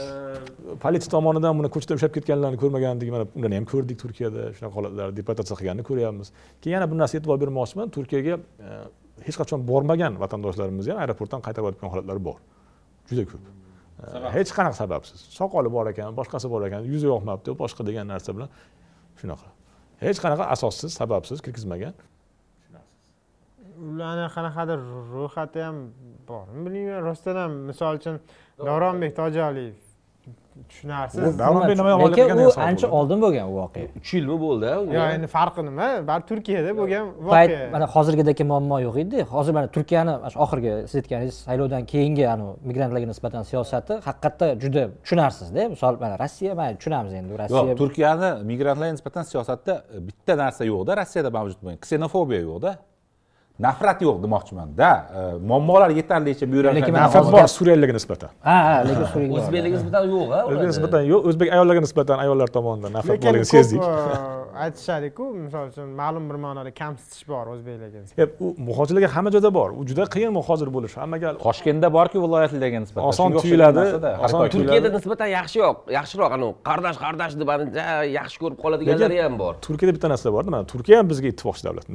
politsiya 0.84 1.11
tomonidan 1.15 1.59
buni 1.59 1.70
ko'chada 1.76 1.99
ushlab 1.99 2.13
ketganlarni 2.18 2.61
ko'rmagandik. 2.63 3.11
Mana 3.15 3.28
undan 3.38 3.57
ham 3.59 3.68
ko'rdik 3.74 3.99
turkiyada 4.03 4.47
shunaqa 4.57 4.76
holatlar 4.80 5.15
deportatsiya 5.20 5.59
qilganini 5.59 5.88
ko'ryapmiz. 5.89 6.34
Keyin 6.61 6.78
yana 6.78 6.89
bir 6.91 7.01
narsaga 7.01 7.22
e'tibor 7.22 7.38
bermoqchiman 7.43 7.93
turkiyaga 7.97 8.39
e, 8.39 8.80
hech 9.28 9.38
qachon 9.41 9.68
bormagan 9.72 10.20
vatandoshlarimiz 10.24 10.91
ham 10.91 11.05
aeroportdan 11.05 11.45
qaytarib 11.45 11.65
yuborayotgan 11.65 11.95
holatlar 11.95 12.26
bor. 12.30 12.38
Juda 13.09 13.24
ko'p 13.32 13.66
hech 14.35 14.51
qanaqa 14.57 14.77
sababsiz. 14.83 15.19
Soqoli 15.37 15.69
bor 15.71 15.89
ekan 15.91 16.15
boshqasi 16.19 16.49
bor 16.53 16.61
ekan 16.67 16.85
yuzi 16.91 17.07
yoqmabdi 17.13 17.55
boshqa 17.63 17.85
degan 17.89 18.05
narsa 18.13 18.35
bilan 18.35 18.49
shunaqa. 19.19 19.49
Hech 20.05 20.19
qanaqa 20.23 20.45
asossiz 20.55 20.91
sababsiz 20.99 21.41
kirgizmagan. 21.45 21.95
Ularni 23.89 24.27
qanaqadir 24.35 24.79
ro'yxati 25.15 25.59
ham 25.67 25.77
bormi 26.29 26.59
bilmayman 26.65 27.01
rostdan 27.09 27.37
ham 27.43 27.51
misol 27.69 27.99
uchun 27.99 28.15
davronbek 28.67 29.11
tojialiyev 29.19 29.86
tushunarsiz 30.69 31.39
davronbek 31.39 31.78
nima 31.78 31.89
yomonlik 31.89 32.17
lekin 32.17 32.38
u 32.45 32.51
ancha 32.69 32.88
oldin 32.97 33.21
bo'lgan 33.23 33.49
voqea. 33.57 33.88
Uch 33.99 34.13
yilmi 34.15 34.38
bo'ldi 34.45 34.71
yo 34.95 35.03
endi 35.15 35.28
farqi 35.36 35.65
nima? 35.69 35.88
Baribir 36.09 36.28
turkiyada 36.32 36.71
bo'lgan 36.80 37.11
payt 37.30 37.51
voqea. 37.51 37.69
Mana 37.75 37.88
hozirgidek 37.95 38.39
muammo 38.51 38.80
yo'q 38.88 38.97
edi. 39.03 39.19
Hozir 39.36 39.53
mana 39.57 39.67
turkiyani 39.75 40.13
mana 40.23 40.32
shu 40.34 40.39
oxirgi 40.45 40.73
siz 40.91 40.97
aytganingiz 41.01 41.38
saylovdan 41.47 41.84
keyingi 41.93 42.25
migrantlarga 42.69 43.07
nisbatan 43.13 43.43
siyosati 43.51 43.93
haqiqatda 44.07 44.47
juda 44.63 44.84
tushunarsizda. 45.03 45.69
Misol 45.75 45.93
mana 46.03 46.15
rossiya 46.23 46.53
mayli 46.59 46.78
tushunamiz 46.82 47.13
endi 47.19 47.39
rossiya 47.41 47.63
yo'q 47.71 47.80
turkiyani 47.84 48.30
migrantlarga 48.51 48.93
nisbatan 48.97 49.23
siyosatda 49.32 49.73
bitta 50.07 50.34
narsa 50.43 50.63
yo'qda. 50.71 50.91
Rossiyada 51.01 51.30
mavjud 51.38 51.59
bo'lgan 51.63 51.80
ksenofobiya 51.86 52.41
yo'qda 52.49 52.71
nafrat 53.60 54.01
yo'q 54.05 54.18
demoqchimanda. 54.24 54.89
E, 55.18 55.22
muammolar 55.49 55.89
yetarlicha 55.99 56.45
bu 56.51 56.55
yerda 56.60 56.74
Lekin 56.78 56.93
nafrat 56.93 57.32
bor 57.34 57.47
suriyalilarga 57.58 57.95
nisbatan. 57.99 58.30
Ha 58.47 58.58
ha 58.68 58.76
lekin 58.89 59.05
Suriyaga 59.14 59.38
o'zbeklarga 59.41 59.78
nisbatan 59.78 60.03
yo'q 60.14 60.28
a 60.38 60.39
o'zbekga 60.49 60.68
nisbatan 60.74 61.01
yo'q 61.12 61.22
o'zbek 61.30 61.47
ayollarga 61.55 61.82
nisbatan 61.88 62.18
ayollar 62.26 62.49
tomonidan 62.58 62.91
nafrat 62.97 63.20
borligini 63.26 63.49
sezdik. 63.55 63.82
e, 63.82 64.38
aytishadiku 64.66 65.26
misol 65.45 65.66
uchun 65.72 65.89
ma'lum 66.01 66.30
bir 66.30 66.38
ma'noda 66.45 66.72
kamsitish 66.82 67.24
bor 67.32 67.45
o'zbeklarga 67.53 67.99
nisbatan. 68.03 68.30
U 68.45 68.47
muhojirlarga 68.70 69.10
hamma 69.16 69.34
joyda 69.36 69.51
bor. 69.60 69.70
U 69.80 69.82
juda 69.89 70.05
qiyin 70.16 70.32
muhojir 70.39 70.70
bo'lish. 70.76 70.93
Hammaga 71.01 71.34
toshkentda 71.45 71.88
borku 71.97 72.18
viloyatlarga 72.26 72.80
nisbatan. 72.86 73.10
Oson 73.12 73.38
tuyuladi, 73.41 73.88
oson 74.26 74.39
turkiyada 74.55 74.89
nisbatan 74.97 75.28
yaxshiroq 75.38 75.78
yaxshiroq 75.97 76.32
anavi 76.38 76.53
qardosh 76.70 76.97
qardosh 77.05 77.34
deb 77.41 77.49
yaxshi 78.20 78.38
ko'rib 78.43 78.58
qoladiganlari 78.64 79.18
ham 79.26 79.36
bor. 79.41 79.53
Turkiyada 79.68 79.93
bitta 79.97 80.08
narsa 80.14 80.28
borda 80.38 80.49
mana 80.55 80.66
turkiya 80.74 81.01
ham 81.01 81.08
bizga 81.12 81.28
ittifoqchi 81.34 81.64
davlat 81.68 81.86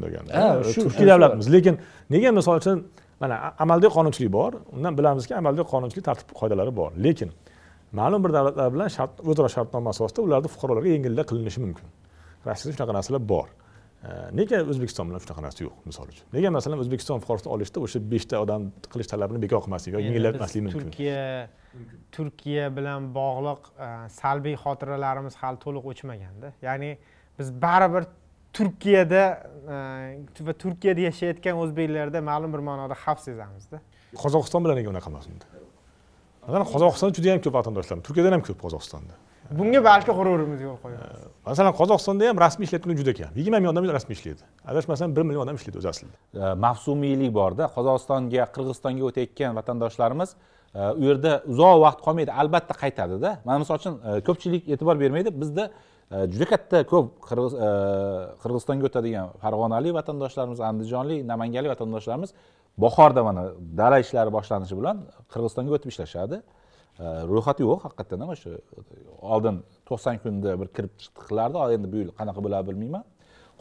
shu- 0.73 0.85
turkiy 0.87 1.07
davlatmiz 1.13 1.51
lekin 1.55 1.78
nega 2.14 2.32
misol 2.38 2.61
uchun 2.62 2.84
mana 3.22 3.55
amaldagi 3.62 3.92
qonunchilik 3.96 4.32
bor 4.38 4.53
undan 4.76 4.98
bilamizki 4.98 5.34
amaldagi 5.40 5.68
qonunchilik 5.72 6.05
tartib 6.09 6.28
qoidalari 6.40 6.72
bor. 6.80 6.90
Lekin 7.07 7.30
ma'lum 7.98 8.24
bir 8.24 8.32
davlatlar 8.36 8.68
bilan 8.74 8.88
shart 8.96 9.20
o'zaro 9.30 9.48
shartnoma 9.57 9.90
asosida 9.94 10.20
ularni 10.26 10.48
fuqarolarga 10.55 10.94
yengillik 10.94 11.26
qilinishi 11.30 11.61
mumkin. 11.64 11.88
Rossiyada 12.46 12.76
shunaqa 12.76 12.96
narsalar 12.98 13.22
bor? 13.32 13.48
E, 14.03 14.09
nega 14.38 14.62
o'zbekiston 14.72 15.11
bilan 15.11 15.22
shunaqa 15.24 15.42
narsa 15.46 15.64
yo'q 15.66 15.88
misol 15.90 16.09
uchun? 16.12 16.24
Nega 16.36 16.50
masalan 16.59 16.82
o'zbekiston 16.84 17.22
fuqarosini 17.22 17.53
olishda 17.57 17.84
o'sha 17.86 18.03
beshta 18.14 18.40
odam 18.44 18.70
qilish 18.92 19.11
talabini 19.12 19.42
bekor 19.44 19.62
qilmaslik 19.66 19.96
yoki 19.96 20.09
yengillatmaslik 20.09 20.66
mumkin? 20.66 20.88
Turkiya 20.88 21.20
turkiya 22.16 22.64
bilan 22.78 23.12
bog'liq 23.18 23.70
e, 23.86 23.90
salbiy 24.20 24.57
xotiralarimiz 24.64 25.38
hali 25.42 25.62
to'liq 25.64 25.86
o'chmaganda. 25.92 26.55
Ya'ni 26.66 26.90
biz 27.38 27.55
baribir 27.66 28.09
turkiyada 28.57 29.24
e, 29.74 30.46
va 30.46 30.53
turkiyada 30.64 31.09
yashayotgan 31.09 31.59
o'zbeklarda 31.62 32.20
ma'lum 32.30 32.53
bir 32.55 32.62
ma'noda 32.68 32.96
xavf 33.05 33.20
sezamizda. 33.28 33.80
Qozog'iston 34.24 34.64
bilan 34.64 34.76
nega 34.80 34.90
unaqa 34.94 35.11
emas 35.12 35.26
unda 35.32 35.46
masalan 36.46 36.66
qozog'istonda 36.74 37.14
juda 37.18 37.28
yam 37.32 37.42
ko'p 37.44 37.55
vatandoshlar 37.59 38.00
turkiyadan 38.07 38.32
ham 38.36 38.42
ko'p 38.48 38.59
qozog'istonda. 38.64 39.14
Bunga 39.59 39.80
balki 39.84 40.12
g'ururimiz 40.18 40.61
yo'l 40.66 40.78
qo'yadi. 40.84 41.28
Masalan 41.46 41.74
qozog'istonda 41.80 42.30
ham 42.30 42.40
rasmiy 42.44 42.66
ishlayotgan 42.68 42.96
juda 43.00 43.12
kam. 43.18 43.30
Yigirma 43.38 43.61
ming 43.61 43.70
odam 43.72 43.86
rasmiy 43.98 44.16
ishlaydi. 44.18 44.42
Adashmasam 44.70 45.14
bir 45.16 45.22
million 45.28 45.42
odam 45.44 45.61
ishlaydi 45.61 45.78
o'zi 45.82 45.88
aslida. 45.92 46.16
E, 46.34 46.55
mavsumiylik 46.64 47.32
borda 47.40 47.68
qozog'istonga 47.76 48.48
qirg'izistonga 48.55 49.07
o'tayotgan 49.09 49.59
vatandoshlarimiz 49.59 50.34
e, 50.34 50.80
u 51.00 51.03
yerda 51.09 51.32
uzoq 51.53 51.78
vaqt 51.86 52.05
qolmaydi 52.07 52.32
albatta 52.42 52.74
qaytadida. 52.82 53.30
Mana 53.46 53.62
misol 53.62 53.82
uchun 53.82 53.98
e, 53.98 54.20
ko'pchilik 54.28 54.70
e'tibor 54.72 54.96
bermaydi 55.05 55.34
bizda 55.42 55.68
e, 55.68 55.91
juda 56.11 56.46
katta 56.53 56.78
ko'p 56.92 57.07
Qirg'iz- 57.28 57.59
e, 57.66 57.68
qirg'izistonga 58.42 58.84
o'tadigan 58.88 59.26
farg'onalik 59.42 59.92
vatandoshlarimiz 59.98 60.61
andijonlik 60.70 61.20
namanganlik 61.32 61.70
vatandoshlarimiz 61.74 62.30
bahorda 62.84 63.22
mana 63.28 63.42
dala 63.80 63.98
ishlari 64.05 64.30
boshlanishi 64.38 64.74
bilan 64.80 64.96
qirg'izistonga 65.32 65.72
o'tib 65.76 65.90
ishlashadi. 65.94 66.36
E, 67.03 67.05
ro'yxati 67.32 67.61
yo'q 67.68 67.80
haqiqatdan 67.86 68.18
ham 68.22 68.30
o'sha 68.34 68.50
oldin 69.34 69.57
to'qson 69.88 70.14
kunda 70.24 70.50
bir 70.61 70.68
kirib 70.76 70.92
chiqib 71.03 71.24
qilardi 71.28 71.57
endi 71.76 71.86
bu 71.92 71.96
yil 72.03 72.11
qanaqa 72.18 72.40
bo'ladi 72.46 72.64
bilmayman. 72.70 73.05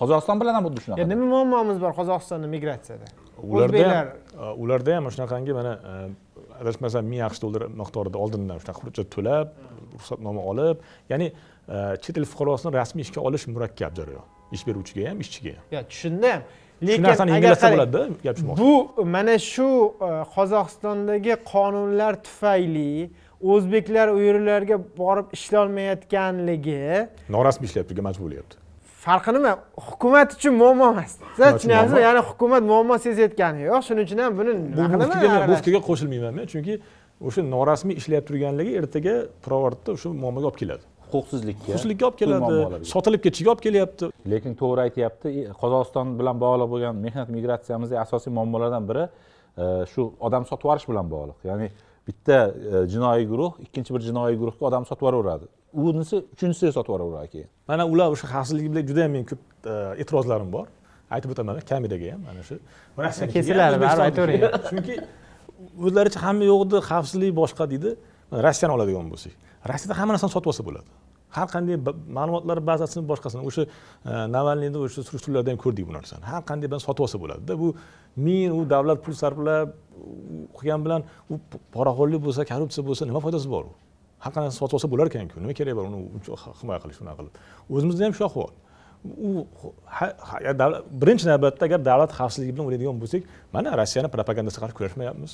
Qozog'iston 0.01 0.37
bilan 0.41 0.53
ham 0.57 0.63
xuddi 0.67 0.79
Ya 0.79 0.83
shunaqa 0.85 1.07
nima 1.13 1.25
muammomiz 1.33 1.77
bor 1.83 1.93
qozog'istonda 1.99 2.47
migratsiyada? 2.55 3.07
Ularda 3.53 3.65
o'zbeklar 3.65 3.95
ham 3.97 4.61
ularda 4.63 4.91
ham 4.97 5.05
shunaqangi 5.15 5.53
mana 5.59 5.73
adashmasam 6.61 7.05
ming 7.13 7.21
aqsh 7.27 7.41
dollari 7.43 7.67
miqdorida 7.81 8.17
oldindan 8.23 8.57
shunaqa 8.63 8.81
hujjat 8.87 9.07
to'lab 9.15 9.47
ruxsatnoma 9.95 10.41
olib 10.51 10.77
ya'ni 11.11 11.27
e, 11.31 11.77
chet 12.03 12.15
el 12.21 12.27
fuqarosini 12.31 12.71
rasmiy 12.79 13.07
ishga 13.07 13.19
olish 13.27 13.45
murakkab 13.53 13.95
jarayon. 13.99 14.25
Ish 14.55 14.63
beruvchiga 14.67 15.09
ham 15.11 15.19
ishchiga 15.25 15.55
ham. 15.57 15.65
Yo 15.75 15.81
tushundim. 15.91 16.39
Shu 16.45 16.87
lekin 16.87 17.03
narsani 17.05 17.31
agar 17.31 17.37
yengillatsa 17.37 17.69
bo'ladida 17.73 18.01
gap 18.25 18.37
shu 18.39 18.55
bu 18.61 19.05
mana 19.15 19.35
shu 19.51 19.67
e, 20.07 20.09
qozog'istondagi 20.35 21.35
qonunlar 21.53 22.13
tufayli 22.27 22.93
o'zbeklar 23.53 24.13
u 24.15 24.19
yerlarga 24.27 24.77
borib 25.01 25.35
ishlolmayotganligi 25.37 26.81
norasmiy 27.37 27.69
turgan 27.75 28.05
majbur 28.09 28.25
bo'lyapti 28.27 28.60
farqi 29.05 29.31
nima 29.33 29.51
hukumat 29.87 30.33
uchun 30.35 30.53
muammo 30.61 30.85
emas. 30.93 31.11
Siz 31.37 31.51
tushunyapsizmi 31.55 32.01
ya'ni 32.07 32.21
hukumat 32.29 32.63
muammo 32.71 32.95
sezayotgani 33.05 33.61
yo'q. 33.69 33.81
Shuning 33.87 34.05
uchun 34.07 34.19
ham 34.23 34.33
buni 34.39 34.53
bu 35.49 35.55
fikrga 35.59 35.81
qo'shilmayman 35.89 36.33
men. 36.37 36.45
Chunki 36.53 36.73
o'sha 37.27 37.41
norasmiy 37.55 37.95
ishlayap 38.01 38.25
turganligi 38.29 38.71
ertaga 38.81 39.15
pirovardda 39.43 39.95
o'sha 39.95 40.13
muammoga 40.23 40.47
olib 40.51 40.59
keladi. 40.61 40.83
Huquqsizlikka 41.13 41.67
xursandlikka 41.75 42.05
olib 42.09 42.19
keladi 42.21 42.89
sotilib 42.93 43.21
ketishiga 43.25 43.51
olib 43.53 43.63
kelyapti. 43.67 44.11
Lekin 44.33 44.57
to'g'ri 44.61 44.81
aytyapti 44.87 45.29
qozog'iston 45.61 46.13
bilan 46.19 46.35
bog'liq 46.43 46.69
bo'lgan 46.73 47.01
mehnat 47.05 47.29
migratsiyamizdagi 47.37 48.01
asosiy 48.05 48.31
muammolardan 48.37 48.83
biri 48.89 49.07
e, 49.07 49.65
shu 49.93 50.01
odam 50.27 50.45
sotib 50.49 50.67
yuborish 50.67 50.87
bilan 50.91 51.09
bog'liq. 51.15 51.39
Ya'ni 51.49 51.71
bitta 52.07 52.37
e, 52.47 52.85
jinoiy 52.93 53.25
guruh 53.31 53.51
ikkinchi 53.65 53.95
bir 53.95 54.01
jinoiy 54.09 54.37
guruhga 54.41 54.69
odam 54.69 54.87
sotib 54.89 55.05
yuboraveradi 55.07 55.49
unisi 55.73 56.15
uchinchisiga 56.33 56.71
sotib 56.77 56.91
yuboraveradi 56.93 57.29
keyin 57.33 57.49
mana 57.67 57.83
ular 57.93 58.07
o'sha 58.15 58.27
xavfsizligi 58.33 58.69
bilan 58.73 58.87
juda 58.89 59.01
yam 59.05 59.11
men 59.17 59.25
ko'p 59.31 59.41
e, 59.71 59.73
e'tirozlarim 60.01 60.49
bor 60.55 60.65
aytib 61.15 61.33
o'taman 61.33 61.61
kameraga 61.71 62.13
ham 62.13 62.21
mana 62.27 62.41
shu 62.47 62.55
ham, 62.97 63.29
Kesiladi, 63.35 63.77
baribir 63.83 64.03
aytavering. 64.07 64.41
ham. 64.45 64.61
chunki 64.69 64.95
o'zlaricha 65.85 66.19
hamma 66.25 66.43
yo'q 66.51 66.61
edi 66.67 66.77
xavfsizlik 66.89 67.31
boshqa 67.41 67.63
deydi 67.73 67.89
rossiyani 68.45 68.73
oladigan 68.77 69.07
bo'lsak 69.13 69.33
rossiyada 69.71 69.95
hamma 69.99 70.11
narsani 70.15 70.33
sotib 70.35 70.49
olsa 70.53 70.63
bo'ladi 70.69 70.89
har 71.37 71.47
qanday 71.53 71.75
ma'lumotlar 72.17 72.57
bazasini 72.69 73.03
boshqasini 73.11 73.41
o'sha 73.49 73.63
e, 73.65 74.11
navalniyni 74.35 74.77
o'sha 74.85 75.01
surishtiruvlarda 75.07 75.49
ham 75.53 75.59
ko'rdik 75.63 75.85
bu 75.89 75.93
narsani 75.99 76.23
har 76.31 76.41
qanday 76.49 76.67
bilan 76.71 76.83
sotib 76.87 77.03
olsa 77.05 77.17
bo'ladida 77.23 77.53
bu 77.61 77.67
men 78.25 78.49
u 78.59 78.61
davlat 78.73 78.99
pul 79.05 79.15
sarflab 79.23 79.69
qilgan 80.57 80.81
bilan 80.85 81.01
u 81.33 81.39
poraxo'rlik 81.75 82.21
bo'lsa 82.27 82.41
korrupsiya 82.51 82.83
bo'lsa 82.89 83.03
nima 83.09 83.19
foydasi 83.25 83.47
bor 83.55 83.63
u 83.71 83.73
har 84.23 84.31
qanaqa 84.35 84.53
sotib 84.59 84.75
olsa 84.77 84.87
bo'lar 84.93 85.07
ekanku 85.11 85.39
nima 85.43 85.53
kerak 85.59 85.75
bor 85.77 85.85
uni 85.89 85.99
himoya 86.61 86.79
qilish 86.83 86.99
unaqa 87.03 87.17
qilib 87.19 87.33
o'zimizda 87.75 88.03
ham 88.07 88.13
shu 88.17 88.23
ahvol 88.29 88.51
u 89.27 89.29
birinchi 91.01 91.25
navbatda 91.31 91.63
agar 91.69 91.79
davlat 91.89 92.11
xavfsizligi 92.19 92.53
bilan 92.55 92.65
o'ylaydigan 92.67 93.01
bo'lsak 93.03 93.23
mana 93.55 93.69
rossiyani 93.81 94.09
propagandasiga 94.15 94.61
qarshi 94.63 94.77
kurashmayapmiz 94.79 95.31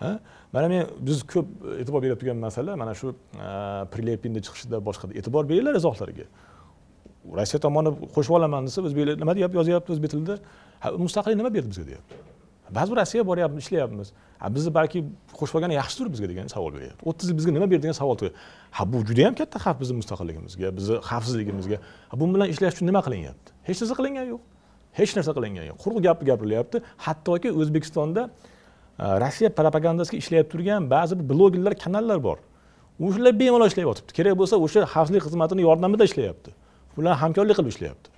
ha? 0.00 0.18
mana 0.52 0.68
men 0.68 0.86
biz 1.06 1.22
ko'p 1.32 1.46
e'tibor 1.80 2.02
berib 2.02 2.18
turgan 2.20 2.38
masala 2.46 2.76
mana 2.82 2.94
shu 3.00 3.12
e, 3.12 3.48
prilepinni 3.92 4.40
chiqishida 4.46 4.80
boshqada 4.88 5.12
e'tibor 5.18 5.48
beringlar 5.50 5.76
izohlariga. 5.80 6.26
Rossiya 7.38 7.60
tomoni 7.66 7.90
qo'shib 8.16 8.34
olaman 8.38 8.68
desa 8.68 8.82
o'zbeklar 8.88 9.20
nima 9.22 9.36
deyapti 9.38 9.60
yozyapti 9.60 9.94
o'zbek 9.94 10.10
tilida 10.14 10.36
mustaqillik 11.04 11.38
nima 11.40 11.50
berdi 11.56 11.68
bizga 11.72 11.86
deyapti. 11.90 12.14
Ba'zi 12.74 12.92
bir 12.92 12.96
rossiyaga 13.00 13.26
boryapmiz 13.30 13.64
ishlayapmiz. 13.64 14.12
Ha 14.38 14.54
bizni 14.54 14.74
balki 14.74 15.04
qo'shib 15.38 15.56
olgani 15.58 15.74
yaxshidir 15.80 16.12
bizga 16.12 16.28
degan 16.28 16.46
savol 16.54 16.74
beryapti. 16.76 17.02
O'ttiz 17.10 17.30
yil 17.30 17.36
bizga 17.40 17.52
nima 17.56 17.66
berdi 17.70 17.82
degan 17.86 17.96
savol 18.02 18.16
tug'yapti 18.20 18.38
ha 18.76 18.92
bu 18.92 19.02
juda 19.08 19.20
yam 19.26 19.34
katta 19.40 19.58
xavf 19.64 19.80
bizni 19.82 19.96
mustaqilligimizga 20.00 20.76
bizni 20.76 20.96
xavfsizligimizga. 21.10 21.78
Bu 22.20 22.34
bilan 22.34 22.48
ishlash 22.54 22.74
uchun 22.76 22.86
nima 22.90 23.00
qilinyapti? 23.06 23.48
Hech 23.68 23.78
narsa 23.82 23.94
qilingan 24.00 24.26
yo'q. 24.32 24.40
Hech 24.98 25.12
narsa 25.16 25.32
qilingan 25.36 25.64
yo'q. 25.70 25.76
Quruq 25.82 25.98
gap 26.06 26.22
gapirilyapti 26.28 26.82
hattoki 27.06 27.52
o'zbekistonda 27.60 28.22
e, 28.98 29.04
rossiya 29.24 29.50
propagandasiga 29.60 30.16
ishlab 30.22 30.46
turgan 30.52 30.90
ba'zi 30.94 31.18
bir 31.20 31.26
blogerlar 31.32 31.74
kanallar 31.84 32.18
bor. 32.28 32.38
O'shalar 33.00 33.32
bemalol 33.40 33.68
ishlayotibdi. 33.72 34.12
Kerak 34.18 34.34
bo'lsa 34.40 34.56
o'sha 34.64 34.84
xavfsizlik 34.94 35.22
xizmatini 35.28 35.62
yordamida 35.68 36.04
ishlayapti. 36.10 36.50
Ular 36.98 37.14
hamkorlik 37.22 37.56
qilib 37.58 37.72
ishlayapti. 37.74 38.08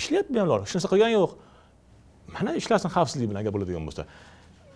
Ishlayapti 0.00 0.32
bemalol. 0.38 0.64
Hech 0.64 0.74
narsa 0.76 0.88
qilgani 0.92 1.16
yo'q. 1.18 1.32
Mana 2.36 2.50
ishlasin 2.60 2.88
xavfsizlik 2.96 3.28
bilan 3.30 3.40
agar 3.42 3.52
bo'ladigan 3.56 3.84
bo'lsa. 3.88 4.02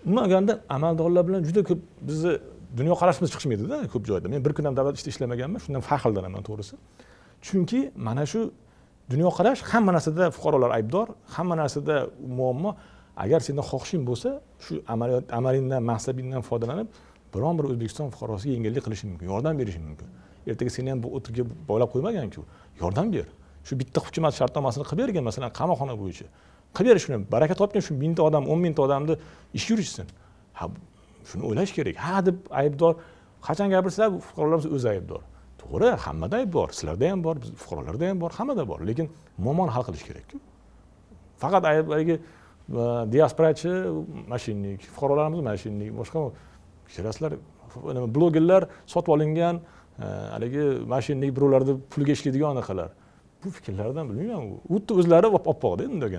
Umuman 0.06 0.22
olganda 0.26 0.52
amaldorlar 0.76 1.22
bilan 1.28 1.40
juda 1.48 1.62
ko'p 1.68 1.80
bizni 2.08 2.32
dunyoqarashimiz 2.78 3.30
chiqishmaydida 3.32 3.76
ko'p 3.92 4.04
joyda. 4.10 4.26
Men 4.32 4.40
bir 4.44 4.52
kun 4.56 4.64
ham 4.68 4.74
davlat 4.78 4.94
ishida 4.98 5.10
ishlamaganman 5.14 5.60
shundan 5.64 5.82
faxrlanaman 5.90 6.42
to'g'risi. 6.48 6.74
Chunki 7.46 7.80
mana 8.06 8.24
shu 8.32 8.40
dunyoqarash 9.12 9.60
hamma 9.72 9.92
narsada 9.96 10.24
fuqarolar 10.36 10.70
aybdor 10.78 11.06
hamma 11.34 11.54
narsada 11.62 11.94
muammo. 12.38 12.70
Agar 13.24 13.40
seni 13.46 13.62
xohishing 13.70 14.02
bo'lsa 14.08 14.30
shu 14.64 14.74
amaliyot 14.94 15.24
amalingdan 15.38 15.82
mansabingdan 15.90 16.42
foydalanib 16.48 16.88
biron 17.34 17.54
bir 17.58 17.64
o'zbekiston 17.70 18.06
fuqarosiga 18.14 18.52
yengillik 18.56 18.82
qilishing 18.86 19.10
mumkin 19.12 19.26
yordam 19.32 19.54
berishing 19.60 19.84
mumkin. 19.88 20.08
Ertaga 20.50 20.70
seni 20.76 20.90
ham 20.92 21.00
bu 21.04 21.08
o'tirga 21.16 21.44
boylab 21.68 21.90
qo'ymaganku 21.94 22.42
yordam 22.82 23.06
ber. 23.14 23.26
Shu 23.66 23.72
bitta 23.80 23.98
hukumat 24.06 24.32
shartnomasini 24.40 24.84
qilib 24.90 25.00
bergin 25.02 25.24
masalan 25.28 25.50
qamoqxona 25.58 25.94
bo'yicha. 26.02 26.26
Qilib 26.76 26.94
ber 26.94 26.98
shuni 27.04 27.18
baraka 27.34 27.54
topgin 27.60 27.82
shu 27.86 27.94
mingta 28.04 28.22
odam 28.28 28.48
o'n 28.52 28.60
mingta 28.64 28.82
odamni 28.86 29.16
ish 29.58 29.66
yurishsin. 29.70 30.06
Ha 30.58 30.68
shuni 31.30 31.42
o'ylash 31.48 31.72
kerak. 31.76 31.96
Ha 32.06 32.22
deb 32.26 32.36
aybdor. 32.62 32.94
Qachon 33.46 33.68
gapirsa 33.74 34.10
fuqarolarimiz 34.28 34.66
o'zi 34.76 34.88
aybdor. 34.94 35.22
To'g'ri 35.60 35.90
hammada 36.04 36.40
ayb 36.42 36.52
bor 36.56 36.68
sizlarda 36.78 37.10
ham 37.12 37.20
bor 37.26 37.36
biz 37.42 37.50
fuqarolarda 37.62 38.08
ham 38.10 38.20
bor 38.20 38.30
hammada 38.38 38.64
bor 38.70 38.80
lekin 38.90 39.06
muammoni 39.44 39.70
hal 39.76 39.84
qilish 39.88 40.04
kerakku. 40.08 40.36
Faqat 41.42 41.64
ayb 41.72 41.92
haligi 41.94 42.16
diasporachi 43.14 43.72
mashinnik 44.32 44.80
fuqarolarimiz 44.94 45.40
mashinnik 45.50 45.90
boshqa 46.00 46.20
kechirasizlar 46.88 47.32
nima 47.96 48.08
blogerlar 48.16 48.62
sotib 48.92 49.12
olingan 49.16 49.60
e, 50.04 50.06
haligi 50.34 50.64
mashinnik 50.94 51.30
birovlarni 51.36 51.74
puliga 51.92 52.12
ishlaydigan 52.16 52.50
anaqalar. 52.56 52.90
Bu 53.44 53.50
fikrlardan 53.56 54.04
bilmayman. 54.10 54.42
U 54.68 54.74
xuddi 54.74 54.92
o'zlari 55.00 55.26
olib 55.32 55.84
endi 55.86 55.90
bunday 55.92 56.10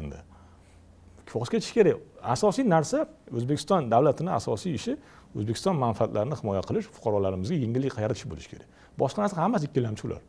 voz 1.35 1.49
kechish 1.53 1.73
kerak. 1.77 1.99
Asosiy 2.35 2.65
narsa 2.75 3.05
o'zbekiston 3.37 3.89
davlatini 3.93 4.31
asosiy 4.39 4.75
ishi 4.79 4.93
o'zbekiston 5.37 5.75
manfaatlarini 5.85 6.35
himoya 6.41 6.61
qilish 6.69 6.87
fuqarolarimizga 6.95 7.57
yengillik 7.63 7.97
yaratish 8.03 8.25
bo'lishi 8.31 8.49
kerak? 8.53 8.67
Boshqa 9.01 9.19
narsa 9.23 9.41
hammasi 9.43 9.69
ikkilamchi 9.69 10.07
ular. 10.07 10.21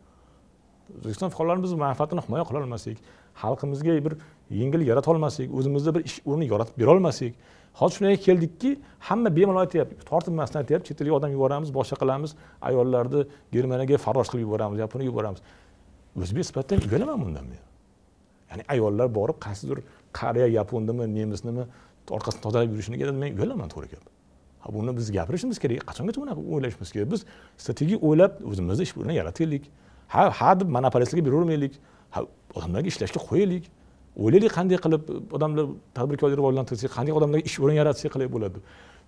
O'zbekiston 0.99 1.29
fuqarolarimiz 1.35 1.73
manfaatini 1.87 2.23
himoya 2.27 2.45
qila 2.49 2.59
olmasak 2.63 2.97
xalqimizga 3.43 3.93
bir 4.07 4.15
yengillik 4.61 4.89
yarata 4.93 5.11
olmasak 5.11 5.55
o'zimizda 5.59 5.95
bir 5.95 6.03
ish 6.09 6.19
o'rni 6.31 6.47
yaratib 6.53 6.75
bera 6.81 6.91
olmasak 6.97 7.33
hozir 7.81 7.97
shunga 7.97 8.17
keldikki 8.27 8.71
hamma 9.09 9.31
bemalol 9.37 9.61
aytyapti 9.65 10.05
tortinmasdan 10.11 10.63
aytyapti 10.63 10.89
chet 10.89 11.01
elga 11.03 11.15
odam 11.19 11.31
yuboramiz 11.37 11.71
boshqa 11.79 11.97
qilamiz 12.03 12.31
ayollarni 12.69 13.21
germaniyaga 13.55 13.99
farrosh 14.07 14.29
qilib 14.33 14.45
yuboramiz 14.47 14.79
yaponiyaga 14.85 15.11
yuboramiz. 15.13 15.41
O'zbek 16.23 16.45
sifatida 16.49 16.89
uyalaman 16.89 17.19
bundan 17.25 17.45
men. 17.51 17.63
Ya'ni 18.51 18.63
ayollar 18.75 19.09
borib 19.19 19.39
qaysidir 19.47 19.79
qariya 20.21 20.49
yapondimi 20.59 21.05
nemisnimi 21.19 21.65
orqasini 22.17 22.43
tozalab 22.47 22.71
yurishini 22.75 23.13
men 23.23 23.31
uyalaman 23.39 23.69
to'g'ri 23.75 23.89
gap 23.95 24.05
ha 24.67 24.73
buni 24.75 24.97
biz 24.97 25.13
gapirishimiz 25.13 25.59
kerak. 25.59 25.79
Qachongacha 25.91 26.21
bunaqa 26.23 26.41
o'ylashimiz 26.55 26.91
kerak? 26.93 27.11
Biz 27.13 27.21
strategik 27.63 28.03
o'ylab 28.09 28.33
o'zimizni 28.51 28.83
ish 28.83 28.95
o'rnini 28.99 29.15
yarataylik. 29.21 29.65
Ha 30.15 30.31
ha 30.39 30.61
deb 30.61 30.69
monopolistlarga 30.77 31.25
beravermaylik. 31.29 31.75
Ha 32.15 32.21
odamlarga 32.57 32.89
ishlashga 32.93 33.21
qo'yaylik. 33.29 33.65
O'ylaylik 34.25 34.53
qanday 34.59 34.79
qilib 34.85 35.03
odamlar 35.37 35.65
tadbirkorlikni 35.99 36.39
rivojlantirsak 36.41 36.91
qanday 36.99 37.13
odamlarga 37.19 37.45
ish 37.51 37.59
o'rin 37.63 37.77
yaratsak 37.83 38.11
qilib 38.15 38.31
bo'ladi. 38.35 38.59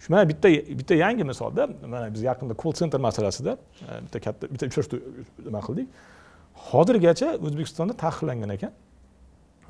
Shu 0.02 0.12
mana 0.12 0.28
bitta 0.30 0.48
bitta 0.80 0.94
yangi 1.04 1.24
misolda 1.30 1.62
mana 1.94 2.06
biz 2.14 2.22
yaqinda 2.30 2.54
call 2.62 2.72
center 2.80 3.00
masalasida 3.06 3.52
e, 3.90 3.92
bitta 4.04 4.18
katta 4.26 4.44
bitta 4.52 4.64
uchrashuv 4.70 4.98
nima 5.46 5.60
qildik? 5.66 5.86
Hozirgacha 6.70 7.28
o'zbekistonda 7.46 7.94
taqiqlangan 8.04 8.50
ekan. 8.56 8.72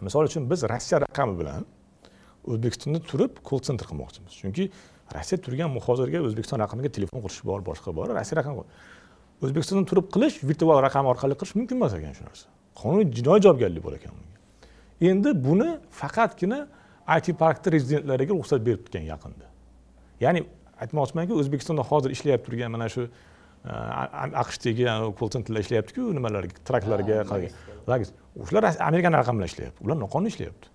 Misol 0.06 0.28
uchun 0.30 0.50
biz 0.50 0.60
rossiya 0.72 1.00
raqami 1.06 1.34
bilan 1.40 1.66
o'zbekistonda 2.50 3.00
turib 3.10 3.32
call 3.48 3.60
center 3.66 3.86
qilmoqchimiz. 3.90 4.32
Chunki 4.40 4.64
rossiya 5.16 5.38
turgan 5.44 5.70
hozirgi 5.86 6.18
o'zbekiston 6.28 6.58
raqamiga 6.64 6.90
telefon 6.96 7.20
qilish 7.24 7.42
bor 7.50 7.60
boshqa 7.68 7.94
bor. 7.98 8.06
Rossiya 8.18 8.36
raqami 8.40 8.64
o'zbekistondan 9.44 9.86
turib 9.90 10.06
qilish 10.14 10.36
virtual 10.48 10.82
raqam 10.86 11.04
orqali 11.12 11.34
qilish 11.40 11.54
mumkin 11.58 11.76
emas 11.80 11.94
ekan 11.98 12.12
shu 12.18 12.24
narsa. 12.28 12.46
Qonuniy 12.80 13.06
jinoiy 13.18 13.40
javobgarlik 13.46 13.82
bor 13.86 13.94
ekan 13.98 14.12
bunga. 14.18 14.36
Endi 15.10 15.30
buni 15.46 15.68
faqatgina 16.00 16.60
it 17.16 17.26
parkni 17.42 17.68
rezidentlariga 17.76 18.32
ruxsat 18.38 18.60
beribgan 18.68 19.04
yaqinda. 19.12 19.46
Ya'ni 20.24 20.40
aytmoqchimanki 20.82 21.32
o'zbekistonda 21.40 21.82
hozir 21.90 22.10
ishlayapti 22.16 22.46
turgan 22.50 22.70
mana 22.74 22.88
shu 22.94 23.08
aqshdagi 24.42 24.84
call 25.18 25.30
centerlar 25.34 25.60
ishlayaptiku 25.64 26.02
nimalarga 26.18 26.54
traklarga 26.68 27.16
Lagis. 27.88 28.10
o'shalar 28.42 28.64
amerikani 28.90 29.16
raqami 29.20 29.36
bilan 29.38 29.50
ishlayapti 29.52 29.78
ular 29.84 29.96
noqonuniy 30.04 30.30
ishlayapti 30.34 30.66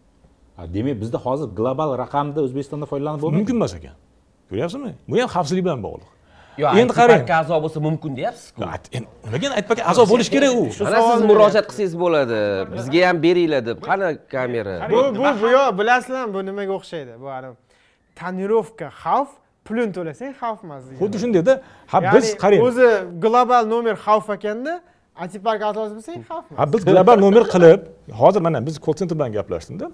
demak 0.75 0.95
bizda 1.03 1.17
hozir 1.25 1.47
global 1.59 1.89
raqamda 2.03 2.39
o'zbekistonda 2.45 2.85
foydalanib 2.91 3.21
bo'lmaydi 3.23 3.39
mumkin 3.41 3.55
emas 3.61 3.73
ekan 3.79 3.95
ko'ryapsizmi 4.49 4.91
bu 5.09 5.13
ham 5.21 5.29
xavfsizlik 5.35 5.63
bilan 5.67 5.81
bog'liq 5.87 6.09
yo 6.61 6.67
Endi 6.81 6.93
qarang. 6.99 7.23
a'zo 7.41 7.55
bo'lsa 7.63 7.79
mumkin 7.87 8.11
deyapsiz-ku 8.19 8.59
nimaga 9.25 9.47
aytpak 9.59 9.79
a'zo 9.91 10.03
bo'lishi 10.11 10.31
kerak 10.35 10.51
u 10.61 10.63
mana 10.85 10.99
siz 11.09 11.21
murojaat 11.29 11.65
qilsangiz 11.69 11.95
bo'ladi 12.03 12.39
bizga 12.75 13.01
ham 13.07 13.17
beringlar 13.25 13.61
deb 13.69 13.77
qani 13.87 14.09
kamera 14.33 14.75
bu 14.93 14.99
bu 15.19 15.25
bu 15.41 15.47
yo 15.57 15.63
bilasizlarmi 15.79 16.31
bu 16.35 16.41
nimaga 16.49 16.73
o'xshaydi 16.79 17.13
bu 17.23 17.27
tonirovka 18.19 18.87
xavf 19.03 19.31
pulini 19.67 19.91
to'lasang 19.97 20.31
xavf 20.41 20.59
emas 20.65 20.81
degan. 20.87 20.99
xuddi 21.01 21.17
shundayda 21.23 21.53
ha 21.91 21.97
biz 22.15 22.25
qarang. 22.43 22.59
o'zi 22.67 22.87
global 23.25 23.63
nomer 23.73 23.95
xavf 24.05 24.27
ekanda 24.37 24.73
antipark 25.23 25.61
a'zosi 25.69 25.93
bo'lsang 25.97 26.19
xavf 26.29 26.45
emas. 26.49 26.59
Ha 26.59 26.65
biz 26.73 26.81
global 26.89 27.17
nomer 27.25 27.43
qilib 27.53 27.81
hozir 28.21 28.41
mana 28.47 28.59
biz 28.67 28.75
call 28.85 28.95
center 28.99 29.15
bilan 29.19 29.31
gaplashdimda 29.37 29.87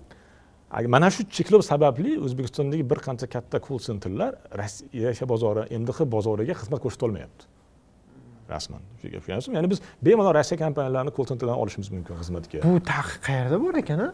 mana 0.95 1.07
shu 1.15 1.21
cheklov 1.35 1.61
sababli 1.71 2.11
o'zbekistondagi 2.25 2.83
bir 2.91 2.99
qancha 3.07 3.27
katta 3.35 3.57
call 3.67 3.79
centerlar 3.87 4.31
rossiya 4.59 5.25
bozori 5.33 5.63
mdh 5.81 5.99
bozoriga 6.15 6.53
xizmat 6.61 6.79
ko'rsata 6.85 7.03
olmayapti. 7.07 7.43
Rasman 8.53 8.81
ya'ni 9.57 9.67
biz 9.73 9.79
bemalol 10.05 10.33
rossiya 10.39 10.57
kompaniyalarini 10.63 11.11
call 11.17 11.25
centerdan 11.31 11.57
olishimiz 11.63 11.89
mumkin 11.95 12.13
xizmatga. 12.21 12.57
Bu 12.67 12.73
taqiq 12.93 13.17
qayerda 13.27 13.57
bor 13.63 13.73
ekan 13.83 13.99
a 14.05 14.09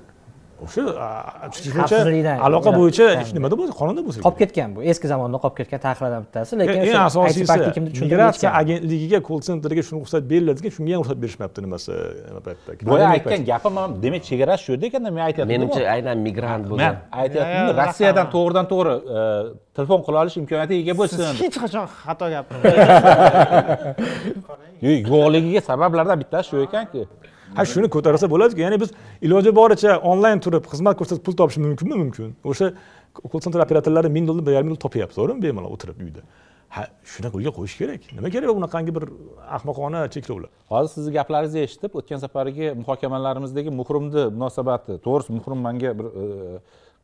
o'sha 0.63 0.83
a, 1.05 1.07
tushunish 1.51 1.75
bo'yicha 1.75 1.97
Xavfsizlikdan. 1.97 2.37
aloqa 2.47 2.69
bo'yicha 2.79 3.05
nimada 3.37 3.55
bo'lsa 3.59 3.73
qonunda 3.79 4.01
bo'lsa 4.05 4.19
qolib 4.25 4.37
ketgan 4.41 4.69
bu. 4.75 4.79
Eski 4.91 5.05
zamonda 5.11 5.37
qolib 5.43 5.55
ketgan 5.59 5.79
taqiqlardan 5.85 6.21
bittasi 6.25 6.53
lekin 6.61 6.79
eng 6.89 6.99
asosiysi 7.09 7.53
migratsiya 8.03 8.49
agentligiga 8.61 9.19
kol 9.29 9.39
sentriga 9.47 9.83
shuni 9.87 9.97
ruxsat 10.03 10.23
beriladi 10.31 10.57
ekan 10.63 10.71
shunga 10.77 10.91
ham 10.95 11.01
ruxsat 11.03 11.17
berishmayapti 11.23 11.59
nimasi 11.65 11.91
nima 12.29 12.41
paytda? 12.47 12.69
Boya 12.91 13.05
aytgan 13.15 13.41
gapim 13.51 13.71
mana 13.77 13.87
demak 14.05 14.21
chegara 14.29 14.53
shu 14.63 14.69
yerda 14.73 14.85
ekanda 14.91 15.09
men 15.17 15.23
aytyapman 15.27 15.51
menimcha 15.53 15.81
aynan 15.95 16.17
migrant 16.27 16.63
man 16.63 16.69
bo'lgan 16.71 16.93
ya, 17.35 17.43
rossiyadan 17.81 18.27
to'g'ridan 18.35 18.65
to'g'ri 18.71 18.93
e, 19.17 19.19
telefon 19.77 19.99
qila 20.07 20.17
olish 20.23 20.37
imkoniyatiga 20.41 20.79
ega 20.83 20.93
siz 20.93 20.99
bo'lsin 21.01 21.19
hech 21.43 21.55
qachon 21.63 21.85
xato 22.01 22.25
gapirmaysiz. 22.35 22.79
Yo'q, 24.85 24.99
yo'qligiga 25.11 25.61
sabablardan 25.69 26.17
bittasi 26.21 26.45
shu 26.49 26.55
ekanki 26.67 27.01
ha 27.57 27.65
shuni 27.73 27.89
ko'tarsa 27.95 28.29
bo'ladiku 28.33 28.61
ya'ni 28.65 28.79
biz 28.83 28.91
iloji 29.25 29.51
boricha 29.59 29.97
onlayn 30.11 30.41
turib 30.45 30.67
xizmat 30.71 30.97
ko'rsatib 30.99 31.23
pul 31.27 31.37
topish 31.41 31.59
mumkinmi? 31.65 31.95
Mumkin. 32.03 32.33
O'sha 32.51 32.71
kol 33.31 33.43
sentr 33.45 33.63
operatorlari 33.65 34.11
ming 34.17 34.27
dollar 34.29 34.45
bir 34.47 34.57
yarim 34.57 34.67
ming 34.69 34.75
dollar 34.75 34.85
topyapti 34.87 35.15
to'g'rimi 35.19 35.41
bemalol 35.47 35.75
o'tirib 35.75 36.01
uyda. 36.07 36.23
Ha 36.75 36.83
shunaqa 37.11 37.39
yo'lga 37.39 37.53
qo'yish 37.57 37.75
kerak. 37.81 38.07
Nima 38.17 38.29
kerak 38.35 38.55
bunaqangi 38.57 38.95
bir 38.97 39.05
ahmoqona 39.57 40.01
cheklovlar? 40.15 40.49
Hozir 40.71 40.91
sizni 40.95 41.13
gaplaringizni 41.17 41.61
eshitib 41.67 41.93
o'tgan 41.99 42.23
safargi 42.25 42.73
muhokamalarimizdagi 42.81 43.71
muhrimni 43.79 44.25
munosabati 44.37 44.97
to'g'risi 45.05 45.37
muhrim 45.37 45.63
manga 45.67 45.93
bir 45.99 46.07
e, 46.23 46.25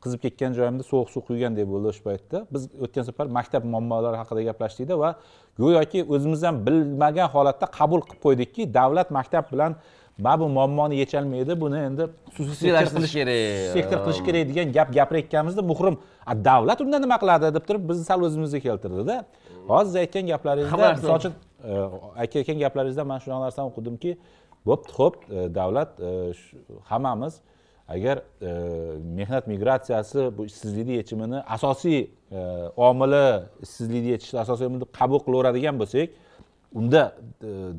qizib 0.04 0.20
ketgan 0.26 0.58
joyimda 0.58 0.84
sovuq 0.90 1.14
suv 1.14 1.24
quygandek 1.30 1.70
bo'ldi 1.72 1.92
o'sha 1.94 2.04
paytda. 2.10 2.44
Biz 2.54 2.68
o'tgan 2.86 3.08
safar 3.10 3.32
maktab 3.38 3.68
muammolari 3.74 4.18
haqida 4.22 4.46
gaplashdikda 4.50 5.00
va 5.04 5.10
go'yoki 5.62 6.04
o'zimiz 6.16 6.44
ham 6.48 6.62
bilmagan 6.68 7.30
holatda 7.36 7.72
qabul 7.80 8.02
qilib 8.08 8.22
qo'ydikki 8.26 8.68
davlat 8.80 9.14
maktab 9.18 9.52
bilan 9.54 9.78
bu 10.24 10.50
muammoni 10.58 10.96
yecholmaydi 11.02 11.62
buni 11.62 11.78
endi 11.88 12.04
Xususiylashtirish 12.38 13.14
kerak. 13.14 13.74
sektor 13.76 13.98
qilish 14.06 14.22
kerak 14.28 14.44
degan 14.50 14.68
gap 14.78 14.90
gapirayotganimizda 14.94 15.62
muhrim 15.72 15.96
"A, 16.26 16.34
davlat 16.46 16.82
unda 16.82 17.00
nima 17.00 17.18
qiladi? 17.24 17.54
deb 17.56 17.64
turib 17.68 17.84
bizni 17.90 18.04
sal 18.10 18.22
o'zimizga 18.28 18.60
keltirdida. 18.68 19.26
Hozir 19.68 19.88
siz 19.90 19.96
aytgan 19.96 20.26
gaplaringizda 20.34 20.94
misol 20.94 21.16
uchun 21.22 21.34
e, 21.70 21.72
aytayotgan 22.22 22.58
gaplaringizda 22.66 23.04
man 23.12 23.20
shunaqa 23.24 23.42
narsani 23.46 23.68
o'qidimki 23.72 24.12
bo'pti 24.70 24.92
ho'p 25.00 25.16
e, 25.38 25.56
davlat 25.60 25.92
e, 26.00 26.12
hammamiz 26.92 27.34
agar 27.96 28.18
mehnat 29.18 29.48
migratsiyasi 29.52 30.20
bu 30.38 30.46
ishsizlikni 30.50 30.94
yechimini 31.00 31.40
asosiy 31.56 32.00
omili 32.90 33.26
ishsizlikni 33.66 34.10
yechishni 34.16 34.40
asosiy 34.46 34.66
omili 34.70 34.82
deb 34.84 34.92
qabul 35.00 35.20
qilaveradigan 35.26 35.76
bo'lsak 35.82 36.08
unda 36.80 37.04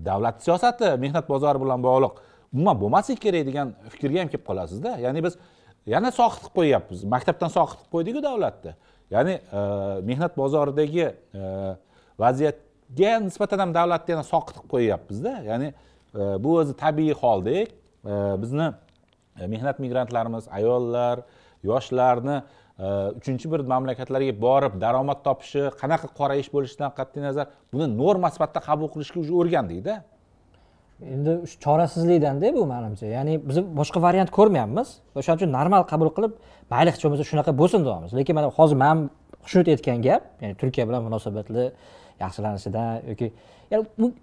davlat 0.09 0.37
siyosati 0.45 0.87
mehnat 1.05 1.25
bozori 1.33 1.59
bilan 1.65 1.81
bog'liq 1.89 2.15
umuman 2.53 2.77
bo'lmaslik 2.83 3.21
kerak 3.25 3.47
degan 3.49 3.75
fikrga 3.95 4.21
ham 4.23 4.29
kelib 4.33 4.45
qolasizda. 4.49 4.97
Ya'ni 5.05 5.25
biz 5.25 5.39
yana 5.87 6.11
soqit 6.21 6.43
qilib 6.43 6.57
qo'yyapmiz. 6.59 7.05
Maktabdan 7.15 7.51
soqit 7.59 7.79
qilib 7.81 7.93
qo'ydikku 7.95 8.23
davlatni 8.29 8.73
ya'ni 9.15 9.35
e, 9.59 9.61
mehnat 10.09 10.37
bozoridagi 10.37 11.07
e, 11.09 11.43
vaziyatga 12.23 13.13
nisbatan 13.27 13.65
ham 13.65 13.75
davlatni 13.75 14.17
yana 14.17 14.27
soqit 14.33 14.57
qilib 14.57 14.71
qo'yyapmizda. 14.75 15.35
Ya'ni 15.51 15.69
e, 15.73 16.21
bu 16.45 16.57
o'zi 16.63 16.77
tabiiy 16.85 17.15
holdek. 17.23 17.75
E, 18.05 18.15
bizni 18.43 18.69
e, 19.41 19.47
mehnat 19.47 19.79
migrantlarimiz 19.85 20.49
ayollar 20.59 21.25
yoshlarni 21.65 22.39
e, 22.79 22.87
uchinchi 23.19 23.51
bir 23.53 23.67
mamlakatlarga 23.73 24.35
borib 24.47 24.81
daromad 24.85 25.21
topishi 25.27 25.69
qanaqa 25.83 26.09
qora 26.19 26.39
ish 26.43 26.51
bo'lishidan 26.55 26.95
qat'iy 26.99 27.29
nazar 27.29 27.53
buni 27.73 27.87
norma 27.97 28.31
sifatida 28.35 28.61
qabul 28.69 28.89
qilishga 28.95 29.19
уже 29.25 29.33
o'rgandikda. 29.41 29.95
Endi 31.15 31.33
shu 31.51 31.57
chorasizlikdanda 31.65 32.55
bu 32.57 32.67
manimcha. 32.67 33.07
Ya'ni 33.07 33.35
biz 33.49 33.57
boshqa 33.81 33.99
variant 34.07 34.31
ko'rmayapmiz. 34.39 34.89
O'shaning 35.19 35.39
uchun 35.41 35.51
normal 35.59 35.83
qabul 35.93 36.09
qilib 36.17 36.33
mayli 36.73 36.89
hech 36.93 37.03
bo'lmasa 37.05 37.25
shunaqa 37.31 37.53
bo'lsin 37.61 37.81
deyapmiz. 37.87 38.13
Lekin 38.19 38.35
mana 38.39 38.49
hozir 38.59 38.77
man 38.85 38.97
xushnud 39.47 39.67
aytgan 39.75 39.99
gap 40.07 40.23
ya'ni 40.43 40.55
turkiya 40.61 40.85
bilan 40.89 41.03
munosabatlar 41.07 41.67
yaxshilanishidan 42.25 42.89
yoki 43.11 43.27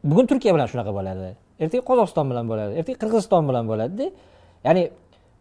bugun 0.10 0.26
turkiya 0.32 0.52
bilan 0.56 0.68
shunaqa 0.72 0.92
bo'ladi 0.98 1.28
ertaga 1.64 1.84
qozog'iston 1.90 2.26
bilan 2.32 2.46
bo'ladi 2.52 2.72
ertaga 2.80 2.98
qirg'iziston 3.02 3.44
bilan 3.50 3.64
bo'ladida. 3.72 4.06
Ya'ni 4.68 4.84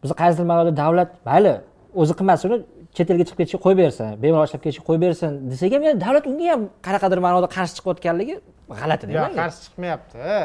biz 0.03 0.11
qaysidir 0.21 0.47
ma'noda 0.51 0.73
davlat 0.83 1.11
mayli 1.29 1.55
o'zi 2.01 2.13
qilmasin 2.19 2.65
chet 2.97 3.11
elga 3.13 3.25
chiqib 3.29 3.39
ketishga 3.41 3.61
qo'yib 3.65 3.79
bersin 3.83 4.09
bemalol 4.23 4.47
ishlab 4.49 4.63
ketishga 4.65 4.85
qo'yib 4.89 5.03
bersin 5.07 5.31
desak 5.51 5.73
ham 5.75 5.83
yani 5.89 5.99
davlat 6.05 6.25
unga 6.31 6.47
ham 6.53 6.63
qanaqadir 6.87 7.19
ma'noda 7.27 7.49
qarshi 7.57 7.75
chiqayotganligi 7.79 8.37
g'alati 8.81 9.05
yo'q 9.17 9.35
qarshi 9.41 9.59
chiqmayapti 9.67 10.17
e, 10.35 10.39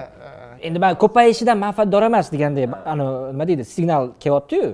endi 0.67 0.77
man 0.83 0.93
ko'payishidan 1.03 1.57
manfaatdor 1.65 2.03
emas 2.09 2.27
degandek 2.33 2.65
ani 2.91 3.05
nima 3.33 3.45
deydi 3.49 3.63
signal 3.75 4.03
kelyaptiyu. 4.23 4.67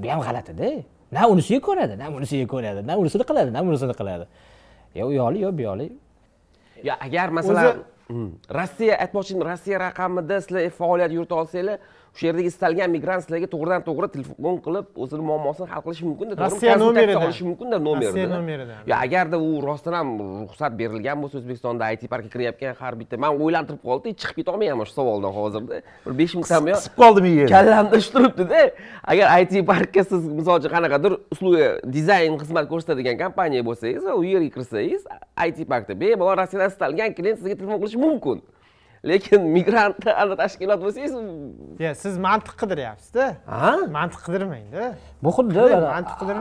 Bu 0.00 0.06
ham 0.12 0.20
g'alatida 0.26 0.68
na 1.16 1.22
unisiga 1.32 1.60
ko'nadi 1.68 1.94
na 2.00 2.06
bunisiga 2.14 2.46
ko'nadi 2.54 2.80
na 2.88 2.92
unisini 3.02 3.24
qiladi 3.30 3.50
na 3.56 3.60
bunisini 3.66 3.94
qiladi. 4.00 4.24
Yo 4.98 5.04
u 5.10 5.12
yoqli 5.20 5.38
yo 5.44 5.50
bu 5.58 5.62
yoqli 5.68 5.86
yo 6.88 6.94
agar 7.06 7.28
masalan 7.38 7.76
Hmm. 8.08 8.30
rossiya 8.58 8.94
aytmoqchiydim 9.04 9.42
rossiya 9.50 9.78
raqamida 9.80 10.36
sizlar 10.40 10.70
faoliyat 10.78 11.12
yurita 11.12 11.34
olsanglar 11.40 11.78
o'sha 12.14 12.26
yerdagi 12.28 12.48
istalgan 12.52 12.90
migrant 12.96 13.22
sizlarga 13.24 13.48
to'g'ridan 13.54 13.82
to'g'ri 13.88 14.08
telefon 14.14 14.56
qilib 14.66 14.86
o'zini 15.02 15.24
muammosini 15.30 15.68
hal 15.72 15.82
qilishi 15.86 16.04
mumkinda? 16.10 16.34
Rossiya 16.44 16.76
nomeridan. 16.84 17.22
olishi 17.26 17.44
mumkinda 17.50 17.78
nomerida 17.88 18.10
Rossiya 18.10 18.28
nomeridan. 18.36 18.76
yo 18.90 18.94
agarda 19.04 19.36
u 19.38 19.50
rostdan 19.68 19.94
ham 19.98 20.08
ruxsat 20.44 20.72
berilgan 20.80 21.16
bo'lsa 21.22 21.38
o'zbekistonda 21.40 21.90
it 21.94 22.02
parkka 22.12 22.30
kirayotgan 22.34 22.74
har 22.80 22.94
bitta 23.00 23.16
man 23.22 23.30
o'ylantirib 23.42 23.82
qoldi 23.88 24.14
chiqib 24.20 24.36
ketolmayman 24.40 24.86
shu 24.88 24.94
savoldan 25.00 25.32
hozirda 25.38 25.76
bir 26.06 26.14
besh 26.20 26.34
minutdan 26.38 26.60
buyon 26.66 26.78
qisib 26.80 26.94
qoldimi 27.02 27.30
yer 27.40 27.48
kallamda 27.56 27.96
ish 28.02 28.10
turibdida 28.14 28.60
agar 29.12 29.26
it 29.42 29.52
parkka 29.72 30.04
siz 30.10 30.22
misol 30.38 30.54
uchun 30.60 30.72
qanaqadir 30.76 31.12
usluga 31.34 31.66
dizayn 31.96 32.38
xizmat 32.42 32.66
ko'rsatadigan 32.72 33.16
kompaniya 33.24 33.62
bo'lsangiz 33.68 34.02
va 34.08 34.14
u 34.20 34.22
yerga 34.32 34.50
kirsangiz 34.56 35.02
it 35.48 35.68
parkda 35.72 35.92
bemalol 36.02 36.36
rossiyadan 36.40 36.70
istalgan 36.74 37.10
klient 37.18 37.38
sizga 37.40 37.56
telefon 37.60 37.78
qilishi 37.82 38.00
mumkin 38.06 38.38
lekin 39.04 39.42
migrant 39.56 40.06
ana 40.06 40.36
tashkilot 40.36 40.80
bo'lsangiz 40.84 41.12
ya 41.84 41.94
siz 41.94 42.18
mantiq 42.18 42.54
qidiryapsizda. 42.62 43.26
Ha? 43.46 43.72
Mantiq 43.98 44.20
qidirmangda 44.26 44.84
bu 45.22 45.30
xuddi 45.36 45.60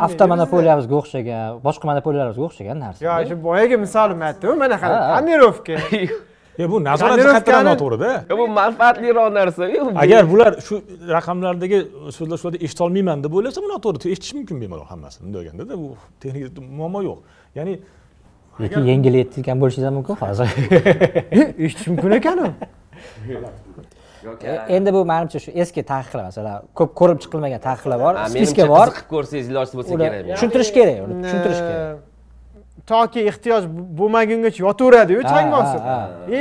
avtomonopoliyamizga 0.08 0.96
o'xshagan 1.02 1.60
boshqa 1.68 1.86
monopoliyalarga 1.92 2.42
o'xshagan 2.48 2.78
narsa. 2.86 3.02
Yo 3.08 3.14
shu 3.30 3.36
boyagi 3.48 3.78
misolim 3.86 4.22
aytdim 4.30 4.58
mana 4.64 4.78
qarang 4.84 5.04
ha. 5.10 5.20
tonirovka 5.20 5.76
e 6.60 6.70
bu 6.72 6.84
nazorat 6.84 7.20
jihatdan 7.26 7.66
noto'g'rida 7.72 8.12
bu 8.40 8.48
manfaatliroq 8.62 9.30
narsa 9.40 9.64
agar 10.04 10.24
bular 10.32 10.52
shu 10.68 10.76
raqamlardagi 11.18 11.80
so'zlashuvlarda 12.18 12.60
eshitolmayman 12.66 13.24
deb 13.26 13.34
o'ylasa 13.38 13.62
bu 13.66 13.70
noto'g'ri 13.74 14.12
eshitish 14.14 14.34
mumkin 14.40 14.58
bemalol 14.64 14.88
hammasini 14.94 15.24
bunday 15.26 15.40
bo'lganda 15.40 15.74
bu 15.84 15.88
texnik 16.22 16.60
muammo 16.80 17.02
yo'q. 17.10 17.20
Ya'ni 17.58 17.74
lekin 18.64 18.84
yengil 18.92 19.16
aytgan 19.22 19.58
bo'lishingiz 19.62 19.88
ham 19.88 19.96
mumkin 20.00 20.16
hozir. 20.24 20.48
Eshitish 21.66 21.88
mumkin 21.92 22.12
ekanu. 22.20 22.48
Endi 24.70 24.94
bu 24.94 25.06
manimcha 25.06 25.40
shu 25.40 25.52
eski 25.62 25.82
taqiqlar 25.92 26.24
masalan 26.30 26.64
ko'p 26.78 26.92
ko'rib 27.00 27.20
chiqilmagan 27.24 27.62
taqiqlar 27.68 27.98
bor 28.06 28.14
spiska 28.34 28.66
bor. 28.74 28.88
qiziqib 28.90 29.10
ko'rsangiz 29.14 29.48
iloji 29.52 29.74
bo'lsa 29.80 29.94
kerak 30.02 30.26
tushuntirish 30.36 30.72
kerak 30.78 30.98
uni 31.06 31.14
tushuntirish 31.24 31.62
kerak. 31.68 31.98
Toki 32.92 33.20
ehtiyoj 33.30 33.64
bo'lmagungacha 34.00 34.60
yotaveradiyu 34.66 35.22
Ha, 35.24 35.30
chang 35.32 35.48
ha, 35.52 35.58
bosib 35.58 35.82
ha. 35.92 35.98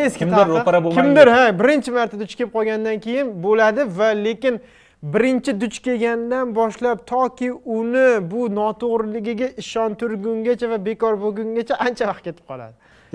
eski 0.06 0.18
Kimdir 0.24 0.46
ro'para 0.54 0.78
bo'lmaguncha. 0.84 1.02
kimdir 1.02 1.28
ha 1.36 1.42
birinchi 1.60 1.90
marta 1.98 2.16
duch 2.22 2.34
kelib 2.38 2.52
qolgandan 2.56 2.96
keyin 3.06 3.26
bo'ladi 3.44 3.82
va 3.98 4.08
lekin 4.26 4.54
birinchi 5.02 5.60
duch 5.60 5.78
kelgandan 5.84 6.54
boshlab 6.54 7.06
toki 7.06 7.52
uni 7.52 8.30
bu 8.30 8.48
noto'g'riligiga 8.58 9.48
ishontirgungacha 9.62 10.70
va 10.72 10.78
bekor 10.88 11.14
bo'lgungacha 11.24 11.74
ancha 11.86 12.04
vaqt 12.10 12.22
ketib 12.28 12.44
qoladi. 12.50 12.74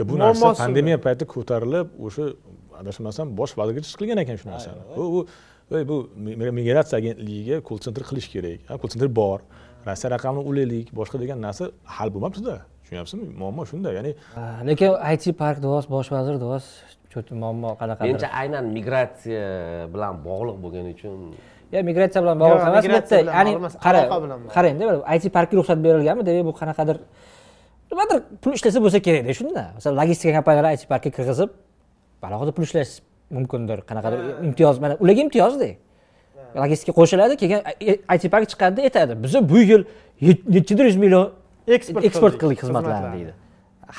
Bu 0.09 0.19
narsa 0.19 0.53
pandemiya 0.63 0.97
payti 1.05 1.25
ko'tarilib 1.35 1.87
o'sha 2.07 2.23
adashmasam 2.81 3.33
bosh 3.39 3.53
vazirga 3.59 3.81
chiqilgan 3.87 4.23
ekan 4.23 4.37
shu 4.41 4.47
narsani. 4.53 4.81
bu 4.97 5.19
bu 5.89 5.97
migratsiya 6.59 6.97
agentligiga 7.01 7.57
kol 7.67 7.77
sentr 7.85 8.03
qilish 8.09 8.29
kerak. 8.33 8.59
Ha 8.69 8.77
kol 8.81 8.89
sentr 8.93 9.09
bor. 9.21 9.39
Rossiya 9.87 10.09
raqamini 10.15 10.43
ulaylik 10.51 10.87
boshqa 10.99 11.17
degan 11.23 11.41
narsa 11.47 11.71
hal 11.95 12.09
bo'lmabdida. 12.13 12.55
Tushunyapsizmi? 12.81 13.25
Muammo 13.41 13.63
shunda 13.71 13.89
ya'ni 13.97 14.11
lekin 14.69 14.91
it 15.13 15.37
park 15.43 15.57
deyapsiz 15.63 15.89
bosh 15.95 16.09
vazir 16.15 16.35
deyapsiz 16.43 17.37
muammo 17.43 17.69
qanaqadir. 17.81 18.07
Menimcha 18.07 18.29
aynan 18.41 18.65
migratsiya 18.77 19.45
bilan 19.93 20.13
bog'liq 20.27 20.57
bo'lgani 20.63 20.91
uchun 20.97 21.17
yo 21.73 21.84
migratsiya 21.89 22.22
bilan 22.23 22.38
bog'liq 22.43 22.64
emas 22.69 22.85
bitta 22.95 23.18
bilan 23.22 23.34
ya'ni 23.38 23.52
qara 23.85 24.02
qarangda 24.56 24.84
bir 24.89 24.95
it 25.15 25.34
parkga 25.38 25.53
ruxsat 25.60 25.80
berilganmi 25.85 26.23
demak 26.26 26.45
bu 26.49 26.53
qanaqadir 26.61 26.98
nimadir 27.91 28.18
pul 28.41 28.53
ishlasa 28.57 28.80
bo'lsa 28.85 28.99
kerakda 29.07 29.34
shunda. 29.39 29.64
Masalan 29.76 29.95
logistika 30.02 30.31
kompaniyalari 30.38 30.73
it 30.77 30.84
parkga 30.91 31.10
kirgizib 31.18 31.49
alohida 32.27 32.52
pul 32.57 32.64
ishlash 32.69 32.91
mumkindir 33.38 33.77
qanaqadir 33.89 34.19
imtiyoz 34.48 34.76
mana 34.84 34.93
ularga 35.03 35.22
imtiyozda 35.27 35.69
logistika 36.61 36.91
qo'shiladi 36.99 37.34
keyin 37.41 37.60
it 38.15 38.26
park 38.34 38.45
chiqadida 38.52 38.81
aytadi 38.88 39.14
biza 39.23 39.39
bu 39.52 39.60
yil 39.72 39.81
nechidir 40.56 40.85
yuz 40.91 40.99
million 41.06 41.26
Eksport 41.77 42.35
qildik 42.41 42.60
xizmatlarni 42.64 43.10
deydi. 43.15 43.34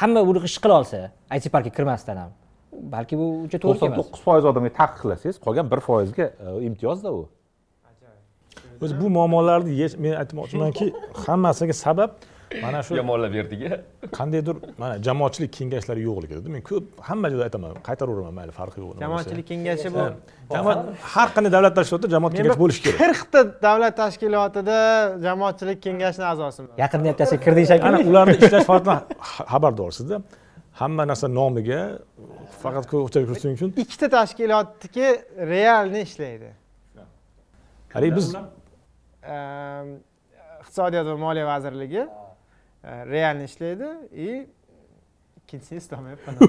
Hamma 0.01 0.21
buni 0.29 0.39
ish 0.49 0.59
qila 0.65 0.75
olsa 0.81 0.99
it 1.37 1.53
parkga 1.55 1.71
kirmasdan 1.77 2.17
ham 2.23 2.31
balki 2.73 3.19
bu 3.19 3.27
uncha 3.45 3.59
to'g'ri 3.63 3.79
to'qson 3.79 3.93
emas 3.93 3.99
to'qqiz 4.01 4.23
foiz 4.27 4.45
odamga 4.51 4.73
taqiqlasangiz 4.81 5.37
qolgan 5.47 5.71
bir 5.73 5.81
foizga 5.89 6.25
e, 6.25 6.65
imtiyozda 6.69 7.13
u 7.19 7.21
o'zi 8.83 8.95
bu 9.01 9.07
muammolarni 9.17 9.89
men 10.05 10.15
aytmoqchimanki 10.23 10.87
hammasiga 11.25 11.75
sabab 11.85 12.11
mana 12.65 12.81
shu 12.87 12.93
yomonlab 13.01 13.33
berdik 13.37 13.61
qandaydir 14.19 14.57
mana 14.83 14.95
jamoatchilik 15.07 15.53
kengashlari 15.59 16.01
yo'qligida 16.09 16.49
men 16.55 16.63
ko'p 16.69 16.85
hamma 17.09 17.27
joyda 17.33 17.45
aytaman 17.49 17.71
qaytaraveraman 17.89 18.35
mayli 18.39 18.53
farqi 18.59 18.79
yo'q 18.83 18.91
jamoatchilik 19.05 19.47
kengashi 19.53 19.89
bu. 19.95 20.03
Har 21.15 21.29
qanday 21.35 21.51
davlat 21.57 21.75
tashkilotida 21.79 22.11
jamoat 22.17 22.33
kengashi 22.37 22.61
bo'lishi 22.65 22.81
kerak. 22.85 22.99
qirqta 23.03 23.41
davlat 23.67 23.95
tashkilotida 24.03 24.79
jamoatchilik 25.27 25.79
kengashini 25.87 26.27
a'zosiman 26.33 26.71
yaqinda 26.85 27.07
yaptasiga 27.13 27.41
kirding 27.47 27.67
shekilli 27.73 28.01
ularni 28.11 28.37
ishlash 28.45 28.67
xa- 28.71 29.05
xabardorsizda 29.53 30.17
hamma 30.81 31.03
narsa 31.11 31.27
nomiga 31.41 31.81
faqat 32.63 32.85
ko'pchilik 32.93 33.29
uchun. 33.57 33.71
ikkita 33.83 34.07
tashkilotniki 34.19 35.07
realni 35.53 36.01
ishlaydi. 36.09 36.49
Haligi 37.95 38.17
biz 38.19 38.27
iqtisodiyot 40.63 41.07
va 41.07 41.17
moliya 41.17 41.47
vazirligi 41.47 42.03
e, 42.03 42.05
realni 43.13 43.45
ishlaydi 43.51 43.89
и 44.27 44.29
ikkinchisini 45.43 45.77
eslolmayapman 45.83 46.35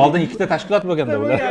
oldin 0.00 0.20
ikkita 0.26 0.46
tashkilot 0.48 0.84
bo'lganda 0.88 1.16
ular. 1.18 1.40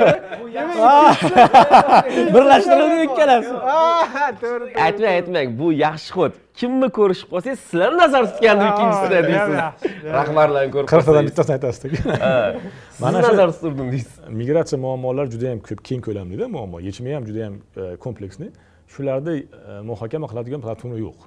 birlashtirildi 2.34 2.98
ikkalasi 3.08 3.54
Ah, 3.64 4.32
to'g'ri 4.42 4.66
aytmang 4.86 5.12
aytmang 5.16 5.50
bu 5.60 5.68
yaxshi 5.74 6.10
xod 6.18 6.34
kimni 6.60 6.88
ko'rishib 6.98 7.28
qolsangiz 7.34 7.60
sizlarni 7.70 7.98
nazarda 8.04 8.30
tutgandir 8.36 8.68
ikkinchisida 8.74 9.18
Judayam 9.24 9.50
deysiz. 9.50 9.60
Rahbarlarni 10.18 10.72
ko'rib 10.76 10.90
qirqtadan 10.94 11.24
bittasini 11.30 11.54
aytasiz 11.58 11.82
Mana 13.04 13.18
shu- 13.22 13.28
nazarda 13.28 13.70
deysiz 13.94 14.14
migratsiya 14.42 14.78
muammolari 14.86 15.30
juda 15.36 15.46
yam 15.54 15.60
ko'p 15.70 15.80
keng 15.90 16.02
ko'lamlida 16.08 16.46
muammo. 16.56 16.78
Yechimi 16.88 17.10
ham 17.18 17.24
juda 17.30 17.40
yam 17.46 17.54
e, 17.82 17.84
kompleksniy 18.06 18.50
shularni 18.94 19.36
e, 19.44 19.82
muhokama 19.92 20.28
qiladigan 20.32 20.62
platforma 20.66 20.98
yo'q. 21.06 21.20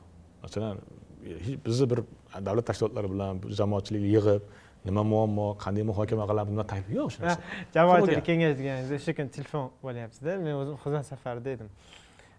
Masalan 0.42 0.82
e, 1.24 1.56
bizni 1.66 1.86
bir 1.92 2.04
davlat 2.48 2.66
tashkilotlari 2.70 3.08
bilan 3.14 3.42
jamoatchilik 3.60 4.04
yig'ib 4.16 4.42
nima 4.86 5.02
muammo 5.12 5.48
qanday 5.64 5.84
muhokama 5.90 6.24
qilamiz 6.30 6.52
nima 6.54 6.66
taklif 6.72 6.94
yo'q 6.98 7.10
shu 7.14 7.18
narsa 7.22 7.40
jamoatchilik 7.76 8.24
kengashi 8.30 8.56
deganingizda 8.60 8.96
o'sha 9.00 9.12
kuni 9.18 9.30
telefon 9.38 9.68
bo'lyaptida 9.86 10.38
men 10.44 10.54
o'zim 10.60 10.76
xizmat 10.84 11.06
safarida 11.12 11.50
edim 11.56 11.68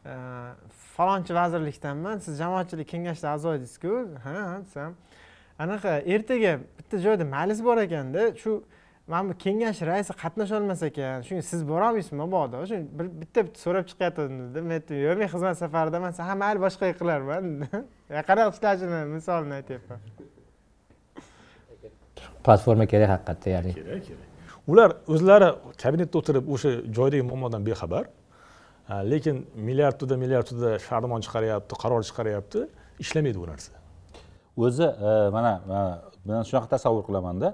Eh, 0.06 0.52
falonchi 0.96 1.34
vazirlikdanman 1.34 2.18
siz 2.20 2.40
jamoatchilik 2.40 2.88
kengashida 2.88 3.30
a'zo 3.34 3.54
ediz-ku 3.56 3.92
ha 4.24 4.34
ha 4.48 4.58
desam 4.64 4.96
anaqa 5.66 5.94
ertaga 6.16 6.58
bitta 6.80 7.00
joyda 7.06 7.26
majlis 7.36 7.62
bor 7.68 7.78
ekanda 7.84 8.26
shu 8.42 8.52
mana 9.08 9.30
bu 9.30 9.38
kengash 9.38 9.82
raisi 9.82 10.14
qatnasholmas 10.24 10.82
ekan. 10.90 11.22
Shunga 11.28 11.44
siz 11.52 11.62
borolmaysizmi 11.72 12.18
mabodo 12.24 12.66
shu 12.70 12.76
bitta 13.22 13.40
bitta 13.46 13.60
so'rab 13.66 13.86
chiqayotgandim 13.92 14.54
dedi 14.56 14.62
men 14.68 14.76
aytdim 14.80 14.98
yo'q 15.06 15.18
men 15.22 15.30
xizmat 15.34 15.58
safaridaman 15.64 16.14
desa 16.14 16.28
ha 16.30 16.36
mayli 16.44 16.60
boshqaga 16.66 16.96
qilarman. 17.02 17.44
Qanaqa 18.30 18.50
ishlashini 18.56 19.00
misolini 19.16 19.54
aytyapman. 19.60 20.00
Platforma 22.46 22.86
kerak 22.94 23.10
haqiqatda 23.16 23.48
ya'ni. 23.56 23.74
Kerak 23.80 24.04
kerak. 24.10 24.30
Ular 24.72 24.90
o'zlari 25.14 25.50
kabinetda 25.84 26.16
o'tirib 26.22 26.46
o'sha 26.56 26.70
joydagi 26.98 27.24
muammodan 27.30 27.62
bexabar. 27.70 28.06
Lekin 29.12 29.36
milliardda 29.68 30.16
milliardda 30.24 30.70
farmon 30.88 31.22
chiqaryapti 31.26 31.74
qaror 31.84 32.02
chiqaryapti 32.10 32.60
ishlamaydi 33.04 33.38
bu 33.44 33.48
narsa. 33.52 33.72
O'zi 34.58 34.88
e, 35.10 35.12
mana 35.36 35.54
man 36.26 36.44
shunaqa 36.50 36.68
tasavvur 36.76 37.04
qilamanda 37.08 37.48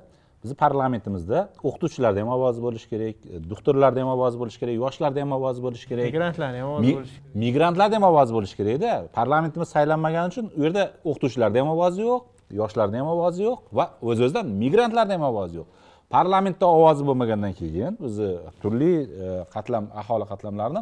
bizni 0.44 0.56
parlamentimizda 0.64 1.40
o'qituvchilarda 1.68 2.20
ham 2.24 2.30
ovozi 2.38 2.62
bo'lishi 2.66 2.88
kerak 2.94 3.16
e, 3.34 3.50
doktorlarda 3.52 4.00
ham 4.04 4.10
ovozi 4.16 4.38
bo'lishi 4.42 4.60
kerak 4.62 4.76
yoshlarda 4.84 5.20
ham 5.24 5.32
ovozi 5.38 5.62
bo'lishi 5.66 5.88
kerak. 5.92 6.06
Migrantlarni 6.10 6.60
ham 6.62 6.70
ovoz 6.74 6.84
Mi- 6.86 6.96
bo'lishi 6.98 7.18
migrantlarda 7.44 7.96
ham 7.98 8.06
ovozi 8.12 8.32
bo'lishi 8.38 8.56
kerakda. 8.60 8.92
Parlamentimiz 9.20 9.70
saylanmagani 9.76 10.28
uchun 10.34 10.46
u 10.58 10.62
yerda 10.66 10.84
o'qituvchilarda 11.10 11.58
ham 11.62 11.70
ovozi 11.76 12.02
yo'q 12.10 12.22
yoshlarda 12.62 12.96
ham 13.02 13.08
ovozi 13.16 13.42
yo'q 13.50 13.60
va 13.78 13.86
o'z 14.10 14.20
o'zidan 14.26 14.46
migrantlarda 14.64 15.14
ham 15.18 15.26
ovozi 15.32 15.56
yo'q. 15.60 15.68
Parlamentda 16.16 16.66
ovozi 16.78 17.04
bo'lmagandan 17.10 17.54
keyin 17.62 17.94
bizni 18.04 18.30
turli 18.62 18.92
e, 19.26 19.28
qatlam 19.56 19.84
aholi 20.02 20.26
qatlamlarini 20.32 20.82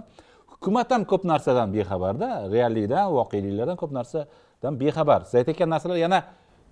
hukumat 0.53 0.91
ham 0.93 1.03
ko'p 1.11 1.23
narsadan 1.31 1.67
bexabarda 1.75 2.27
reallikdan 2.53 3.05
voqeliklardan 3.17 3.77
ko'p 3.81 3.91
narsadan 3.99 4.73
bexabar. 4.81 5.19
Siz 5.27 5.35
aytayotgan 5.39 5.69
narsalar 5.73 5.97
yana 6.05 6.19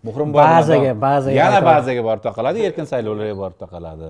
muhrim 0.08 0.34
Bazaga, 0.34 0.92
bazaga 1.02 1.38
yana 1.42 1.60
bazaga 1.72 2.02
borib 2.08 2.24
taqaladi 2.30 2.66
erkin 2.68 2.86
saylovlarga 2.94 3.38
borib 3.44 3.58
taqaladi 3.64 4.10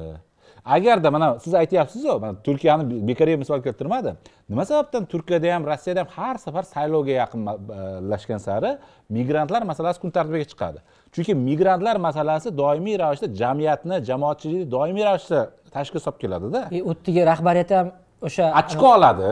agarda 0.65 1.11
mana 1.11 1.39
siz 1.39 1.53
aytyapsizu 1.53 2.19
mana 2.19 2.35
turkiyani 2.43 3.07
bekorga 3.07 3.37
misol 3.37 3.61
keltirmadi. 3.61 4.15
Nima 4.49 4.65
sababdan 4.65 5.05
turkiyada 5.05 5.55
ham 5.55 5.65
rossiyada 5.65 5.99
ham 5.99 6.07
har 6.15 6.35
safar 6.35 6.63
saylovga 6.63 7.11
yaqinlashgan 7.11 8.37
sari 8.37 8.77
migrantlar 9.09 9.61
masalasi 9.61 10.01
kun 10.01 10.09
tartibiga 10.09 10.45
chiqadi. 10.51 10.79
Chunki 11.13 11.33
migrantlar 11.33 11.95
masalasi 11.95 12.57
doimiy 12.57 12.99
ravishda 12.99 13.27
jamiyatni 13.41 14.05
jamoatchilikni 14.09 14.71
doimiy 14.71 15.05
ravishda 15.05 15.49
tashkil 15.71 15.99
solib 15.99 16.19
keladida. 16.23 16.67
E, 16.71 16.81
u 16.81 16.89
yerdagi 16.89 17.25
rahbariyat 17.31 17.71
ham 17.71 17.91
o'sha 18.21 18.43
achchiq 18.59 18.83
oladi 18.95 19.29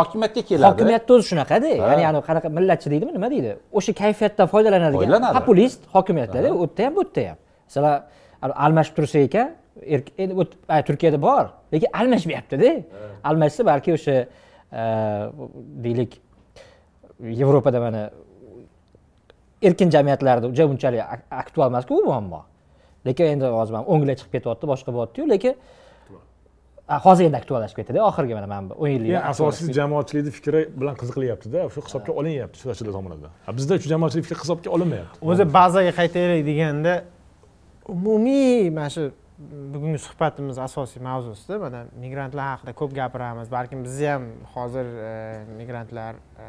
hokimiyatga 0.00 0.42
keladi. 0.50 0.66
Hokimiyatni 0.72 1.12
o'zi 1.16 1.24
shunaqada 1.30 1.68
ya'ni 1.68 2.04
ani 2.10 2.18
qanaqa 2.28 2.48
millatchi 2.56 2.90
deydimi 2.92 3.12
nima 3.16 3.28
deydi? 3.34 3.52
O'sha 3.78 3.92
kayfiyatdan 4.02 4.46
foydalanadigan 4.52 5.00
Foydalanadi. 5.02 5.34
populist 5.38 5.80
hokimiyatlarda 5.94 6.50
u 6.54 6.60
yerda 6.62 6.82
ham 6.86 6.92
bu 6.96 7.02
yerda 7.04 7.22
ham. 7.30 7.36
Masalan 7.68 7.96
al- 8.44 8.56
almashib 8.64 8.94
tursa 8.96 9.18
ekan 9.18 9.48
erk- 9.94 10.12
endi 10.22 10.34
turkiyada 10.88 11.18
bor 11.22 11.44
lekin 11.72 11.88
almashmayaptida 12.00 12.70
almashsa 13.28 13.62
balki 13.70 13.90
o'sha 13.98 14.16
e, 14.80 14.82
deylik 15.84 16.12
yevropada 17.40 17.80
mana 17.80 18.02
erkin 19.62 19.90
jamiyatlarda 19.90 20.46
juda 20.56 20.66
unchalik 20.72 21.00
ak- 21.14 21.26
aktual 21.42 21.66
emasku 21.72 21.94
bu 21.96 22.02
muammo. 22.10 22.40
Lekin 23.06 23.24
endi 23.34 23.44
hozir 23.58 23.74
o'nglar 23.92 24.14
chiqib 24.20 24.32
ketyapti 24.36 24.64
boshqa 24.72 24.90
bo'lyaptiyu 24.96 25.24
lekin 25.34 25.54
hozir 26.98 27.28
endi 27.28 27.38
aktuallashib 27.38 27.76
ketdi 27.80 28.02
oxirgi 28.02 28.34
mana 28.34 28.46
mana 28.46 28.70
bu 28.70 28.78
o'n 28.84 28.92
yillik 28.94 29.28
asosiy 29.32 29.72
jamoatchilikni 29.78 30.32
fikri 30.38 30.64
bilan 30.80 30.98
qiziqilyaptida. 31.00 31.68
Shu 31.74 31.84
hisobga 31.86 32.12
olinyapti 32.22 32.62
siyosatchilar 32.62 32.98
tomonidan 32.98 33.56
bizda 33.58 33.78
shu 33.78 33.92
jamoatchilik 33.94 34.26
fikri 34.28 34.42
hisobga 34.42 34.74
olinmayapti. 34.76 35.22
O'zi 35.30 35.46
bazaga 35.58 35.92
qaytaylik 36.00 36.46
deganda 36.50 36.94
umumiy 37.94 38.70
mana 38.74 38.90
shu 38.96 39.10
bugungi 39.74 39.98
suhbatimiz 39.98 40.58
asosiy 40.58 41.02
mavzusida 41.02 41.58
mana 41.58 41.84
migrantlar 42.02 42.48
haqida 42.52 42.74
ko'p 42.80 42.94
gapiramiz. 42.94 43.48
Balkim 43.52 43.84
bizni 43.84 44.08
ham 44.12 44.26
hozir 44.54 44.90
e, 45.10 45.12
migrantlar 45.60 46.18
e, 46.18 46.48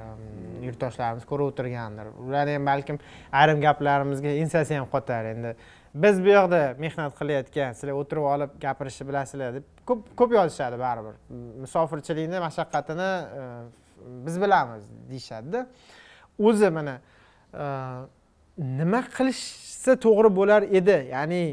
yurtdoshlarimiz 0.65 1.27
ko'rib 1.29 1.51
o'tirgandir. 1.51 2.09
Ularni 2.25 2.57
ham 2.57 2.67
balkim 2.71 2.99
ayrim 3.43 3.61
gaplarimizga 3.63 4.33
ensasi 4.43 4.75
ham 4.75 4.89
qotar. 4.95 5.29
Endi 5.35 5.55
biz 5.95 6.23
bu 6.23 6.27
yoqda 6.27 6.75
mehnat 6.79 7.15
qilayotgan 7.19 7.73
sizlar 7.75 7.97
o'tirib 7.99 8.25
olib 8.33 8.51
gapirishni 8.61 9.07
bilasizlar 9.07 9.53
deb 9.57 9.63
ko'p 9.85 10.15
ko'p 10.19 10.31
yozishadi 10.37 10.79
baribir. 10.79 11.15
Musofirchilikni 11.63 12.39
mashaqqatini 12.39 13.09
e, 13.39 13.41
biz 14.25 14.41
bilamiz 14.41 14.83
deyishadida. 15.09 15.67
O'zi 16.39 16.69
mana 16.69 16.95
e, 17.53 17.65
nima 18.57 19.01
qilishsa 19.17 19.97
to'g'ri 20.05 20.35
bo'lar 20.35 20.61
edi 20.79 20.97
ya'ni 21.11 21.43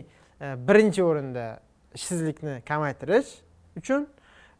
e, 0.41 0.47
birinchi 0.69 1.03
o'rinda 1.05 1.59
ishsizlikni 1.95 2.63
kamaytirish 2.71 3.31
uchun 3.81 4.07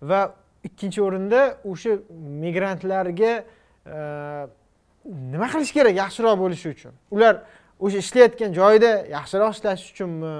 va 0.03 0.35
ikkinchi 0.65 1.03
o'rinda 1.03 1.41
o'sha 1.65 1.99
migrantlarga 2.45 3.33
nima 5.33 5.47
qilish 5.55 5.73
kerak 5.73 5.95
yaxshiroq 6.03 6.37
bo'lishi 6.43 6.69
uchun. 6.75 6.93
Ular 7.11 7.43
o'sha 7.85 7.99
ishlayotgan 8.05 8.51
joyida 8.61 8.91
yaxshiroq 9.17 9.53
ishlash 9.57 9.83
uchunmi? 9.93 10.33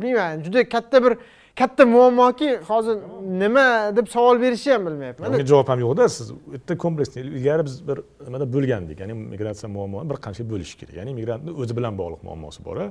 Bilmayman 0.00 0.42
juda 0.46 0.68
katta 0.68 0.98
bir 1.04 1.12
katta 1.60 1.86
muammoki 1.86 2.48
hozir 2.70 2.96
nima 3.42 3.96
deb 3.96 4.06
savol 4.14 4.40
berishni 4.40 4.72
ham 4.72 4.86
bilmayapman. 4.86 5.32
Unga 5.32 5.46
javob 5.52 5.68
ham 5.72 5.80
yo'qda 5.86 6.08
siz 6.08 6.30
u 6.30 6.36
yerda 6.54 6.76
kompleksniy 6.84 7.26
ilgari 7.26 7.64
biz 7.68 7.76
bir 7.88 7.98
nimada 8.26 8.46
bo'lgandik 8.54 9.00
ya'ni 9.02 9.14
migratsiya 9.32 9.68
muammoni 9.76 10.10
bir 10.10 10.18
qancha 10.26 10.42
bo'lish 10.52 10.74
kerak. 10.80 10.94
Ya'ni 11.00 11.14
migrantni 11.20 11.50
o'zi 11.62 11.76
bilan 11.78 11.98
bog'liq 12.00 12.22
muammosi 12.28 12.64
bor 12.68 12.76
a 12.84 12.86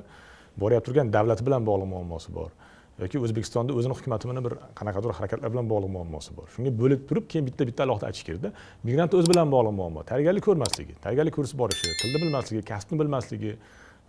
boryapti 0.62 0.86
turgan 0.88 1.12
davlati 1.16 1.46
bilan 1.46 1.62
bog'liq 1.70 1.88
muammosi 1.94 2.34
bor. 2.38 2.50
Yoki 3.00 3.18
o'zbekistonda 3.24 3.72
o'zini 3.78 3.94
hukumatini 3.98 4.44
bir 4.46 4.54
qanaqadir 4.78 5.10
harakatlar 5.18 5.52
bilan 5.52 5.68
bog'liq 5.72 5.90
muammosi 5.96 6.36
bor. 6.36 6.46
Shunga 6.54 6.72
bo'lib 6.82 7.04
turib 7.08 7.26
keyin 7.32 7.46
bitta 7.48 7.66
bitta 7.68 7.84
alohida 7.86 8.06
aytish 8.10 8.24
kerakda 8.28 8.52
migrant 8.88 9.14
o'zi 9.18 9.28
bilan 9.32 9.52
bog'liq 9.54 9.74
muammo 9.80 10.04
tayyorgarlik 10.10 10.44
ko'rmasligi 10.48 10.96
tayyorgarlik 11.04 11.34
ko'rsa 11.38 11.58
borishi 11.62 11.94
tilni 12.02 12.18
bilmasligi 12.24 12.62
kasbni 12.72 13.00
bilmasligi 13.02 13.52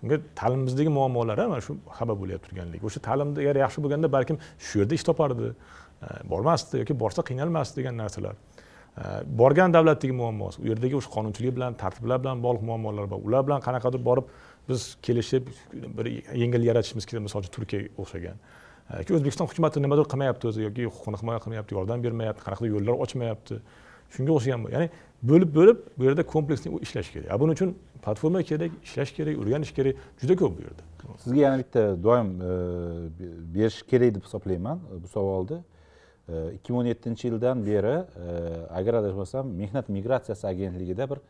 unga 0.03 0.17
ta'limimizdagi 0.35 0.89
muammolar 0.97 1.39
ham 1.39 1.49
mana 1.53 1.61
shu 1.67 1.77
xabar 1.99 2.15
bo'lyapti 2.21 2.49
turganligi 2.49 2.83
o'sha 2.89 3.01
ta'limda 3.07 3.41
agar 3.43 3.55
yaxshi 3.63 3.83
bo'lganda 3.85 4.07
balkim 4.17 4.37
shu 4.67 4.81
yerda 4.81 4.93
ish 4.99 5.05
topardi 5.09 5.51
e, 5.51 6.07
bormasdi 6.31 6.81
yoki 6.81 6.97
borsa 7.03 7.21
qiynalmasdi 7.29 7.81
degan 7.81 7.97
narsalar. 8.03 8.35
E, 9.01 9.03
borgan 9.41 9.73
davlatdagi 9.77 10.15
muammosi 10.21 10.63
u 10.63 10.71
yerdagi 10.71 10.97
o'sha 11.01 11.11
qonunchilik 11.17 11.55
bilan 11.57 11.77
tartiblar 11.83 12.23
bilan 12.23 12.41
bog'liq 12.45 12.65
muammolar 12.69 13.05
bor. 13.13 13.21
Ular 13.27 13.45
bilan 13.47 13.61
qanaqadir 13.67 14.01
borib 14.09 14.33
biz 14.69 14.95
kelishib 15.05 15.53
bir 15.97 16.05
yengil 16.43 16.63
yaratishimiz 16.69 17.05
kerak 17.09 17.23
misol 17.27 17.45
uchun 17.45 17.55
turkiyaga 17.57 17.89
o'xshagan. 18.01 18.37
Э, 18.91 18.97
yoki 18.99 19.15
o'zbekiston 19.15 19.47
hukumati 19.47 19.81
nimadir 19.81 20.05
qilmayapti 20.11 20.49
o'zi 20.49 20.65
yoki 20.65 20.87
huquqni 20.89 21.19
himoya 21.21 21.39
qilmayapti 21.43 21.75
yordam 21.77 22.03
bermayapti 22.03 22.43
qanaqadir 22.45 22.71
yo'llar 22.75 22.95
ochmayapti. 23.05 23.59
Shunga 24.15 24.33
o'xshagan 24.35 24.65
ya'ni 24.75 24.87
bo'lib 25.29 25.51
bo'lib 25.57 25.83
bu 25.97 26.07
yerda 26.07 26.23
kompleksli 26.33 26.71
ishlash 26.85 27.11
kerak. 27.13 27.29
A 27.33 27.39
buning 27.39 27.55
uchun 27.57 27.75
platforma 28.03 28.41
kerak 28.49 28.71
ishlash 28.87 29.11
kerak 29.17 29.39
o'rganish 29.41 29.71
kerak 29.77 29.95
juda 30.21 30.35
ko'p 30.41 30.57
bu 30.57 30.65
yerda. 30.67 30.83
Sizga 31.23 31.41
yana 31.45 31.57
bitta 31.61 31.83
doim 32.07 32.29
e, 32.49 32.51
berish 33.55 33.79
kerak 33.91 34.15
deb 34.15 34.23
hisoblayman 34.27 34.81
e, 34.91 35.03
bu 35.03 35.07
savolni. 35.15 35.59
E, 36.29 36.33
ikki 36.57 36.73
ming 36.73 36.81
o'n 36.81 36.91
yettinchi 36.91 37.29
yildan 37.29 37.63
beri 37.69 37.95
agar 38.79 38.99
adashmasam 39.01 39.55
mehnat 39.61 39.89
migratsiyasi 39.97 40.47
agentligida 40.47 41.09
bir 41.11 41.23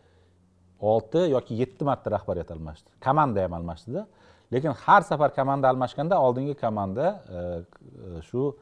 olti 0.93 1.21
yoki 1.35 1.53
yetti 1.61 1.85
marta 1.85 2.11
rahbariyat 2.17 2.51
almashdi. 2.57 2.89
Komanda 3.05 3.43
ham 3.45 3.53
almashdida. 3.59 4.07
Lekin 4.51 4.73
har 4.85 5.01
safar 5.01 5.35
komanda 5.35 5.69
almashganda 5.69 6.21
oldingi 6.21 6.55
komanda 6.55 7.05
e, 7.29 7.37
e, 7.37 8.21
shu 8.21 8.55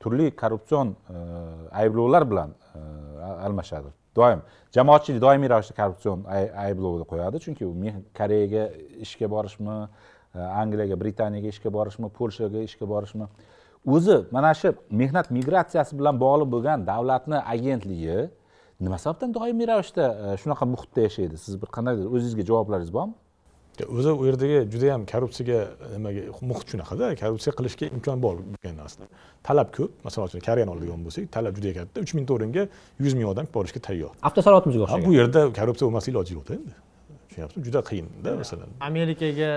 turli 0.00 0.30
korrupsion 0.36 0.96
e, 1.10 1.16
ayblovlar 1.72 2.30
bilan 2.30 2.50
almashadi. 3.46 3.90
Doim. 4.16 4.42
Jamoatchilik 4.72 5.20
doimiy 5.22 5.48
ravishda 5.50 5.74
korrupsion 5.80 6.24
ay- 6.26 6.50
ayblovni 6.66 7.04
qo'yadi. 7.10 7.40
Chunki 7.44 7.64
koreyaga 8.18 8.64
ishga 9.04 9.26
borishmi 9.34 9.88
angliyaga 10.34 10.96
britaniyaga 11.02 11.48
ishga 11.54 11.70
borishmi 11.76 12.08
polshaga 12.18 12.60
ishga 12.68 12.86
borishmi? 12.92 13.26
O'zi 13.86 14.16
mana 14.30 14.54
shu 14.54 14.74
mehnat 15.00 15.30
migratsiyasi 15.36 15.98
bilan 15.98 16.20
bog'liq 16.24 16.48
bo'lgan 16.54 16.86
davlatni 16.86 17.38
agentligi 17.54 18.18
nima 18.80 18.98
sababdan 19.04 19.34
doimiy 19.38 19.66
ravishda 19.72 20.04
shunaqa 20.42 20.64
muhitda 20.72 21.00
yashaydi? 21.06 21.36
Siz 21.44 21.54
bir 21.62 21.68
qandaydir 21.76 22.06
o'zingizga 22.14 22.44
javoblaringiz 22.50 22.92
bormi? 22.98 23.14
O'zi 23.82 24.10
u 24.12 24.26
yerdagi 24.28 24.58
judayam 24.72 25.02
korrupsiyaga 25.12 25.58
nimaga 25.96 26.22
muhit 26.50 26.66
shunaqada 26.72 27.10
korrupsiya 27.22 27.52
qilishga 27.58 27.86
imkon 27.96 28.22
bor 28.24 28.36
bo'lgan 28.52 28.76
narsa 28.82 29.08
talab 29.48 29.68
ko'p. 29.76 29.90
Masalan 30.06 30.30
uchun 30.30 30.40
koreyani 30.48 30.70
oladigan 30.74 31.04
bo'lsak 31.06 31.28
talab 31.36 31.52
juda 31.58 31.72
katta. 31.78 31.96
Uch 32.06 32.14
mingta 32.16 32.32
o'ringa 32.36 32.68
yuz 33.04 33.14
ming 33.18 33.26
odam 33.32 33.46
borishga 33.56 33.80
tayyor. 33.88 34.10
Avtosanotimizga 34.28 34.80
Ha, 34.80 34.86
o'xshagan 34.86 35.06
bu 35.08 35.12
yerda 35.20 35.40
korrupsiya 35.58 35.86
bo'lmaslik 35.88 36.12
iloji 36.14 36.32
yo'qda 36.38 36.52
endi. 36.58 36.74
Tushunyapsizmi? 37.28 37.64
Juda 37.66 37.80
qiyinda 37.90 38.30
masalan. 38.42 38.68
Amerikaga 38.90 39.50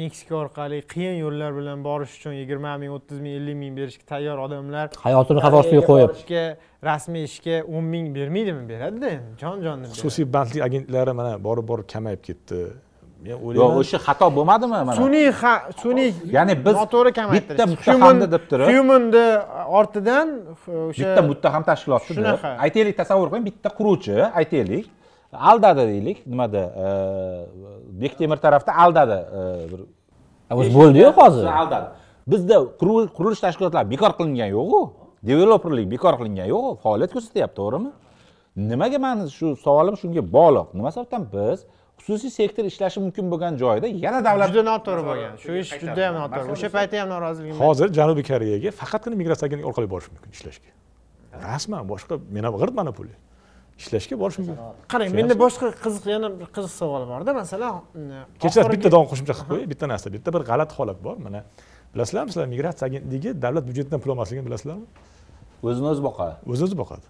meksika 0.00 0.34
orqali 0.42 0.78
qiyin 0.92 1.16
yo'llar 1.24 1.50
bilan 1.58 1.84
borish 1.84 2.12
uchun 2.18 2.32
yigirma 2.40 2.72
ming 2.82 2.92
o'ttiz 2.96 3.18
ming 3.24 3.34
ellik 3.38 3.56
ming 3.62 3.76
berishga 3.78 4.04
tayyor 4.12 4.38
odamlar 4.46 4.86
hayotini 5.06 5.40
xavf 5.44 5.56
ostiga 5.60 5.82
qo'yib. 5.90 6.08
borishga 6.08 6.44
rasmiy 6.88 7.24
ishga 7.30 7.56
o'n 7.74 7.84
ming 7.94 8.06
bermaydimi? 8.16 8.62
Beradida 8.72 9.12
endi. 9.16 9.36
Jon 9.42 9.62
jonni 9.66 9.92
xususiy 9.98 10.26
bandlik 10.36 10.62
agentlari 10.68 11.12
mana 11.20 11.32
borib 11.48 11.68
borib 11.70 11.86
kamayib 11.94 12.24
ketdi 12.28 12.58
men 13.24 13.30
yo'q 13.34 13.40
o'ylayman 13.48 13.76
o'sha 13.82 13.98
xato 14.06 14.26
bo'lmadimi 14.36 14.72
mana? 14.88 14.92
Sun'iy 15.02 15.28
ha- 15.40 15.62
sun'iy 15.82 16.10
Ya'ni 16.36 16.54
biz 16.66 16.74
noto'g'ri 16.80 17.10
kamaytirish. 17.18 17.48
bitta 17.50 17.64
muttahamni 17.72 18.26
deb 18.34 18.42
turib- 18.50 18.68
humanni 18.76 19.26
ortidan 19.78 20.26
o'sha 20.90 21.02
bitta 21.02 21.20
muttaham 21.30 21.62
tashkilotni 21.70 22.10
deb 22.16 22.16
Shunaqa. 22.18 22.48
aytaylik 22.64 22.94
tasavvur 23.00 23.28
qiling 23.32 23.46
bitta 23.50 23.68
quruvchi 23.78 24.16
aytaylik. 24.40 24.84
Aldadi 25.50 25.82
deylik 25.92 26.18
nimada 26.32 26.62
e, 26.84 26.86
bektemir 28.02 28.36
tarafda 28.44 28.72
aldadi 28.84 29.18
e, 29.38 29.40
bir 29.70 29.80
o'zi 30.60 30.70
bo'ldiyu 30.78 31.08
hozir. 31.18 31.46
aldadi. 31.60 31.86
Bizda 32.32 32.56
qurilish 33.16 33.40
tashkilotlari 33.46 33.86
bekor 33.94 34.12
qilingan 34.18 34.48
yo'qu. 34.56 34.80
Developerlik 35.28 35.86
bekor 35.94 36.14
qilingan 36.20 36.46
yo'qu. 36.54 36.70
Faoliyat 36.84 37.10
ko'rsatyapti 37.16 37.56
to'g'rimi? 37.60 37.90
Nimaga 38.70 38.98
mani 39.04 39.22
shu 39.38 39.46
savolim 39.64 39.94
shunga 40.02 40.22
bog'liq? 40.36 40.66
Nima 40.78 40.90
sababdan 40.96 41.22
biz 41.36 41.58
xususiy 42.00 42.30
sektor 42.38 42.64
ishlashi 42.72 42.98
mumkin 43.04 43.24
bo'lgan 43.32 43.52
joyda 43.62 43.86
yana 44.04 44.20
davlat 44.28 44.48
juda 44.54 44.64
noto'g'ri 44.72 45.02
bo'lgan. 45.08 45.32
Shu 45.42 45.52
ish 45.62 45.72
juda 45.82 46.02
ham 46.08 46.14
noto'g'ri. 46.22 46.50
O'sha 46.54 46.68
paytda 46.76 46.96
ham 47.02 47.08
noroziligim 47.14 47.54
bor. 47.58 47.64
hozir 47.66 47.88
janubiy 47.98 48.24
koreyaga 48.30 48.70
faqatgina 48.80 49.14
migratsiya 49.20 49.46
agentligi 49.48 49.68
orqali 49.70 49.88
borish 49.94 50.08
mumkin 50.12 50.30
ishlashga. 50.36 50.70
Rasman 51.48 51.82
boshqa 51.92 52.14
mena 52.36 52.48
g'irt 52.60 52.74
monopoliya. 52.80 53.18
Ishlashga 53.82 54.14
borish 54.22 54.38
mumkin. 54.40 54.56
Qarang 54.92 55.08
menda 55.18 55.34
boshqa 55.44 55.66
qiziq 55.84 56.04
yana 56.14 56.28
bir 56.40 56.48
qiziq 56.56 56.72
savol 56.80 57.02
borda. 57.12 57.30
Masalan 57.42 57.74
kechirasiz 58.42 58.58
oxirgi- 58.62 58.74
bitta 58.74 58.88
davom 58.94 59.06
qo'shimcha 59.12 59.34
qilib 59.38 59.48
qo'yay 59.52 59.66
bitta 59.72 59.86
narsa 59.92 60.06
bitta 60.16 60.28
bir 60.34 60.42
g'alati 60.50 60.72
holat 60.78 60.98
bor. 61.06 61.16
Mana 61.26 61.40
bilasizlarmi 61.94 62.30
sizlar 62.32 62.48
migratsiya 62.54 62.84
agentligi 62.90 63.30
davlat 63.44 63.64
byudjetidan 63.68 63.98
pul 64.02 64.10
olmasligini 64.14 64.44
bilasizlarmi? 64.48 64.86
O'zini 65.68 65.86
o'zi 65.92 66.02
boqadi. 66.08 66.34
O'zi 66.52 66.62
o'zi 66.66 66.76
boqadi 66.82 67.06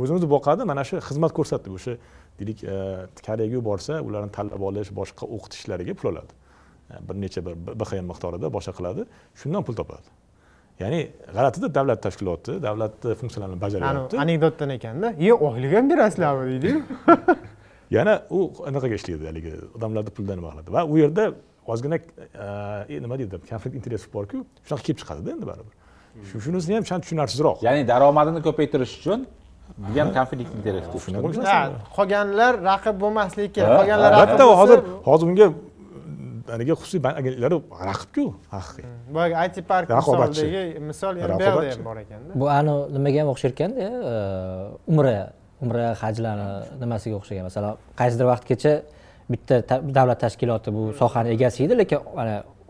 o'zini 0.00 0.16
o'zi 0.18 0.28
boqadi. 0.36 0.62
Mana 0.70 0.82
shu 0.88 0.94
xizmat 1.08 1.32
ko'rsatdi. 1.38 1.68
O'sha 1.76 1.92
deylik 2.38 2.64
e, 2.64 2.76
koreyaga 3.26 3.54
yuborsa 3.58 4.00
ularni 4.08 4.30
tanlab 4.38 4.62
olish 4.70 4.90
boshqa 5.00 5.24
o'qitishlariga 5.36 5.94
pul 5.94 6.08
oladi. 6.12 6.32
E, 6.90 6.94
bir 7.08 7.20
necha 7.22 7.40
bir 7.46 7.54
bxm 7.80 8.06
miqdorida 8.12 8.52
boshqa 8.56 8.72
qiladi 8.78 9.06
shundan 9.40 9.62
pul 9.66 9.74
topadi. 9.80 10.08
Ya'ni 10.82 11.00
g'alatida 11.36 11.74
davlat 11.74 12.02
tashkiloti 12.06 12.62
davlatni 12.62 13.14
funksiyalarini 13.20 13.60
bajaryapti. 13.60 14.18
anekdotdan 14.24 14.70
ekanda 14.78 15.14
ye 15.26 15.32
oylik 15.34 15.72
ham 15.76 15.90
berasizlarmi 15.90 16.46
deydiyu. 16.50 16.82
Yana 17.96 18.22
u 18.30 18.52
anaqaga 18.68 18.94
ishlaydi 19.00 19.26
haligi 19.30 19.52
odamlarni 19.76 20.10
puldan 20.16 20.36
nima 20.38 20.50
qiladi 20.52 20.72
va 20.76 20.84
u 20.92 20.98
yerda 21.02 21.24
ozgina 21.72 21.98
e, 21.98 23.00
nima 23.04 23.18
deydi 23.18 23.40
konflikt 23.50 23.76
interesov 23.80 24.10
borku 24.16 24.44
shunaqa 24.66 24.82
kelib 24.86 24.98
chiqadida 25.02 25.30
endi 25.36 25.46
baribir. 25.50 25.74
Shu- 26.28 26.40
shunisi 26.44 26.74
ham 26.74 26.84
sal 26.90 27.00
tushunarsizroq 27.04 27.58
ya'ni 27.66 27.82
daromadini 27.92 28.40
ko'paytirish 28.46 28.94
uchun 29.00 29.26
degan 29.86 30.08
konflikt 30.16 30.52
interes 30.58 30.84
shunaqa 31.04 31.22
bo'lishi 31.24 31.44
qolganlar 31.96 32.52
raqib 32.70 32.94
bo'lmasligi 33.02 33.48
qolganlar 33.78 34.10
raqib 34.16 34.22
albatta 34.24 34.44
hozir 34.60 34.78
hozir 35.08 35.26
bunga 35.30 35.46
haligi 36.52 36.72
xususiy 36.80 37.00
bank 37.04 37.14
agentliklari 37.20 37.56
raqibku. 37.90 38.24
Haqiqiy. 38.54 38.84
Boyagi 39.14 39.58
it 39.60 39.66
park 39.70 39.86
Raqobatchi. 39.98 40.44
misolidagi 40.44 40.80
misol 40.90 41.14
yana 41.22 41.34
bu 41.38 41.42
yerda 41.44 41.72
ham 41.74 41.84
bor 41.88 41.96
ekanda. 42.04 42.30
Bu 42.40 42.44
ani 42.58 42.74
nimaga 42.96 43.18
ham 43.22 43.28
o'xshar 43.34 43.50
ekanda 43.56 43.80
e, 43.86 43.88
umra 44.92 45.14
umra 45.64 45.84
hajlarni 46.02 46.48
nimasiga 46.82 47.14
o'xshagan? 47.20 47.44
Masalan 47.50 47.72
qaysidir 48.00 48.26
vaqtgacha 48.32 48.72
bitta 49.32 49.54
ta- 49.68 49.82
davlat 49.98 50.18
tashkiloti 50.24 50.68
bu 50.76 50.82
sohani 51.00 51.28
egasi 51.36 51.58
edi 51.66 51.74
lekin 51.82 51.98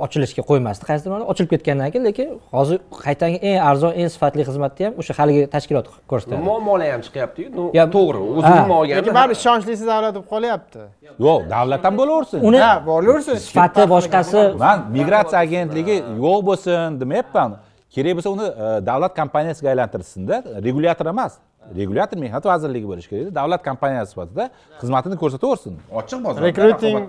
ochilishga 0.04 0.42
qo'ymasdi 0.50 0.84
qaysidir 0.88 1.10
ma'noda 1.12 1.26
ochilib 1.32 1.50
ketgandan 1.54 1.90
keyin 1.92 2.04
lekin 2.08 2.28
hozir 2.56 2.78
qaytanga 3.04 3.38
eng 3.48 3.58
arzon 3.70 3.92
eng 4.00 4.10
sifatli 4.14 4.42
xizmatni 4.48 4.82
ham 4.86 4.94
o'sha 5.00 5.12
haligi 5.18 5.42
tashkilot 5.54 5.86
ko'rsatadi. 6.10 6.40
Muammolar 6.48 6.88
ham 6.94 7.02
chiqyaptiyu. 7.06 7.48
To'g'ri 7.96 8.20
o'zini 8.36 8.54
lekin 8.58 8.74
olganda 8.80 9.14
baribir 9.18 9.36
ishonchli 9.40 9.72
davlat 9.92 10.12
bo'lib 10.16 10.28
qolyapti. 10.34 10.80
Yo'q 11.26 11.40
davlat 11.54 11.82
ham 11.86 11.94
bo'laversin. 12.00 12.38
Uni 12.50 12.60
ha 12.66 12.72
bo'laversin. 12.90 13.36
Sifati 13.48 13.84
boshqasi 13.94 14.40
man 14.64 14.76
migratsiya 14.96 15.38
agentligi 15.46 15.96
yo'q 16.24 16.38
bo'lsin 16.48 17.00
demayapman. 17.02 17.50
Kerak 17.94 18.12
bo'lsa 18.18 18.30
uni 18.36 18.46
e, 18.64 18.66
davlat 18.90 19.12
kompaniyasiga 19.20 19.68
aylantirishsinda 19.72 20.36
regulyator 20.66 21.06
emas. 21.14 21.32
Regulyator 21.80 22.16
mehnat 22.24 22.44
vazirligi 22.52 22.86
bo'lishi 22.90 23.08
kerak 23.12 23.34
davlat 23.40 23.60
kompaniyasi 23.68 24.10
sifatida 24.12 24.44
xizmatini 24.80 25.16
ko'rsataversin. 25.22 25.74
Ochiq 26.00 26.18
bozor 26.26 26.40
Recruiting- 26.48 27.08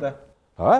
ha 0.64 0.76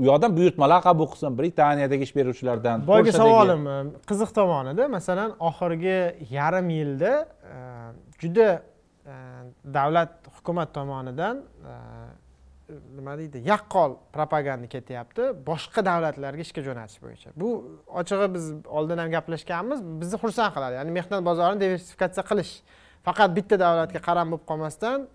u 0.00 0.04
yoqdan 0.10 0.36
buyurtmalar 0.36 0.82
qabul 0.82 1.08
qilsin. 1.12 1.38
Britaniyadagi 1.38 2.02
ish 2.08 2.14
beruvchilardan 2.16 2.86
boyagi 2.86 3.12
savolim 3.12 3.66
e, 3.66 3.76
qiziq 4.10 4.30
tomonida 4.38 4.88
masalan 4.96 5.34
oxirgi 5.48 5.98
yarim 6.36 6.68
yilda 6.78 7.12
e, 7.54 7.58
juda 8.22 8.48
e, 8.52 9.14
davlat 9.78 10.12
hukumat 10.36 10.74
tomonidan 10.78 11.42
nima 12.96 13.12
deydi 13.18 13.42
yaqqol 13.46 13.92
propaganda 14.16 14.66
ketyapti. 14.74 15.28
Boshqa 15.50 15.84
davlatlarga 15.90 16.42
ishga 16.46 16.62
jo'natish 16.68 16.98
bo'yicha. 17.04 17.30
Bu 17.42 17.50
ochig'i 18.00 18.28
biz 18.34 18.48
oldin 18.78 18.98
ham 19.02 19.10
gaplashganmiz. 19.16 19.84
Bizni 20.00 20.18
xursand 20.22 20.54
qiladi. 20.56 20.80
Ya'ni 20.80 20.96
mehnat 20.98 21.22
bozorini 21.28 21.60
diversifikatsiya 21.64 22.24
qilish. 22.30 22.52
Faqat 23.06 23.36
bitta 23.38 23.60
davlatga 23.66 24.00
qaram 24.08 24.32
bo'lib 24.32 24.46
qolmasdan 24.50 25.06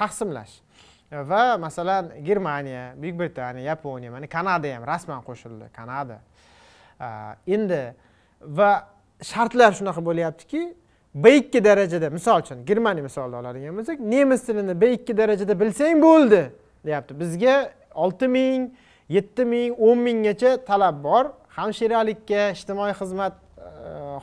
taqsimlash 0.00 0.54
va 1.12 1.58
masalan 1.58 2.12
germaniya 2.24 2.94
buyuk 2.96 3.18
britaniya 3.18 3.64
yaponiya 3.64 4.10
mana 4.10 4.26
kanada 4.26 4.74
ham 4.76 4.86
rasman 4.86 5.22
qo'shildi 5.22 5.72
kanada. 5.72 6.18
Endi 7.46 7.94
va 8.42 8.88
shartlar 9.22 9.72
shunaqa 9.72 10.04
bo'lyaptiki 10.04 10.74
b 11.14 11.36
ikki 11.36 11.64
darajada 11.64 12.10
misol 12.10 12.40
uchun 12.42 12.64
germaniya 12.66 13.02
misolida 13.02 13.36
oladigan 13.36 13.76
bo'lsak 13.78 14.00
nemis 14.00 14.46
tilini 14.46 14.80
b 14.80 14.92
ikki 14.92 15.16
darajada 15.16 15.60
bilsang 15.60 16.02
bo'ldi 16.02 16.42
deyapti. 16.86 17.20
Bizga 17.20 17.70
olti 17.94 18.28
ming 18.28 18.70
yetti 19.08 19.44
ming 19.44 19.74
o'n 19.78 19.98
minggacha 19.98 20.56
talab 20.66 21.02
bor 21.04 21.30
hamshiralikka 21.56 22.50
ijtimoiy 22.56 22.94
xizmat 23.00 23.34
e, 23.38 23.62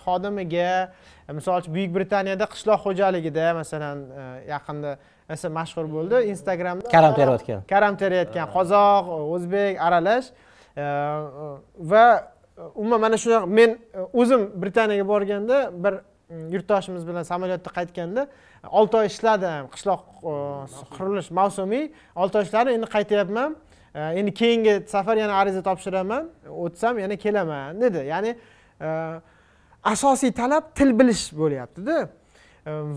xodimiga. 0.04 0.92
Misol 1.32 1.62
uchun 1.62 1.76
buyuk 1.76 1.94
britaniyada 1.96 2.46
qishloq 2.54 2.82
xo'jaligida 2.86 3.54
masalan 3.56 4.04
e, 4.04 4.24
yaqinda 4.52 4.98
esa 5.36 5.50
mashhur 5.50 5.86
bo'ldi. 5.96 6.16
Instagramda 6.34 6.90
Karam 6.96 7.14
terayotgan. 7.16 7.64
karam 7.74 7.98
terayotgan. 8.02 8.48
Qozoq 8.56 9.06
o'zbek 9.36 9.82
aralash. 9.88 10.28
Va 11.92 12.06
umuman 12.76 13.02
mana 13.02 13.18
shunaqa 13.24 13.48
men 13.48 13.78
o'zim 14.14 14.42
britaniyaga 14.62 15.08
borganda 15.08 15.58
bir 15.84 15.94
mm, 15.94 16.48
yurtdoshimiz 16.54 17.08
bilan 17.08 17.24
samolyotda 17.24 17.70
qaytganda 17.78 18.28
olti 18.80 18.98
oy 18.98 19.06
ishladim. 19.12 19.68
Qishloq 19.74 20.02
e, 20.32 20.34
qurilish 20.96 21.32
mavsumiy. 21.40 21.92
Olti 22.16 22.38
oy 22.38 22.44
ishladim 22.48 22.78
endi 22.78 22.88
qaytyapman. 22.96 23.56
Endi 24.20 24.32
keyingi 24.34 24.74
safar 24.88 25.18
yana 25.18 25.34
ariza 25.42 25.62
topshiraman. 25.64 26.30
O'tsam 26.66 27.00
yana 27.00 27.16
kelaman 27.16 27.82
dedi. 27.82 28.06
Ya'ni 28.14 28.32
e, 28.82 28.90
asosiy 29.84 30.32
talab 30.32 30.76
til 30.76 31.00
bilish 31.00 31.32
bo'lyaptida 31.42 32.08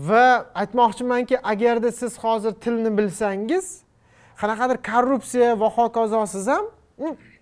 va 0.09 0.45
aytmoqchimanki 0.55 1.39
agarda 1.39 1.91
siz 1.91 2.17
hozir 2.23 2.51
tilni 2.51 2.97
bilsangiz 2.97 3.81
qanaqadir 4.41 4.77
korrupsiya 4.91 5.59
va 5.59 5.69
hokazosiz 5.69 6.47
ham 6.47 6.65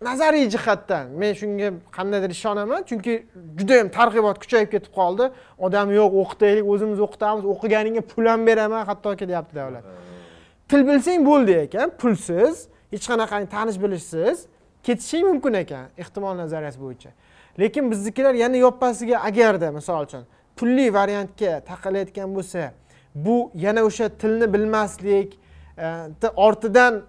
nazariy 0.02 0.50
jihatdan 0.50 1.06
men 1.22 1.34
shunga 1.34 1.70
qandaydir 1.98 2.30
ishonaman 2.30 2.84
chunki 2.90 3.14
judayam 3.60 3.90
targ'ibot 3.98 4.38
kuchayib 4.44 4.70
ketib 4.76 4.94
qoldi. 5.00 5.26
Odam 5.66 5.92
yo'q 6.00 6.12
o'qitaylik 6.22 6.66
o'zimiz 6.74 7.00
o'qitamiz 7.06 7.44
o'qiganingga 7.54 8.02
pul 8.12 8.26
ham 8.32 8.48
beraman 8.48 8.86
hattoki 8.90 9.28
deyapti 9.28 9.56
davlat. 9.56 9.84
Til 10.70 10.82
bilsang 10.88 11.26
bo'ldi 11.30 11.54
ekan 11.66 11.90
pulsiz 12.02 12.68
hech 12.94 13.06
qanaqangi 13.12 13.48
tanish 13.56 13.78
bilishsiz 13.84 14.38
ketishing 14.84 15.24
mumkin 15.30 15.54
ekan 15.64 15.86
ehtimol 16.02 16.36
nazariyasi 16.44 16.80
bo'yicha. 16.86 17.12
Lekin 17.60 17.92
biznikilar 17.92 18.34
yana 18.44 18.58
yoppasiga 18.66 19.18
agarda 19.30 19.72
misol 19.72 20.04
uchun. 20.08 20.24
Pulli 20.58 20.94
variantga 20.94 21.60
taqalayotgan 21.70 22.30
bo'lsa 22.36 22.72
bu 23.16 23.52
yana 23.54 23.84
o'sha 23.84 24.10
tilni 24.10 24.54
bilmaslik 24.54 25.40
e, 25.78 26.28
ortidan 26.36 27.02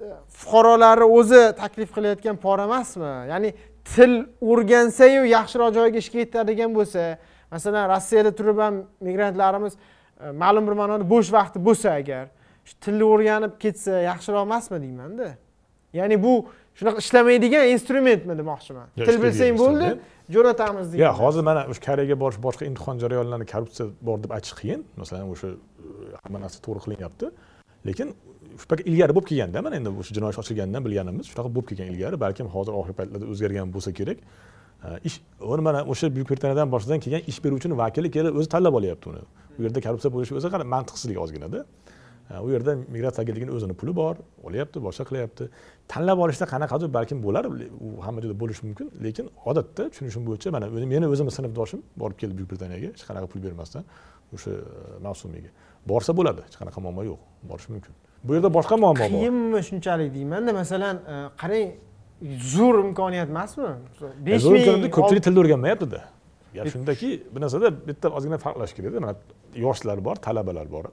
e, 0.00 0.06
fuqarolari 0.28 1.04
o'zi 1.04 1.42
taklif 1.56 1.94
qilayotgan 1.96 2.36
pora 2.36 2.64
emasmi? 2.64 3.12
Ya'ni 3.32 3.54
til 3.84 4.12
o'rgansayu 4.40 5.24
yaxshiroq 5.36 5.74
joyga 5.78 5.98
ishga 5.98 6.18
ketadigan 6.24 6.74
bo'lsa 6.74 7.18
masalan 7.50 7.88
rossiyada 7.94 8.32
turib 8.38 8.58
ham 8.58 8.84
migrantlarimiz 9.00 9.74
e, 9.74 10.30
ma'lum 10.42 10.66
bir 10.68 10.78
ma'noda 10.82 11.04
bo'sh 11.14 11.32
vaqti 11.38 11.58
bo'lsa 11.68 11.96
agar 12.00 12.24
shu 12.64 12.74
tilni 12.84 13.04
o'rganib 13.12 13.58
ketsa 13.62 14.02
yaxshiroq 14.10 14.42
emasmi 14.48 14.82
deymanda? 14.84 15.28
Ya'ni 15.92 16.22
bu 16.22 16.34
shunaqa 16.78 16.98
ishlamaydigan 17.04 17.64
instrumentmi 17.74 18.34
demoqchiman. 18.40 18.86
Til 19.08 19.16
bilsang 19.24 19.58
bo'ldi 19.62 19.88
jo'natamiz 20.34 20.92
degan 20.92 21.04
yo'q 21.06 21.16
hozir 21.22 21.42
mana 21.48 21.62
o'sha 21.70 21.82
koreyaga 21.88 22.16
borish 22.22 22.40
boshqa 22.46 22.64
imtihon 22.70 22.96
jarayonlarida 23.02 23.46
korrupsiya 23.54 23.86
bor 24.08 24.18
deb 24.24 24.30
aytish 24.36 24.54
qiyin. 24.60 24.80
Masalan 25.02 25.32
o'sha 25.34 25.48
e, 25.52 25.56
hamma 26.22 26.38
narsa 26.44 26.58
to'g'ri 26.66 26.80
qilinyapti. 26.84 27.26
Lekin 27.88 28.14
ilgari 28.90 29.12
bo'lib 29.16 29.28
kelganda 29.32 29.62
mana 29.66 29.76
endi 29.80 29.90
o'sha 30.02 30.16
jinoiy 30.16 30.32
ish 30.34 30.40
ochilganidan 30.42 30.82
bilganimiz 30.86 31.26
shunaqa 31.32 31.50
bo'lib 31.56 31.68
kelgan 31.70 31.92
ilgari 31.92 32.16
balkim 32.24 32.46
hozir 32.54 32.72
oxirgi 32.80 32.96
paytlarda 33.00 33.26
o'zgargan 33.32 33.74
bo'lsa 33.76 33.90
kerak. 33.98 34.18
Ish 35.08 35.16
uni 35.54 35.62
mana 35.68 35.80
o'sha 35.92 36.06
buyuk 36.16 36.28
britaniyadan 36.30 36.68
boshdan 36.74 36.98
kelgan 37.04 37.22
ish 37.30 37.38
beruvchini 37.44 37.78
vakili 37.82 38.10
kelib 38.16 38.38
o'zi 38.38 38.48
tanlab 38.54 38.74
olyapti 38.80 39.12
uni. 39.12 39.22
U 39.58 39.60
yerda 39.66 39.80
korrupsiya 39.86 40.10
bo'lishi 40.14 40.38
o'zi 40.38 40.48
mantiqsizlik 40.76 41.18
ozginada. 41.24 41.60
U 42.40 42.48
yerda 42.54 42.76
migratsiya 42.94 43.22
agentligini 43.24 43.52
o'zini 43.56 43.74
puli 43.80 43.92
bor 43.96 44.16
olyapti 44.48 44.80
boshqa 44.86 45.04
qilyapti 45.10 45.48
tanlab 45.88 46.18
olishda 46.24 46.46
qanaqadir 46.52 46.88
balkim 46.94 47.18
bo'lar 47.26 47.44
u 47.86 48.02
hamma 48.06 48.20
joyda 48.22 48.36
bo'lishi 48.42 48.62
mumkin. 48.66 48.90
Lekin 49.04 49.26
odatda 49.50 49.88
tushunishim 49.90 50.22
bo'yicha 50.28 50.50
mana 50.56 50.66
meni 50.94 51.06
o'zimni 51.14 51.32
sinfdoshim 51.38 51.80
borib 52.02 52.16
keldi 52.20 52.34
buyuk 52.38 52.50
britaniyaga 52.52 52.88
hech 52.92 53.04
qanaqa 53.08 53.26
pul 53.32 53.40
bermasdan 53.46 53.84
o'sha 54.34 54.50
e, 54.50 54.60
mavsumiga. 55.06 55.50
Borsa 55.90 56.16
bo'ladi 56.18 56.40
hech 56.46 56.56
qanaqa 56.60 56.78
muammo 56.84 57.02
yo'q 57.10 57.20
borishi 57.50 57.68
mumkin. 57.74 57.92
Bu 58.26 58.36
yerda 58.36 58.50
boshqa 58.58 58.78
muammo 58.84 59.02
bor. 59.02 59.18
Qiyinmi 59.18 59.60
shunchalik 59.68 60.08
deymanda 60.16 60.52
masalan 60.60 60.96
e, 61.12 61.14
qarang 61.42 61.68
zo'r 62.54 62.76
imkoniyat 62.86 63.28
emasmi? 63.34 63.70
Besh 64.26 64.44
ming 64.54 64.90
ko'pchilik 64.96 65.22
tilni 65.26 65.38
o'rganmayaptida 65.44 66.00
gap 66.56 66.66
shundaki 66.74 67.10
bir 67.34 67.40
narsada 67.44 67.68
bitta 67.88 68.06
ozgina 68.16 68.38
farqlash 68.44 68.72
kerakda 68.76 68.98
mana 69.04 69.14
yoshlar 69.66 69.98
bor 70.06 70.16
talabalar 70.26 70.66
bor. 70.74 70.84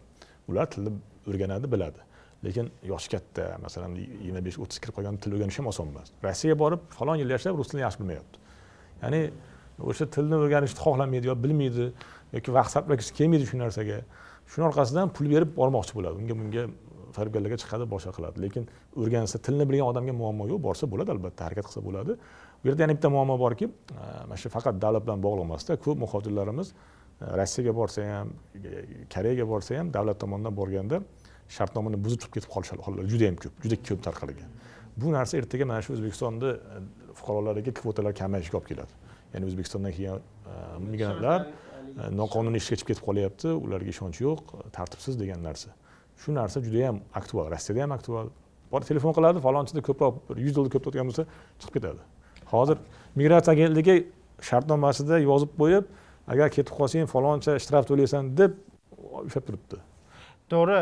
Ular 0.50 0.66
tilni 0.74 0.92
o'rganadi 1.30 1.68
biladi 1.74 2.09
lekin 2.44 2.72
yoshi 2.92 3.10
katta 3.14 3.58
masalan 3.64 3.96
yigirma 4.00 4.42
besh 4.48 4.58
o'ttiz 4.64 4.80
kirib 4.82 4.96
qolgan 4.98 5.18
til 5.24 5.36
o'rganish 5.36 5.60
ham 5.60 5.68
oson 5.72 5.88
emas. 5.92 6.12
Rossiyaga 6.24 6.60
borib 6.64 6.82
falon 6.98 7.18
yil 7.22 7.30
yashab 7.36 7.58
rus 7.60 7.72
tilini 7.72 7.86
yaxshi 7.86 8.00
bilmayapti. 8.02 8.38
Ya'ni 9.04 9.22
o'sha 9.92 10.06
tilni 10.16 10.36
o'rganishni 10.40 10.80
xohlamaydi 10.86 11.32
yo 11.32 11.36
bilmaydi 11.46 11.88
yoki 12.36 12.56
vaqt 12.58 12.76
sarflagisi 12.76 13.16
kelmaydi 13.20 13.50
shu 13.50 13.60
narsaga. 13.64 14.04
Shuni 14.52 14.66
orqasidan 14.70 15.12
pul 15.16 15.28
berib 15.34 15.52
bormoqchi 15.60 15.94
bo'ladi. 15.98 16.16
Unga 16.22 16.36
bunga 16.42 16.64
firibgarlarga 17.16 17.58
chiqadi 17.64 17.90
boshqa 17.94 18.12
qiladi. 18.18 18.38
Lekin 18.46 18.70
o'rgansa 19.02 19.42
tilni 19.46 19.66
bilgan 19.70 19.92
odamga 19.92 20.14
muammo 20.22 20.48
yo'q 20.52 20.62
borsa 20.68 20.90
bo'ladi 20.94 21.16
albatta 21.16 21.48
harakat 21.48 21.66
qilsa 21.70 21.84
bo'ladi. 21.88 22.16
Bu 22.64 22.68
yerda 22.70 22.82
yana 22.84 22.96
bitta 22.98 23.10
muammo 23.10 23.40
borki 23.40 23.66
e, 23.66 24.06
mana 24.28 24.38
shu 24.42 24.50
faqat 24.56 24.82
davlat 24.84 25.04
bilan 25.06 25.22
bog'liq 25.26 25.46
emasda 25.48 25.78
ko'p 25.86 25.98
muhojirlarimiz 26.04 26.72
e, 26.72 27.26
rossiyaga 27.40 27.74
borsa 27.80 28.08
ham 28.12 28.34
koreyaga 29.14 29.46
borsa 29.54 29.78
ham 29.80 29.94
davlat 29.96 30.20
tomonidan 30.24 30.56
borganda 30.60 31.02
shartnomani 31.58 31.98
buzib 32.06 32.22
chiqib 32.22 32.34
ketib 32.38 32.52
qolish 32.56 32.72
hollari 32.86 33.08
juda 33.14 33.30
yam 33.30 33.38
ko'p 33.44 33.64
juda 33.64 33.78
ko'p 33.90 34.02
tarqalgan. 34.08 34.50
Bu 35.02 35.14
narsa 35.14 35.38
ertaga 35.38 35.66
mana 35.66 35.82
shu 35.86 35.94
o'zbekistonni 35.96 36.52
e, 36.52 36.82
fuqarolariga 37.20 37.74
kvotalar 37.80 38.14
kamayishiga 38.22 38.58
olib 38.60 38.68
keladi. 38.72 38.94
Ya'ni 39.34 39.50
o'zbekistondan 39.50 39.96
kelgan 39.98 40.20
e, 40.20 40.54
migrantlar 40.92 41.40
e, 41.48 42.10
noqonuniy 42.22 42.62
ishga 42.64 42.80
chiqib 42.80 42.92
ketib 42.92 43.06
qolyapti 43.08 43.56
ularga 43.66 43.90
ishonch 43.96 44.22
yo'q 44.26 44.54
tartibsiz 44.78 45.20
degan 45.22 45.44
narsa. 45.48 45.74
Shu 46.22 46.36
narsa 46.40 46.62
juda 46.68 46.86
yam 46.86 47.02
aktual 47.22 47.52
rossiyada 47.54 47.86
ham 47.86 47.98
aktual. 47.98 48.32
Bor 48.72 48.82
telefon 48.92 49.16
qiladi 49.18 49.42
falonchida 49.48 49.82
ko'proq 49.90 50.22
bir 50.30 50.44
yuz 50.46 50.56
dollar 50.56 50.72
ko'p 50.76 50.84
turadigan 50.86 51.12
bo'lsa 51.12 51.26
chiqib 51.60 51.74
ketadi. 51.78 52.02
Hozir 52.54 52.78
migratsiya 53.20 53.56
agentligi 53.58 53.96
shartnomasida 54.50 55.22
yozib 55.30 55.56
qo'yib 55.62 55.86
agar 56.34 56.50
ketib 56.56 56.74
qolsang 56.80 57.10
faloncha 57.16 57.58
shtraf 57.64 57.88
to'laysan 57.90 58.34
deb 58.40 58.52
ushlab 59.26 59.46
turibdi. 59.48 59.80
To'g'ri 60.54 60.80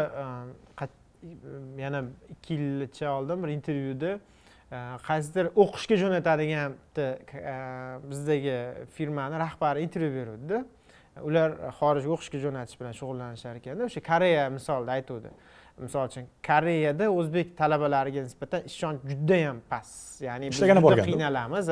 yana 1.83 1.99
ikki 2.33 2.53
yilcha 2.53 3.11
oldin 3.17 3.43
bir 3.43 3.49
intervyuda 3.57 4.11
qaysidir 5.09 5.45
o'qishga 5.63 5.95
jo'natadigan 6.03 6.73
bitta 6.77 7.05
bizdagi 8.09 8.57
firmani 8.95 9.39
rahbari 9.45 9.85
intervyu 9.87 10.11
beruvdida 10.19 10.63
ular 11.27 11.49
xorijga 11.79 12.11
o'qishga 12.15 12.39
jo'natish 12.45 12.79
bilan 12.79 12.93
shug'ullanishar 12.99 13.53
ekanda 13.59 13.83
o'sha 13.89 14.01
koreya 14.11 14.49
misolida 14.57 14.91
aytuvdi. 14.97 15.31
Misol 15.77 16.07
uchun 16.09 16.25
koreyada 16.47 17.05
o'zbek 17.19 17.47
talabalariga 17.57 18.21
nisbatan 18.27 18.61
ishonch 18.69 19.01
judayam 19.09 19.57
past. 19.69 20.21
Ya'ni 20.27 20.49
biz 20.49 20.59
juda 20.61 21.03
qiynalamiz 21.09 21.67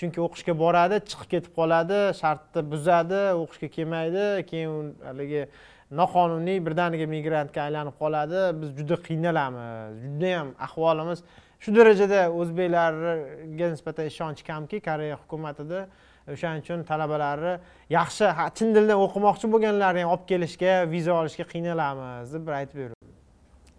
chunki 0.00 0.20
o'qishga 0.26 0.54
boradi 0.64 0.96
chiqib 1.10 1.28
ketib 1.34 1.52
qoladi 1.58 2.00
shartni 2.20 2.62
buzadi 2.72 3.22
o'qishga 3.42 3.68
kelmaydi 3.76 4.24
keyin 4.50 4.92
haligi 5.08 5.42
noqonuniy 5.90 6.58
birdaniga 6.66 7.06
migrantga 7.06 7.62
aylanib 7.66 7.96
qoladi. 8.02 8.40
Biz 8.60 8.70
juda 8.78 8.96
qiynalamiz 9.08 9.94
judayam 10.04 10.48
ahvolimiz 10.66 11.22
shu 11.60 11.74
darajada 11.76 12.20
o'zbeklarga 12.40 13.66
nisbatan 13.74 14.06
ishonch 14.12 14.42
kamki 14.50 14.80
koreya 14.88 15.16
hukumatida 15.22 15.86
o'shaning 16.32 16.62
uchun 16.64 16.84
talabalarni 16.90 17.54
yaxshi 17.98 18.26
chin 18.58 18.74
dildan 18.76 18.98
o'qimoqchi 19.06 19.46
bo'lganlarni 19.54 20.04
ham 20.04 20.10
olib 20.14 20.26
kelishga 20.32 20.72
viza 20.94 21.12
olishga 21.20 21.44
qiynalamiz 21.52 22.34
deb 22.34 22.46
bir 22.46 22.54
aytib 22.60 22.78
berdi 22.82 22.98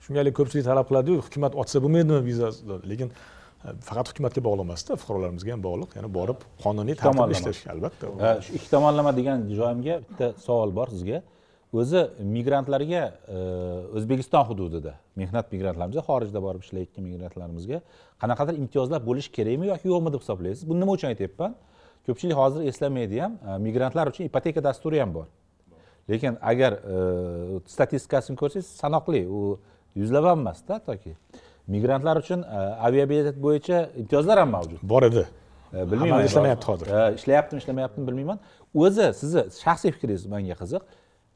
shungalik 0.05 0.33
ko'pchilik 0.39 0.65
talab 0.71 0.85
qiladiyu 0.89 1.25
hukumat 1.25 1.53
ochsa 1.61 1.77
bo'lmaydimi 1.83 2.21
viza 2.29 2.47
lekin 2.91 3.09
e, 3.09 3.67
faqat 3.87 4.11
hukumatga 4.11 4.41
bog'liq 4.47 4.65
emasda 4.67 4.97
fuqarolarimizga 5.01 5.51
ham 5.55 5.63
bog'liq. 5.69 5.89
Ya'ni 5.97 6.09
borib 6.19 6.39
qonuniy 6.63 6.95
tartibda 7.01 7.35
ishlash 7.37 7.61
albatta. 7.73 8.05
Shu 8.45 8.55
ikki 8.57 8.69
tomonlama 8.75 9.11
degan 9.19 9.45
joyimga 9.59 9.99
bitta 10.07 10.31
savol 10.45 10.73
bor 10.79 10.87
sizga 10.95 11.21
o'zi 11.73 12.07
migrantlarga 12.19 13.01
e, 13.27 13.37
o'zbekiston 13.97 14.45
hududida 14.49 14.95
mehnat 15.15 15.51
migrantlarimizga 15.53 16.03
xorijda 16.09 16.41
borib 16.41 16.63
ishlayotgan 16.65 17.03
migrantlarimizga 17.05 17.81
qanaqadir 18.21 18.57
imtiyozlar 18.63 19.03
bo'lishi 19.05 19.31
kerakmi 19.37 19.67
yoki 19.69 19.87
yo'qmi 19.91 20.13
deb 20.13 20.21
hisoblaysiz. 20.23 20.63
Buni 20.69 20.79
nima 20.83 20.95
uchun 20.97 21.09
aytyapman? 21.11 21.55
Ko'pchilik 22.07 22.37
hozir 22.41 22.61
eslamaydi 22.71 23.21
ham 23.23 23.37
e, 23.47 23.57
migrantlar 23.65 24.07
uchun 24.11 24.25
ipoteka 24.29 24.63
dasturi 24.63 25.01
ham 25.03 25.13
bor. 25.13 25.27
Lekin 26.09 26.37
agar 26.41 26.73
e, 26.73 26.95
statistikasini 27.75 28.37
ko'rsangiz 28.41 28.71
sanoqli 28.83 29.21
u 29.27 29.59
yuzlab 29.95 30.25
ham 30.31 30.39
emasda 30.45 30.79
hattoki 30.79 31.13
migrantlar 31.67 32.17
uchun 32.23 32.41
aviabilet 32.87 33.37
bo'yicha 33.45 33.89
imtiyozlar 34.01 34.39
ham 34.39 34.49
mavjud. 34.57 34.81
Bor 34.93 35.03
edi. 35.09 35.27
Bilmayman. 35.73 36.25
Ishlamayapti 36.25 36.65
hozir. 36.71 36.87
Ishlayaptimi 37.19 37.61
ishlamayaptimi 37.61 38.07
bilmayman. 38.07 38.39
O'zi 38.73 39.11
sizni 39.21 39.43
shaxsiy 39.63 39.93
fikringiz 39.95 40.25
menga 40.33 40.57
qiziq 40.61 40.81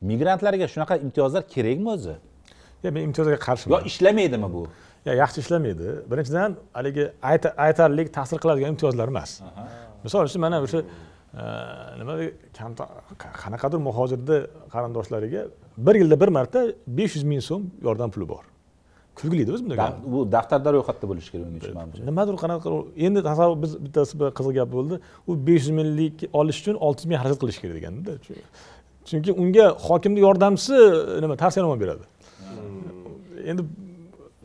migrantlarga 0.09 0.67
shunaqa 0.73 0.95
imtiyozlar 1.05 1.43
kerakmi 1.55 1.89
o'zi? 1.95 2.15
Yo'q 2.83 2.91
men 2.95 3.03
imtiyozga 3.07 3.37
qarshiman 3.47 3.73
yo 3.73 3.79
ishlamaydimi 3.91 4.49
bu? 4.55 4.63
Yaxshi 5.23 5.39
ishlamaydi. 5.43 5.87
Birinchidan 6.11 6.51
haligi 6.77 7.05
aytarlik 7.65 8.07
ta'sir 8.17 8.37
qiladigan 8.43 8.69
imtiyozlar 8.73 9.07
emas. 9.13 9.31
Misol 10.05 10.21
uchun 10.29 10.41
mana 10.45 10.57
o'sha 10.65 10.79
nima 11.99 12.13
qanaqadir 13.43 13.79
muhojirni 13.87 14.37
qarindoshlariga 14.73 15.41
bir 15.85 15.95
yilda 16.01 16.15
bir 16.21 16.29
marta 16.37 16.59
besh 16.97 17.13
yuz 17.17 17.25
ming 17.31 17.41
so'm 17.49 17.63
yordam 17.87 18.09
puli 18.15 18.27
bor. 18.33 18.43
Kulgilida 19.19 19.51
o'zi 19.55 19.63
bunday 19.65 19.77
bu 20.13 20.19
daftarda 20.35 20.69
ro'yxatda 20.75 21.05
bo'lishi 21.11 21.29
kerak 21.33 21.45
uning 21.49 21.59
uchun 21.61 21.75
manimcha 21.79 22.05
nimadir 22.09 22.35
qanaqa 22.43 22.67
endi 23.05 23.19
tasavvur 23.29 23.57
biz 23.63 23.71
bittasi 23.85 24.13
bir 24.19 24.29
qiziq 24.37 24.53
gap 24.59 24.69
bo'ldi. 24.77 24.95
U 25.29 25.31
besh 25.47 25.63
yuz 25.67 25.73
minglik 25.79 26.15
olish 26.39 26.59
uchun 26.61 26.75
olti 26.85 26.99
yuz 27.01 27.09
ming 27.09 27.19
xarajat 27.21 27.39
qilish 27.43 27.59
kerak 27.63 27.75
deganda 27.79 28.11
chunki 29.09 29.31
unga 29.41 29.65
hokimni 29.87 30.19
yordamchisi 30.27 30.77
nima 31.23 31.35
tavsiyanoma 31.43 31.77
beradi. 31.83 32.03
Endi 33.51 33.61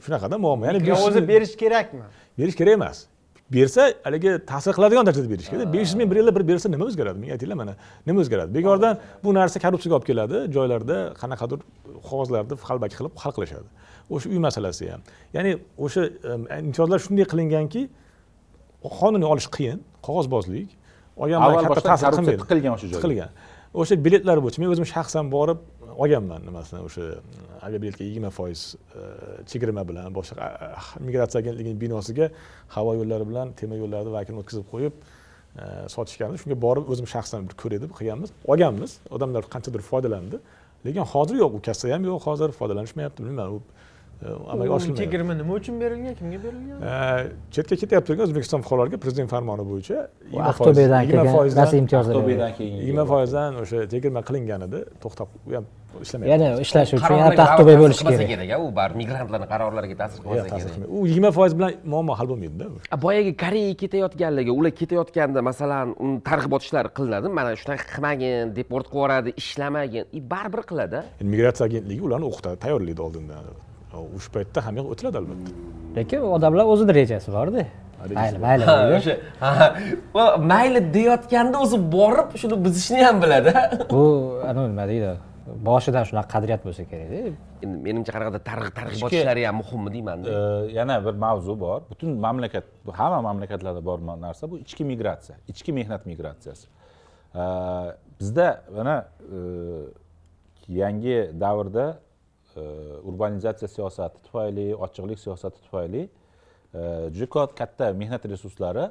shunaqada 0.05 0.37
muammo 0.45 0.65
ya'ni 0.69 0.79
o'zi 1.07 1.21
berish 1.33 1.55
kerakmi? 1.63 2.05
Berish 2.39 2.57
kerak 2.61 2.75
emas. 2.81 2.99
Bersa 3.55 3.83
haligi 4.07 4.31
ta'sir 4.51 4.73
qiladigan 4.77 5.05
darajada 5.09 5.31
berish 5.35 5.49
kerak. 5.53 5.67
Besh 5.75 5.89
yuz 5.89 5.95
ming 6.01 6.11
bir 6.11 6.17
yilda 6.21 6.33
bir 6.37 6.45
bersa 6.51 6.67
nima 6.75 6.85
o'zgaradi? 6.91 7.19
Menga 7.23 7.33
aytinglar 7.37 7.57
mana 7.63 7.75
nima 8.07 8.19
o'zgaradi? 8.23 8.51
Bekordan 8.59 8.95
bu 9.25 9.35
narsa 9.39 9.57
korrupsiyaga 9.65 9.95
olib 9.99 10.07
keladi 10.11 10.37
joylarda 10.57 10.97
qanaqadir 11.21 11.59
qog'ozlarni 12.09 12.55
qalbaki 12.69 12.95
qilib 12.99 13.15
hal 13.23 13.33
qilishadi 13.37 13.69
o'sha 14.15 14.27
uy 14.33 14.39
masalasi 14.47 14.85
ham. 14.93 15.01
Ya'ni 15.37 15.53
o'sha 15.85 16.03
imtiyozlar 16.65 16.99
shunday 17.05 17.27
qilinganki 17.33 17.83
qonuniy 18.99 19.29
olish 19.33 19.49
qiyin 19.57 19.79
qog'ozbozlik 20.07 20.69
olgan 21.23 21.39
bilan 21.43 21.49
avval 21.49 21.65
katta 21.65 21.73
boshdan 21.73 21.91
ta'sir 21.93 22.07
korrupsiya 22.07 22.25
qilmaydi. 22.25 22.43
tiqilgan 22.45 22.73
o'sha 22.77 22.87
joyga 22.91 23.01
tiqilgan 23.01 23.31
o'sha 23.81 23.97
biletlar 24.07 24.39
bo'yicha. 24.45 24.63
Men 24.63 24.73
o'zim 24.75 24.87
shaxsan 24.95 25.31
borib 25.37 25.61
olganman 26.03 26.45
nimasini 26.49 26.81
o'sha 26.89 27.05
aviabiletga 27.67 28.05
yigirma 28.09 28.31
foiz 28.39 28.61
e, 28.99 29.01
chegirma 29.51 29.83
bilan 29.91 30.15
boshqa 30.19 30.51
migratsiya 31.07 31.43
agentligining 31.43 31.79
binosiga 31.83 32.31
havo 32.77 32.95
yo'llari 33.01 33.25
bilan 33.31 33.55
temir 33.61 33.79
yo'llarni 33.83 34.13
vakilini 34.17 34.43
o'tkazib 34.43 34.67
qo'yib 34.73 34.95
e, 34.95 35.03
sotishgan 35.03 35.95
sotishgandi 35.95 36.43
shunga 36.43 36.59
borib 36.67 36.93
o'zim 36.93 37.07
shaxsan 37.15 37.49
bir 37.49 37.81
deb 37.85 37.93
qilganmiz 37.99 38.31
olganmiz. 38.53 38.91
Odamlar 39.17 39.43
qanchadir 39.55 39.83
foydalandi. 39.91 40.37
Lekin 40.87 41.05
hozir 41.13 41.37
yo'q 41.43 41.53
u 41.59 41.61
kassa 41.69 41.93
ham 41.95 42.03
yo'q 42.11 42.21
hozir 42.29 42.51
foydalanishmayapti. 42.61 43.19
Bilmayman 43.23 43.49
u 43.57 43.59
amalga 44.27 44.73
oshirmayapti 44.77 45.05
chegirma 45.05 45.35
nima 45.41 45.55
uchun 45.61 45.81
berilgan 45.81 46.15
kimga 46.21 46.39
berilgan 46.45 46.79
E, 46.83 47.31
chetga 47.55 47.77
ketyapti 47.83 48.13
ekan 48.15 48.25
o'zbekiston 48.27 48.61
fuqarolariga 48.65 48.99
prezident 49.05 49.31
farmoni 49.35 49.65
bo'yicha 49.71 49.99
Bu 50.33 50.41
aqto'bedan 50.51 51.03
kelgan 51.09 51.27
rasmiy 51.61 51.81
imtiyozlar 51.85 52.15
aqto'bedan 52.17 52.53
keyin 52.59 52.77
yigirma 52.83 53.05
foizdan 53.13 53.61
o'sha 53.63 53.79
chegirma 53.93 54.23
qilingan 54.29 54.67
edi 54.69 54.81
to'xtab 55.05 55.29
u 55.49 55.55
ham 55.57 55.67
ishlamayapti 56.05 56.33
yana 56.35 56.61
ishlashi 56.67 56.95
uchun 57.01 57.17
yana 57.23 57.37
ta'sir 57.41 57.79
bo'lishi 57.83 58.05
kerak 58.11 58.29
kerak 58.33 58.67
u 58.67 58.69
baribir 58.79 58.99
migrantlarni 59.03 59.49
qarorlariga 59.53 59.97
ta'sir 60.03 60.19
qilmasa 60.25 60.49
kerak 60.57 60.91
u 60.97 61.07
yigirma 61.11 61.31
foiz 61.39 61.53
bilan 61.59 61.73
muammo 61.95 62.19
hal 62.21 62.27
bo'lmaydida 62.33 62.67
boyagi 63.07 63.33
koreyaga 63.45 63.77
ketayotganligi 63.83 64.53
ular 64.59 64.73
ketayotganda 64.81 65.41
masalan 65.51 65.95
uni 66.05 66.19
targ'ibot 66.31 66.63
ishlari 66.67 66.91
qilinadi. 66.99 67.27
Mana 67.39 67.51
shunaqa 67.63 67.85
qilmagin 67.95 68.57
deport 68.59 68.87
qilib 68.93 68.99
yuboradi 68.99 69.31
ishlamagin 69.43 70.05
и 70.13 70.21
baribir 70.33 70.63
qiladi. 70.71 70.99
Migratsiya 71.33 71.65
agentligi 71.71 72.03
ularni 72.09 72.27
o'qitadi 72.31 72.57
tayyorlaydi 72.65 73.03
oldindan 73.07 73.45
o'sha 74.17 74.31
paytda 74.37 74.59
ham 74.67 74.75
yoq 74.81 74.87
o'tiladi 74.93 75.17
albatta 75.23 75.51
lekin 75.99 76.19
odamlar 76.37 76.65
o'zini 76.73 76.93
rejasi 77.01 77.29
borda 77.39 77.63
mayli 78.19 78.39
mayli 78.47 78.65
o'sha 78.99 79.15
mayli 80.53 80.81
deyotganda 80.97 81.57
o'zi 81.65 81.79
borib 81.97 82.29
shuni 82.41 82.57
buzishni 82.65 83.01
ham 83.09 83.17
biladi. 83.23 83.51
Bu 83.95 84.05
nima 84.59 84.85
deydi? 84.93 85.11
Boshidan 85.69 86.05
shunaqa 86.09 86.29
qadriyat 86.35 86.63
bo'lsa 86.67 86.83
kerakda. 86.91 87.19
Endi 87.65 87.77
menimcha 87.87 88.13
qanaqadir 88.15 88.43
targ'ib 88.51 88.75
targ'ibot 88.79 89.09
Ishga- 89.11 89.21
ishlari 89.21 89.43
ham 89.49 89.57
muhimmi 89.63 89.91
deymanda. 89.95 90.29
Yana 90.79 90.95
bir 91.07 91.15
mavzu 91.25 91.55
bor. 91.65 91.79
Butun 91.91 92.11
mamlakat 92.27 92.67
bu 92.87 92.91
hamma 93.01 93.21
mamlakatlarda 93.29 93.83
bor 93.89 93.99
narsa 94.27 94.45
bu 94.51 94.57
ichki 94.65 94.85
migratsiya 94.93 95.37
ichki 95.53 95.71
mehnat 95.79 96.03
migratsiyasi. 96.11 96.67
Bizda 98.21 98.47
mana 98.77 98.97
yangi 100.83 101.19
davrda 101.43 101.87
urbanizatsiya 103.09 103.69
siyosati 103.77 104.23
tufayli 104.27 104.67
ochiqlik 104.85 105.19
siyosati 105.25 105.59
tufayli 105.67 106.03
juda 107.17 107.47
katta 107.61 107.93
mehnat 108.01 108.23
resurslari 108.33 108.85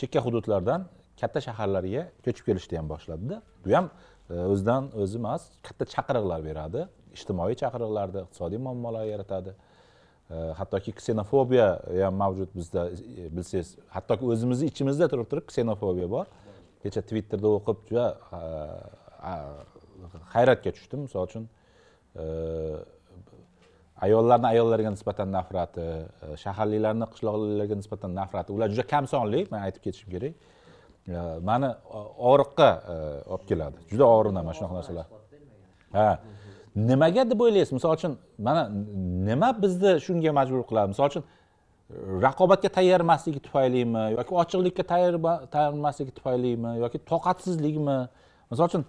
chekka 0.00 0.20
hududlardan 0.26 0.80
katta 1.20 1.40
shaharlarga 1.46 2.02
ko'chib 2.24 2.44
kelishni 2.48 2.76
ham 2.80 2.88
boshladida 2.94 3.36
bu 3.64 3.70
ham 3.76 3.86
o'zidan 4.54 4.82
o'zi 5.02 5.18
emas 5.22 5.42
katta 5.66 5.84
chaqiriqlar 5.94 6.40
beradi 6.48 6.80
ijtimoiy 7.16 7.56
chaqiriqlarni 7.62 8.20
iqtisodiy 8.24 8.60
muammolar 8.66 9.04
yaratadi 9.14 9.52
hattoki 10.60 10.92
ksenofobiya 10.98 11.68
ham 12.04 12.14
mavjud 12.22 12.50
bizda 12.58 12.82
bilsangiz 13.36 13.68
hattoki 13.96 14.24
o'zimizni 14.32 14.66
ichimizda 14.72 15.06
turib 15.12 15.26
turib 15.32 15.46
ksenofobiya 15.50 16.08
bor 16.16 16.26
kecha 16.82 17.00
twitterda 17.08 17.48
o'qib 17.58 17.78
juda 17.88 18.06
hayratga 20.34 20.70
tushdim 20.76 21.00
misol 21.06 21.22
uchun 21.28 21.44
ayollarni 24.06 24.46
ayollarga 24.52 24.90
nisbatan 24.96 25.28
nafrati 25.36 25.80
e, 25.80 26.36
shaharliklarni 26.42 27.06
qishloqliklarga 27.12 27.76
nisbatan 27.80 28.14
nafrati 28.20 28.52
ular 28.56 28.68
juda 28.72 28.84
kam 28.92 29.04
sonli 29.12 29.40
man 29.52 29.60
aytib 29.66 29.82
ketishim 29.86 30.10
kerak. 30.14 30.34
Mani 31.48 31.70
og'riqqa 32.30 32.68
e, 32.92 32.96
olib 33.34 33.44
keladi. 33.50 33.78
Juda 33.92 34.06
og'rinaman 34.16 34.56
shunaqa 34.58 34.74
narsalar. 34.80 35.06
Ha 35.96 36.08
nimaga 36.90 37.24
deb 37.30 37.40
o'ylaysiz? 37.44 37.72
Misol 37.78 37.96
uchun 37.98 38.16
mana 38.46 38.62
nima 39.28 39.50
bizni 39.62 39.92
shunga 40.06 40.32
majbur 40.38 40.62
qiladi? 40.70 40.88
Misol 40.94 41.06
uchun 41.10 41.24
raqobatga 42.26 42.68
tayyor 42.78 43.00
emasligi 43.06 43.40
tufaylimi 43.46 44.04
yoki 44.16 44.32
ochiqlikka 44.42 44.84
tayyor 44.92 45.14
tayyor 45.54 45.72
emasligi 45.80 46.12
tufaylimi 46.18 46.72
yoki 46.84 46.98
toqatsizlikmi? 47.12 47.98
Misol 48.52 48.66
uchun 48.70 48.84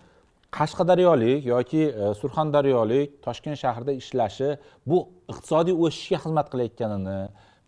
qashqadaryolik 0.58 1.46
yoki 1.46 1.84
e, 1.88 2.14
surxondaryolik 2.22 3.18
toshkent 3.26 3.58
shahrida 3.64 3.94
ishlashi 4.02 4.50
bu 4.90 4.98
iqtisodiy 5.32 5.76
o'sishga 5.86 6.20
xizmat 6.24 6.48
qilayotganini 6.54 7.18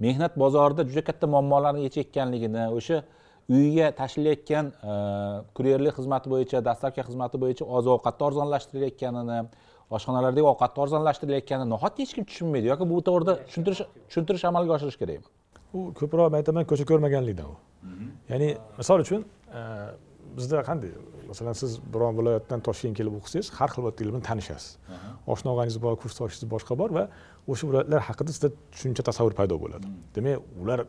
mehnat 0.05 0.33
bozorida 0.43 0.85
juda 0.89 1.03
katta 1.09 1.27
muammolarni 1.33 1.85
yechayotganligini 1.87 2.65
o'sha 2.77 3.03
uyiga 3.55 3.91
tashilayotgan 3.99 4.71
e, 4.91 4.93
kuryerlik 5.55 5.95
xizmati 5.99 6.33
bo'yicha 6.33 6.63
dastlabki 6.69 7.07
xizmati 7.09 7.41
bo'yicha 7.43 7.69
oziq 7.77 7.93
ovqatni 7.97 8.27
arzonlashtirilayotganini 8.29 9.39
oshxonalardagi 9.95 10.47
ovqatni 10.53 10.83
arzonlashtirilayotganini 10.85 11.69
nihoyatda 11.73 12.03
hech 12.03 12.13
kim 12.17 12.25
tushunmaydi 12.29 12.73
yoki 12.73 12.89
bu 12.91 13.01
to'g'rida 13.07 13.39
tushuntirish 13.47 13.83
tushuntirish 14.07 14.45
amalga 14.51 14.77
oshirish 14.77 14.99
kerakmi 15.01 15.29
u 15.73 15.91
ko'proq 15.99 16.31
men 16.31 16.41
aytaman 16.41 16.65
ko'cha 16.69 16.85
ko'rmaganlikdan 16.89 17.47
u. 17.53 17.55
Ya'ni 18.31 18.49
misol 18.79 19.03
uchun 19.05 19.23
e, 19.59 19.61
bizda 20.37 20.63
qanday? 20.69 20.91
Masalan 21.29 21.55
siz 21.57 21.77
biron 21.93 22.17
viloyatdan 22.19 22.61
toshkentga 22.67 22.99
kelib 22.99 23.15
o'qisangiz 23.19 23.47
har 23.57 23.69
xil 23.73 23.81
viloyatliklar 23.81 24.11
bilan 24.13 24.25
tanishasiz. 24.29 24.71
Oshna 25.33 25.53
og'ayningiz 25.53 25.79
bor 25.85 25.95
kursdoshingiz 26.01 26.49
boshqa 26.55 26.77
bor 26.81 26.89
va 26.97 27.03
o'sha 27.51 27.69
viloyatlar 27.69 28.01
haqida 28.09 28.35
sizda 28.35 28.49
tushuncha 28.73 29.03
tasavvur 29.09 29.33
paydo 29.39 29.57
bo'ladi. 29.63 29.87
Demak 30.15 30.37
ular 30.63 30.85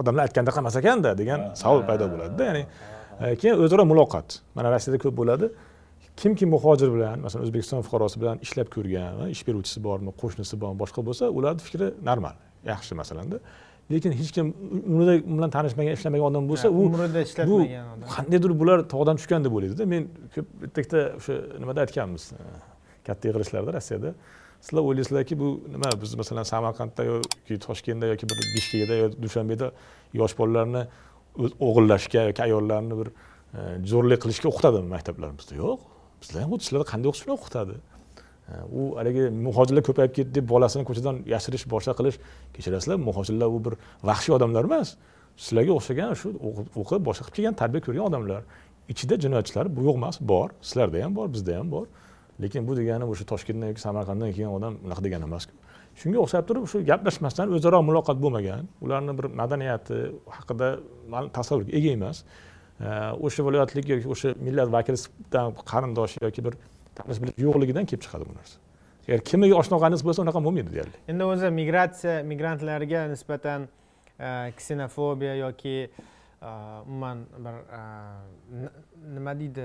odamlar 0.00 0.28
aytgandaqa 0.28 0.62
emas 0.64 0.76
ekanda 0.80 1.12
degan 1.20 1.50
savol 1.62 1.84
paydo 1.88 2.08
bo'ladida 2.12 2.48
ya'ni 2.48 2.62
e, 3.24 3.34
keyin 3.40 3.60
o'zaro 3.64 3.84
muloqot. 3.92 4.28
Mana 4.56 4.72
rossiyada 4.74 5.02
ko'p 5.04 5.16
bo'ladi. 5.20 5.50
Kimki 6.20 6.46
muhojir 6.54 6.90
bilan 6.96 7.20
masalan 7.24 7.46
o'zbekiston 7.46 7.84
fuqarosi 7.86 8.20
bilan 8.22 8.40
ishlab 8.46 8.68
ko'rgan 8.74 9.30
ish 9.34 9.42
beruvchisi 9.48 9.78
bormi 9.88 10.12
qo'shnisi 10.22 10.54
bormi 10.62 10.78
boshqa 10.82 11.00
bo'lsa 11.08 11.24
ularni 11.38 11.62
fikri 11.68 11.86
normal 12.08 12.36
yaxshi 12.72 12.92
masalanda 13.00 13.38
lekin 13.92 14.12
hech 14.18 14.30
kim 14.36 14.46
umrida 14.90 15.14
bilan 15.36 15.50
tanishmagan 15.56 15.96
ishlamagan 15.98 16.26
odam 16.30 16.48
bo'lsa 16.50 16.70
u 16.70 16.84
umrida 16.88 17.20
bu 17.20 17.24
ishlatmagan 17.28 17.88
odam. 17.94 18.08
qandaydir 18.14 18.52
bular 18.60 18.78
tog'dan 18.94 19.20
tushgan 19.20 19.44
deb 19.46 19.56
o'ylaydida 19.58 19.86
men 19.92 20.08
ko'p 20.34 20.48
bitta 20.62 20.84
ikkita 20.84 21.02
o'sha 21.18 21.36
nimada 21.62 21.84
aytganmiz 21.84 22.24
e, 22.32 22.40
katta 23.06 23.28
yig'ilishlarda 23.28 23.74
rossiyada. 23.78 24.14
Sizlar 24.64 24.82
o'ylaysizlarki 24.88 25.38
bu 25.42 25.48
nima 25.74 25.90
biz 26.02 26.14
masalan 26.22 26.46
samarqandda 26.52 27.06
yoki 27.10 27.58
toshkentda 27.66 28.12
yoki 28.12 28.26
bir 28.30 28.38
bishkekda 28.56 28.98
yo 29.02 29.06
dushanbeda 29.24 29.72
yosh 30.20 30.34
bolalarni 30.40 30.82
o'g'irlashga 31.68 32.28
yoki 32.30 32.42
ayollarni 32.48 33.00
bir 33.00 33.08
e, 33.12 33.60
zo'rlik 33.92 34.20
qilishga 34.24 34.46
o'qitadimi 34.52 34.88
maktablarimizda? 34.96 35.54
Yo'q. 35.64 35.80
Bizlar 36.22 36.44
ham 36.44 36.54
xuddi 36.54 36.64
sizlarda 36.68 36.88
qanday 36.92 37.08
o'qitishni 37.12 37.34
o'qitadi 37.38 37.74
u 38.72 38.96
haligi 38.98 39.28
muhojirlar 39.46 39.84
ko'payib 39.88 40.12
ketdi 40.18 40.34
deb 40.40 40.48
bolasini 40.48 40.84
ko'chadan 40.88 41.22
yashirish 41.34 41.64
boshqa 41.74 41.94
qilish. 41.98 42.18
Kechirasizlar 42.54 42.98
muhojirlar 43.08 43.48
u 43.56 43.58
bir 43.64 43.74
vahshiy 44.08 44.34
odamlar 44.36 44.64
emas. 44.70 44.96
Sizlarga 45.44 45.72
o'xshagan 45.78 46.14
shu 46.20 46.34
o'qib 46.48 46.78
o'qib 46.82 47.02
boshqa 47.08 47.24
qilib 47.26 47.36
kelgan 47.36 47.58
tarbiya 47.62 47.82
ko'rgan 47.86 48.04
odamlar. 48.10 48.42
Ichida 48.92 49.14
jinoyatchilar 49.24 49.66
bu 49.76 49.86
yo'q 49.88 49.96
emas 50.00 50.20
bor. 50.20 50.48
Sizlarda 50.68 51.04
ham 51.04 51.16
bor 51.18 51.32
bizda 51.34 51.58
ham 51.58 51.70
bor. 51.74 51.86
Lekin 52.42 52.68
bu 52.68 52.76
degani 52.76 53.04
o'sha 53.12 53.24
toshkentdan 53.32 53.72
yoki 53.72 53.82
samarqanddan 53.86 54.32
kelgan 54.36 54.54
odam 54.58 54.78
unaqa 54.86 55.02
degani 55.06 55.24
emasku. 55.30 55.52
Shunga 56.00 56.18
o'xshab 56.24 56.44
turib 56.48 56.64
shu 56.72 56.78
gaplashmasdan 56.90 57.52
o'zaro 57.56 57.78
muloqot 57.88 58.18
bo'lmagan. 58.24 58.68
Ularni 58.84 59.12
bir 59.18 59.26
madaniyati 59.40 59.98
haqida 60.36 60.68
ma'lum 61.12 61.30
tasavvurga 61.38 61.72
ega 61.78 61.90
emas. 61.98 62.24
O'sha 63.26 63.40
viloyatlik 63.46 63.86
yoki 63.92 64.08
o'sha 64.14 64.28
millat 64.46 64.68
vakilidan 64.76 65.52
qarindoshi 65.72 66.18
yoki 66.26 66.44
bir 66.46 66.54
tanish 66.98 67.20
bilish 67.22 67.38
yo'qligidan 67.46 67.88
kelib 67.90 68.02
chiqadi 68.04 68.28
bu 68.28 68.34
narsa. 68.38 68.56
Agar 69.08 69.20
kimniga 69.30 69.58
oshna 69.58 69.78
bo'lsa 70.06 70.22
unaqa 70.24 70.40
bo'lmaydi 70.46 70.74
deyarli. 70.74 70.98
Endi 71.12 71.24
o'zi 71.34 71.50
migratsiya 71.60 72.16
migrantlarga 72.32 73.06
nisbatan 73.12 73.68
e, 74.18 74.28
ksenofobiya 74.58 75.34
yoki 75.44 75.76
umuman 76.42 77.18
bir 77.44 77.54
n- 78.62 78.70
nima 79.14 79.32
deydi 79.40 79.64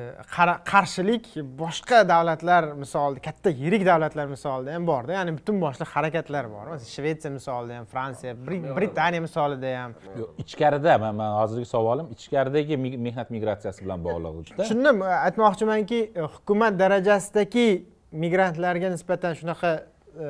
qarshilik 0.71 1.25
boshqa 1.61 2.03
davlatlar 2.09 2.63
misolida 2.83 3.21
katta 3.27 3.49
yirik 3.61 3.85
davlatlar 3.85 4.27
misolida 4.35 4.73
ham 4.75 4.85
borda. 4.87 5.11
Ya'ni 5.17 5.33
butun 5.39 5.57
boshli 5.61 5.85
harakatlar 5.93 6.45
bor. 6.53 6.65
Masalan 6.71 6.91
shvetsiya 6.95 7.31
misolida 7.37 7.73
ham 7.79 7.85
fransiya 7.93 8.33
Bri- 8.47 8.61
britaniya 8.77 9.21
misolida 9.27 9.73
ham. 9.81 9.91
Yo'q, 10.19 10.29
ichkarida 10.43 10.93
man 11.03 11.19
hozirgi 11.41 11.65
savolim 11.75 12.07
ichkaridagi 12.15 12.77
mehnat 13.07 13.29
migratsiyasi 13.35 13.85
bilan 13.85 13.99
bog'liqda 14.07 14.61
tushundim 14.61 15.01
e, 15.01 15.11
aytmoqchimanki 15.27 15.99
e, 16.15 16.21
hukumat 16.35 16.73
darajasidagi 16.83 17.67
migrantlarga 18.23 18.87
nisbatan 18.95 19.33
shunaqa 19.39 19.71
e, 20.25 20.27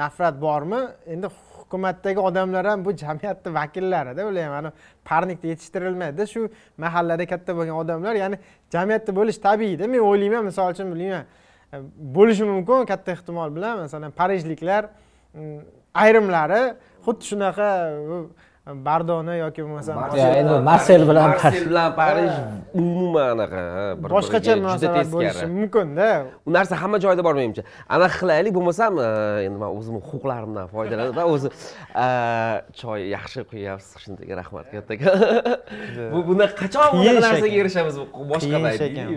nafrat 0.00 0.36
bormi? 0.46 0.80
Endi 1.14 1.28
hukumatdagi 1.70 2.18
odamlar 2.18 2.66
ham 2.66 2.84
bu 2.84 2.92
jamiyatni 2.96 3.54
vakillarida 3.54 4.26
ular 4.26 4.44
ham 4.44 4.54
ani 4.54 4.72
parnikda 5.04 5.46
yetishtirilmaydi 5.48 6.26
shu 6.26 6.48
mahallada 6.78 7.26
katta 7.26 7.56
bo'lgan 7.56 7.76
odamlar 7.82 8.14
ya'ni 8.14 8.38
jamiyatda 8.72 9.16
bo'lish 9.16 9.38
tabiiyda 9.38 9.88
men 9.88 10.00
o'ylayman. 10.10 10.44
Misol 10.44 10.70
uchun 10.74 10.92
bilmayman 10.92 11.24
bo'lishi 12.16 12.44
mumkin 12.44 12.86
katta 12.86 13.12
ehtimol 13.12 13.54
bilan 13.56 13.78
masalan 13.78 14.10
parijliklar 14.10 14.82
mm, 15.34 15.60
ayrimlari 15.94 16.62
xuddi 17.06 17.24
shunaqa 17.30 17.68
bardoni 18.66 19.38
yoki 19.38 19.62
bo'lmasam 19.64 19.98
endi 20.20 20.56
marsel 20.70 21.02
bilan 21.08 21.30
marsel 21.30 21.64
bilan 21.68 21.94
parij 21.96 22.32
umuman 22.74 23.28
anaqa 23.34 23.62
boshqacha 24.14 24.56
munosabat 24.60 25.06
bo'lishi 25.14 25.46
mumkinda 25.58 26.08
u 26.46 26.52
narsa 26.56 26.76
hamma 26.82 26.98
joyda 27.04 27.24
bor 27.24 27.34
menimcha. 27.40 27.62
Anaqa 27.88 28.16
qilaylik 28.20 28.52
bo'lmasam 28.58 29.00
e, 29.00 29.08
endi 29.46 29.58
man 29.62 29.70
o'zimni 29.78 30.00
huquqlarimdan 30.08 30.66
foydalanib 30.74 31.22
o'zi 31.34 31.48
e, 32.04 32.06
choy 32.80 33.08
yaxshi 33.16 33.46
quyapsiz 33.50 33.96
shundaga 34.04 34.34
rahmat 34.42 34.66
kattakon 34.74 35.16
bu 36.12 36.20
buni 36.28 36.50
qachon 36.60 36.88
bunaqa 36.98 37.20
narsaga 37.26 37.56
erishamiz 37.62 37.96
boshqa 38.32 38.58
ekan 38.88 39.16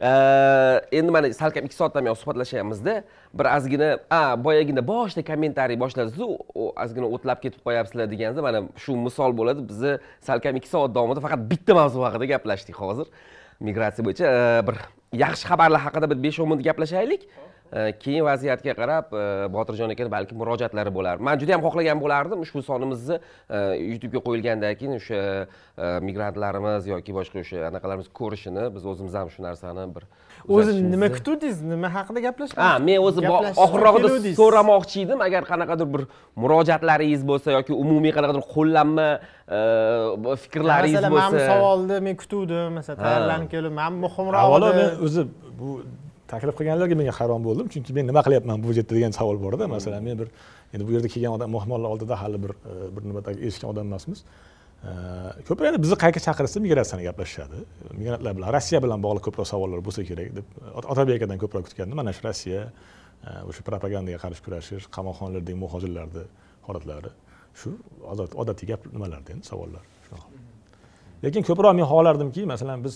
endi 0.00 1.10
mana 1.12 1.28
salkam 1.36 1.64
ikki 1.68 1.76
soatdan 1.76 2.04
buyon 2.04 2.16
suhbatlashyapmizda 2.16 2.94
bir 3.36 3.46
ozgina 3.56 3.88
a 4.10 4.36
boyagina 4.44 4.80
boshida 4.80 5.22
kommentariy 5.30 5.76
boshladizu 5.80 6.28
u 6.54 6.72
ozgina 6.84 7.06
o'tlab 7.16 7.42
ketib 7.42 7.60
qo'yapsizlar 7.66 8.08
deganingizda 8.08 8.42
mana 8.42 8.62
shu 8.80 8.96
misol 8.96 9.36
bo'ladi. 9.36 9.66
Bizni 9.68 9.92
salkam 10.24 10.56
ikki 10.56 10.68
soat 10.72 10.94
davomida 10.94 11.20
faqat 11.20 11.44
bitta 11.52 11.76
mavzu 11.76 12.00
haqida 12.06 12.30
gaplashdik 12.32 12.80
hozir 12.80 13.12
migratsiya 13.60 14.06
bo'yicha. 14.06 14.32
Bir 14.68 14.76
yaxshi 15.24 15.44
xabarlar 15.50 15.80
haqida 15.86 16.10
bir 16.12 16.18
besh 16.24 16.40
o'n 16.40 16.48
minut 16.48 16.64
gaplashaylik. 16.64 17.28
Keyin 17.70 18.24
vaziyatga 18.26 18.74
qarab 18.74 19.12
e, 19.14 19.24
botirjon 19.54 19.92
aka 19.94 20.08
balki 20.10 20.34
murojaatlari 20.34 20.90
bo'lar. 20.94 21.20
Man 21.22 21.38
juda 21.38 21.54
yam 21.54 21.62
xohlagan 21.62 22.00
bo'lardim 22.02 22.42
ushbu 22.42 22.62
sonimizni 22.66 23.18
e, 23.18 23.60
youtubega 23.92 24.22
qo'yilgandan 24.26 24.74
keyin 24.80 24.96
o'sha 24.98 25.20
e, 25.20 25.92
migrantlarimiz 26.06 26.88
yoki 26.90 27.14
boshqa 27.14 27.44
o'sha 27.44 27.68
anaqalarimiz 27.70 28.10
ko'rishini 28.20 28.66
biz 28.74 28.88
o'zimiz 28.92 29.14
ham 29.20 29.30
shu 29.34 29.46
narsani 29.46 29.86
bir 29.94 30.08
o'zi 30.56 30.74
nima 30.94 31.12
kutuvdingiz 31.16 31.62
nima 31.72 31.92
haqida 31.96 32.24
gaplashmoqchi 32.26 32.66
ha 32.66 32.82
men 32.88 33.06
o'zi 33.06 33.26
oxirrog'ida 33.66 34.34
so'ramoqchi 34.42 35.06
edim. 35.06 35.22
Agar 35.28 35.46
qanaqadir 35.52 35.90
bir 35.94 36.06
murojaatlaringiz 36.42 37.22
bo'lsa 37.30 37.58
yoki 37.58 37.76
umumiy 37.84 38.16
qanaqadir 38.18 38.44
qo'llanma 38.56 39.08
fikrlaringiz 40.42 41.02
masalan 41.02 41.12
mana 41.14 41.30
bu 41.30 41.38
bo'lsa 41.38 41.46
savolni 41.54 42.02
men 42.06 42.20
kutuvdim 42.22 42.78
masalan 42.78 43.02
tayyorlanib 43.06 43.50
kelib 43.54 43.74
man 43.80 43.98
muhimroq 44.04 44.44
avvalo 44.44 44.76
men 44.80 45.04
o'zi 45.06 45.28
bu 45.60 45.80
taklif 46.32 46.54
qilganlarga 46.58 46.94
men 47.00 47.08
hayron 47.18 47.42
bo'ldim. 47.46 47.66
Chunki 47.72 47.92
men 47.96 48.06
nima 48.10 48.20
qilyapman 48.26 48.62
bu 48.64 48.68
yerda 48.78 48.94
degan 48.96 49.12
savol 49.18 49.36
bor 49.44 49.52
eda 49.58 49.66
masalan 49.76 50.02
men 50.08 50.16
bir 50.20 50.28
endi 50.74 50.84
bu 50.88 50.92
yerda 50.96 51.08
kelgan 51.14 51.32
odam 51.36 51.50
mehmonlar 51.56 51.88
oldida 51.94 52.14
hali 52.22 52.38
bir 52.44 52.52
e, 52.70 52.72
bir 52.94 53.02
nima 53.08 53.20
eshitgan 53.48 53.70
odam 53.72 53.86
emasmiz. 53.90 54.20
E, 54.88 54.90
ko'proq 55.48 55.66
endi 55.70 55.80
bizni 55.84 55.96
qayerga 56.02 56.20
chaqirsa 56.26 56.56
migratsiyani 56.66 57.04
gaplashishadi. 57.08 57.58
Migrantlar 58.00 58.32
bilan 58.38 58.48
rossiya 58.56 58.78
bilan 58.84 58.98
bog'liq 59.06 59.22
ko'proq 59.28 59.46
savollar 59.52 59.80
bo'lsa 59.86 60.00
kerak 60.10 60.28
deb 60.38 60.46
Ot- 60.78 60.88
otabek 60.92 61.14
akadan 61.20 61.38
ko'proq 61.42 61.64
kutgandim. 61.68 61.96
Mana 62.00 62.12
shu 62.16 62.22
rossiya 62.28 62.62
e, 63.26 63.30
o'sha 63.48 63.62
propagandaga 63.68 64.18
qarshi 64.24 64.42
kurashish 64.46 64.84
qamoqxonalardagi 64.96 65.58
muhojirlarni 65.64 66.24
holatlari 66.66 67.10
shu 67.60 67.68
odat- 68.12 68.36
odatiy 68.42 68.66
gap 68.72 68.80
nimalarda 68.94 69.30
endi 69.34 69.44
savollar. 69.52 69.82
Shunaqa. 70.06 70.26
Lekin 71.24 71.42
ko'proq 71.48 71.72
men 71.78 71.86
xohlardimki 71.92 72.42
masalan 72.54 72.78
biz 72.86 72.94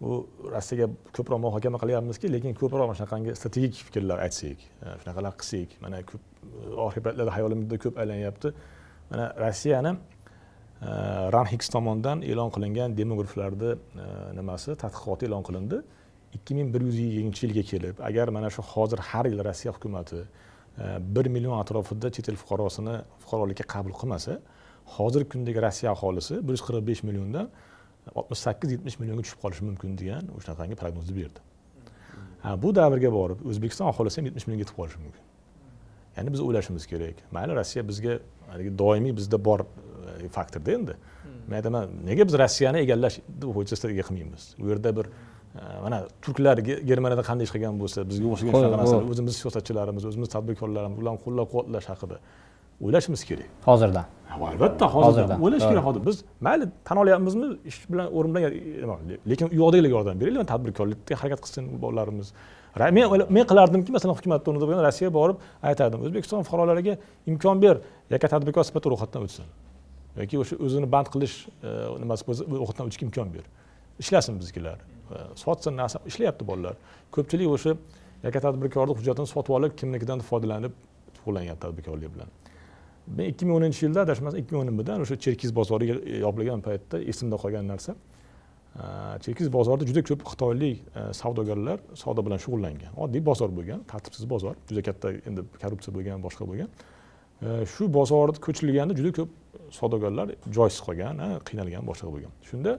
bu 0.00 0.28
rossiyaga 0.54 0.86
ko'proq 1.16 1.40
muhokama 1.44 1.78
qilyapmizki 1.82 2.32
lekin 2.32 2.54
ko'proq 2.60 2.86
mana 2.88 2.96
shunaqangi 2.98 3.34
strategik 3.40 3.74
fikrlar 3.86 4.18
aytsak 4.26 4.58
e, 4.84 4.94
shunaqalar 5.02 5.34
qilsak 5.40 5.76
mana 5.84 6.00
ko'p 6.10 6.22
e, 6.22 6.72
oxirgi 6.84 7.04
paytlarda 7.06 7.32
hayolimizda 7.36 7.76
ko'p 7.84 8.00
aylanyapti 8.02 8.52
mana 9.10 9.26
rossiyani 9.44 9.92
e, 9.92 10.90
ranhix 11.36 11.68
tomonidan 11.74 12.24
e'lon 12.30 12.50
qilingan 12.56 12.96
demograflarni 13.00 13.72
nimasi 14.38 14.76
tadqiqoti 14.82 15.28
e'lon 15.28 15.44
qilindi. 15.48 15.82
Ikki 16.36 16.54
ming 16.56 16.68
bir 16.74 16.80
yuz 16.86 16.96
yigirmanchi 17.04 17.42
yilga 17.46 17.64
kelib 17.72 17.96
agar 18.08 18.28
mana 18.36 18.48
shu 18.54 18.62
hozir 18.72 19.00
har 19.10 19.24
yil 19.32 19.40
rossiya 19.48 19.72
hukumati 19.76 20.20
bir 21.14 21.26
million 21.34 21.58
atrofida 21.62 22.08
chet 22.16 22.28
el 22.32 22.38
fuqarosini 22.42 22.94
fuqarolikka 23.22 23.64
qabul 23.74 23.94
qilmasa 24.00 24.38
hozirgi 24.96 25.28
kundagi 25.32 25.60
rossiya 25.66 25.90
aholisi 25.96 26.34
bir 26.46 26.52
yuz 26.56 26.62
qirq 26.66 26.86
besh 26.90 27.02
milliondan 27.08 27.50
oltmish 28.14 28.42
sakkiz 28.46 28.72
yetmish 28.76 28.96
millionga 29.00 29.22
tushib 29.26 29.40
qolishi 29.44 29.64
mumkin 29.68 29.96
degan 30.00 30.28
shunaqangi 30.44 30.76
prognozni 30.82 31.14
berdi. 31.20 31.40
Ha 32.44 32.56
bu 32.62 32.74
davrga 32.74 33.10
borib 33.18 33.38
o'zbekiston 33.50 33.86
aholisi 33.92 34.20
ham 34.20 34.26
yetmish 34.30 34.46
millionga 34.46 34.64
yetib 34.66 34.76
qolishi 34.80 34.98
mumkin. 35.04 35.24
Ya'ni 36.16 36.32
biz 36.34 36.40
o'ylashimiz 36.46 36.86
kerak. 36.92 37.16
Mayli 37.36 37.56
rossiya 37.60 37.82
bizga 37.90 38.18
haligi 38.52 38.72
doimiy 38.82 39.16
bizda 39.16 39.38
bor 39.48 39.60
e, 39.62 40.28
faktorda 40.36 40.72
endi. 40.78 40.94
Men 41.48 41.56
aytaman 41.60 41.84
nega 42.08 42.26
biz 42.28 42.38
rossiyani 42.42 42.78
egallash 42.84 43.20
bo'yicha 43.42 43.76
strategiya 43.78 44.04
qilmaymiz? 44.08 44.44
U 44.62 44.68
yerda 44.72 44.90
bir 44.98 45.06
e, 45.06 45.62
mana 45.84 45.98
turklar 46.24 46.58
Ge- 46.68 46.80
germaniyada 46.90 47.24
qanday 47.30 47.48
ish 47.48 47.54
qilgan 47.54 47.78
bo'lsa 47.82 48.04
bizga 48.10 48.26
o'xshagan 48.32 48.52
shunaqa 48.58 48.78
narsalar 48.82 49.10
o'zimiz 49.14 49.34
siyosatchilarimiz 49.42 50.04
o'zimiz 50.10 50.28
tadbirkorlarimiz 50.34 50.98
ularni 51.02 51.20
qo'llab 51.26 51.46
quvvatlash 51.52 51.88
haqida 51.92 52.16
o'ylashimiz 52.84 53.24
kerak. 53.24 53.48
Hozirdan 53.68 54.06
albatta 54.30 54.86
hozirda. 54.94 55.08
Hozirdan, 55.08 55.42
o'ylash 55.42 55.64
kerak 55.70 55.84
hozir. 55.84 56.06
Biz 56.06 56.24
mayli 56.40 56.64
tan 56.84 56.96
olyapmizmi 56.96 57.46
ish 57.64 57.78
bilan 57.90 58.14
o'rin 58.16 58.34
bilan 58.34 58.98
lekin 59.30 59.46
u 59.52 59.54
yoqdagilarga 59.62 59.94
yordam 59.96 60.20
beraylik 60.20 60.48
tadbirkorlikka 60.48 61.14
harakat 61.22 61.40
qilsin 61.44 61.64
bolalarimiz 61.82 62.32
men 62.96 63.04
men 63.36 63.44
qilardimki 63.50 63.92
masalan 63.96 64.14
hukumat 64.18 64.48
o'rnida 64.48 64.66
bo'lgan 64.68 64.84
rossiyaga 64.88 65.14
borib 65.14 65.36
aytardim 65.70 66.00
o'zbekiston 66.06 66.42
fuqarolariga 66.46 66.94
imkon 67.30 67.62
ber 67.64 67.76
yakka 68.14 68.28
tadbirkor 68.34 68.64
sifatida 68.68 68.90
ro'yxatdan 68.92 69.22
o'tsin. 69.26 69.46
Yoki 70.20 70.36
o'sha 70.42 70.54
o'zini 70.66 70.86
band 70.94 71.08
qilish 71.14 71.36
e, 71.46 71.70
nimasi 72.02 72.22
bo'lsa 72.28 72.42
ro'yxatdan 72.60 72.84
o'tishga 72.88 73.04
imkon 73.08 73.28
ber. 73.34 73.44
Ishlasin 74.02 74.38
biznikilar. 74.40 74.78
E, 75.14 75.16
sotsin 75.42 75.76
narsa 75.80 75.98
ishlayapti 76.10 76.46
bolalar. 76.50 76.74
Ko'pchilik 77.14 77.48
o'sha 77.56 77.72
yakka 78.26 78.40
tadbirkorlik 78.46 78.96
hujjatini 79.00 79.28
sotib 79.34 79.52
olib 79.58 79.72
kimnikidan 79.80 80.18
foydalanib 80.30 80.72
shug'ullanyapti 81.16 81.62
tadbirkorlik 81.66 82.10
bilan 82.14 82.30
men 83.16 83.32
ikki 83.32 83.46
ming 83.46 83.56
o'ninchi 83.58 83.86
yilda 83.86 84.04
adashmasam 84.06 84.40
ikki 84.42 84.54
ming 84.54 84.62
o'n 84.62 84.70
nimidan 84.70 85.02
o'sha 85.04 85.16
cherkiz 85.24 85.52
bozori 85.54 85.90
e, 85.94 86.18
yopilgan 86.24 86.62
paytda 86.66 87.00
esimda 87.12 87.36
qolgan 87.42 87.66
narsa. 87.72 87.94
E, 87.94 88.84
cherkiz 89.24 89.50
bozorida 89.56 89.88
juda 89.90 90.02
ko'p 90.10 90.24
xitoylik 90.30 90.76
e, 91.00 91.04
savdogarlar 91.20 91.82
savdo 92.02 92.24
bilan 92.26 92.40
shug'ullangan. 92.44 92.94
Oddiy 93.04 93.24
bozor 93.30 93.50
bo'lgan 93.58 93.84
tartibsiz 93.92 94.30
bozor. 94.34 94.54
Juda 94.70 94.86
katta 94.88 95.12
endi 95.28 95.46
korrupsiya 95.62 95.94
bo'lgan 95.96 96.24
boshqa 96.26 96.48
bo'lgan. 96.50 96.72
Shu 97.72 97.86
bozor 97.98 98.34
ko'chirilganda 98.46 98.94
juda 98.98 99.12
ko'p 99.18 99.30
savdogarlar 99.78 100.34
joysiz 100.56 100.82
qolgan 100.86 101.22
qiynalgan 101.48 101.86
boshqa 101.90 102.08
bo'lgan. 102.14 102.32
Shunda 102.48 102.76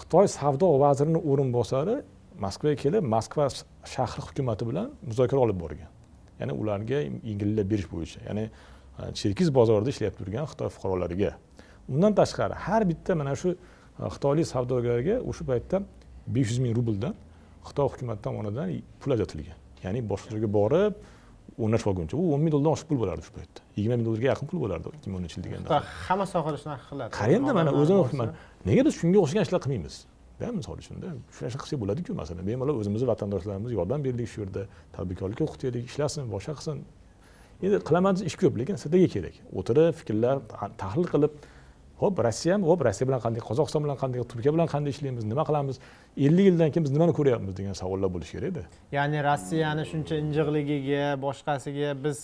xitoy 0.00 0.26
savdo 0.38 0.68
vazirini 0.84 1.20
o'rinbosari 1.30 1.96
moskvaga 2.44 2.76
kelib 2.82 3.04
moskva 3.14 3.48
shahri 3.94 4.22
hukumati 4.28 4.64
bilan 4.70 4.88
muzokara 5.10 5.40
olib 5.46 5.60
borgan. 5.64 5.90
Ya'ni 6.40 6.52
ularga 6.62 6.98
yengillik 7.30 7.66
berish 7.70 7.88
bo'yicha. 7.92 8.20
Ya'ni 8.28 8.44
cherkiz 9.20 9.48
bozorida 9.58 9.90
ishlab 9.90 10.14
turgan 10.18 10.46
xitoy 10.50 10.70
fuqarolariga. 10.76 11.32
Undan 11.88 12.14
tashqari 12.20 12.54
har 12.66 12.82
bitta 12.90 13.14
mana 13.14 13.34
shu 13.36 13.50
e, 13.52 14.08
xitoylik 14.14 14.46
savdogarga 14.52 15.20
o'sha 15.30 15.44
paytda 15.50 15.82
besh 16.34 16.48
yuz 16.50 16.58
ming 16.64 16.74
rubldan 16.78 17.14
xitoy 17.68 17.86
hukumati 17.92 18.22
tomonidan 18.26 18.72
pul 19.00 19.16
ajratilgan. 19.16 19.58
Ya'ni 19.84 20.00
boshqa 20.12 20.34
joyga 20.34 20.50
borib 20.58 20.94
o'rnashib 21.62 21.88
olguncha. 21.92 22.16
U 22.16 22.34
o'n 22.34 22.42
ming 22.44 22.52
dollardan 22.54 22.72
oshiq 22.76 22.88
pul 22.90 22.98
bo'lardi 23.02 23.22
shu 23.28 23.32
paytda. 23.38 23.60
Yigirma 23.76 23.96
ming 23.98 24.06
dollarga 24.08 24.28
yaqin 24.32 24.46
pul 24.50 24.58
bo'lardi 24.64 24.92
ikki 24.96 25.08
ming 25.10 25.20
o'ninchi 25.20 25.36
yil 25.38 25.44
deganda 25.46 25.66
Xitoy 25.68 25.82
hamma 26.08 26.26
sohada 26.34 26.58
shunaqa 26.64 26.84
qiladi. 26.90 27.10
Qarangda 27.20 27.52
mana 27.60 27.70
o'zini 27.80 28.28
nega 28.68 28.82
biz 28.88 28.94
shunga 29.00 29.18
o'xshagan 29.24 29.44
ishlar 29.48 29.60
qilmaymiz? 29.64 29.96
Da 30.40 30.52
misol 30.52 30.76
uchunda 30.82 31.08
shu 31.34 31.40
narsa 31.44 31.58
qilsak 31.62 31.78
bo'ladiku 31.82 32.12
masalan. 32.20 32.44
Bemalol 32.50 32.76
o'zimizni 32.82 33.06
vatandoshlarimiz 33.12 33.72
yordam 33.78 34.00
berdik 34.06 34.28
shu 34.32 34.38
yerda. 34.44 34.62
Tadbirkorlikka 34.96 35.42
o'qitaylik 35.48 35.84
ishlasin 35.90 36.28
boshqa 36.34 36.52
qilsin 36.58 36.76
endi 37.62 37.76
qilaman 37.88 38.16
desa 38.16 38.24
ish 38.30 38.36
ko'p 38.42 38.54
lekin 38.60 38.76
strategiya 38.80 39.08
kerak. 39.16 39.34
O'tirib 39.58 39.94
fikrlar 40.00 40.36
ta- 40.52 40.72
tahlil 40.82 41.06
qilib 41.12 41.32
ho'p 42.02 42.18
rossiyami 42.26 42.64
ho'p 42.70 42.80
rossiya 42.86 43.06
bilan 43.08 43.20
qanday 43.26 43.42
qozog'iston 43.48 43.80
bilan 43.84 43.96
qanday 44.02 44.24
turkiya 44.32 44.52
bilan 44.56 44.68
qanday 44.74 44.90
ishlaymiz 44.96 45.24
nima 45.32 45.44
qilamiz? 45.48 45.76
ellik 46.16 46.46
yildan 46.48 46.70
keyin 46.72 46.84
biz 46.84 46.92
nimani 46.96 47.12
ko'ryapmiz 47.18 47.56
degan 47.56 47.72
savollar 47.72 48.08
bo'lishi 48.14 48.32
kerakda 48.36 48.62
ya'ni 48.96 49.18
rossiyani 49.28 49.84
shuncha 49.90 50.14
injiqligiga 50.22 51.04
boshqasiga 51.24 51.90
biz 52.04 52.18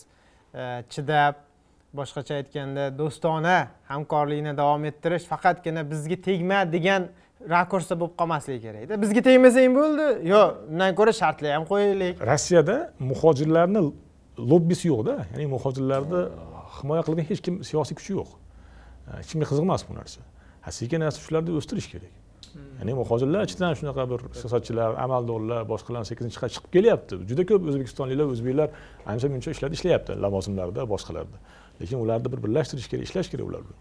e, 0.55 0.63
chidab 0.93 1.35
boshqacha 1.99 2.35
aytganda 2.41 2.85
do'stona 3.01 3.57
hamkorlikni 3.93 4.53
davom 4.61 4.85
ettirish 4.91 5.25
faqatgina 5.33 5.83
bizga 5.93 6.17
tegma 6.29 6.61
degan 6.77 7.03
rakursda 7.55 7.95
bo'lib 8.01 8.15
qolmasligi 8.21 8.61
kerakda 8.67 9.01
bizga 9.03 9.23
tegmasang 9.29 9.77
bo'ldi 9.81 10.07
yo 10.33 10.43
undan 10.73 10.97
ko'ra 10.99 11.13
shartlar 11.21 11.53
ham 11.57 11.65
qo'yaylik. 11.73 12.15
Rossiyada 12.33 12.77
muhojirlarni 13.11 13.83
lobbisi 14.39 14.89
yo'qda 14.89 15.15
ya'ni 15.33 15.47
muhojirlarni 15.55 16.23
himoya 16.79 17.03
qiladigan 17.07 17.29
hech 17.31 17.43
kim 17.47 17.55
siyosiy 17.69 17.97
kuchi 17.99 18.13
yo'q. 18.19 18.31
Hech 19.19 19.29
kimga 19.33 19.47
qiziq 19.51 19.65
emas 19.69 19.83
bu 19.89 19.95
narsa. 19.99 20.21
Sekin 20.79 21.01
asta 21.09 21.21
shularni 21.27 21.57
o'stirish 21.61 21.89
kerak. 21.93 22.13
Ya'ni 22.79 22.93
muhojirlar 23.01 23.45
ichidan 23.49 23.77
shunaqa 23.81 24.05
bir 24.13 24.21
siyosatchilar 24.41 24.97
amaldorlar 25.05 25.63
boshqalar 25.73 26.05
sekin 26.11 26.33
chiqib 26.35 26.53
chiqib 26.55 26.71
kelyapti? 26.77 27.15
Juda 27.31 27.45
ko'p 27.51 27.69
o'zbekistonliklar 27.71 28.27
o'zbeklar 28.35 28.69
ancha 29.13 29.29
muncha 29.35 29.51
ishlarda 29.55 29.77
ishlayapti 29.79 30.13
lavozimlarda 30.25 30.87
boshqalarda. 30.93 31.37
Lekin 31.81 31.99
ularni 32.05 32.33
bir 32.33 32.41
birlashtirish 32.45 32.89
kerak 32.93 33.05
ishlash 33.09 33.29
kerak 33.33 33.47
ular 33.51 33.63
bilan. 33.67 33.79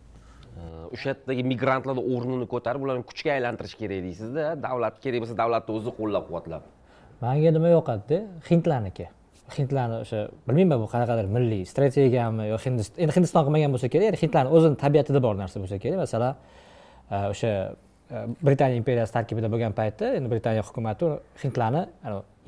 O'sha 0.95 1.07
yerdagi 1.13 1.43
migrantlarni 1.51 2.03
o'rnini 2.13 2.47
ko'tarib 2.53 2.81
ularni 2.85 3.03
kuchga 3.09 3.31
aylantirish 3.37 3.75
kerak 3.81 4.03
deysizda. 4.07 4.43
Davlat 4.67 4.99
kerak 5.03 5.23
bo'lsa 5.23 5.35
davlatni 5.41 5.71
o'zi 5.79 5.95
qo'llab 5.99 6.23
quvvatlab 6.29 6.63
manga 7.21 7.51
nima 7.57 7.69
yoqadida? 7.77 8.17
Hindlarniki 8.49 9.05
hindlarni 9.57 10.01
o'sha 10.03 10.25
bilmayman 10.47 10.81
bu 10.81 10.87
qanaqadir 10.93 11.29
milliy 11.35 11.63
strategiyami 11.69 12.47
yo 12.51 12.57
hindiston 12.65 13.03
endi 13.03 13.15
hindiston 13.17 13.45
qilmagan 13.47 13.75
bo'lsa 13.75 13.89
kerak 13.93 14.19
hindlarni 14.23 14.51
o'zini 14.57 14.77
tabiatida 14.83 15.21
bor 15.25 15.35
narsa 15.39 15.61
bo'lsa 15.63 15.79
kerak. 15.83 15.99
Masalan 16.03 16.35
e, 17.11 17.17
o'sha 17.33 17.51
e, 18.11 18.25
britaniya 18.47 18.81
imperiyasi 18.81 19.15
tarkibida 19.17 19.51
bo'lgan 19.53 19.75
paytda 19.79 20.13
endi 20.19 20.31
britaniya 20.33 20.63
hukumati 20.67 21.09
hindlarni 21.43 21.83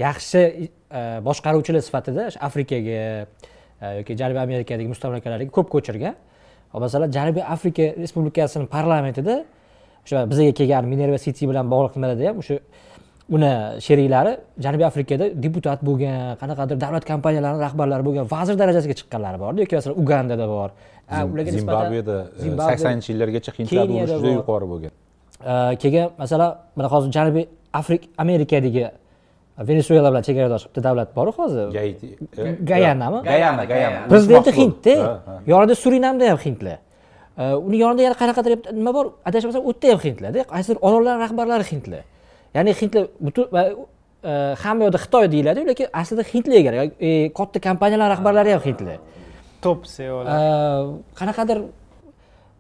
yaxshi 0.06 0.44
e, 0.44 1.02
boshqaruvchilar 1.28 1.84
sifatida 1.88 2.30
o'sha 2.32 2.46
afrikaga 2.50 3.02
yoki 4.00 4.18
janubiy 4.22 4.44
amerikadagi 4.48 4.94
mustamlakalarga 4.94 5.52
ko'p 5.58 5.74
ko'chirgan. 5.76 6.16
Masalan 6.86 7.12
janubiy 7.18 7.44
afrika 7.56 7.92
respublikasini 8.04 8.68
parlamentida 8.78 9.44
o'sha 10.06 10.26
bizaga 10.32 10.54
kelgan 10.60 10.88
minerva 10.92 11.20
city 11.26 11.48
bilan 11.52 11.70
bog'liq 11.74 11.96
nimalarda 11.98 12.30
ham 12.30 12.40
o'sha 12.44 12.58
uni 13.30 13.82
sheriklari 13.86 14.38
janubiy 14.60 14.86
afrikada 14.86 15.26
deputat 15.44 15.80
bo'lgan 15.88 16.38
qanaqadir 16.42 16.78
davlat 16.84 17.04
kompaniyalarini 17.12 17.62
rahbarlari 17.68 18.04
bo'lgan 18.08 18.26
vazir 18.36 18.56
darajasiga 18.62 18.96
chiqqanlari 19.00 19.38
borda. 19.44 19.60
Yoki 19.64 19.76
masalan 19.80 19.98
ugandada 20.04 20.48
bor. 20.56 20.70
Ularga 21.34 21.52
zimbabveda 21.58 22.16
saksonninchi 22.70 23.10
yillargacha 23.14 23.52
hindlarni 23.58 23.94
ulushi 23.98 24.18
juda 24.20 24.32
yuqori 24.40 24.66
bo'lgan. 24.74 24.94
Keyin 25.82 26.06
masalan 26.22 26.52
mana 26.76 26.88
hozir 26.94 27.10
janubiy 27.18 27.46
afrika 27.74 28.06
amerikadagi 28.24 28.86
venesuela 29.70 30.10
bilan 30.12 30.24
chegaradosh 30.28 30.66
bitta 30.68 30.82
davlat 30.88 31.10
boru 31.18 31.32
hozir. 31.40 31.66
Gayanami 32.72 33.20
gayana 33.32 33.64
gayana 33.72 34.00
prezidenti 34.12 34.52
hindda 34.62 34.94
yonida 35.52 35.76
surinamda 35.84 36.26
ham 36.32 36.40
hindlar 36.46 36.78
uni 37.68 37.78
yonida 37.84 38.02
yana 38.08 38.16
qanaqadir 38.22 38.52
nima 38.80 38.92
bor? 38.98 39.06
Adashmasam 39.30 39.62
u 39.70 39.72
yerda 39.74 39.88
ham 39.94 40.02
hindlarda 40.08 40.42
qaysidir 40.54 40.78
orollar 40.88 41.16
rahbarlari 41.26 41.66
hindlar 41.72 42.04
ya'ni 42.56 42.72
hindlar 42.80 43.06
butun 43.26 43.46
hamma 44.64 44.82
yoqda 44.86 45.00
xitoy 45.06 45.26
deyiladi 45.34 45.62
lekin 45.72 45.88
aslida 46.02 46.24
hindlarga 46.32 46.84
katta 47.38 47.60
kompaniyalar 47.68 48.10
rahbarlari 48.16 48.52
ham 48.56 48.62
hindlar 48.68 48.98
top 49.66 49.80
seolar 49.96 50.38
qanaqadir 51.20 51.58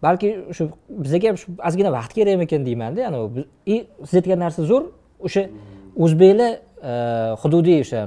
balki 0.05 0.29
shu 0.57 0.63
bizga 1.03 1.27
ham 1.29 1.37
shu 1.41 1.47
ozgina 1.67 1.91
vaqt 1.97 2.11
kerakmikan 2.17 2.61
deymanda 2.67 3.01
anavi 3.09 3.45
и 3.73 3.75
siz 4.07 4.15
aytgan 4.19 4.39
narsa 4.45 4.61
zo'r 4.71 4.83
o'sha 5.27 5.43
o'zbeklar 6.03 6.51
hududiy 7.41 7.77
o'sha 7.83 7.99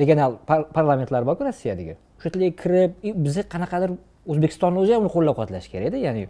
regional 0.00 0.32
parlamentlar 0.76 1.22
borku 1.28 1.42
rossiyadagi 1.48 1.94
o'sha 2.18 2.28
yerlarga 2.30 2.56
kirib 2.62 2.92
biza 3.26 3.42
qanaqadir 3.54 3.90
o'zbekistonni 4.32 4.78
o'zi 4.82 4.92
ham 4.94 5.02
uni 5.04 5.12
qo'llab 5.16 5.34
quvvatlash 5.38 5.68
kerakda 5.72 5.98
ya'ni 6.06 6.22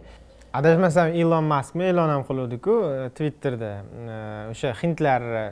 adashmasam 0.57 1.13
ilon 1.21 1.45
maskmi 1.49 1.83
e'lon 1.91 2.09
ham 2.13 2.23
qiluvdiku 2.27 2.73
e, 2.89 3.07
twitterda 3.17 3.71
e, 3.81 4.17
o'sha 4.51 4.71
hindlar 4.81 5.23
e, 5.41 5.45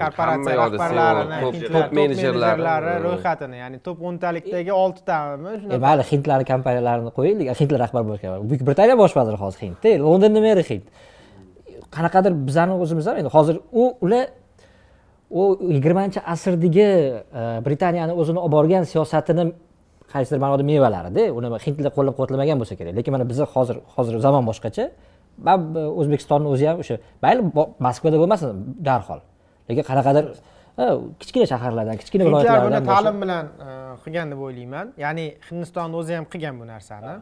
korporatsiya 0.00 0.56
rahbarlarini 0.60 1.62
top- 1.74 1.94
menejerlari. 1.98 2.96
ro'yxatini 3.06 3.60
ya'ni 3.62 3.78
top 3.86 4.02
o'ntalikdagi 4.08 4.72
oltitami 4.82 5.54
e 5.54 5.60
shunaqa 5.62 5.80
mayli 5.86 6.04
hindlarni 6.10 6.46
kompaniyalarini 6.52 7.14
qo'yaylik. 7.18 7.54
Hindlar 7.62 7.80
rahbar 7.86 8.02
bo'lgan 8.10 8.50
buyuk 8.50 8.66
britaniya 8.68 8.98
bosh 9.02 9.16
vaziri 9.20 9.40
hozir 9.44 9.60
hindda 9.66 9.94
londonni 10.04 10.44
meri 10.48 10.66
hind. 10.70 10.84
Qanaqadir 11.96 12.36
bizani 12.48 12.76
o'zimiz 12.84 13.10
ham 13.10 13.16
endi 13.22 13.32
hozir 13.38 13.56
u 13.72 13.88
ular 14.06 14.26
u 15.30 15.42
yigirmanchi 15.76 16.20
asrdagi 16.34 16.88
britaniyani 17.66 18.12
o'zini 18.20 18.38
olib 18.44 18.52
borgan 18.58 18.84
siyosatini 18.92 19.44
qaysidir 20.14 20.40
ma'noda 20.44 20.64
mevalarida 20.72 21.24
uni 21.38 21.48
hindlar 21.66 21.92
qo'llab 21.96 22.14
quvvatlamagan 22.16 22.56
bo'lsa 22.60 22.74
kerak. 22.78 22.92
Lekin 22.98 23.12
mana 23.14 23.24
biza 23.32 23.44
hozir 23.54 23.76
hozir 23.94 24.14
zamon 24.26 24.44
boshqacha. 24.50 24.84
O'zbekistonni 26.00 26.48
o'zi 26.54 26.64
ham 26.70 26.76
o'sha 26.82 26.96
mayli 27.24 27.40
moskvada 27.86 28.16
bo'lmasin 28.22 28.48
darhol. 28.88 29.20
Lekin 29.68 29.84
qanaqadir 29.90 30.24
kichkina 31.20 31.46
shaharlardan 31.52 31.96
kichkina 32.00 32.24
hindlar 32.24 32.40
buni 32.40 32.46
viloyatlardan 32.46 32.84
ta'lim 32.92 33.16
bilan 33.22 33.46
e, 33.66 33.68
qilgan 34.04 34.32
deb 34.32 34.40
o'ylayman. 34.46 34.92
Ya'ni 35.04 35.26
hindistonni 35.48 35.96
o'zi 36.00 36.16
ham 36.18 36.26
qilgan 36.32 36.60
bu 36.60 36.66
narsani. 36.66 37.14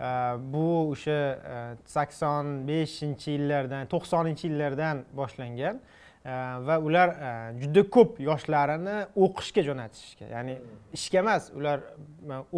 E, 0.00 0.10
bu 0.52 0.66
o'sha 0.92 1.20
e, 1.54 1.56
sakson 1.94 2.44
beshinchi 2.68 3.30
yillardan 3.36 3.88
to'qsoninchi 3.94 4.44
yillardan 4.50 5.04
boshlangan 5.20 5.80
va 6.68 6.78
ular 6.78 7.08
e, 7.08 7.30
juda 7.62 7.84
ko'p 7.96 8.18
yoshlarini 8.20 8.96
o'qishga 9.26 9.64
jo'natishga 9.68 10.30
ya'ni 10.34 10.58
ishga 10.98 11.22
emas 11.24 11.50
ular 11.58 11.84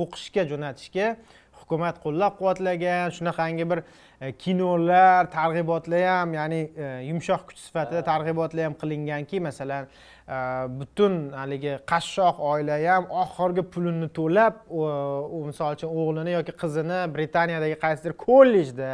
o'qishga 0.04 0.46
jo'natishga 0.52 1.14
hukumat 1.60 2.00
qo'llab 2.04 2.38
quvvatlagan 2.40 3.12
shunaqangi 3.16 3.66
bir 3.72 3.82
e, 3.84 4.32
kinolar 4.44 5.30
targ'ibotlar 5.34 6.06
ham 6.08 6.34
ya'ni 6.38 6.60
e, 6.76 6.88
yumshoq 7.10 7.46
kuch 7.50 7.60
sifatida 7.66 8.02
targ'ibotlar 8.10 8.68
ham 8.68 8.78
qilinganki 8.82 9.42
masalan 9.48 9.90
Э, 10.30 10.68
butun 10.78 11.32
haligi 11.34 11.72
qashshoq 11.90 12.36
oila 12.52 12.76
ham 12.78 13.06
oxirgi 13.22 13.62
pulini 13.74 14.08
to'lab 14.18 14.60
misol 15.48 15.72
uchun 15.76 15.90
o'g'lini 16.02 16.34
yoki 16.36 16.52
qizini 16.60 16.98
britaniyadagi 17.16 17.76
qaysidir 17.84 18.14
kollejda 18.24 18.90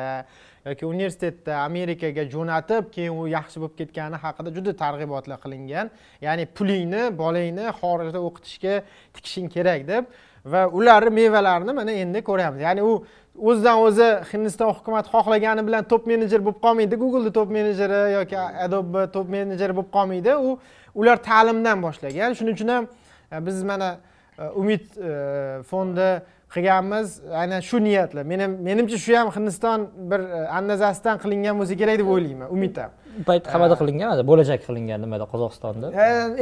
yoki 0.68 0.86
universitetda 0.92 1.58
amerikaga 1.66 2.24
jo'natib 2.34 2.88
keyin 2.94 3.18
u 3.20 3.26
yaxshi 3.34 3.60
bo'lib 3.62 3.76
ketgani 3.80 4.22
haqida 4.24 4.54
juda 4.56 4.72
targ'ibotlar 4.82 5.42
qilingan. 5.44 5.92
Ya'ni 6.26 6.48
pulingni 6.56 7.02
bolangni 7.20 7.68
xorijda 7.82 8.24
o'qitishga 8.28 8.74
tikishing 9.18 9.52
kerak 9.56 9.84
deb 9.92 10.08
va 10.52 10.64
ularni 10.78 11.12
mevalarini 11.20 11.76
mana 11.80 11.98
endi 12.04 12.24
ko'ryapmiz. 12.30 12.64
Ya'ni 12.68 12.82
u 12.92 12.92
o'zidan 13.38 13.78
o'zi 13.86 14.08
hindiston 14.32 14.72
hukumati 14.78 15.08
xohlagani 15.14 15.66
bilan 15.66 15.84
top 15.92 16.06
menejer 16.06 16.40
bo'lib 16.46 16.60
qolmaydi. 16.64 16.96
Googleni 17.02 17.32
top 17.32 17.50
menejeri 17.50 18.00
yoki 18.12 18.38
adobe 18.66 19.02
top 19.16 19.28
menejeri 19.28 19.76
bo'lib 19.76 19.90
qolmaydi. 19.96 20.36
U 20.46 20.58
ular 20.94 21.16
ta'limdan 21.28 21.82
boshlagan. 21.86 22.34
Shuning 22.38 22.54
uchun 22.58 22.68
ham 22.68 22.88
e, 23.32 23.46
biz 23.46 23.62
mana 23.62 23.90
e, 24.38 24.48
umid 24.60 24.84
e, 24.96 25.62
fondi 25.70 26.10
qilganmiz. 26.54 27.20
Aynan 27.42 27.60
shu 27.68 27.80
niyatla 27.84 28.24
meni 28.24 28.46
menimcha 28.68 28.98
shu 29.06 29.16
ham 29.18 29.30
hindiston 29.36 29.88
bir 30.10 30.20
andazasidan 30.58 31.22
qilingan 31.22 31.54
bo'lsa 31.60 31.74
kerak 31.82 31.98
deb 32.02 32.08
o'ylayman. 32.14 32.48
Umid 32.56 32.76
ham. 32.82 32.90
Bu 33.18 33.24
payt 33.30 33.48
qamoqda 33.54 33.76
qilingan 33.80 34.26
bo'lajak 34.30 34.60
qilingan 34.68 35.00
nimada? 35.04 35.24
Qozog'istonda. 35.32 35.86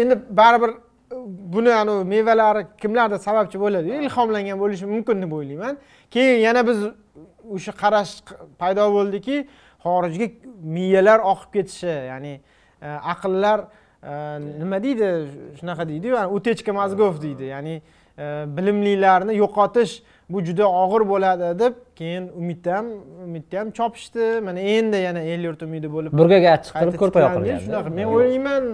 Endi 0.02 0.14
baribir 0.40 0.70
buni 1.26 1.72
anavi 1.72 2.04
mevalari 2.04 2.66
kimlardir 2.78 3.18
sababchi 3.18 3.60
bo'ladi? 3.60 3.88
Ilhomlangan 3.88 4.58
bo'lishi 4.60 4.86
mumkin 4.86 5.22
deb 5.22 5.32
o'ylayman. 5.32 5.78
Keyin 6.10 6.38
yana 6.46 6.66
biz 6.66 6.78
o'sha 7.54 7.72
qarash 7.82 8.12
paydo 8.58 8.86
bo'ldiki 8.96 9.36
xorijga 9.84 10.26
miyalar 10.76 11.18
oqib 11.32 11.50
ketishi 11.56 11.92
ya'ni 12.10 12.34
e, 12.82 12.88
aqllar 13.12 13.58
e, 14.02 14.12
nima 14.60 14.82
deydi 14.82 15.08
shunaqa 15.58 15.88
deydiyu 15.88 16.14
utechka 16.36 16.72
mozgov 16.80 17.22
deydi. 17.22 17.44
Ya'ni 17.54 17.74
e, 18.18 18.24
bilimlilarni 18.56 19.36
yo'qotish 19.42 20.02
bu 20.30 20.44
juda 20.46 20.66
og'ir 20.82 21.02
bo'ladi 21.12 21.58
deb 21.58 21.74
keyin 21.98 22.28
umidda 22.40 22.76
ham 22.76 22.86
umidda 23.26 23.60
ham 23.60 23.68
chopishdi. 23.78 24.40
Mana 24.46 24.60
endi 24.60 24.96
yana 25.06 25.20
el 25.32 25.40
yurt 25.48 25.62
umidi 25.66 25.88
bo'lib 25.94 26.10
burgaga 26.20 26.50
achchiq 26.56 26.74
qilib 26.80 26.96
ko'rpa 27.02 27.24
yoqilgan 27.26 27.60
shunaqa 27.66 27.90
men 27.98 28.06
o'ylayman 28.14 28.64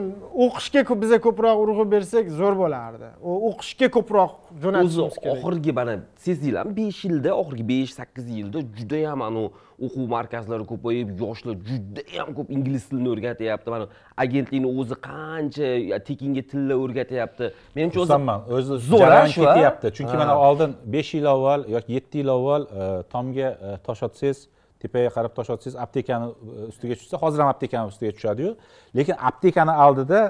o'qishga 0.45 1.01
biza 1.03 1.19
ko'proq 1.27 1.57
urg'u 1.65 1.85
bersak 1.95 2.31
zo'r 2.41 2.55
bo'lardi. 2.63 3.09
O'qishga 3.51 3.89
ko'proq 3.97 4.33
o'zi 4.51 4.63
jo'natishimiz 4.63 5.17
kerak. 5.25 5.33
oxirgi 5.33 5.73
mana 5.79 5.95
sezdinglarmi 6.27 6.73
besh 6.81 7.01
yilda 7.07 7.31
oxirgi 7.43 7.65
besh 7.73 7.93
sakkiz 8.01 8.27
yilda 8.39 8.59
judayam 8.79 9.21
anavi 9.29 9.49
o'quv 9.87 10.07
markazlari 10.17 10.65
ko'payib 10.73 11.09
yoshlar 11.23 11.57
judayam 11.71 12.29
ko'p 12.39 12.53
ingliz 12.57 12.85
tilini 12.91 13.11
o'rgatyapti 13.15 13.73
mana 13.75 13.87
agentlikni 14.25 14.69
o'zi 14.81 14.97
qancha 15.09 15.99
tekinga 16.09 16.43
tillar 16.53 16.79
o'rgatyapti 16.85 17.51
menimcha 17.77 18.01
o'zi 18.03 18.11
xursandman 18.11 18.41
o'zi 18.59 18.79
zo'r, 18.91 19.05
jarayon 19.05 19.35
shu, 19.35 19.43
a? 19.47 19.55
ketyapti 19.57 19.93
chunki 19.99 20.23
mana 20.23 20.39
oldin 20.49 20.77
besh 20.95 21.13
yil 21.17 21.29
avval 21.35 21.67
yoki 21.77 21.99
yetti 21.99 22.23
yil 22.23 22.33
avval 22.37 22.63
e, 22.67 22.89
tomga 23.15 23.49
e, 23.53 23.75
tosh 23.87 24.05
otsangiz 24.09 24.45
tepaga 24.83 25.11
qarab 25.17 25.35
tosh 25.39 25.51
otsangiz 25.57 25.81
aptekani 25.87 26.31
e, 26.31 26.69
ustiga 26.73 27.01
tushsa 27.01 27.25
hozir 27.25 27.45
ham 27.45 27.51
aptekani 27.55 27.95
ustiga 27.95 28.13
tushadiyu 28.21 28.55
lekin 29.01 29.17
aptekani 29.33 29.75
oldida 29.89 30.23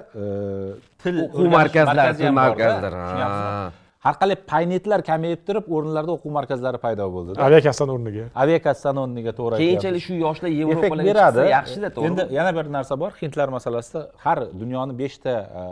til 1.02 1.22
o'quv 1.26 1.54
markazlari 1.58 2.18
til 2.22 2.26
borda. 2.26 2.40
markazlari. 2.42 3.78
Har 4.04 4.14
qalay 4.20 4.36
paynetlar 4.52 5.00
kamayib 5.10 5.40
turib 5.48 5.66
o'rinlarda 5.76 6.12
o'quv 6.16 6.30
markazlari 6.38 6.78
paydo 6.84 7.04
bo'ldi 7.14 7.30
aviakassani 7.48 7.90
o'rniga. 7.96 8.24
Aviakassani 8.42 9.00
o'rniga 9.04 9.32
to'g'ri 9.38 9.56
keyinchalik 9.62 10.02
shu 10.06 10.14
yoshlar 10.26 10.50
yevropalarga 10.60 11.08
beradi. 11.10 11.40
yaxshida 11.56 11.86
endi 11.88 11.94
to'g'rimi? 11.96 12.24
Yana 12.38 12.52
bir 12.58 12.66
narsa 12.76 12.94
bor 13.02 13.12
hindlar 13.22 13.48
masalasida 13.56 14.00
har 14.24 14.38
dunyoni 14.62 14.92
beshta 15.02 15.34
e, 15.60 15.64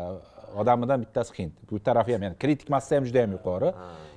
odamidan 0.60 0.98
bittasi 1.04 1.32
hind. 1.38 1.54
Bu 1.70 1.76
tarafi 1.86 2.10
ham 2.14 2.22
ya'ni 2.26 2.36
kritik 2.42 2.68
massa 2.74 2.96
ham 2.96 3.04
juda 3.08 3.18
yam 3.24 3.32
yuqori 3.36 3.70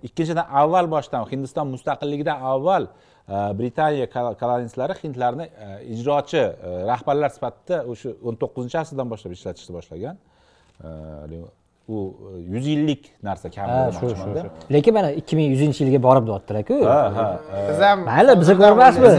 ikkinchidan 0.07 0.45
avval 0.61 0.85
boshdan 0.95 1.23
hindiston 1.31 1.67
mustaqilligidan 1.75 2.37
avval 2.51 2.83
e, 2.87 3.37
britaniya 3.59 4.07
kol- 4.15 4.35
kolonialistlari 4.41 4.93
hindlarni 5.03 5.45
e, 5.65 5.67
ijrochi 5.95 6.43
rahbarlar 6.91 7.29
sifatida 7.37 7.77
o'sha 7.91 8.09
o'n 8.27 8.35
to'qqizinchi 8.43 8.77
asrdan 8.83 9.07
boshlab 9.13 9.31
ishlatishni 9.37 9.73
boshlagan 9.77 10.15
E, 11.91 11.93
u 11.93 12.15
e, 12.37 12.39
yuz 12.53 12.67
yillik 12.67 13.01
narsa 13.23 13.49
kam 13.55 13.91
shu 13.99 14.09
shu 14.15 14.29
lekin 14.73 14.93
mana 14.93 15.11
ikki 15.11 15.35
ming 15.35 15.47
yuzinchi 15.53 15.83
yilga 15.83 15.99
borib 16.07 16.27
deyaptilar-ku 16.27 16.77
ha 16.85 16.99
ha 17.17 17.27
e, 17.57 17.69
biz 17.69 17.79
ham 17.87 17.99
mayli 18.09 18.39
biza 18.41 18.53
ko'rmasmiz. 18.61 19.13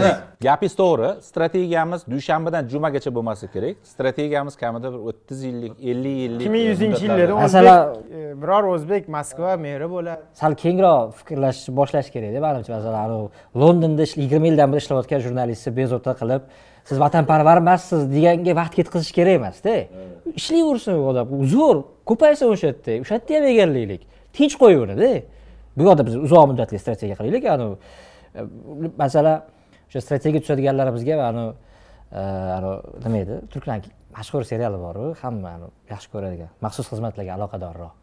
gapingiz 0.47 0.75
to'g'ri. 0.81 1.09
Strategiyamiz 1.29 2.01
dushanbadan 2.13 2.63
jumagacha 2.73 3.15
bo'lmasa 3.15 3.45
kerak. 3.53 3.75
Strategiyamiz 3.93 4.55
kamida 4.63 4.87
bir 4.93 4.99
o'ttiz 5.09 5.39
yillik 5.49 5.73
ellik 5.91 6.17
yillik 6.23 6.41
ikki 6.41 6.49
ming 6.55 6.65
yuzinchi 6.71 7.03
yillarda 7.05 7.33
Masalan- 7.45 7.87
o'zbek 7.91 8.17
e, 8.19 8.41
biror 8.41 8.63
o'zbek 8.73 9.03
moskva 9.15 9.51
meri 9.65 9.87
bo'ladi. 9.95 10.21
Sal 10.41 10.53
kengroq 10.63 11.13
fikrlash 11.19 11.61
boshlash 11.79 12.09
kerakda 12.15 12.39
manimcha 12.47 12.71
masalan 12.77 12.99
anavi 13.07 13.27
londonda 13.61 14.03
ish- 14.07 14.17
yigirma 14.23 14.47
yildan 14.51 14.69
beri 14.73 14.81
ishlayotgan 14.83 15.19
jurnalistni 15.25 15.71
bezovta 15.79 16.11
qilib 16.21 16.41
siz 16.89 16.97
vatanparvar 17.05 17.57
emassiz 17.63 18.01
deganga 18.15 18.53
vaqt 18.61 18.73
ketkazish 18.79 19.13
kerak 19.17 19.33
emasda 19.39 19.73
ishlayversin 20.39 20.93
u 20.99 21.03
odam 21.11 21.27
zo'r 21.55 21.77
ko'paysin 22.09 22.47
o'sha 22.53 22.67
yerda 22.71 22.99
o'sha 23.03 23.13
yerda 23.15 23.33
ham 23.37 23.45
egallaylik 23.53 24.01
tinch 24.37 24.55
qo'yaveringda 24.61 25.11
bu 25.77 25.83
yoqda 25.87 26.05
biz 26.07 26.15
uzoq 26.25 26.45
muddatli 26.51 26.79
strategiya 26.83 27.15
qilaylik 27.19 27.45
anavi 27.55 27.75
e, 28.37 28.41
masalan 29.03 29.37
o'sha 29.89 30.01
strategiya 30.05 30.41
tuzadiganlarimizga 30.45 31.15
anavi 31.31 31.51
e, 32.19 32.21
anavi 32.57 32.77
nima 33.05 33.17
edi? 33.23 33.35
Turklarni 33.53 33.91
mashhur 34.17 34.43
seriali 34.51 34.79
boru 34.85 35.05
hamma 35.21 35.51
yaxshi 35.93 36.09
ko'radigan 36.13 36.49
maxsus 36.65 36.87
xizmatlarga 36.91 37.33
aloqadorroq. 37.37 37.93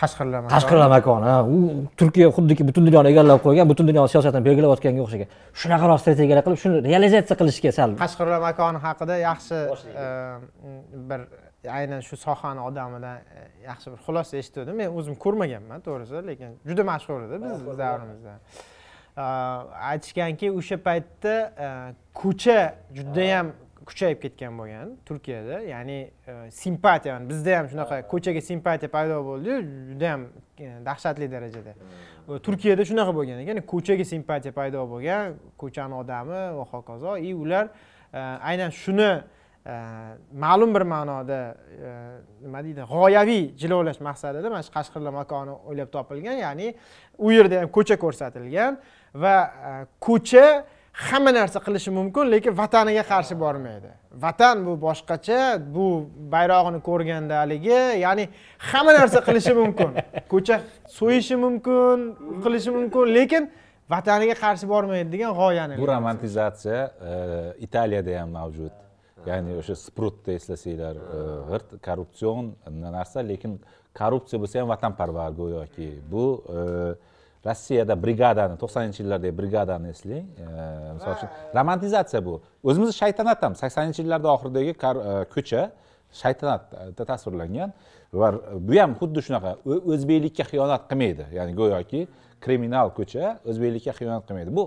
Qashqirlar 0.00 0.46
qashqarlar 0.54 0.88
makoni 0.96 1.32
u 1.54 1.58
turkiya 2.00 2.28
xuddiki 2.36 2.64
butun 2.68 2.86
dunyoni 2.88 3.08
egallab 3.12 3.42
qo'ygan 3.46 3.68
butun 3.72 3.88
dunyo 3.90 4.06
siyosatini 4.12 4.44
belgilayotganga 4.48 5.02
o'xshagan. 5.04 5.28
Shunaqaroq 5.60 6.00
strategiyalar 6.04 6.44
qilib 6.46 6.60
shuni 6.62 6.80
realizatsiya 6.88 7.36
qilishga 7.40 7.72
sal 7.78 7.96
qashqarlar 8.04 8.40
makoni 8.48 8.80
haqida 8.86 9.18
yaxshi 9.28 9.58
e, 10.04 10.06
bir 11.10 11.20
aynan 11.68 12.00
shu 12.00 12.16
sohani 12.16 12.60
odamidan 12.60 13.16
e, 13.16 13.64
yaxshi 13.64 13.92
bir 13.92 13.98
xulosa 14.06 14.36
eshitgandim 14.36 14.76
men 14.76 14.88
o'zim 14.98 15.14
ko'rmaganman 15.14 15.80
to'g'risi 15.86 16.26
lekin 16.26 16.58
juda 16.66 16.84
mashhur 16.84 17.22
edi 17.22 17.42
bizni 17.44 17.78
davrimizda. 17.78 18.34
E, 19.16 19.22
aytishganki 19.92 20.52
o'sha 20.52 20.76
paytda 20.76 21.34
e, 21.66 21.68
ko'cha 22.14 22.74
judayam 22.96 23.52
kuchayib 23.86 24.22
ketgan 24.22 24.58
bo'lgan 24.58 24.96
turkiyada 25.06 25.60
ya'ni 25.60 25.98
simpatiya 26.52 27.18
bizda 27.30 27.58
ham 27.58 27.66
shunaqa 27.72 28.02
ko'chaga 28.12 28.40
simpatiya 28.40 28.90
paydo 28.96 29.16
bo'ldiyu 29.24 29.56
judayam 29.90 30.26
dahshatli 30.88 31.32
darajada. 31.32 31.74
Turkiyada 32.46 32.84
shunaqa 32.90 33.12
bo'lgan 33.18 33.42
ekan 33.44 33.60
ko'chaga 33.72 34.04
simpatiya 34.04 34.52
paydo 34.60 34.86
bo'lgan 34.92 35.34
ko'chani 35.62 35.94
odami 36.02 36.40
va 36.58 36.64
hokazo 36.72 37.16
и 37.28 37.34
ular 37.34 37.68
aynan 38.50 38.70
shuni 38.70 39.10
Э, 39.66 40.16
ma'lum 40.32 40.74
bir 40.74 40.80
ma'noda 40.80 41.54
э, 41.84 42.16
nima 42.40 42.62
deydi 42.64 42.80
g'oyaviy 42.88 43.42
jilovlash 43.60 44.00
maqsadida 44.00 44.48
mana 44.48 44.62
shu 44.64 44.72
qashqirlar 44.72 45.12
makoni 45.12 45.52
o'ylab 45.68 45.90
topilgan 45.96 46.38
ya'ni 46.46 46.68
u 47.18 47.32
yerda 47.32 47.60
ham 47.60 47.68
ko'cha 47.76 47.96
ko'rsatilgan 48.04 48.78
va 49.14 49.34
e, 49.44 49.72
ko'cha 50.06 50.64
hamma 50.92 51.30
narsa 51.38 51.60
qilishi 51.66 51.90
mumkin 51.98 52.32
lekin 52.34 52.56
vataniga 52.62 53.04
qarshi 53.12 53.34
bormaydi. 53.44 53.90
Vatan 54.24 54.64
bu 54.66 54.72
boshqacha 54.86 55.40
bu 55.76 55.86
bayrog'ini 56.32 56.80
ko'rganda 56.88 57.34
haligi 57.42 57.80
ya'ni 58.04 58.28
hamma 58.72 58.92
narsa 59.00 59.20
qilishi 59.28 59.52
mumkin. 59.62 59.90
Ko'cha 60.32 60.60
so'yishi 60.98 61.36
mumkin 61.44 61.98
qilishi 62.44 62.70
mumkin 62.78 63.14
lekin 63.18 63.52
vataniga 63.94 64.34
qarshi 64.44 64.66
bormaydi 64.74 65.12
degan 65.12 65.32
g'oyani 65.40 65.74
bu 65.82 65.88
romantizatsiya 65.94 66.80
e, 67.10 67.10
italiyada 67.66 68.20
ham 68.20 68.30
mavjud. 68.40 68.74
Ya'ni 69.26 69.56
o'sha 69.60 69.76
sprutni 69.76 70.34
eslasanglar 70.40 70.96
e, 70.96 71.20
g'irt 71.50 71.76
korrupsion 71.86 72.52
narsa 72.96 73.24
lekin 73.32 73.58
korrupsiya 74.00 74.40
bo'lsa 74.42 74.60
ham 74.60 74.68
vatanparvar 74.74 75.30
go'yoki. 75.40 75.90
Bu 76.12 76.24
e, 76.56 76.58
rossiyada 77.46 77.94
brigadani 78.02 78.56
to'qsoninchi 78.62 79.02
yillardagi 79.02 79.34
brigadani 79.38 79.92
eslang 79.94 80.26
e, 80.44 80.46
misol 80.96 81.12
uchun 81.16 81.30
romantizatsiya 81.58 82.20
bu. 82.28 82.40
O'zimizni 82.64 82.94
shaytanat 83.02 83.42
ham 83.42 83.54
saksoninchi 83.62 84.02
yillarda 84.04 84.28
oxiridagi 84.36 84.72
e, 84.74 85.14
ko'cha 85.34 85.62
shaytanatda 86.22 87.04
tasvirlangan 87.12 87.72
va 88.12 88.28
bu 88.68 88.78
ham 88.82 88.96
xuddi 89.00 89.24
shunaqa 89.26 89.56
o'zbeklikka 89.92 90.44
xiyonat 90.52 90.88
qilmaydi. 90.90 91.26
Ya'ni 91.38 91.52
go'yoki 91.60 92.06
kriminal 92.44 92.92
ko'cha 92.98 93.36
o'zbeklikka 93.50 93.92
xiyonat 93.98 94.24
qilmaydi. 94.28 94.56
Bu 94.58 94.64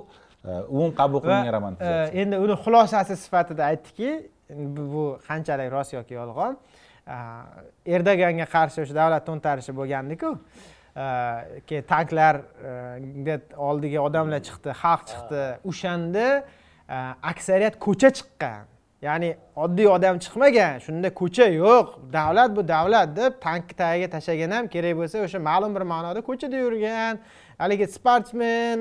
e, 0.47 0.51
umum 0.75 0.91
qabul 0.99 1.19
qilingan 1.25 1.51
e, 1.51 1.55
romantizatsiya 1.57 2.21
endi 2.23 2.35
uni 2.45 2.55
xulosasi 2.65 3.19
sifatida 3.25 3.69
aytdiki 3.71 4.09
bu 4.77 5.19
qanchalik 5.27 5.71
rost 5.71 5.93
yoki 5.93 6.13
yolg'on? 6.19 6.57
Erdoganga 7.95 8.45
qarshi 8.55 8.83
o'sha 8.83 8.95
davlat 8.95 9.25
to'ntarishi 9.29 9.73
bo'lgandiku. 9.79 10.29
Keyin 11.67 11.85
tanklarga 11.93 13.35
oldiga 13.69 13.99
odamlar 14.07 14.41
chiqdi 14.47 14.75
xalq 14.83 15.03
chiqdi 15.11 15.41
o'shanda 15.69 16.27
aksariyat 17.31 17.75
ko'cha 17.85 18.09
chiqqan. 18.17 18.63
Ya'ni 19.07 19.29
oddiy 19.63 19.87
odam 19.95 20.15
chiqmagan. 20.23 20.79
Shunda 20.85 21.09
ko'cha 21.21 21.45
yo'q. 21.51 21.87
Davlat 22.13 22.55
bu 22.57 22.61
davlat 22.67 23.09
deb 23.17 23.33
tankni 23.45 23.75
tagiga 23.81 24.07
tashlagan 24.15 24.51
ham 24.55 24.65
kerak 24.73 24.93
bo'lsa 24.99 25.25
o'sha 25.25 25.39
ma'lum 25.49 25.71
bir 25.75 25.83
ma'noda 25.93 26.21
ko'chada 26.29 26.57
yurgan. 26.65 27.19
Haligi 27.63 27.87
sportsmen 27.87 28.79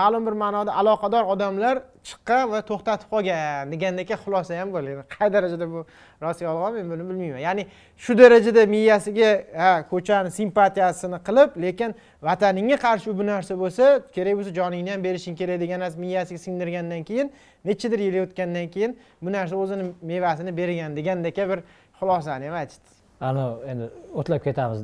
ma'lum 0.00 0.26
bir 0.26 0.32
ma'noda 0.32 0.72
aloqador 0.80 1.24
odamlar 1.34 1.74
chiqqan 2.08 2.50
va 2.52 2.60
to'xtatib 2.70 3.08
qolgan 3.14 3.72
degandek 3.72 4.10
xulosa 4.24 4.52
ham 4.60 4.68
bo'ladi 4.74 5.04
qay 5.14 5.28
darajada 5.36 5.66
bu 5.74 5.80
rost 6.24 6.40
yolg'on 6.46 6.72
men 6.78 6.86
buni 6.92 7.04
bilmayman. 7.08 7.40
Ya'ni 7.48 7.62
shu 8.04 8.12
darajada 8.18 8.62
miyasiga 8.74 9.30
ha 9.62 9.72
ko'chani 9.92 10.30
simpatiyasini 10.38 11.18
qilib 11.26 11.50
lekin 11.64 11.90
vataningga 12.28 12.76
qarshi 12.86 13.10
bu 13.18 13.24
narsa 13.32 13.52
bo'lsa 13.62 13.84
kerak 14.16 14.34
bo'lsa 14.38 14.50
joningni 14.60 14.90
ham 14.94 15.04
berishing 15.06 15.36
kerak 15.40 15.60
degan 15.64 15.78
narsa 15.84 15.98
miyasiga 16.06 16.40
singdirgandan 16.46 17.02
keyin 17.08 17.26
nechadir 17.68 18.00
yil 18.06 18.16
o'tgandan 18.24 18.66
keyin 18.74 18.92
bu 19.24 19.28
narsa 19.36 19.54
o'zini 19.62 19.84
mevasini 20.12 20.52
bergan 20.60 20.90
degandek 20.98 21.36
bir 21.50 21.58
xulosani 21.98 22.44
ham 22.48 22.56
aytishdi 22.62 22.88
anavi 23.28 23.54
endi 23.70 23.84
o'tlab 24.18 24.42
ketamiz. 24.48 24.80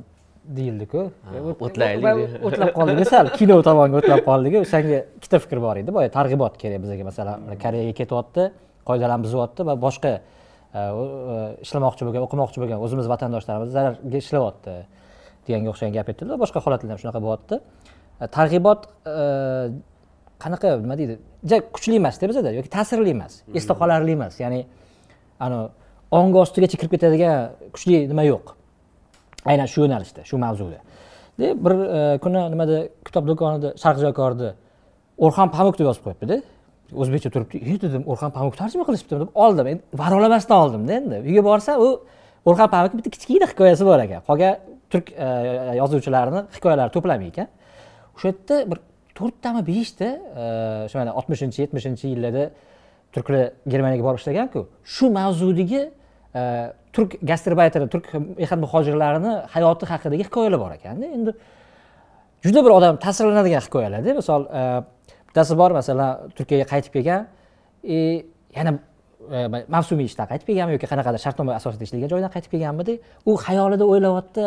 Deyildiku. 0.57 1.03
O't- 1.39 1.63
o'tlaylik 1.67 2.43
o'tlab 2.49 2.73
qoldik 2.77 3.09
sal 3.09 3.31
kino 3.39 3.59
tomonga 3.67 4.01
o'tlab 4.01 4.25
qoldik 4.29 4.57
sanga 4.73 5.03
ikkita 5.19 5.41
fikr 5.45 5.61
bor 5.65 5.77
edi. 5.81 5.93
Boya 5.93 6.11
targ'ibot 6.13 6.57
kerak 6.63 6.83
bizga. 6.85 7.05
Masalan 7.11 7.59
koreyaga 7.63 7.95
ketyapti 8.01 8.49
qoidalarni 8.89 9.27
buzyapti 9.27 9.67
va 9.69 9.75
boshqa 9.87 10.13
e, 10.15 10.21
e, 10.79 10.83
ishlamoqchi 11.65 12.09
bo'lgan 12.09 12.27
o'qimoqchi 12.27 12.63
bo'lgan 12.63 12.85
o'zimiz 12.87 13.07
vatandoshlarimiz 13.13 13.71
zararga 13.77 14.19
ishlayapti 14.25 14.77
deganga 15.47 15.73
o'xshagan 15.73 15.95
gap 15.99 16.13
aytildi 16.13 16.31
va 16.35 16.41
boshqa 16.45 16.65
holatlarda 16.65 16.95
ham 16.95 17.03
shunaqa 17.03 17.21
bo'lyapti. 17.27 17.61
E, 18.23 18.25
targ'ibot 18.37 18.89
qanaqa 20.45 20.77
nima 20.85 20.97
deydi? 21.01 21.19
Ja 21.51 21.61
kuchli 21.75 21.99
emasda 22.01 22.31
bizada 22.31 22.55
yoki 22.59 22.71
ta'sirli 22.77 23.13
emas 23.17 23.43
esda 23.61 23.77
qolarli 23.81 24.17
emas. 24.19 24.41
Ya'ni 24.45 24.65
ani 25.45 25.67
ongi 26.19 26.39
ostigacha 26.45 26.77
kirib 26.81 26.93
ketadigan 26.97 27.69
kuchli 27.75 28.07
nima 28.13 28.25
yo'q 28.33 28.55
aynan 29.51 29.69
shu 29.73 29.85
yo'nalishda 29.85 30.25
shu 30.29 30.39
mavzuda. 30.45 30.79
Deb 31.39 31.65
bir 31.65 31.75
e, 31.99 32.19
kuni 32.25 32.41
nimada 32.53 32.79
kitob 33.07 33.29
do'konida 33.31 33.75
sharqjokorda 33.83 34.53
o'rxan 35.25 35.53
pamuk 35.57 35.79
deb 35.79 35.87
yozib 35.89 36.07
qo'yibdida. 36.07 36.41
O'zbekcha 37.03 37.31
turibdi. 37.35 37.61
E 37.63 37.77
dedim 37.85 38.03
o'rxan 38.13 38.33
pamuk 38.37 38.57
tarjima 38.61 38.85
qilishibdimi 38.89 39.21
deb 39.25 39.43
oldim. 39.45 39.67
Endi 39.73 40.01
varolamasdan 40.03 40.65
oldimda 40.65 40.99
endi. 41.01 41.21
Uyga 41.29 41.45
borsa 41.51 41.79
u 41.85 41.89
o'rxan 42.49 42.69
pamukni 42.75 43.01
bitta 43.01 43.15
kichkina 43.17 43.47
hikoyasi 43.53 43.87
bor 43.91 44.03
ekan. 44.07 44.25
Qolgan 44.29 44.55
turk 44.93 45.13
e, 45.13 45.29
yozuvchilarini 45.81 46.45
hikoyalari 46.57 46.95
to'plami 46.97 47.31
ekan. 47.33 47.49
O'sha 48.17 48.33
yerda 48.33 48.63
bir 48.71 48.79
to'rttami 49.19 49.63
beshta 49.67 50.09
o'sha 50.87 50.97
e, 50.97 51.01
mana 51.03 51.15
oltmishinchi 51.19 51.63
yetmishinchi 51.65 52.15
yillarda 52.15 52.51
turklar 53.15 53.53
germaniyaga 53.73 54.05
borib 54.09 54.21
ishlaganku 54.23 54.67
shu 54.95 55.11
mavzudagi 55.19 55.83
Э, 56.35 56.73
turk 56.93 57.15
gastarbayteri 57.23 57.89
turk 57.89 58.11
mehnat 58.13 58.61
muhojirlarini 58.61 59.33
hayoti 59.55 59.87
haqidagi 59.87 60.25
hikoyalar 60.27 60.61
bor 60.61 60.73
ekanda. 60.75 61.07
Endi 61.07 61.33
juda 62.45 62.65
bir 62.65 62.75
odam 62.75 62.99
ta'sirlanadigan 63.05 63.63
hikoyalarda. 63.67 64.15
Misol 64.19 64.45
e, 64.61 64.63
bittasi 65.29 65.57
bor 65.61 65.75
masalan 65.77 66.33
turkiyaga 66.37 66.67
qaytib 66.73 66.97
kelgan 66.97 67.29
e, 67.85 67.99
yana 68.57 68.75
e, 69.31 69.45
mavsumiy 69.75 70.09
ishdan 70.11 70.29
qaytib 70.33 70.51
kelganmi 70.51 70.77
yoki 70.77 70.91
qanaqadir 70.91 71.23
shartnoma 71.25 71.55
asosida 71.61 71.89
ishlagan 71.89 72.13
joydan 72.15 72.35
qaytib 72.35 72.57
kelganmidi? 72.57 72.99
U 73.29 73.37
xayolida 73.47 73.89
o'ylayapti 73.93 74.45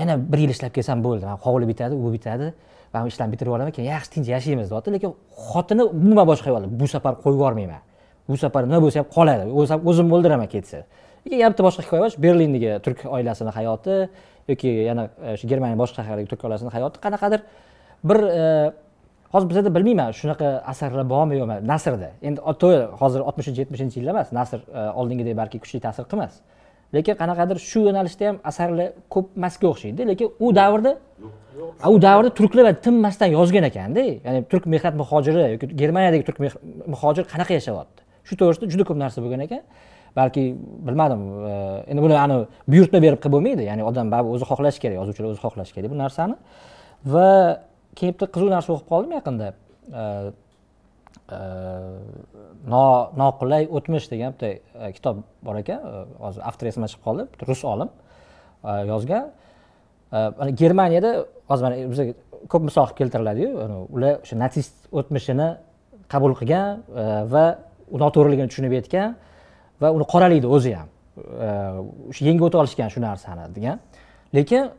yana 0.00 0.18
bir 0.32 0.44
yil 0.44 0.52
ishlab 0.56 0.74
kelsam 0.76 1.04
bo'ldi. 1.06 1.24
Mana 1.28 1.38
hovli 1.46 1.70
bitadi 1.72 1.94
u 1.94 2.12
bitadi. 2.16 2.52
Man 2.92 3.08
ishlarni 3.08 3.32
bitirib 3.36 3.56
olaman 3.56 3.72
keyin 3.76 3.90
yaxshi 3.94 4.18
tinch 4.18 4.28
yashaymiz 4.34 4.68
deyapti. 4.72 4.92
Lekin 4.98 5.16
xotini 5.52 5.88
umuman 5.94 6.26
boshqa 6.32 6.50
xayolda 6.50 6.68
bu 6.80 6.88
safar 6.94 7.16
qo'yib 7.24 7.38
yubormayman 7.40 7.82
bu 8.28 8.36
safar 8.36 8.66
nima 8.66 8.80
bo'lsa 8.84 9.02
ham 9.02 9.08
qoladi. 9.16 9.48
O'zim 9.60 9.88
o'zim 9.90 10.12
o'ldiraman 10.16 10.48
ketsa. 10.54 10.84
Keyin 11.24 11.40
yana 11.42 11.52
bitta 11.52 11.64
boshqa 11.66 11.82
hikoya 11.86 12.02
bor 12.04 12.12
berlindagi 12.24 12.70
turk 12.84 13.04
oilasini 13.16 13.52
hayoti 13.58 13.96
yoki 14.50 14.70
yana 14.88 15.08
e, 15.26 15.36
shu 15.38 15.48
germaniya 15.52 15.78
boshqa 15.82 16.00
shahardagi 16.02 16.28
turk 16.32 16.44
oilasini 16.46 16.70
hayoti 16.76 17.02
qanaqadir. 17.04 17.40
Bir 18.08 18.18
e, 18.40 18.72
hozir 19.32 19.48
bizada 19.50 19.74
bilmayman 19.76 20.10
shunaqa 20.20 20.48
asarlar 20.72 21.04
bormi 21.14 21.38
yo'qmi. 21.40 21.56
Nasrda. 21.72 22.10
Endi 22.28 22.40
to'g'ri 22.62 22.80
hozir 23.00 23.20
oltmishinchi 23.28 23.60
yetmishinchi 23.64 24.00
yillar 24.00 24.14
emas. 24.16 24.32
Nasr 24.38 24.58
e, 24.58 24.90
oldingidek 25.00 25.36
balki 25.42 25.62
kuchli 25.62 25.80
ta'sir 25.86 26.04
qilmas. 26.10 26.34
Lekin 26.94 27.14
qanaqadir 27.22 27.56
shu 27.70 27.86
yo'nalishda 27.88 28.28
ham 28.30 28.36
asarlar 28.50 28.88
ko'p 29.14 29.26
emasga 29.38 29.66
o'xshaydi. 29.72 30.08
Lekin 30.10 30.28
u 30.44 30.54
davrda 30.60 30.92
u 31.94 32.02
davrda 32.02 32.30
turklar 32.38 32.74
tinmasdan 32.86 33.26
yozgan 33.38 33.64
ekanda 33.70 34.00
ya'ni 34.00 34.44
turk 34.50 34.66
mehnat 34.74 34.94
muhojiri 35.02 35.42
yoki 35.54 35.66
germaniyadagi 35.82 36.24
turk 36.28 36.38
muhojir 36.94 37.24
qanaqa 37.32 37.52
yashayapti 37.58 38.01
shu 38.26 38.38
to'g'risida 38.40 38.70
juda 38.72 38.84
ko'p 38.88 38.98
narsa 39.04 39.24
bo'lgan 39.24 39.44
ekan. 39.46 39.62
Balki 40.16 40.42
bilmadim 40.86 41.22
e, 41.48 41.54
endi 41.90 42.02
buni 42.04 42.18
ani 42.18 42.38
buyurtma 42.68 43.00
berib 43.04 43.20
qilib 43.22 43.34
bo'lmaydi. 43.36 43.66
Ya'ni 43.70 43.84
odam 43.90 44.12
baribir 44.12 44.36
o'zi 44.36 44.48
xohlashi 44.50 44.80
kerak 44.84 44.96
yozuvchilar 45.00 45.32
o'zi 45.32 45.42
xohlashi 45.44 45.76
kerak 45.76 45.90
bu 45.94 45.98
narsani. 45.98 46.36
Va 47.14 47.28
keyin 47.96 48.14
bitta 48.14 48.28
qiziq 48.34 48.50
narsa 48.56 48.74
o'qib 48.74 48.88
qoldim 48.92 49.12
yaqinda. 49.18 49.52
E, 50.00 50.04
e, 51.36 51.40
noqulay 53.22 53.68
o'tmish 53.76 54.10
degan 54.12 54.36
bitta 54.36 54.92
kitob 54.96 55.24
bor 55.46 55.60
ekan. 55.62 55.86
Hozir 56.24 56.48
avtori 56.50 56.72
esimdan 56.72 56.92
chiqib 56.92 57.06
qoldi 57.08 57.48
rus 57.48 57.64
olim 57.74 57.90
yozgan. 58.92 59.32
Germaniyada 60.60 61.12
hozir 61.48 61.64
mana 61.64 61.90
bizga 61.92 62.12
ko'p 62.52 62.68
misol 62.68 62.86
qilib 62.88 62.98
keltiriladiyu 63.00 63.50
ular 63.96 64.20
o'sha 64.24 64.36
natsist 64.44 64.88
o'tmishini 64.98 65.48
qabul 66.12 66.34
qilgan 66.40 66.82
va 67.34 67.44
noto'g'riligini 68.04 68.48
tushunib 68.52 68.72
yetgan 68.78 69.16
va 69.80 69.92
uni 69.96 70.06
qoralaydi 70.12 70.46
o'zi 70.56 70.72
ham 70.78 70.88
o'sha 72.10 72.24
yengib 72.28 72.44
o'ta 72.48 72.58
olishgan 72.62 72.88
shu 72.94 73.00
narsani 73.00 73.54
degan. 73.56 73.80
Lekin 74.34 74.70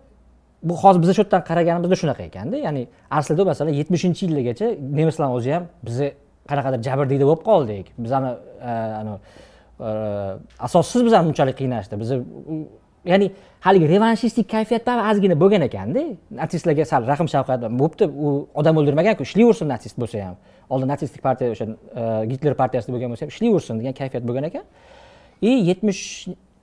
bu 0.64 0.78
hozir 0.84 1.02
biza 1.02 1.14
shu 1.14 1.22
yerdan 1.24 1.42
qaraganimizda 1.50 1.96
shunaqa 2.02 2.24
ekanda 2.30 2.58
ya'ni 2.58 2.88
aslida 3.20 3.46
masalan 3.46 3.74
yetmishinchi 3.80 4.22
yillargacha 4.26 4.68
nemislarni 5.00 5.34
o'zi 5.40 5.52
ham 5.56 5.64
bizni 5.88 6.08
qanaqadir 6.50 6.80
jabrdiyda 6.88 7.26
bo'lib 7.30 7.44
qoldik. 7.50 7.86
Bizani 8.06 8.32
e, 8.70 8.74
e, 9.88 9.90
asossiz 10.68 11.02
bizani 11.08 11.26
bunchalik 11.30 11.58
qiynashdi 11.62 12.00
bizni 12.02 12.18
ya'ni 13.06 13.32
haligi 13.66 13.88
revanshistik 13.88 14.50
kayfiyat 14.50 14.88
ozgina 15.12 15.36
bo'lgan 15.40 15.62
ekanda 15.68 16.04
natsistlarga 16.40 16.86
sal 16.86 17.08
rahm 17.08 17.28
shafqat 17.34 17.68
bo'pti. 17.82 18.08
U 18.26 18.48
odam 18.60 18.80
o'ldirmaganku 18.80 19.24
ishlayversin 19.28 19.68
natsist 19.74 19.98
bo'lsa 20.02 20.26
ham. 20.28 20.36
Oldin 20.70 20.88
natsistik 20.94 21.22
partiya 21.24 21.52
o'sha 21.54 21.66
e, 21.68 22.04
gitler 22.32 22.56
partiyasida 22.62 22.96
bo'lgan 22.96 23.14
bo'lsa 23.14 23.26
ham 23.26 23.32
ishlayversin 23.36 23.80
degan 23.82 23.96
kayfiyat 24.00 24.28
bo'lgan 24.28 24.50
ekan. 24.50 24.66
И 25.42 25.52
yetmish 25.70 26.04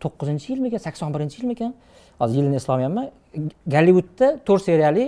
to'qqizinchi 0.03 0.53
yilmikan 0.53 0.81
sakson 0.87 1.15
birinchi 1.15 1.41
yilmikan? 1.41 1.75
Hozir 2.21 2.37
yilini 2.41 2.57
eslolmayapman 2.61 3.11
gollivudda 3.75 4.29
to'rt 4.47 4.63
seriyali 4.69 5.07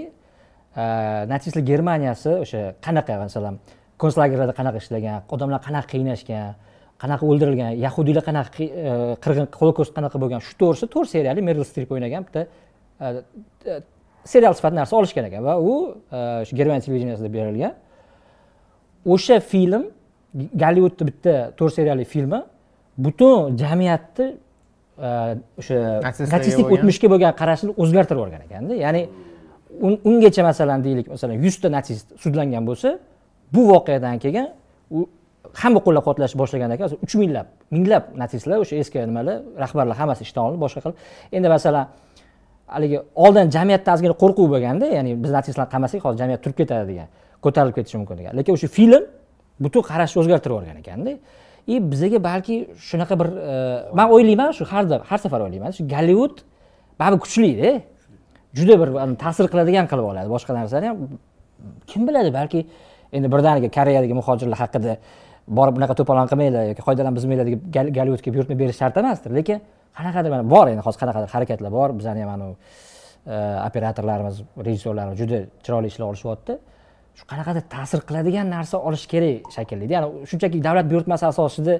e, 0.76 0.84
natsistlar 1.32 1.64
germaniyasi 1.70 2.30
o'sha 2.44 2.60
qanaqa 2.86 3.18
masalan 3.24 3.54
konslagerlarda 4.02 4.54
qanaqa 4.60 4.78
ishlagan 4.84 5.18
odamlar 5.34 5.60
qanaqa 5.66 5.88
qiynashgan 5.94 6.54
qanaqa 7.02 7.24
o'ldirilgan 7.30 7.70
yahudiylar 7.86 8.24
qanaqa 8.28 8.64
e, 8.64 8.92
qirg'in 9.24 9.48
holokost 9.60 9.92
qanaqa 9.96 10.16
bo'lgan 10.22 10.40
shu 10.46 10.54
to'g'risida 10.60 10.88
to'rt 10.94 11.08
seriyali 11.14 11.40
meril 11.48 11.64
strip 11.70 11.90
o'ynagan 11.94 12.26
bitta 12.28 12.42
e, 13.04 13.80
serial 14.32 14.54
sifatida 14.58 14.80
narsa 14.82 14.94
olishgan 15.00 15.24
ekan 15.30 15.42
va 15.48 15.54
u 15.70 15.72
e, 16.16 16.18
shu 16.46 16.52
germaniya 16.60 16.84
televideniyasida 16.86 17.30
berilgan. 17.38 17.74
O'sha 19.14 19.40
film 19.52 19.82
gollivudni 20.62 21.04
bitta 21.10 21.34
to'rt 21.58 21.74
seriyali 21.78 22.04
filmi 22.14 22.40
butun 23.04 23.56
jamiyatni 23.62 24.28
o'sha 25.60 25.76
natsistik 26.04 26.68
o'tmishga 26.74 27.08
bo'lgan 27.12 27.32
qarashini 27.40 27.72
o'zgartirib 27.82 28.20
yuborgan 28.20 28.42
ekanda 28.46 28.74
ya'ni 28.84 29.02
un- 29.86 30.00
ungacha 30.10 30.42
masalan 30.50 30.84
deylik 30.84 31.08
masalan 31.14 31.36
yuzta 31.46 31.68
natsist 31.76 32.06
sudlangan 32.22 32.66
bo'lsa 32.68 32.98
bu 33.54 33.62
voqeadan 33.72 34.18
keyin 34.24 34.46
u 34.90 35.08
hamma 35.60 35.80
qo'llab 35.86 36.02
quvvatlash 36.06 36.34
boshlagandan 36.40 36.76
keyin 36.80 36.98
uch 37.06 37.14
minglab 37.22 37.46
minglab 37.74 38.04
natsistlar 38.22 38.58
o'sha 38.64 38.76
eski 38.82 38.98
nimalar 39.10 39.36
rahbarlar 39.62 39.96
hammasi 40.00 40.22
ishdan 40.26 40.42
olinib 40.46 40.62
boshqa 40.64 40.80
qilib 40.84 40.96
endi 41.36 41.48
masalan 41.56 41.84
haligi 42.74 42.98
oldin 43.24 43.50
jamiyatda 43.56 43.90
ozgina 43.94 44.14
qo'rquv 44.22 44.46
bo'lganda 44.54 44.86
ya'ni 44.96 45.10
biz 45.24 45.30
natsistlarni 45.38 45.72
qamasak 45.74 46.00
hozir 46.06 46.18
jamiyat 46.22 46.40
turib 46.44 46.56
ketadi 46.60 46.84
degan 46.92 47.08
ko'tarilib 47.44 47.74
ketishi 47.78 47.96
mumkin 48.00 48.16
degan. 48.20 48.32
Lekin 48.38 48.52
o'sha 48.56 48.68
film 48.78 49.02
butun 49.64 49.82
qarashni 49.90 50.18
o'zgartirib 50.22 50.54
yuborgan 50.54 50.78
ekanda 50.82 51.12
и 51.72 51.74
bizaga 51.92 52.18
balki 52.28 52.56
shunaqa 52.88 53.14
bir 53.20 53.28
e, 53.52 53.54
man 53.98 54.06
o'ylayman 54.14 54.50
shu 54.58 54.64
har 54.72 54.84
doim 54.90 55.02
har 55.10 55.18
safar 55.24 55.40
o'ylayman 55.46 55.70
shu 55.76 55.82
gollivud 55.94 56.36
baribir 57.00 57.20
kuchlida 57.24 57.70
juda 58.58 58.74
bir 58.82 58.88
ta'sir 59.24 59.46
qiladigan 59.52 59.86
qilib 59.90 60.06
oladi 60.12 60.28
boshqa 60.34 60.52
narsani 60.58 60.86
ham. 60.90 60.96
Kim 61.90 62.08
biladi 62.08 62.30
balki 62.38 62.60
endi 63.12 63.28
birdaniga 63.34 63.68
koreyadagi 63.78 64.14
muhojirlar 64.20 64.58
haqida 64.64 64.96
borib 65.48 65.76
bunaqa 65.76 65.94
to'polon 65.98 66.28
qilmanglar 66.30 66.64
yoki 66.72 66.82
qoidalarni 66.88 67.16
buzmanglar 67.18 67.46
deb 67.50 67.60
gollivudga 67.98 68.34
buyurtma 68.34 68.58
berish 68.62 68.78
shart 68.82 68.96
emasdir. 69.02 69.30
Lekin 69.38 69.62
qanaqadir 69.98 70.30
mana 70.34 70.44
bor 70.54 70.66
endi 70.72 70.82
hozir 70.86 71.00
qanaqadir 71.02 71.28
harakatlar 71.34 71.72
bor. 71.78 71.88
Bizani 72.00 72.24
ham 72.24 72.34
anavi 72.36 72.54
e, 73.26 73.36
operatorlarimiz 73.68 74.42
rejissyorlarimiz 74.66 75.18
juda 75.22 75.38
chiroyli 75.64 75.86
ishlar 75.92 76.06
olishyapti 76.12 76.58
shu 77.18 77.24
qanaqadir 77.32 77.64
ta'sir 77.74 78.00
qiladigan 78.08 78.46
narsa 78.56 78.76
olish 78.88 79.06
kerak 79.12 79.50
shekilli 79.56 79.92
ya'ni 79.94 80.26
shunchaki 80.30 80.62
davlat 80.64 80.86
buyurtmasi 80.92 81.26
asosida 81.32 81.74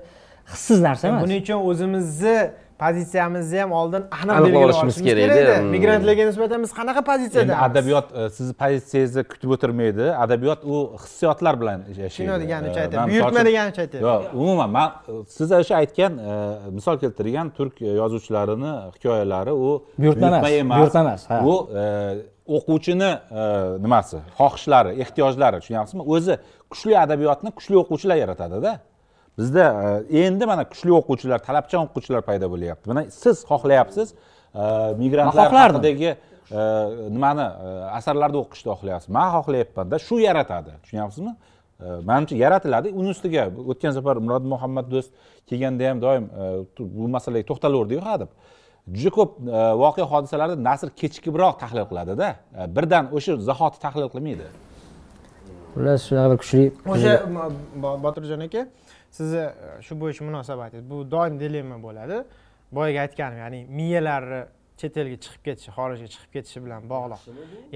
hissiz 0.53 0.81
narsa 0.89 1.09
emas. 1.09 1.23
buning 1.25 1.43
uchun 1.45 1.59
o'zimizni 1.71 2.37
pozitsiyamizni 2.79 3.59
ham 3.61 3.73
oldin 3.73 4.03
aniq 4.23 4.45
belgilab 4.45 4.65
olishimiz 4.65 5.03
kerak 5.03 5.37
edi. 5.37 5.63
migrantlarga 5.75 6.27
nisbatan 6.31 6.63
biz 6.63 6.73
qanaqa 6.79 7.03
endi 7.03 7.11
pozitsiyadamiz 7.11 7.63
adabiyot 7.69 8.07
e, 8.17 8.31
sizni 8.37 8.55
pozitsiyangizni 8.63 9.25
kutib 9.33 9.51
o'tirmaydi. 9.57 10.07
Adabiyot 10.25 10.65
u 10.65 10.77
hissiyotlar 11.05 11.61
bilan 11.61 11.85
yashaydi. 11.89 12.29
Kino 12.29 12.41
deganicha 12.41 12.81
E, 12.81 12.85
aytadi 12.85 13.11
buyurtma 13.11 13.45
deganicha 13.49 13.83
aytadi 13.85 14.03
yo'q 14.05 14.23
umuman 14.43 14.71
man 14.77 14.91
siz 15.37 15.53
o'sha 15.61 15.77
aytgan 15.83 16.13
e, 16.19 16.37
misol 16.79 16.99
keltirgan 17.03 17.51
turk 17.57 17.81
yozuvchilarini 17.81 18.73
hikoyalari 18.95 19.53
u 19.53 19.71
Buyurtma 19.99 20.27
emas, 20.29 20.77
buyurtma 20.77 21.01
emas, 21.01 21.27
u 21.51 21.55
o'quvchini 22.57 23.11
nimasi 23.85 24.17
xohishlari 24.39 25.01
ehtiyojlari 25.03 25.61
tushunyapsizmi? 25.61 26.03
O'zi 26.15 26.39
kuchli 26.71 26.99
adabiyotni 26.99 27.51
kuchli 27.59 27.77
o'quvchilar 27.83 28.17
yaratadida 28.25 28.73
bizda 29.39 29.65
e, 30.11 30.19
endi 30.27 30.47
mana 30.47 30.65
kuchli 30.73 30.91
o'quvchilar 31.01 31.41
talabchan 31.49 31.87
o'quvchilar 31.87 32.23
paydo 32.29 32.47
bo'lyapti. 32.55 32.85
Mana 32.91 33.03
siz 33.11 33.37
xohlayapsiz 33.51 34.09
e, 34.13 34.65
migrantlar 35.03 35.49
haqidagi 35.53 36.11
e, 36.11 36.17
nimani 37.17 37.47
asarlarni 37.99 38.39
o'qishni 38.45 38.69
xohlayapsiz. 38.75 39.09
Man 39.19 39.29
xohlayapmanda 39.37 39.97
shu 40.07 40.17
yaratadi. 40.29 40.71
Tushunyapsizmi? 40.83 41.35
Manimcha 42.09 42.37
yaratiladi. 42.45 42.89
Uni 43.01 43.11
ustiga 43.15 43.49
o'tgan 43.71 43.93
safar 43.99 44.17
murod 44.27 44.45
muhammad 44.53 44.87
do'st 44.95 45.11
kelganda 45.51 45.89
ham 45.91 45.99
doim 46.05 46.25
bu 46.79 47.09
masalaga 47.17 47.45
to'xtalavurdiku 47.51 48.05
hadeb 48.11 48.31
juda 48.99 49.11
ko'p 49.17 49.31
voqea 49.83 50.07
hodisalarni 50.13 50.57
nasr 50.69 50.89
kechikibroq 51.01 51.55
tahlil 51.63 51.85
qiladida 51.91 52.29
birdan 52.77 53.05
o'sha 53.17 53.33
zahoti 53.49 53.79
tahlil 53.85 54.09
qilmaydi. 54.15 54.47
Xullas 55.75 56.01
shunaqa 56.09 56.29
bir 56.33 56.39
kuchli 56.43 56.65
o'sha 56.93 57.13
Bo- 57.83 57.99
botirjon 58.05 58.41
aka 58.47 58.63
sizni 59.17 59.45
e, 59.45 59.83
shu 59.87 59.97
bo'yicha 60.01 60.25
munosabatingiz 60.25 60.91
bu 60.91 61.05
doim 61.11 61.39
dilemma 61.41 61.79
bo'ladi. 61.83 62.23
Boyagi 62.73 63.01
aytganim 63.05 63.39
ya'ni 63.45 63.61
miyalarni 63.79 64.41
chet 64.81 64.97
elga 65.03 65.19
chiqib 65.25 65.43
ketishi 65.49 65.71
xorijga 65.79 66.09
chiqib 66.15 66.31
ketishi 66.37 66.65
bilan 66.65 66.89
bog'liq. 66.93 67.27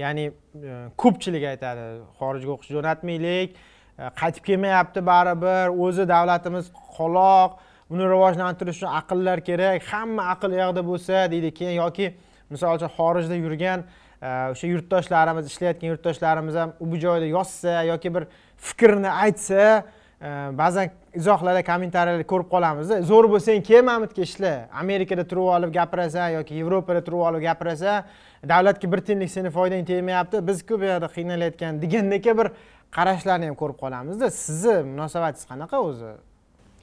Ya'ni 0.03 0.25
e, 0.29 0.77
ko'pchilik 1.03 1.47
aytadi 1.53 1.87
xorijga 2.19 2.53
o'qishga 2.55 2.77
jo'natmaylik 2.79 3.55
e, 3.55 4.09
qaytib 4.21 4.43
kelmayapti 4.49 5.05
baribir 5.11 5.77
o'zi 5.85 6.07
davlatimiz 6.13 6.71
qoloq 6.97 7.61
uni 7.93 8.09
rivojlantirish 8.13 8.81
uchun 8.81 8.91
aqllar 9.01 9.43
kerak 9.49 9.85
hamma 9.91 10.31
aql 10.33 10.57
u 10.57 10.59
yoqda 10.63 10.83
bo'lsa 10.89 11.27
deydi 11.31 11.53
keyin 11.59 11.77
yoki 11.83 12.11
misol 12.49 12.75
uchun 12.79 12.91
xorijda 12.97 13.37
yurgan 13.45 13.85
o'sha 14.21 14.67
yurtdoshlarimiz 14.73 15.45
ishlayotgan 15.51 15.93
yurtdoshlarimiz 15.93 16.55
ham 16.61 16.73
u 16.79 16.91
bu 16.91 16.97
joyda 17.05 17.25
yozsa 17.25 17.83
yoki 17.91 18.13
bir 18.15 18.27
fikrini 18.57 19.09
aytsa 19.09 19.83
Э, 20.21 20.49
ba'zan 20.57 20.89
izohlarda 21.13 21.61
kommentariyalarda 21.63 22.25
ko'rib 22.25 22.47
qolamizda. 22.49 22.95
Zo'r 23.05 23.27
bo'lsang 23.29 23.59
kel 23.67 23.83
mamlakatga 23.85 24.23
ishla. 24.25 24.53
Amerikada 24.73 25.23
turib 25.29 25.49
olib 25.55 25.73
gapirasan 25.75 26.31
yoki 26.39 26.55
yevropada 26.57 27.03
turib 27.05 27.21
olib 27.27 27.43
gapirasan 27.43 28.07
davlatga 28.51 28.89
bir 28.93 29.03
tiyinlik 29.09 29.29
seni 29.29 29.51
foydang 29.57 29.85
tegmayapti. 29.85 30.41
Bizku 30.47 30.79
bu 30.81 30.87
yoqda 30.89 31.09
qiynalayotgan 31.17 31.77
degandek 31.83 32.25
bir 32.39 32.49
qarashlarni 32.97 33.51
ham 33.51 33.59
ko'rib 33.61 33.77
qolamizda. 33.83 34.31
Sizni 34.39 34.75
munosabatingiz 34.89 35.45
qanaqa 35.51 35.83
o'zi? 35.89 36.15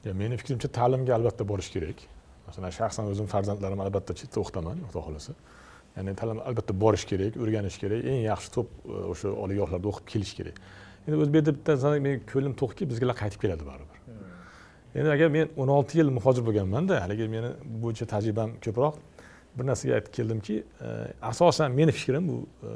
Ya, 0.05 0.13
meni 0.21 0.39
fikrimcha 0.39 0.71
ta'limga 0.79 1.15
albatta 1.19 1.49
borish 1.51 1.69
kerak. 1.75 2.07
Masalan 2.47 2.71
shaxsan 2.79 3.11
o'zim 3.11 3.27
farzandlarim 3.35 3.83
albatta 3.83 4.15
chetda 4.21 4.39
o'qitaman 4.45 4.79
xudo 4.87 5.03
xohlasa. 5.09 5.35
Ya'ni 5.97 6.15
ta'lim 6.21 6.39
albatta 6.39 6.79
borish 6.85 7.03
kerak 7.11 7.35
o'rganish 7.43 7.83
kerak. 7.83 8.07
Eng 8.11 8.23
yaxshi 8.31 8.55
to'p 8.55 8.69
e, 8.87 9.05
o'sha 9.11 9.35
oliygohlarda 9.43 9.91
o'qib 9.91 10.07
kelish 10.13 10.33
kerak. 10.39 10.63
Endi 11.07 11.17
o'zbekda 11.23 11.51
bitta 11.57 11.77
sana 11.77 11.99
men 12.07 12.21
ko'nglim 12.31 12.53
to'qki 12.61 12.89
bizgalar 12.89 13.15
qaytib 13.21 13.39
keladi 13.43 13.65
baribir. 13.71 13.99
Endi 14.95 15.09
agar 15.11 15.29
men 15.37 15.49
o'n 15.61 15.69
olti 15.77 15.99
yil 15.99 16.09
muhojir 16.17 16.43
bo'lganmanda 16.47 17.01
haligi 17.03 17.27
meni 17.35 17.49
bu 17.71 17.77
bo'yicha 17.83 18.05
tajribam 18.13 18.55
ko'proq 18.65 18.95
bir 19.57 19.67
narsaga 19.69 19.97
aytib 19.97 20.13
keldimki 20.17 20.55
e, 20.87 20.89
asosan 21.31 21.71
meni 21.79 21.91
fikrim 21.91 22.29
bu 22.31 22.37
e, 22.69 22.71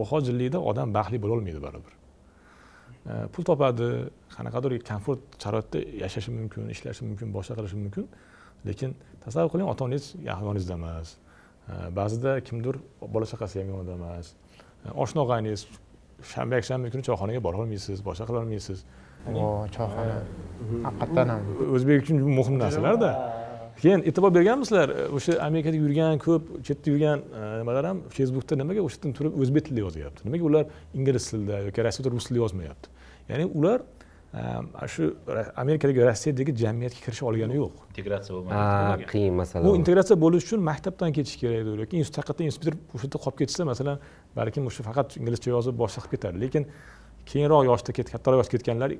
muhojirlikda 0.00 0.60
odam 0.70 0.94
baxtli 0.94 1.18
bo'lolmaydi 1.24 1.62
baribir. 1.66 1.92
E, 3.10 3.12
pul 3.32 3.44
topadi 3.50 3.88
qanaqadir 4.36 4.78
komfort 4.90 5.22
sharoitda 5.42 5.78
yashashi 6.04 6.30
mumkin 6.38 6.70
ishlashi 6.74 7.04
mumkin 7.10 7.34
boshqa 7.36 7.58
qilishi 7.58 7.82
mumkin. 7.84 8.08
Lekin 8.68 8.96
tasavvur 9.24 9.50
qiling 9.52 9.68
ota 9.72 9.84
onangiz 9.84 10.14
yoningizda 10.30 10.74
emas 10.80 11.16
ba'zida 11.98 12.40
kimdir 12.48 12.74
bola 13.14 13.26
chaqasi 13.32 13.60
ham 13.60 13.68
yonida 13.74 13.94
emas. 14.00 14.26
Oshna 15.04 15.20
og'ayningiz 15.24 15.62
shanba 16.32 16.54
yakshanba 16.58 16.90
kuni 16.92 17.02
choyxonaga 17.08 17.40
borolmaysiz 17.46 17.98
boshqa 18.08 18.24
qilolmaysiz 18.30 18.78
o 19.42 19.66
choyxona 19.76 20.16
haqiqatdan 20.86 21.26
ham 21.32 21.40
o'zbek 21.76 22.02
uchun 22.02 22.16
muhim 22.38 22.56
narsalarda 22.64 23.10
keyin 23.82 24.00
e'tibor 24.08 24.30
berganmisizlar 24.38 24.88
o'sha 25.16 25.32
amerikada 25.48 25.76
yurgan 25.84 26.18
ko'p 26.26 26.44
chetda 26.66 26.86
yurgan 26.92 27.18
nimalar 27.60 27.84
ham 27.90 27.98
facebookda 28.16 28.54
nimaga 28.62 28.80
o'sha 28.86 28.98
yerdan 28.98 29.16
turib 29.18 29.32
o'zbek 29.42 29.64
tilida 29.66 29.82
yozyapti 29.86 30.20
nimaga 30.28 30.44
ular 30.50 30.64
ingliz 30.98 31.24
tilida 31.30 31.56
yoki 31.68 31.80
rossiyada 31.86 32.12
rus 32.14 32.24
tilida 32.28 32.42
yozmayapti 32.44 32.88
ya'ni 33.30 33.44
ular 33.58 33.78
shu 34.32 35.16
amerikadagi 35.56 36.00
rossiyadagi 36.06 36.52
jamiyatga 36.62 37.00
kirisha 37.04 37.26
olgani 37.26 37.56
yo'q. 37.56 37.74
Integratsiya 37.90 38.34
ha 38.54 38.96
qiyin 39.12 39.34
masala 39.34 39.64
bu 39.66 39.76
integratsiya 39.80 40.16
bo'lish 40.24 40.44
uchun 40.46 40.60
maktabdan 40.70 41.10
ketish 41.16 41.36
kerakdir 41.42 41.82
yoki 41.82 41.96
haqiqatdan 42.04 42.44
institut 42.50 42.74
o'sha 42.94 43.06
yerda 43.06 43.18
qolib 43.24 43.38
ketsa 43.40 43.64
masalan 43.72 43.98
balkim 44.38 44.62
o'sha 44.70 44.86
faqat 44.88 45.18
inglizcha 45.20 45.50
yozib 45.56 45.74
boshqa 45.82 46.00
qilib 46.04 46.14
ketadi. 46.14 46.36
Lekin 46.44 46.62
keyinroq 47.30 47.62
yoshda 47.70 47.90
kattaroq 47.98 48.38
yoshda 48.40 48.52
ketganlar 48.56 48.90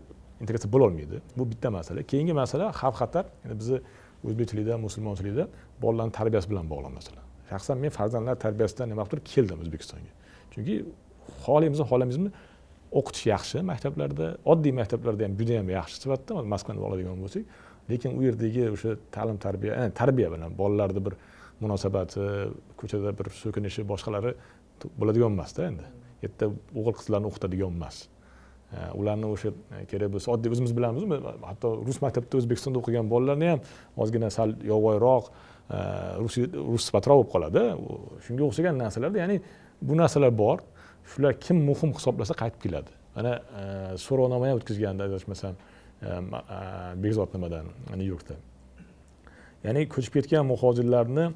integratsiya 0.43 0.71
bo'lolmaydi 0.75 1.23
bu 1.39 1.43
bitta 1.53 1.69
masala. 1.79 2.03
Keyingi 2.11 2.35
masala 2.43 2.73
xavf 2.81 2.97
xatar 3.01 3.25
yani 3.45 3.55
bizni 3.61 3.79
o'zbekchilikda 4.27 4.75
musulmonchilikda 4.87 5.45
bolalarni 5.83 6.13
tarbiyasi 6.19 6.51
bilan 6.51 6.67
bog'liq 6.73 6.93
masala 6.99 7.21
shaxsan 7.51 7.77
men 7.83 7.91
farzandlar 7.99 8.35
tarbiyasidan 8.45 8.87
nima 8.93 9.03
qilib 9.07 9.13
turib 9.13 9.25
keldim 9.35 9.59
o'zbekistonga. 9.65 10.13
Chunki 10.53 10.75
xohlaymizmi 11.45 11.85
xohlamaymizmi 11.91 12.31
o'qitish 12.91 13.27
yaxshi 13.31 13.63
maktablarda 13.67 14.35
oddiy 14.53 14.75
maktablarda 14.75 15.27
ham 15.27 15.35
juda 15.39 15.59
yam 15.61 15.69
yaxshi 15.71 16.03
sifatda 16.05 16.43
moskvani 16.53 16.83
oladigan 16.87 17.19
bo'lsak. 17.23 17.45
Lekin 17.91 18.17
u 18.19 18.23
yerdagi 18.27 18.67
o'sha 18.75 18.97
ta'lim 19.15 19.39
tarbiya 19.39 19.77
eh, 19.85 19.91
tarbiya 20.01 20.31
bilan 20.33 20.57
bolalarni 20.59 21.03
bir 21.07 21.15
munosabati 21.61 22.25
ko'chada 22.81 23.13
bir 23.19 23.31
so'kinishi 23.43 23.87
boshqalari 23.93 24.35
bo'ladigan 25.01 25.37
emasda 25.37 25.69
endi. 25.71 25.87
U 26.21 26.27
yerda 26.27 26.51
o'g'il 26.79 26.97
qizlarni 27.01 27.31
o'qitadigan 27.31 27.79
emas. 27.79 28.03
Eh, 28.75 28.91
ularni 29.01 29.31
o'sha 29.35 29.55
eh, 29.55 29.85
kerak 29.91 30.13
bo'lsa 30.15 30.35
oddiy 30.35 30.55
o'zimiz 30.57 30.75
bilamizmi 30.79 31.21
hatto 31.51 31.73
rus 31.87 32.03
maktabida 32.05 32.43
o'zbekistonda 32.43 32.83
o'qigan 32.83 33.07
bolalarni 33.15 33.55
ham 33.55 33.65
ozgina 34.03 34.31
sal 34.35 34.55
yovvoyiroq 34.73 35.31
rus 36.23 36.37
rus 36.73 36.85
sifatroq 36.89 37.21
bo'lib 37.21 37.33
qoladi. 37.35 37.65
Shunga 38.27 38.47
o'xshagan 38.49 38.79
narsalarda 38.83 39.19
ya'ni 39.23 39.37
bu 39.83 39.97
narsalar 40.03 40.33
bor. 40.45 40.59
Shular 41.07 41.33
kim 41.41 41.57
muhim 41.71 41.93
hisoblasa 41.99 42.35
qaytib 42.43 42.61
keladi. 42.63 42.91
Mana 43.17 43.33
e, 43.61 43.63
so'rovnoma 44.07 44.49
ham 44.49 44.57
o'tkazgandi 44.61 45.03
adashmasam 45.09 45.55
bekzod 47.05 47.35
nimadan? 47.35 47.67
Nyu 47.97 48.07
yorkda. 48.15 48.35
Ya'ni 49.65 49.89
ko'chib 49.95 50.13
ketgan 50.19 50.47
muhojirlarni 50.53 51.27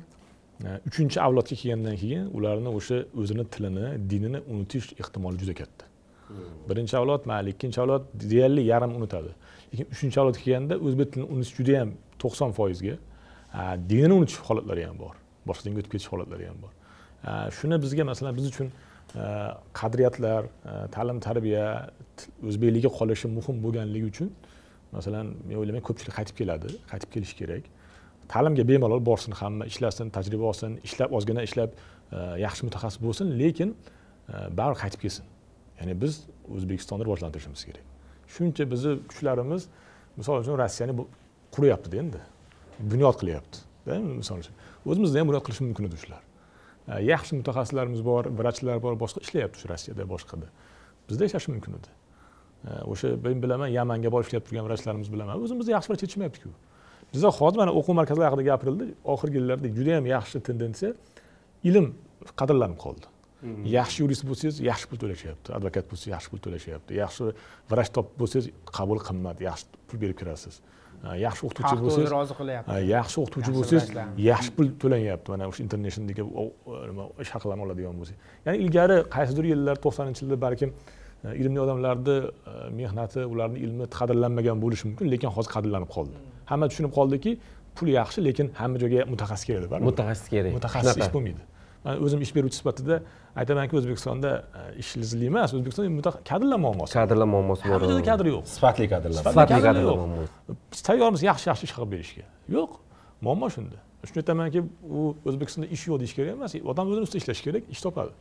uchinchi 0.89 1.21
avlodga 1.27 1.57
kelgandan 1.61 1.97
keyin 2.03 2.31
ularni 2.37 2.71
o'sha 2.79 3.03
o'zini 3.21 3.45
tilini 3.55 3.87
dinini 4.11 4.41
unutish 4.53 4.93
ehtimoli 5.01 5.39
juda 5.43 5.55
katta. 5.61 5.85
Birinchi 6.69 6.97
avlod 6.97 7.27
mayli 7.31 7.51
ikkinchi 7.55 7.81
avlod 7.81 8.07
deyarli 8.31 8.63
yarim 8.73 8.95
unutadi. 8.99 9.35
Lekin 9.73 9.87
uchinchi 9.95 10.21
avlodga 10.21 10.41
kelganda 10.47 10.79
o'zbek 10.87 11.13
tilini 11.13 11.29
unutish 11.35 11.55
juda 11.59 11.73
yam 11.81 11.91
to'qson 12.23 12.51
foizga. 12.59 12.97
Dinini 13.91 14.15
unutish 14.21 14.41
holatlari 14.49 14.87
ham 14.89 14.97
bor. 15.05 15.15
Boshqa 15.49 15.69
dinga 15.69 15.83
o'tib 15.83 15.93
ketish 15.95 16.09
holatlari 16.13 16.49
ham 16.51 16.59
bor. 16.65 16.73
Shuni 17.59 17.77
bizga 17.85 18.05
masalan 18.11 18.37
biz 18.39 18.47
uchun 18.53 18.73
Э, 19.15 19.55
qadriyatlar 19.73 20.45
э, 20.45 20.89
ta'lim 20.91 21.21
tarbiya 21.23 21.67
o'zbekligi 22.43 22.91
qolishi 22.99 23.29
muhim 23.31 23.61
bo'lganligi 23.63 24.09
uchun 24.11 24.31
masalan 24.91 25.29
men 25.47 25.55
o'ylayman 25.61 25.85
ko'pchilik 25.87 26.17
qaytib 26.17 26.37
keladi 26.41 26.73
qaytib 26.91 27.13
kelishi 27.15 27.37
kerak. 27.41 27.69
Ta'limga 28.33 28.65
bemalol 28.71 29.05
borsin 29.11 29.37
hamma 29.41 29.69
ishlasin 29.71 30.11
tajriba 30.17 30.49
olsin 30.51 30.81
ishlab 30.89 31.15
ozgina 31.19 31.47
ishlab 31.47 31.71
e, 31.77 32.19
yaxshi 32.43 32.67
mutaxassis 32.67 33.03
bo'lsin 33.07 33.31
lekin 33.43 33.71
e, 33.77 34.35
baribir 34.59 34.81
qaytib 34.83 35.07
kelsin. 35.07 35.31
Ya'ni 35.79 35.95
biz 36.03 36.21
o'zbekistonni 36.57 37.07
rivojlantirishimiz 37.07 37.65
kerak. 37.71 37.87
Shuncha 38.35 38.71
bizni 38.75 38.99
kuchlarimiz 39.11 39.71
misol 40.19 40.43
uchun 40.43 40.59
rossiyani 40.63 40.99
quryaptida 41.55 42.03
endi. 42.03 42.27
Bunyod 42.93 43.23
qilyapti 43.23 43.63
misol 44.23 44.43
uchun. 44.43 44.63
O'zimizda 44.91 45.23
ham 45.23 45.31
bunyod 45.31 45.47
qilish 45.47 45.63
mumkin 45.69 45.93
edi 45.93 46.07
shular. 46.07 46.24
Yaxshi 46.89 47.39
mutaxassislarimiz 47.41 48.05
bor 48.05 48.29
vrachlar 48.39 48.81
bor 48.83 48.97
boshqa 49.01 49.23
ishlayapti 49.25 49.63
shu 49.63 49.69
rossiyada 49.73 50.05
boshqada. 50.09 50.49
Bizda 51.09 51.25
ishlashi 51.29 51.53
mumkin 51.55 51.79
edi. 51.79 51.91
O'sha 52.93 53.15
men 53.25 53.41
bilaman 53.45 53.73
yamanga 53.73 54.13
borib 54.13 54.29
ishlab 54.29 54.45
turgan 54.49 54.69
vrachlarimiz 54.69 55.09
bilaman. 55.13 55.41
O'zimizda 55.45 55.73
yaxshi 55.77 55.93
vrach 55.93 56.05
yetishmayaptiku. 56.05 56.53
Bizda 57.15 57.31
hozir 57.39 57.59
mana 57.63 57.73
o'quv 57.79 57.99
markazlari 58.01 58.29
haqida 58.31 58.45
gapirildi 58.51 58.87
oxirgi 59.15 59.41
yillarda 59.41 59.73
juda 59.79 59.97
yam 59.97 60.07
yaxshi 60.17 60.41
tendensiya 60.49 60.93
ilm 61.71 61.87
qadrlanib 62.41 62.79
qoldi. 62.85 63.07
Yaxshi 63.79 64.05
yurist 64.05 64.25
bo'lsangiz 64.29 64.61
yaxshi 64.65 64.89
pul 64.91 65.01
to'lashyapti 65.03 65.53
advokat 65.57 65.89
bo'lsangiz 65.91 66.13
yaxshi 66.15 66.31
pul 66.33 66.41
to'lashyapti 66.47 66.97
yaxshi 67.03 67.33
vrach 67.73 67.91
topib 67.97 68.15
bo'lsangiz 68.23 68.47
qabul 68.77 69.01
qimmat 69.09 69.43
yaxshi 69.49 69.85
pul 69.89 70.01
berib 70.03 70.17
kirasiz 70.21 70.61
yaxshi 71.27 71.47
o'qituvchi 71.47 71.77
bo'lsangiz 71.85 72.13
rozi 72.17 72.35
qilyapti. 72.41 72.77
Yaxshi 72.97 73.17
o'qituvchi 73.23 73.53
bo'lsangiz 73.57 73.87
yaxshi 74.31 74.51
pul 74.57 74.69
to'lanyapti. 74.83 75.29
Mana 75.35 75.49
o'sha 75.51 75.63
internationaldagi 75.67 76.23
nima 76.91 77.09
ish 77.25 77.33
haqlarini 77.37 77.65
oladigan 77.67 77.95
bo'lsangiz. 78.01 78.21
Ya'ni 78.47 78.59
ilgari 78.65 78.99
qaysidir 79.17 79.45
yillar 79.53 79.77
to'qsoninchi 79.85 80.25
yilda 80.25 80.39
balkim 80.47 80.71
e, 80.73 81.37
ilmli 81.41 81.61
odamlarni 81.65 82.17
e, 82.21 82.55
mehnati 82.81 83.21
ularni 83.33 83.59
ilmi 83.67 83.91
qadrlanmagan 83.99 84.63
bo'lishi 84.65 84.85
mumkin 84.91 85.11
lekin 85.15 85.35
hozir 85.37 85.51
qadrlanib 85.57 85.91
qoldi. 85.97 86.17
Hamma 86.51 86.71
tushunib 86.71 86.93
qoldiki 86.99 87.33
pul 87.77 87.89
yaxshi 88.01 88.29
lekin 88.29 88.47
hamma 88.61 88.77
joyga 88.83 89.09
mutaxassis 89.13 89.47
kerak 89.49 89.69
baribir 89.73 89.91
mutaxassis 89.91 90.29
kerak. 90.35 90.53
Mutaxassis 90.59 91.03
ish 91.03 91.13
bo'lmaydi 91.17 91.43
o'zim 91.85 92.21
ish 92.25 92.33
beruvchi 92.37 92.57
sifatida 92.57 93.01
aytamanki 93.37 93.77
o'zbekistonda 93.77 94.31
e, 94.61 94.79
ish 94.83 94.97
izli 94.97 95.29
emas. 95.31 95.55
O'zbekistonda 95.57 96.13
kadrlar 96.31 96.61
muammosi 96.67 96.97
kadrlar 96.97 97.29
muammosi 97.35 97.69
bor. 97.69 97.77
Hamma 97.77 97.91
joyda 97.93 98.05
kadr 98.11 98.31
yo'q. 98.33 98.45
Sifatli 98.57 98.89
kadrlar. 98.93 99.23
Sifatli 99.23 99.61
kadrlar 99.67 99.99
muammosi. 100.03 100.59
Biz 100.73 100.85
tayyormiz 100.89 101.25
yaxshi 101.31 101.51
yaxshi 101.51 101.69
ish 101.69 101.75
qilib 101.77 101.91
berishga. 101.95 102.29
Yo'q. 102.57 102.79
Muammo 103.27 103.51
shunda. 103.57 103.81
Shuni 104.09 104.23
aytamanki 104.23 104.65
u 104.99 105.11
o'zbekistonda 105.29 105.69
ish 105.77 105.89
yo'q 105.91 106.01
deyish 106.03 106.15
kerak 106.19 106.39
emas. 106.39 106.57
Odam 106.73 106.93
o'zini 106.93 107.09
ustida 107.09 107.23
ishlashi 107.25 107.49
kerak 107.49 107.75
ish 107.75 107.83
topadi. 107.85 108.15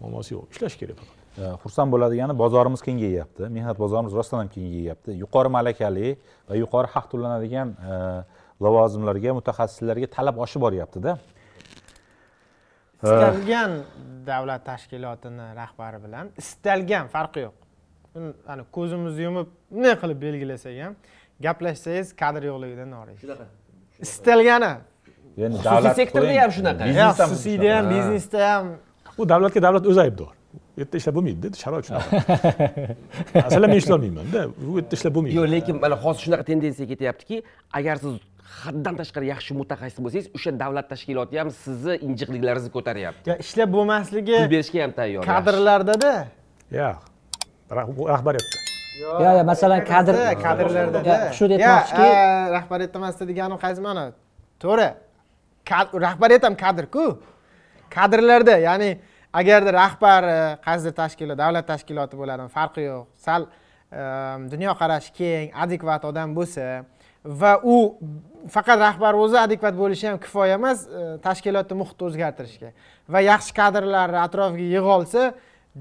Muammosi 0.00 0.34
yo'q. 0.34 0.48
Ishlash 0.54 0.78
kerak 0.80 0.98
faqat. 1.02 1.20
E, 1.34 1.52
xursand 1.62 1.90
bo'ladigani 1.94 2.34
bozorimiz 2.38 2.82
kengayyapti 2.86 3.50
mehnat 3.56 3.78
bozorimiz 3.78 4.12
rostdan 4.18 4.42
ham 4.42 4.50
kengayyapti 4.56 5.16
yuqori 5.22 5.50
malakali 5.58 6.16
va 6.48 6.58
yuqori 6.62 6.90
haq 6.94 7.06
to'lanadigan 7.12 7.74
e, 7.74 7.96
lavozimlarga 8.62 9.34
mutaxassislarga 9.38 10.06
talab 10.16 10.38
oshib 10.44 10.62
boryaptida 10.66 11.16
istalgan 13.04 13.72
davlat 14.26 14.62
tashkilotini 14.70 15.46
rahbari 15.60 15.98
bilan 16.04 16.30
istalgan 16.42 17.06
farqi 17.14 17.40
yo'q. 17.46 17.54
Ani 18.52 18.62
ko'zimizni 18.76 19.22
yumib 19.28 19.48
bunday 19.70 19.94
qilib 20.02 20.18
belgilasak 20.26 20.76
ham 20.84 20.94
gaplashsangiz 21.46 22.08
kadr 22.22 22.42
yo'qligidan 22.50 22.88
noriz 22.96 23.16
shunaqa. 23.22 23.46
Istalgani. 24.06 24.72
Ya'ni 25.42 25.56
xususiy 25.64 25.94
sektorda 26.00 26.32
ham 26.42 26.50
shunaqa. 26.58 26.82
xususiyda 27.18 27.76
ham 27.76 27.90
biznesda 27.94 28.40
ham. 28.50 28.66
U 29.20 29.28
davlatga 29.32 29.60
davlat 29.66 29.86
o'zi 29.92 30.00
aybdor 30.06 30.30
u 30.76 30.80
yerda 30.80 30.96
ishlab 31.00 31.14
bo'lmaydida 31.18 31.56
sharoit 31.62 31.88
shunaqa. 31.88 32.10
Masalan 33.46 33.70
men 33.70 33.80
ishlolmaymanda 33.82 34.40
u 34.70 34.76
yerda 34.78 34.98
ishlab 34.98 35.14
bo'lmaydi. 35.16 35.36
Yo'q 35.38 35.50
lekin 35.54 35.80
mana 35.84 35.96
hozir 36.04 36.26
shunaqa 36.26 36.44
tendensiya 36.50 36.86
ketyaptiki 36.92 37.42
agar 37.78 37.96
siz 38.02 38.14
haddan 38.62 38.94
tashqari 39.00 39.26
yaxshi 39.34 39.52
mutaxassis 39.60 40.00
bo'lsangiz 40.04 40.28
o'sha 40.36 40.50
davlat 40.62 40.86
tashkiloti 40.92 41.40
ham 41.40 41.50
sizni 41.64 41.94
injiqliklaringizni 42.06 42.70
ko'taryapti. 42.76 43.38
Ishlab 43.44 43.70
bo'lmasligi 43.76 44.36
pul 44.40 44.50
berishga 44.54 44.80
ham 44.84 44.92
tayyor 44.98 45.22
kadrlardada? 45.32 46.12
Yo'q 46.80 46.98
rahbariyatda 48.10 48.58
yo'q. 49.02 49.18
Yo'q 49.26 49.44
masalan 49.52 49.80
kadr 49.92 50.14
kadrlarda 50.44 51.00
shu 51.36 51.44
aytmoqchiki 51.56 52.08
rahbariyat 52.56 52.96
emasda 53.00 53.24
deganim 53.30 53.58
qaysi 53.64 53.80
ma'no? 53.86 54.04
To'g'ri. 54.62 54.88
Rahbariyat 56.06 56.42
ham 56.48 56.54
kadrku 56.64 57.04
kadrlarda 57.96 58.56
ya'ni 58.68 58.90
agarda 59.40 59.70
rahbar 59.82 60.22
qaysidir 60.66 60.94
tashkilot 61.02 61.38
davlat 61.42 61.66
tashkiloti 61.72 62.14
bo'ladimi 62.20 62.50
farqi 62.56 62.82
yo'q. 62.90 63.04
Sal 63.26 63.42
ehm, 63.46 64.48
dunyoqarashi 64.52 65.10
keng 65.18 65.46
adekvat 65.64 66.04
odam 66.10 66.28
bo'lsa 66.38 66.84
va 67.24 67.60
u 67.62 67.76
faqat 68.50 68.78
rahbar 68.78 69.16
o'zi 69.16 69.38
adekvat 69.40 69.74
bo'lishi 69.76 70.08
ham 70.08 70.18
kifoya 70.20 70.58
emas 70.60 70.84
e, 70.86 71.04
tashkilotni 71.24 71.76
muhitni 71.80 72.06
o'zgartirishga 72.08 72.70
va 73.08 73.20
yaxshi 73.24 73.54
kadrlarni 73.56 74.20
atrofiga 74.20 74.66
yig'a 74.76 74.90
olsa 74.98 75.22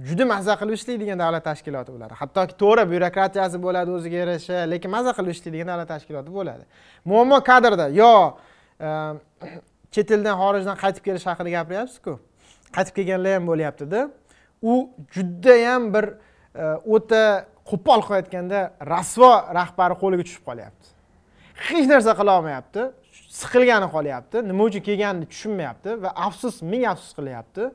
juda 0.07 0.25
mazza 0.25 0.55
qilib 0.59 0.77
ishlaydigan 0.79 1.19
davlat 1.19 1.43
tashkiloti 1.45 1.91
bo'ladi. 1.93 2.13
Hattoki 2.21 2.55
to'g'ri 2.61 2.85
byurokratiyasi 2.91 3.59
bo'ladi 3.65 3.91
o'ziga 3.97 4.17
yarasha 4.23 4.63
lekin 4.73 4.91
mazza 4.95 5.11
qilib 5.17 5.35
ishlaydigan 5.35 5.69
davlat 5.71 5.89
tashkiloti 5.93 6.31
bo'ladi. 6.37 6.63
Muammo 7.05 7.39
kadrda. 7.49 7.89
Yo 8.01 8.13
e, 8.79 8.89
chet 9.93 10.11
eldan 10.15 10.39
xorijdan 10.41 10.79
qaytib 10.83 11.03
kelish 11.07 11.27
haqida 11.29 11.49
gapiryapsizku? 11.57 12.17
Qaytib 12.75 12.93
kelganlar 12.97 13.37
ham 13.37 13.49
bo'lyaptida. 13.51 14.07
U 14.71 14.73
judayam 15.15 15.91
bir 15.93 16.05
e, 16.55 16.63
o'ta 16.95 17.23
qo'pol 17.69 18.01
qilib 18.07 18.19
aytganda 18.21 18.59
rasvo 18.93 19.31
rahbari 19.59 19.99
qo'liga 20.01 20.25
tushib 20.27 20.47
qolyapti. 20.49 20.82
Hech 21.55 21.87
narsa 21.87 22.13
qila 22.19 22.37
olmayapti. 22.39 22.91
Siqilgani 23.29 23.87
qolyapti. 23.95 24.43
Nima 24.47 24.63
uchun 24.69 24.81
kelganini 24.87 25.25
tushunmayapti 25.31 26.01
va 26.03 26.13
afsus 26.27 26.61
ming 26.61 26.85
afsus 26.85 27.13
qilyapti. 27.17 27.69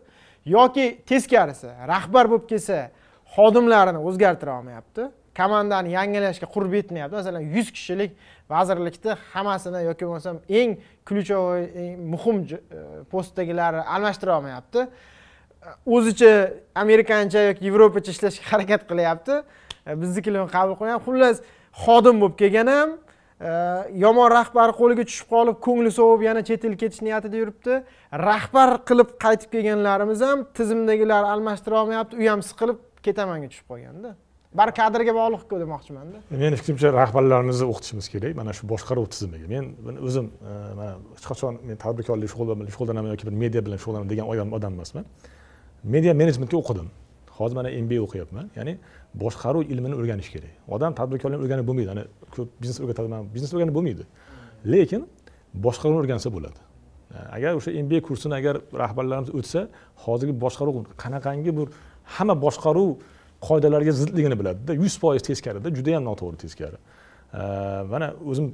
Yoki 0.46 0.86
teskarisi 1.06 1.70
rahbar 1.92 2.30
bo'lib 2.30 2.46
kelsa 2.50 2.90
xodimlarini 3.34 4.00
o'zgartira 4.08 4.58
olmayapti. 4.58 5.08
Komandani 5.38 5.92
yangilashga 5.98 6.46
qurbi 6.54 6.80
yetmayapti. 6.80 7.16
Masalan 7.16 7.44
yuz 7.56 7.68
kishilik 7.76 8.10
vazirlikni 8.50 9.16
hammasini 9.32 9.84
yoki 9.90 10.04
bo'lmasam 10.06 10.36
eng 10.48 10.78
ключевой 11.08 11.62
eng 11.82 11.92
muhim 12.12 12.38
e, 12.42 12.56
postdagilarni 13.12 13.82
almashtira 13.94 14.38
olmayapti. 14.38 14.86
O'zicha 15.86 16.32
amerikancha 16.74 17.40
yoki 17.48 17.64
yevropacha 17.68 18.10
ishlashga 18.14 18.44
harakat 18.52 18.82
qilyapti. 18.90 19.42
E, 19.86 19.90
Biznikilarni 20.02 20.50
qabul 20.56 20.74
qilmayapti. 20.78 21.04
Xullas 21.10 21.36
xodim 21.84 22.16
bo'lib 22.22 22.36
kelgan 22.42 22.74
ham 22.76 22.90
Э, 23.40 23.86
yomon 23.94 24.30
rahbar 24.34 24.72
qo'liga 24.74 25.04
tushib 25.06 25.28
qolib 25.30 25.60
ko'ngli 25.62 25.90
sovib 25.94 26.24
yana 26.26 26.40
chet 26.48 26.64
el 26.66 26.74
ketish 26.80 27.04
niyatida 27.06 27.36
yuribdi. 27.38 27.82
Rahbar 28.28 28.80
qilib 28.88 29.12
qaytib 29.24 29.52
kelganlarimiz 29.54 30.24
ham 30.26 30.42
tizimdagilar 30.58 31.22
almashtira 31.34 31.82
olmayapti. 31.82 32.18
U 32.18 32.24
ham 32.32 32.42
siqilib 32.48 32.80
ketamanga 33.06 33.46
tushib 33.52 33.70
qolganda. 33.70 34.16
Bari 34.58 34.72
kadrga 34.80 35.12
bog'liqku 35.20 35.60
demoqchimanda. 35.62 36.24
Meni 36.42 36.56
fikrimcha 36.60 36.90
rahbarlarimizni 36.98 37.66
o'qitishimiz 37.70 38.06
kerak. 38.14 38.34
Mana 38.40 38.52
shu 38.58 38.66
boshqaruv 38.72 39.06
tizimiga. 39.14 39.46
Men 39.54 39.64
buni 39.86 39.98
o'zim 40.08 40.32
e, 40.32 40.52
mana 40.78 40.92
hech 41.16 41.26
qachon 41.30 41.60
men 41.68 41.76
tadbirkorlik 41.84 42.32
shug'ullanaman 42.32 42.72
shug'ullanaman 42.74 43.14
yoki 43.14 43.28
bir 43.28 43.36
media 43.44 43.62
bilan 43.66 43.78
shug'ullanaman 43.82 44.10
degan 44.12 44.26
odam 44.58 44.72
emasman 44.78 45.04
media 45.94 46.12
menejmentga 46.22 46.58
o'qidim. 46.62 46.88
Hozir 47.38 47.56
mana 47.60 47.70
mba 47.84 48.00
o'qiyapman. 48.06 48.50
Ya'ni 48.58 48.74
boshqaruv 49.22 49.62
ilmini 49.72 49.94
o'rganish 50.00 50.30
kerak. 50.34 50.52
Odam 50.74 50.92
tadbirkorlikni 50.98 51.42
o'rganib 51.44 51.66
bo'lmaydi. 51.68 51.90
Ana 51.94 52.04
ko'p 52.34 52.48
biznes 52.62 52.78
o'rgataman 52.82 53.28
biznes 53.34 53.50
o'rganib 53.54 53.74
bo'lmaydi. 53.78 54.04
Lekin 54.72 55.02
boshqaruvni 55.66 55.98
o'rgansa 56.02 56.28
bo'ladi. 56.36 56.60
Agar 57.36 57.52
o'sha 57.58 57.70
mba 57.86 57.98
kursini 58.06 58.34
agar 58.40 58.54
rahbarlarimiz 58.82 59.30
o'tsa 59.38 59.60
hozirgi 60.04 60.34
boshqaruv 60.44 60.74
qanaqangi 61.02 61.52
bir 61.58 61.66
hamma 62.14 62.34
boshqaruv 62.44 62.90
qoidalariga 63.48 63.92
zidligini 64.00 64.36
biladida 64.40 64.72
yuz 64.82 64.94
foiz 65.02 65.22
teskarida 65.28 65.68
judayam 65.78 66.02
noto'g'ri 66.10 66.38
teskari. 66.44 66.78
Mana 67.92 68.08
o'zim 68.30 68.46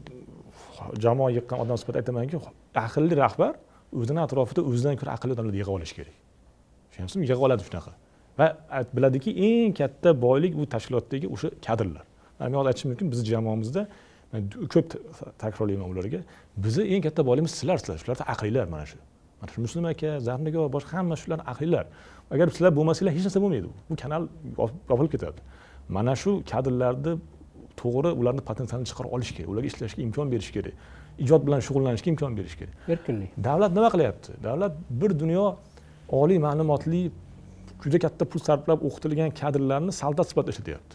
jamoa 1.05 1.31
yig'gan 1.37 1.59
odam 1.65 1.77
sifatida 1.81 2.01
aytamanki 2.03 2.37
aqlli 2.87 3.15
rahbar 3.25 3.53
o'zini 4.01 4.21
atrofida 4.27 4.61
o'zidan 4.71 4.95
ko'ra 5.01 5.11
aqlli 5.17 5.33
odamlarni 5.37 5.59
yig'ib 5.61 5.75
olishi 5.79 5.95
kerak. 5.99 6.17
Tushunyapsizmi 6.91 7.23
yig'ib 7.27 7.45
oladi 7.47 7.63
shunaqa. 7.69 7.93
Va 8.39 8.47
biladiki 8.97 9.31
eng 9.49 9.73
katta 9.81 10.11
boylik 10.27 10.53
bu 10.59 10.65
tashkilotdagi 10.75 11.27
o'sha 11.35 11.49
kadrlar. 11.67 12.05
Man 12.41 12.53
hozir 12.59 12.69
aytishim 12.71 12.89
mumkin 12.93 13.07
bizni 13.13 13.25
jamoamizda 13.35 13.83
ko'p 14.73 14.87
ta- 14.93 15.33
takrorlayman 15.43 15.89
ularga. 15.93 16.21
Bizni 16.65 16.83
eng 16.95 17.03
katta 17.07 17.27
boyligimiz 17.29 17.53
sizlar 17.59 17.79
sizlar 17.83 17.99
shularda 18.03 18.25
aqllilar 18.33 18.67
mana 18.75 18.87
shu. 18.91 18.99
Mana 19.41 19.51
shu 19.53 19.61
muslim 19.67 19.85
aka 19.93 20.21
zarnigor 20.29 20.67
boshqa 20.77 20.93
hamma 20.99 21.17
shular 21.23 21.39
aqllilar. 21.53 21.87
Agar 22.35 22.47
sizlar 22.57 22.73
bo'lmasanglar 22.79 23.13
hech 23.17 23.25
narsa 23.27 23.41
bo'lmaydi 23.45 23.67
bu. 23.91 23.97
Kanal 24.03 24.23
yop- 24.59 24.81
yopilib 24.91 25.11
ketadi. 25.15 25.41
Mana 25.97 26.15
shu 26.23 26.31
kadrlarni 26.51 27.13
to'g'ri 27.81 28.11
ularni 28.21 28.43
potensialini 28.51 28.87
chiqarib 28.91 29.11
olish 29.17 29.33
kerak 29.37 29.49
ularga 29.53 29.69
ishlashga 29.73 30.01
imkon 30.07 30.27
berish 30.35 30.51
kerak. 30.57 30.75
Ijod 31.25 31.43
bilan 31.47 31.61
shug'ullanishga 31.67 32.09
imkon 32.15 32.33
berish 32.39 32.57
kerak. 32.61 32.75
Erkinlik 32.95 33.31
davlat 33.49 33.71
nima 33.77 33.89
qilyapti? 33.95 34.31
Davlat 34.47 34.73
bir 35.01 35.11
dunyo 35.23 35.45
oliy 36.21 36.39
ma'lumotli 36.47 37.03
juda 37.85 37.99
katta 38.05 38.25
pul 38.31 38.41
sarflab 38.49 38.85
o'qitilgan 38.89 39.35
kadrlarni 39.41 39.93
soldat 40.03 40.31
sifatida 40.31 40.55
ishlatyapti. 40.55 40.95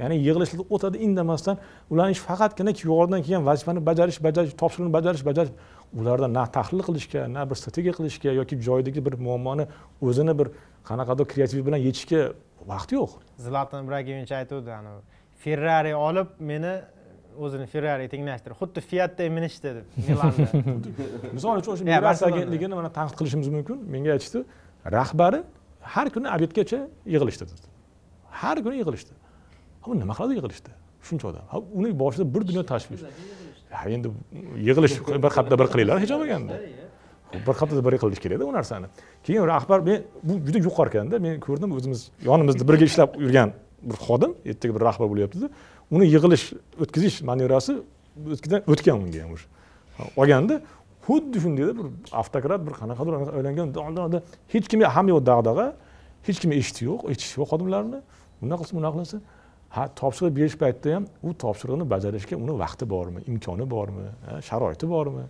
Ya'ni 0.00 0.16
yig'ilishlarda 0.26 0.64
o'tadi 0.76 0.98
indamasdan 1.06 1.58
ularni 1.92 2.16
ishi 2.16 2.24
faqatgina 2.30 2.72
yuqoridan 2.82 3.24
kelgan 3.26 3.44
vazifani 3.50 3.80
bajarish 3.88 4.18
bajarish 4.26 4.54
topshiriqni 4.62 4.92
bajarish 4.96 5.24
bajarish 5.28 5.52
ularda 6.00 6.28
na 6.38 6.44
tahlil 6.56 6.82
qilishga 6.88 7.26
na 7.36 7.42
bir 7.50 7.56
strategiya 7.60 7.94
qilishga 7.98 8.30
yoki 8.40 8.60
joyidagi 8.68 9.04
bir 9.06 9.14
muammoni 9.26 9.66
o'zini 10.08 10.34
bir 10.40 10.48
qanaqadir 10.88 11.26
kreativlik 11.32 11.66
bilan 11.68 11.80
yechishga 11.88 12.20
vaqti 12.72 12.96
yo'q. 13.00 13.10
Zlatan 13.46 13.84
ibragimovich 13.84 14.32
aytuvdi 14.40 14.72
anavi 14.80 15.00
ferrari 15.44 15.94
olib 16.08 16.28
meni 16.52 16.74
o'zini 17.44 17.66
ferrariga 17.72 18.10
tenglashtirib 18.14 18.58
xuddi 18.62 18.80
fiatda 18.90 19.28
minishdi 19.36 19.76
deb 19.76 19.86
milanda. 20.08 20.48
Misol 21.36 21.62
uchun 21.62 21.72
o'sha 21.76 22.26
agentligini 22.32 22.74
mana 22.80 22.90
tanqid 22.98 23.16
qilishimiz 23.20 23.48
mumkin. 23.56 23.82
Menga 23.94 24.16
aytishdi 24.16 24.44
rahbari 24.96 25.42
har 25.94 26.06
kuni 26.14 26.28
obedgacha 26.36 26.80
yig'ilishdi. 27.14 27.44
Dedi 27.50 27.66
har 28.42 28.56
kuni 28.64 28.76
yig'ilishdi. 28.80 29.12
Ha 29.82 29.86
u 29.90 29.94
nima 30.02 30.14
qiladi 30.18 30.38
yig'ilishda? 30.38 30.72
Shuncha 31.06 31.26
odam. 31.30 31.44
Ha 31.52 31.56
uni 31.78 31.90
boshida 32.02 32.24
bir 32.34 32.42
dunyo 32.48 32.62
tashvish. 32.72 33.02
Ha 33.70 33.88
endi 33.96 34.08
yig'ilish 34.68 34.94
bir 35.24 35.30
haftada 35.36 35.56
bir 35.60 35.68
qilinglar 35.72 35.96
hech 36.02 36.12
bo'lmaganda 36.14 36.54
bir 37.46 37.54
haftada 37.60 37.80
bir 37.86 37.98
qilish 38.02 38.20
kerakda 38.24 38.44
u 38.50 38.52
narsani. 38.58 38.86
Keyin 39.24 39.46
rahbar 39.54 39.80
men 39.88 40.02
bu 40.22 40.32
juda 40.46 40.58
yuqori 40.66 40.88
ekanda 40.92 41.16
men 41.26 41.40
ko'rdim 41.46 41.70
o'zimiz 41.78 42.00
yonimizda 42.28 42.68
birga 42.68 42.84
ishlab 42.90 43.10
yurgan 43.24 43.50
bir 43.82 43.96
xodim 44.06 44.32
ertaga 44.50 44.72
bir 44.76 44.82
rahbar 44.88 45.06
bo'lyaptida 45.12 45.46
uni 45.94 46.06
yig'ilish 46.14 46.44
o'tkazish 46.82 47.16
manevrasi 47.30 47.72
o'tgan 48.34 48.60
o'tgan 48.72 48.96
unga 49.04 49.22
ham 49.22 49.32
уже 49.36 49.46
olganda 50.16 50.62
xuddi 51.06 51.38
shundayda 51.44 51.72
bir 51.78 51.86
avtokrat 52.20 52.60
bir 52.66 52.74
qanaqadir 52.80 53.12
anaqa 53.18 53.32
aylangan 53.38 54.22
hech 54.52 54.66
kimga 54.70 54.88
ham 54.96 55.06
yo'q 55.12 55.20
dag'dag'a 55.30 55.66
hech 56.26 56.38
kimga 56.42 56.56
eshitish 56.62 56.84
yo'q 56.90 57.00
eshitish 57.12 57.36
yo'q 57.40 57.48
xodimlarni. 57.52 58.00
Bunaqa 58.42 58.62
qilsin 58.62 58.76
bunaqa 58.80 58.96
qilsin 59.00 59.20
ha 59.76 59.82
topshiriq 60.00 60.32
berish 60.38 60.56
paytida 60.62 60.96
ham 60.96 61.04
u 61.26 61.28
topshiriqni 61.44 61.84
bajarishga 61.94 62.36
uni 62.44 62.54
vaqti 62.62 62.84
bormi 62.94 63.20
imkoni 63.30 63.66
bormi 63.74 64.06
ha, 64.26 64.40
sharoiti 64.48 64.86
bormi 64.94 65.24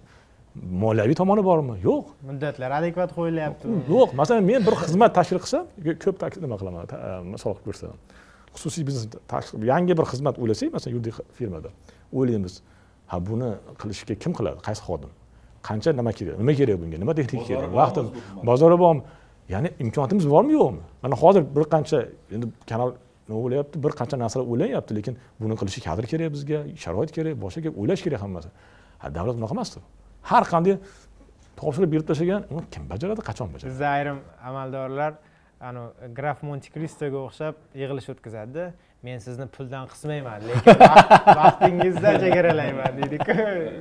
moliyaviy 0.85 1.15
tomoni 1.21 1.45
bormi? 1.45 1.77
Yo'q. 1.85 2.15
Muddatlar 2.31 2.71
adekvat 2.79 3.13
qo'yilyaptimi 3.19 3.85
yo'q. 3.93 4.17
Masalan 4.21 4.45
men 4.51 4.67
bir 4.67 4.75
xizmat 4.83 5.15
tashkil 5.19 5.41
qilsam 5.45 5.65
ko'p 6.05 6.27
nima 6.45 6.59
qilaman 6.61 6.91
e, 6.91 7.13
misol 7.35 7.55
qilib 7.55 7.69
ko'rsataman 7.69 7.99
xususiy 8.57 8.85
biznes 8.89 9.07
yangi 9.73 9.95
bir 9.99 10.07
xizmat 10.13 10.43
o'ylasak 10.43 10.73
masalan 10.75 10.97
yuridik 10.97 11.23
firmada 11.39 11.71
o'ylaymiz. 12.13 12.61
Ha 13.11 13.17
buni 13.31 13.55
qilishga 13.81 14.15
kim 14.23 14.33
qiladi? 14.39 14.59
Qaysi 14.67 14.83
xodim 14.89 15.11
qancha 15.69 15.91
nima 16.01 16.13
kerak 16.19 16.39
nima 16.43 16.53
kerak 16.59 16.77
bunga 16.83 16.97
nima 17.03 17.13
texnika 17.19 17.45
kerak 17.51 17.71
vaqti 17.81 18.01
bozori 18.49 18.77
bormi 18.85 19.03
ya'ni 19.55 19.69
imkoniyatimiz 19.85 20.27
bormi 20.35 20.53
yo'qmi 20.59 20.83
mana 21.03 21.15
hozir 21.23 21.43
bir 21.57 21.65
qancha 21.75 21.99
endi 22.35 22.47
kanal 22.71 22.91
nima 23.29 23.41
bo'lyapti? 23.45 23.77
Bir 23.85 23.93
qancha 24.01 24.17
narsalar 24.23 24.45
o'ylanyapti 24.53 24.93
lekin 24.99 25.15
buni 25.41 25.55
qilishga 25.61 25.83
kadr 25.89 26.05
kerak 26.13 26.31
bizga 26.37 26.59
sharoit 26.83 27.11
kerak 27.17 27.35
boshqa 27.45 27.61
gap 27.67 27.75
o'ylash 27.81 28.03
kerak 28.07 28.21
hammasi. 28.25 28.49
Ha 29.03 29.07
davlat 29.17 29.37
unaqa 29.41 29.55
emasdi 29.57 29.79
har 30.31 30.45
qanday 30.53 30.75
topshiriq 31.61 31.91
berib 31.93 32.07
tashlagan 32.11 32.43
uni 32.55 32.67
kim 32.75 32.83
bajaradi 32.93 33.23
qachon 33.29 33.49
bajaradi? 33.55 33.71
Bizda 33.71 33.89
ayrim 33.97 34.19
amaldorlar 34.49 35.13
anavi 35.69 36.09
graf 36.19 36.39
monte 36.49 36.69
kristoga 36.75 37.19
o'xshab 37.27 37.55
yig'ilish 37.81 38.09
o'tkazadida 38.13 38.65
men 39.07 39.19
sizni 39.27 39.47
puldan 39.57 39.85
qismayman 39.93 40.41
lekin 40.49 40.75
vaqt- 40.83 41.29
vaqtingizdan 41.41 42.15
chegaralayman 42.25 42.93
deydiku 42.99 43.37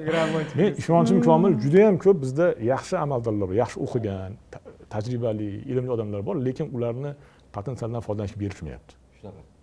graf 0.08 0.28
monte 0.36 0.54
men 0.60 0.72
ishonchim 0.84 1.20
komil 1.30 1.54
juda 1.64 1.80
yam 1.88 1.98
ko'p 2.06 2.18
bizda 2.26 2.48
yaxshi 2.74 2.96
amaldorlar 3.06 3.48
bor 3.52 3.58
yaxshi 3.64 3.78
o'qigan 3.86 4.32
ta- 4.54 4.64
tajribali 4.94 5.50
ilmli 5.72 5.92
odamlar 5.96 6.22
bor 6.30 6.36
lekin 6.48 6.68
ularni 6.76 7.12
potensialdan 7.56 8.02
foydalanishga 8.08 8.40
berishmayapti. 8.44 8.94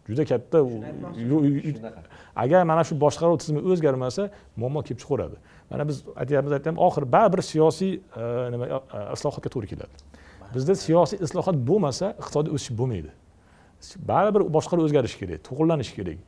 Juda 0.08 0.24
katta 0.30 0.58
agar 2.44 2.62
mana 2.70 2.82
shu 2.88 2.94
boshqaruv 3.04 3.38
tizimi 3.42 3.60
o'zgarmasa 3.70 4.28
muammo 4.60 4.80
kelib 4.86 5.00
chiqaveradi. 5.02 5.36
Mana 5.70 5.82
biz 5.88 5.96
aytyapmiz 6.22 6.52
aytyapmiz 6.58 6.82
oxiri 6.86 7.06
baribir 7.14 7.42
siyosiy 7.52 7.92
e, 7.96 8.22
nima 8.52 8.66
e, 8.66 8.98
islohotga 9.16 9.50
to'g'ri 9.54 9.68
keladi 9.72 9.94
bizda 10.54 10.74
siyosiy 10.74 11.18
islohot 11.26 11.56
bo'lmasa 11.68 12.12
iqtisodiy 12.20 12.52
o'sish 12.56 12.72
bo'lmaydi. 12.80 13.12
Baribir 14.10 14.42
boshqaruv 14.56 14.88
o'zgarishi 14.88 15.18
kerak 15.22 15.44
to'g'irlanishi 15.48 15.94
kerak. 15.98 16.18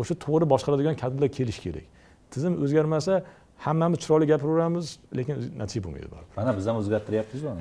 O'sha 0.00 0.14
to'g'ri 0.24 0.46
boshqaradigan 0.52 0.96
kadrlar 1.02 1.28
kelishi 1.38 1.60
kerak. 1.66 1.86
Tizim 2.32 2.54
o'zgarmasa 2.64 3.22
hammamiz 3.66 3.98
chiroyli 4.04 4.26
gapiraveramiz 4.32 4.86
lekin 5.18 5.34
natija 5.60 5.84
bo'lmaydi 5.84 6.08
baribir. 6.14 6.36
Mana 6.36 6.56
biz 6.56 6.66
ham 6.66 6.76
o'zgartiryapmiz 6.82 7.44
uni. 7.50 7.60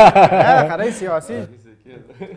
Qarang 0.72 0.92
siyosiy 1.00 1.40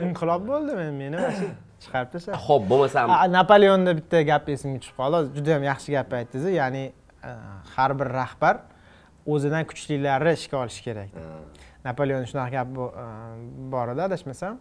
inqilob 0.05 0.45
bo'ldi 0.51 0.75
men 0.81 0.93
meni 1.01 1.17
mana 1.17 1.31
shu 1.39 1.49
chiqarib 1.83 2.13
tashladi 2.13 2.41
ho'p 2.47 2.69
bo'lmasam 2.71 3.15
napoleonda 3.37 3.97
bitta 3.99 4.21
gap 4.31 4.49
esimga 4.55 4.83
tushib 4.83 4.97
qoldi. 5.01 5.15
Hozir 5.19 5.35
juda 5.39 5.55
yam 5.55 5.67
yaxshi 5.71 5.97
gap 5.97 6.15
aytdingiz 6.19 6.55
ya'ni 6.61 6.83
e, 7.29 7.31
har 7.75 7.91
bir 7.99 8.09
rahbar 8.21 8.55
o'zidan 9.33 9.63
kuchlilarni 9.69 10.33
ishga 10.39 10.57
olishi 10.63 10.83
kerak 10.87 11.09
napoleon 11.85 12.25
shunaqa 12.29 12.51
gap 12.51 12.67
e, 12.77 13.05
bor 13.71 13.93
edi 13.93 14.01
adashmasam. 14.07 14.57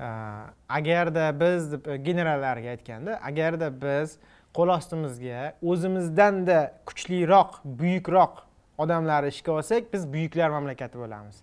E, 0.00 0.08
agarda 0.68 1.26
biz 1.40 1.72
deb 1.72 1.90
generallarga 2.06 2.76
aytganda 2.76 3.18
agarda 3.30 3.68
biz 3.82 4.18
qo'l 4.56 4.74
ostimizga 4.76 5.52
o'zimizdanda 5.62 6.58
kuchliroq 6.88 7.60
buyukroq 7.64 8.42
odamlarni 8.78 9.28
ishga 9.34 9.52
olsak 9.52 9.92
biz 9.92 10.12
buyuklar 10.12 10.50
mamlakati 10.50 10.98
bo'lamiz. 10.98 11.36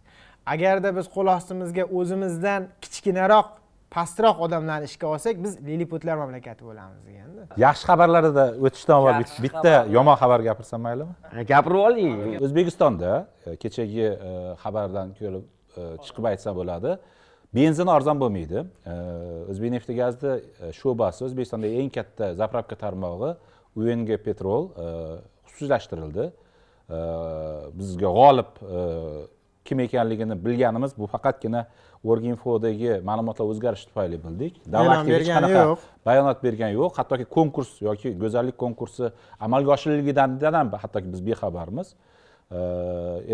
Agarda 0.45 0.95
biz 0.97 1.07
qo'l 1.15 1.27
ostimizga 1.37 1.83
o'zimizdan 1.99 2.67
kichkinaroq 2.81 3.47
pastroq 3.91 4.39
odamlarni 4.45 4.85
ishga 4.89 5.07
olsak 5.07 5.43
biz 5.43 5.57
liliputlar 5.67 6.17
mamlakati 6.17 6.65
bo'lamiz 6.69 7.01
deganda. 7.07 7.43
Yaxshi 7.65 7.85
xabarlarida 7.89 8.45
o'tishdan 8.65 8.95
avval 8.99 9.27
bitta 9.45 9.75
yomon 9.97 10.17
xabar 10.21 10.39
gapirsam 10.49 10.81
maylimi? 10.87 11.13
Gapirib 11.51 11.83
oling. 11.89 12.15
O'zbekistonda 12.45 13.11
e, 13.45 13.55
kechagi 13.63 14.07
e, 14.09 14.33
xabardan 14.63 15.13
ko'rib 15.19 15.45
e, 15.45 15.83
chiqib 16.05 16.27
aytsa 16.31 16.55
bo'ladi 16.59 16.97
benzin 17.57 17.87
arzon 17.95 18.19
bo'lmaydi. 18.23 18.65
O'zbek 19.51 19.75
nefti 19.77 19.95
gazni 20.01 20.33
e, 20.35 20.73
sho'basi 20.79 21.23
o'zbekistondagi 21.29 21.79
eng 21.83 21.93
katta 21.99 22.33
zapravka 22.41 22.75
tarmog'i 22.83 23.31
ung 23.77 24.09
petrol 24.25 24.71
xususiylashtirildi 25.47 26.31
bizga 27.79 28.11
g'olib 28.19 28.51
kim 29.67 29.79
ekanligini 29.85 30.35
bilganimiz 30.45 30.91
bu 30.99 31.07
faqatgina 31.13 31.65
orginfodagi 32.11 32.99
ma'lumotlar 33.09 33.49
o'zgarishi 33.53 33.89
tufayli 33.89 34.19
bildik. 34.25 34.61
Davlatga 34.75 35.17
hech 35.17 35.31
qanaqa 35.31 35.63
bayonot 36.07 36.43
bergani 36.45 36.77
yo'q. 36.79 36.93
Hattoki 36.99 37.25
konkurs 37.37 37.71
yoki 37.89 38.13
go'zallik 38.23 38.57
konkursi 38.63 39.11
amalga 39.45 39.75
oshirilganidan 39.77 40.53
ham 40.59 40.71
hattoki 40.83 41.11
biz 41.13 41.25
bexabarmiz. 41.29 41.93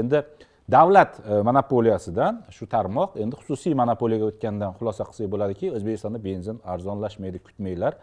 Endi 0.02 0.24
davlat 0.72 1.20
e, 1.20 1.42
monopoliyasidan 1.44 2.44
shu 2.56 2.68
tarmoq 2.72 3.18
endi 3.24 3.36
xususiy 3.42 3.76
monopoliyaga 3.76 4.30
o'tgandan 4.32 4.76
xulosa 4.80 5.04
qilsak 5.10 5.30
bo'ladiki 5.34 5.72
o'zbekistonda 5.76 6.22
benzin 6.24 6.62
arzonlashmaydi 6.74 7.42
kutmanglar 7.48 7.98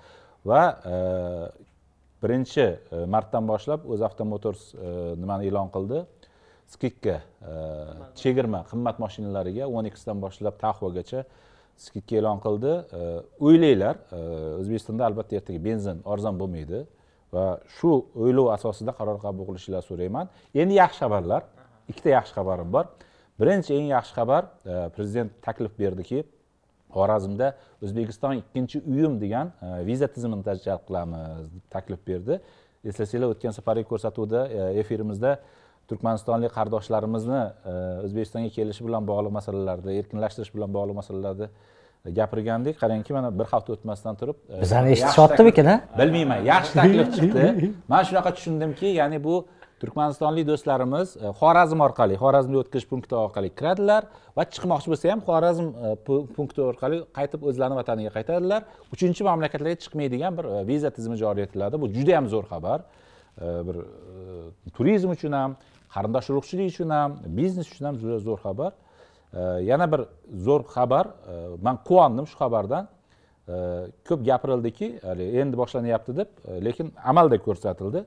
va 0.51 0.63
e, 0.93 0.97
birinchi 2.23 2.67
e, 2.67 3.05
martdan 3.15 3.49
boshlab 3.49 3.87
o'zavto 3.95 4.27
motors 4.33 4.75
e, 4.75 4.91
nimani 5.23 5.49
e'lon 5.49 5.73
qildi 5.77 6.03
skidka 6.71 7.21
e, 7.43 7.53
chegirma 8.21 8.63
qimmat 8.71 9.01
mashinalariga 9.03 9.67
o'n 9.67 9.89
ikkisidan 9.91 10.21
boshlab 10.23 10.59
taxvagacha 10.63 11.25
skidka 11.85 12.19
e'lon 12.21 12.41
qildi. 12.45 12.73
E, 12.99 13.01
O'ylanglar 13.47 13.99
e, 13.99 14.21
o'zbekistonda 14.61 15.07
albatta 15.09 15.39
ertaga 15.41 15.61
benzin 15.69 16.03
arzon 16.15 16.39
bo'lmaydi 16.41 16.85
va 17.35 17.47
shu 17.77 17.93
o'ylov 18.23 18.53
asosida 18.57 18.95
qaror 18.99 19.19
qabul 19.25 19.49
qilishinglarni 19.51 19.89
so'rayman. 19.91 20.31
Endi 20.55 20.79
yaxshi 20.83 21.05
xabarlar 21.05 21.47
ikkita 21.91 22.15
yaxshi 22.17 22.39
xabarim 22.39 22.71
bor. 22.77 22.91
Birinchi 23.41 23.75
eng 23.79 23.89
yaxshi 23.97 24.15
xabar 24.19 24.51
prezident 24.97 25.31
taklif 25.47 25.73
berdiki 25.83 26.25
xorazmda 26.95 27.55
o'zbekiston 27.85 28.43
ikkinchi 28.43 28.83
uyim 28.93 29.15
degan 29.23 29.55
viza 29.89 30.09
tizimini 30.15 30.45
tajriba 30.49 30.77
qilamiz 30.87 31.47
deb 31.55 31.65
taklif 31.75 32.03
berdi. 32.11 32.41
Eslasanglar 32.91 33.35
o'tgan 33.35 33.55
safargi 33.59 33.85
ko'rsatuvda 33.93 34.41
efirimizda 34.83 35.39
turkmanistonlik 35.91 36.53
qardoshlarimizni 36.59 37.43
e, 37.43 37.75
o'zbekistonga 38.07 38.51
kelishi 38.57 38.87
bilan 38.87 39.07
bog'liq 39.11 39.33
masalalarda 39.39 39.93
erkinlashtirish 40.01 40.53
bilan 40.57 40.71
bog'liq 40.77 40.97
masalalarda 41.01 41.51
gapirgandik. 42.19 42.77
Qarangki 42.83 43.13
mana 43.17 43.31
bir 43.39 43.49
hafta 43.53 43.73
o'tmasdan 43.77 44.15
turib 44.21 44.37
e, 44.49 44.61
bizani 44.65 44.93
eshitishyaptimikin 44.97 45.67
a 45.73 45.79
bilmayman 45.99 46.45
yaxshi 46.53 46.77
taklif 46.81 47.09
chiqdi. 47.17 47.73
Man 47.93 48.07
shunaqa 48.09 48.31
tushundimki 48.37 48.95
ya'ni 49.01 49.19
bu 49.27 49.35
turkmanistonlik 49.83 50.47
do'stlarimiz 50.51 51.17
e, 51.17 51.35
xorazm 51.41 51.83
orqali 51.87 52.15
xorazmga 52.23 52.63
o'tkazish 52.63 52.89
punkti 52.93 53.19
orqali 53.25 53.51
kiradilar 53.59 54.09
va 54.37 54.47
chiqmoqchi 54.55 54.89
bo'lsa 54.93 55.13
ham 55.13 55.21
xorazm 55.29 55.67
pu- 56.07 56.25
punkti 56.37 56.61
orqali 56.71 57.03
qaytib 57.19 57.41
o'zlarini 57.51 57.77
vataniga 57.81 58.15
qaytadilar. 58.17 58.61
Uchinchi 58.95 59.27
mamlakatlarga 59.31 59.79
chiqmaydigan 59.85 60.33
bir 60.39 60.47
viza 60.71 60.91
tizimi 60.97 61.17
joriy 61.25 61.49
etiladi. 61.49 61.83
Bu 61.83 61.87
juda 61.97 62.19
yam 62.19 62.27
zo'r 62.35 62.47
xabar. 62.53 62.81
Bir 63.67 63.77
turizm 64.77 65.11
uchun 65.17 65.33
ham 65.33 65.51
qarindosh 65.95 66.31
urug'chilik 66.33 66.71
uchun 66.73 66.91
ham 66.97 67.19
biznes 67.39 67.67
uchun 67.73 67.85
ham 67.89 67.99
juda 68.03 68.19
zo'r 68.27 68.41
xabar. 68.47 68.73
Yana 69.71 69.87
bir 69.93 70.01
zo'r 70.47 70.63
xabar 70.75 71.07
e, 71.07 71.35
man 71.67 71.77
quvondim 71.89 72.27
shu 72.31 72.37
xabardan. 72.43 72.89
Ko'p 74.09 74.21
gapirildiki 74.29 74.89
hali 75.03 75.27
endi 75.41 75.59
boshlanyapti 75.63 76.17
deb 76.21 76.29
e, 76.49 76.65
lekin 76.67 76.93
amalda 77.11 77.39
ko'rsatildi. 77.47 78.05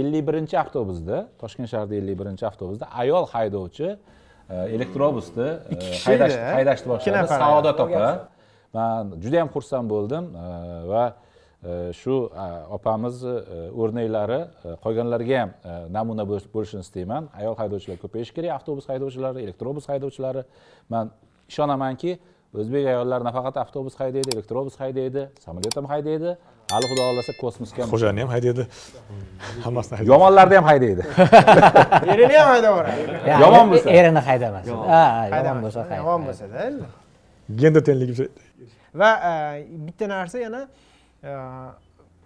ellik 0.00 0.24
birinchi 0.28 0.56
avtobusda 0.58 1.16
toshkent 1.40 1.68
shahrida 1.72 1.94
ellik 2.00 2.16
birinchi 2.20 2.44
avtobusda 2.50 2.86
ayol 3.02 3.24
haydovchi 3.34 3.88
e, 4.50 4.56
elektrobusni 4.76 5.48
haydashni 6.06 6.88
boshladi 6.92 7.28
saodat 7.42 7.80
opa 7.84 8.08
man 8.76 9.14
juda 9.22 9.36
yam 9.42 9.50
xursand 9.54 9.86
bo'ldim 9.94 10.24
va 10.92 11.04
shu 12.00 12.16
e, 12.44 12.46
opamizni 12.76 13.34
e, 13.38 13.70
o'rnaklari 13.80 14.40
e, 14.64 14.74
qolganlarga 14.84 15.40
ham 15.42 15.50
e, 15.64 15.92
namuna 15.96 16.22
bo'lish- 16.30 16.50
bo'lishini 16.54 16.80
istayman. 16.86 17.28
Ayol 17.40 17.56
haydovchilar 17.60 17.98
ko'payishi 18.04 18.32
kerak 18.36 18.52
avtobus 18.60 18.88
haydovchilari 18.88 19.42
elektrobus 19.46 19.88
haydovchilari. 19.88 20.42
Man 20.88 21.10
ishonamanki 21.50 22.18
o'zbek 22.56 22.86
ayollari 22.92 23.24
nafaqat 23.24 23.56
avtobus 23.64 23.94
haydaydi 24.00 24.28
elektrobus 24.36 24.76
haydaydi 24.80 25.28
samolyot 25.44 25.76
ham 25.76 25.86
haydaydi. 25.94 26.36
Hali 26.72 26.86
xudo 26.90 27.02
xohlasa 27.08 27.32
kosmosga 27.40 27.82
ham 27.82 27.90
xo'jayini 27.94 28.20
ham 28.24 28.30
haydaydi. 28.34 28.62
Hammasini 29.64 29.94
haydaydi. 29.98 30.10
Yomonlarni 30.12 30.54
ham 30.60 30.64
haydaydi. 30.70 31.02
Erini 32.12 32.36
ham 32.40 32.48
haydaveradi 32.54 33.02
Ya, 33.30 33.36
Yomon 33.44 33.66
bo'lsa. 33.72 33.90
erini 33.98 34.18
haydamasin 34.28 34.74
ha 34.92 35.02
yomon 35.32 35.62
bo'lsa 35.64 35.80
Haydamas. 35.80 35.98
yomon 35.98 36.26
bo'lsada 36.28 36.58
endi. 36.68 36.84
gender 37.60 37.82
tengligi 37.88 38.28
va 39.00 39.10
e, 39.30 39.32
bitta 39.86 40.08
narsa 40.08 40.38
yana 40.46 40.60
e, 40.62 40.66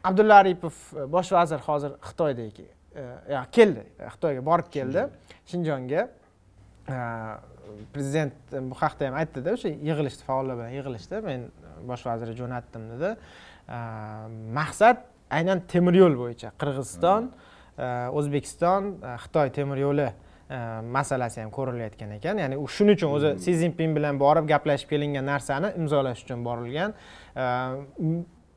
abdulla 0.05 0.35
aripov 0.35 0.73
e, 0.97 1.13
bosh 1.13 1.33
vazir 1.33 1.59
hozir 1.67 1.93
xitoydagi 2.09 2.67
e, 2.95 3.05
ya, 3.31 3.45
keldi 3.53 3.85
xitoyga 4.15 4.45
borib 4.47 4.73
keldi. 4.73 5.07
Shinjonga. 5.51 6.09
Prezident 7.95 8.35
bu 8.53 8.75
haqda 8.75 9.07
ham 9.07 9.19
aytdida 9.21 9.53
o'sha 9.55 9.71
yig'ilishda 9.71 10.25
faollar 10.27 10.57
bilan 10.59 10.73
yig'ilishda 10.75 11.21
men 11.23 11.45
bosh 11.87 12.03
vazirga 12.07 12.35
jo'natdim 12.41 12.89
dedi. 12.95 13.13
Maqsad 14.57 15.05
aynan 15.31 15.63
temir 15.71 16.01
yo'l 16.01 16.17
bo'yicha 16.19 16.51
qirg'iziston 16.59 17.31
e, 17.79 17.87
o'zbekiston 18.19 18.97
xitoy 19.27 19.55
temir 19.61 19.85
yo'li 19.87 20.09
masalasi 20.97 21.45
ham 21.45 21.51
ko'rilayotgan 21.55 22.17
ekan. 22.17 22.41
Ya'ni 22.43 22.57
u 22.59 22.67
shuning 22.67 22.99
uchun 22.99 23.15
o'zi 23.15 23.37
si 23.45 23.55
zinpin 23.61 23.95
bilan 23.95 24.19
borib 24.19 24.49
gaplashib 24.51 24.91
kelingan 24.91 25.29
narsani 25.31 25.71
imzolash 25.79 26.25
uchun 26.25 26.43
borilgan 26.49 26.97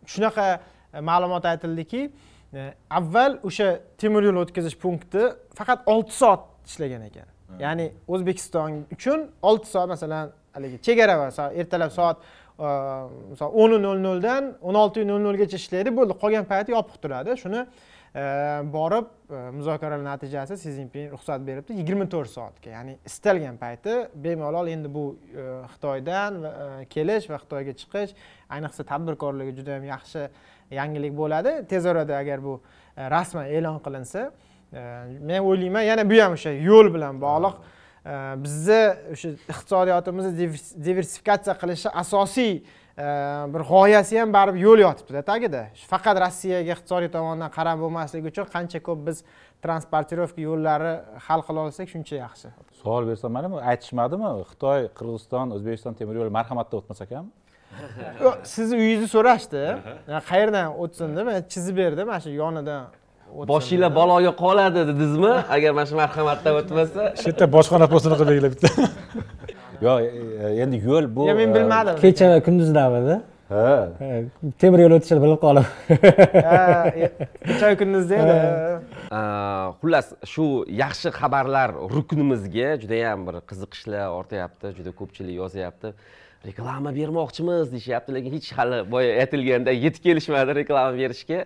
shunaqa 0.05 0.45
e, 0.93 0.99
ma'lumot 0.99 1.45
aytildiki 1.45 2.01
e, 2.53 2.73
avval 2.89 3.39
o'sha 3.47 3.79
temir 3.97 4.23
yo'l 4.29 4.41
o'tkazish 4.43 4.77
punkti 4.83 5.23
faqat 5.57 5.87
olti 5.93 6.13
soat 6.21 6.47
ishlagan 6.67 7.03
ekan. 7.09 7.27
Ya'ni 7.59 7.91
o'zbekiston 8.07 8.85
uchun 8.95 9.27
olti 9.41 9.67
soat 9.73 9.87
masalan 9.95 10.31
haligi 10.55 10.81
chegara 10.85 11.17
va 11.21 11.49
ertalab 11.61 11.91
soat 11.99 12.17
e, 12.59 12.67
misol 13.31 13.49
o'n 13.61 13.77
nol 13.87 13.99
noldan 14.07 14.53
o'n 14.61 14.75
olti 14.83 15.07
nol 15.07 15.21
nolgacha 15.27 15.57
ishlaydi 15.61 15.95
bo'ldi 15.97 16.13
qolgan 16.21 16.45
payti 16.51 16.75
yopiq 16.77 16.97
turadi. 17.03 17.37
Shuni 17.43 17.65
borib 18.13 19.07
muzokaralar 19.57 20.03
natijasi 20.05 20.57
si 20.57 20.71
zinpin 20.71 21.09
ruxsat 21.11 21.41
beribdi 21.47 21.73
yigirma 21.79 22.05
to'rt 22.09 22.29
soatga. 22.29 22.69
Ya'ni 22.69 22.97
istalgan 23.05 23.57
payti 23.57 23.95
bemalol 24.13 24.67
endi 24.69 24.91
bu 24.93 25.05
xitoydan 25.73 26.37
kelish 26.93 27.25
va 27.31 27.39
xitoyga 27.41 27.73
chiqish 27.79 28.13
ayniqsa 28.53 28.85
tadbirkorlarga 28.91 29.55
juda 29.57 29.79
yam 29.79 29.87
yaxshi 29.89 30.27
yangilik 30.71 31.13
bo'ladi. 31.17 31.55
Tez 31.71 31.85
orada 31.89 32.17
agar 32.21 32.43
bu 32.43 32.59
rasman 33.15 33.49
e'lon 33.49 33.79
qilinsa 33.85 34.29
men 35.29 35.39
o'ylayman 35.41 35.81
yana 35.89 36.05
bu 36.09 36.21
ham 36.21 36.37
o'sha 36.37 36.53
yo'l 36.69 36.93
bilan 36.93 37.17
bog'liq. 37.25 37.57
Bizni 38.43 38.81
o'sha 39.13 39.29
iqtisodiyotimizni 39.53 40.33
divers- 40.37 40.73
diversifikatsiya 40.85 41.55
qilishi 41.61 41.89
asosiy 42.03 42.61
bir 42.97 43.61
g'oyasi 43.71 44.19
ham 44.19 44.33
baribir 44.33 44.59
yo'l 44.67 44.79
yotibdida 44.85 45.21
tagida. 45.25 45.61
Faqat 45.89 46.19
rossiyaga 46.25 46.75
iqtisodiy 46.75 47.09
tomondan 47.15 47.49
qarab 47.57 47.81
bo'lmasligi 47.83 48.29
uchun 48.31 48.45
qancha 48.55 48.79
ko'p 48.87 48.99
biz 49.07 49.23
transportirovka 49.65 50.41
yo'llari 50.47 50.93
hal 51.27 51.41
qila 51.47 51.65
olsak 51.67 51.89
shuncha 51.93 52.15
yaxshi. 52.25 52.51
Savol 52.81 53.07
bersam 53.09 53.33
manimi 53.37 53.61
aytishmadimi? 53.71 54.29
Xitoy 54.51 54.89
qirg'iziston 54.99 55.55
o'zbekiston 55.57 55.97
temir 55.99 56.21
yo'li 56.21 56.31
marhamatda 56.39 56.77
o'tmas 56.81 57.01
ekanmi 57.07 57.31
Yo'q, 58.21 58.35
sizni 58.45 58.75
uyingizni 58.77 59.09
so'rashdi. 59.15 59.61
Qayerdan 60.29 60.75
o'tsin 60.83 61.15
deb 61.17 61.31
chizib 61.53 61.79
berdim 61.81 62.07
mana 62.11 62.21
shu 62.25 62.35
yonidan 62.41 62.81
boshinglar 63.51 63.91
baloga 63.95 64.31
qoladi 64.43 64.79
dedingizmi 64.89 65.33
agar 65.55 65.71
mana 65.77 65.87
shu 65.89 65.95
marhamatdan 66.03 66.53
o'tmasa. 66.61 67.01
Shu 67.21 67.27
yerda 67.31 67.49
bojxona 67.55 67.87
postini 67.93 68.15
qilib 68.19 68.29
belgilab 68.31 68.53
bitta 68.55 68.69
yo'q 69.85 69.99
e, 70.03 70.09
e, 70.09 70.55
endi 70.63 70.79
yo'l 70.87 71.05
bu 71.15 71.27
men 71.27 71.49
e, 71.49 71.55
bilmadim. 71.55 72.01
Kecha 72.01 72.25
va 72.93 73.21
ha. 73.53 73.89
Temir 74.59 74.83
yo'l 74.85 74.95
o'tishini 74.97 75.21
bilib 75.23 75.39
qolib 75.43 75.67
kecha 77.47 77.71
kunduzda 77.81 78.19
edi 78.23 78.37
xullas 79.81 80.07
shu 80.33 80.45
yaxshi 80.83 81.13
xabarlar 81.19 81.75
ruknimizga 81.95 82.69
juda 82.83 82.99
yam 83.05 83.27
bir 83.27 83.41
qiziqishlar 83.49 84.07
ortyapti 84.19 84.73
juda 84.77 84.91
ko'pchilik 84.99 85.35
yozyapti. 85.41 85.93
Reklama 86.47 86.91
bermoqchimiz 86.95 87.71
deyishyapti 87.73 88.15
lekin 88.15 88.33
hech 88.37 88.49
hali 88.57 88.79
boya 88.93 89.11
aytilganda 89.23 89.71
yetib 89.85 90.03
kelishmadi 90.07 90.55
reklama 90.59 90.91
berishga 90.97 91.45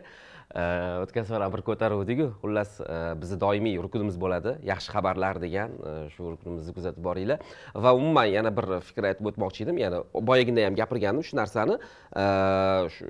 o'tgan 0.55 1.25
safar 1.27 1.43
ham 1.43 1.51
bir 1.51 1.61
ko'taruvdiku 1.67 2.29
xullas 2.41 2.77
bizni 3.19 3.37
doimiy 3.41 3.75
rukunimiz 3.83 4.15
bo'ladi 4.19 4.53
yaxshi 4.63 4.93
xabarlar 4.95 5.41
degan 5.43 5.73
shu 6.13 6.31
rukunimizni 6.31 6.73
kuzatib 6.77 7.03
boringlar 7.03 7.43
va 7.75 7.91
umuman 7.93 8.29
yana 8.31 8.53
bir 8.55 8.79
fikr 8.87 9.09
aytib 9.09 9.27
o'tmoqchi 9.31 9.65
edim 9.65 9.81
ya'ni 9.83 9.99
boyagina 10.29 10.63
ham 10.69 10.77
gapirgandim 10.79 11.25
shu 11.29 11.35
narsani 11.41 11.75
shu 12.95 13.07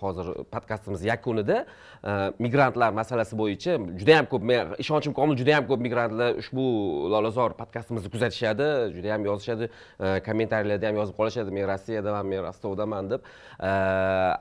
hozir 0.00 0.30
podkastimiz 0.54 1.02
yakunida 1.10 1.64
Э, 2.04 2.32
migrantlar 2.38 2.92
masalasi 2.92 3.36
bo'yicha 3.38 3.76
juda 3.98 4.10
yam 4.18 4.26
ko'p 4.30 4.44
men 4.44 4.74
ishonchim 4.82 5.14
komil 5.16 5.36
juda 5.40 5.56
yam 5.56 5.64
ko'p 5.66 5.80
migrantlar 5.80 6.36
ushbu 6.42 6.66
lolazor 7.12 7.56
podkastimizni 7.58 8.10
kuzatishadi 8.12 8.68
juda 8.94 9.08
yam 9.14 9.24
yozishadi 9.24 9.68
e, 9.68 10.20
kommentariyalarda 10.26 10.90
ham 10.90 11.00
yozib 11.00 11.16
qolishadi 11.16 11.54
men 11.56 11.66
rossiyadaman 11.70 12.30
men 12.32 12.44
rostovdaman 12.46 13.10
deb. 13.14 13.26
E, 13.58 13.72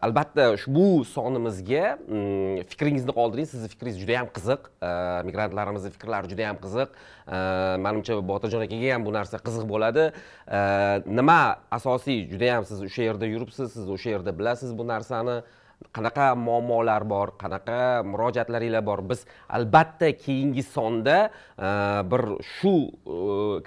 albatta 0.08 0.50
ushbu 0.58 0.86
sonimizga 1.16 1.96
mm, 1.96 2.68
fikringizni 2.76 3.18
qoldiring 3.20 3.50
sizni 3.54 3.72
fikringiz 3.74 4.04
juda 4.04 4.20
yam 4.20 4.32
qiziq 4.38 4.70
e, 4.84 4.94
migrantlarimizni 5.32 5.96
fikrlari 5.98 6.36
juda 6.36 6.50
yam 6.50 6.62
qiziq 6.68 7.04
manimcha 7.82 8.22
botirjon 8.30 8.62
akaga 8.68 8.94
ham 8.94 9.06
bu 9.08 9.12
narsa 9.16 9.40
qiziq 9.42 9.64
bo'ladi. 9.66 10.12
Nima 11.10 11.40
asosiy 11.74 12.28
juda 12.30 12.52
yam 12.54 12.66
siz 12.70 12.84
o'sha 12.86 13.08
yerda 13.10 13.26
yuribsiz 13.26 13.74
siz 13.74 13.90
o'sha 13.96 14.18
yerda 14.18 14.40
bilasiz 14.40 14.78
bu 14.78 14.86
narsani. 14.88 15.42
Qanaqa 15.96 16.28
muammolar 16.36 17.06
bor 17.08 17.34
qanaqa 17.42 18.04
murojaatlaringlar 18.12 18.84
bor? 18.90 19.04
Biz 19.10 19.26
albatta 19.58 20.12
keyingi 20.26 20.64
sonda 20.64 21.18
e, 21.58 21.70
bir 22.12 22.24
shu 22.54 22.76
e, 22.86 23.18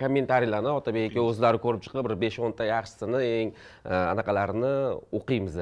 kommentariyalarni 0.01 0.73
otabek 0.81 1.13
aka 1.13 1.27
o'zlari 1.31 1.61
ko'rib 1.65 1.85
chiqib 1.87 2.09
bir 2.09 2.17
besh 2.25 2.39
o'nta 2.45 2.69
yaxshisini 2.69 3.21
eng 3.41 3.53
e, 3.53 3.95
anaqalarini 4.13 4.75
o'qiymiz. 5.21 5.59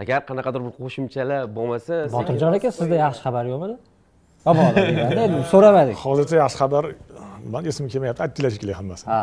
Agar 0.00 0.26
qanaqadir 0.30 0.66
bir 0.66 0.74
qo'shimchalar 0.80 1.48
bo'lmasa 1.56 2.04
botirjon 2.16 2.58
aka 2.58 2.74
sizda 2.80 3.00
yaxshi 3.04 3.26
xabar 3.26 3.44
yo'qmidi 3.52 3.76
so'ramadik 5.52 5.96
hozircha 6.06 6.36
yaxshi 6.42 6.58
xabar 6.62 6.84
man 7.54 7.66
esimga 7.72 7.90
kelmayapti 7.94 8.22
aytdilar 8.26 8.50
shekilli 8.54 8.74
hammasi. 8.80 9.04
Ha. 9.10 9.20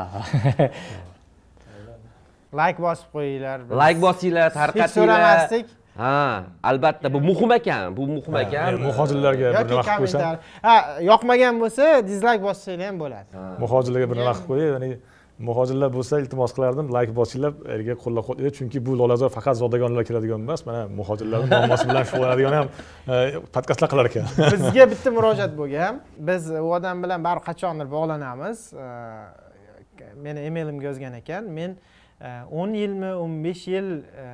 Layk 2.59 2.77
bosib 2.85 3.07
qo'yinglar 3.15 3.65
layk 3.81 3.97
bosinglar 4.05 4.47
hech 4.49 4.57
tarqatinglar 4.59 4.93
so'ramasdik 4.97 5.76
ha 6.01 6.43
albatta 6.69 7.13
bu 7.13 7.19
muhim 7.29 7.51
ekan 7.59 7.97
bu 7.97 8.07
muhim 8.15 8.35
ekan. 8.43 8.79
muhojirlarga 8.87 9.45
bir 9.57 9.69
nima 9.71 9.83
qilib 9.87 10.01
qo'ysam 10.01 10.21
kommentar. 10.21 10.35
Ha 10.67 10.75
yoqmagan 11.11 11.61
bo'lsa 11.63 11.85
dizlayk 12.09 12.41
bossanglar 12.47 12.87
ham 12.89 12.97
bo'ladi. 13.03 13.45
Muhojirlarga 13.63 14.07
bir 14.11 14.17
nima 14.21 14.33
qilib 14.37 14.49
qo'yay 14.51 14.69
ya'ni 14.73 14.91
muhojirlar 15.39 15.89
bo'lsa 15.93 16.19
iltimos 16.21 16.53
qilardim 16.57 16.87
layk 16.95 17.11
bosinglar 17.19 17.53
erga 17.75 17.95
qo'llab 18.03 18.25
quvvatlaydi 18.27 18.53
chunki 18.57 18.81
bu 18.85 18.97
lolazor 19.01 19.29
faqat 19.37 19.59
zodagonlar 19.61 20.03
kiradigan 20.09 20.41
emas 20.47 20.65
mana 20.69 20.81
muhojirlarni 20.99 21.49
muammosi 21.51 21.89
bilan 21.89 22.07
shug'ullanadigan 22.09 22.55
ham 22.59 22.67
e, 23.13 23.15
podkastlar 23.55 23.91
qilar 23.91 24.09
ekan. 24.09 24.25
Bizga 24.55 24.87
bitta 24.93 25.13
murojaat 25.17 25.53
bo'lgan. 25.59 26.01
Biz 26.29 26.49
u 26.63 26.71
odam 26.77 27.03
bilan 27.03 27.27
baribir 27.27 27.45
qachondir 27.49 27.91
bog'lanamiz. 27.95 28.63
Eh, 28.73 30.07
meni 30.25 30.39
emailimga 30.49 30.89
yozgan 30.89 31.13
ekan. 31.21 31.43
Men 31.59 31.77
o'n 32.21 32.73
yilmi 32.73 33.11
o'n 33.13 33.33
besh 33.43 33.67
yil 33.69 33.89
e, 34.01 34.25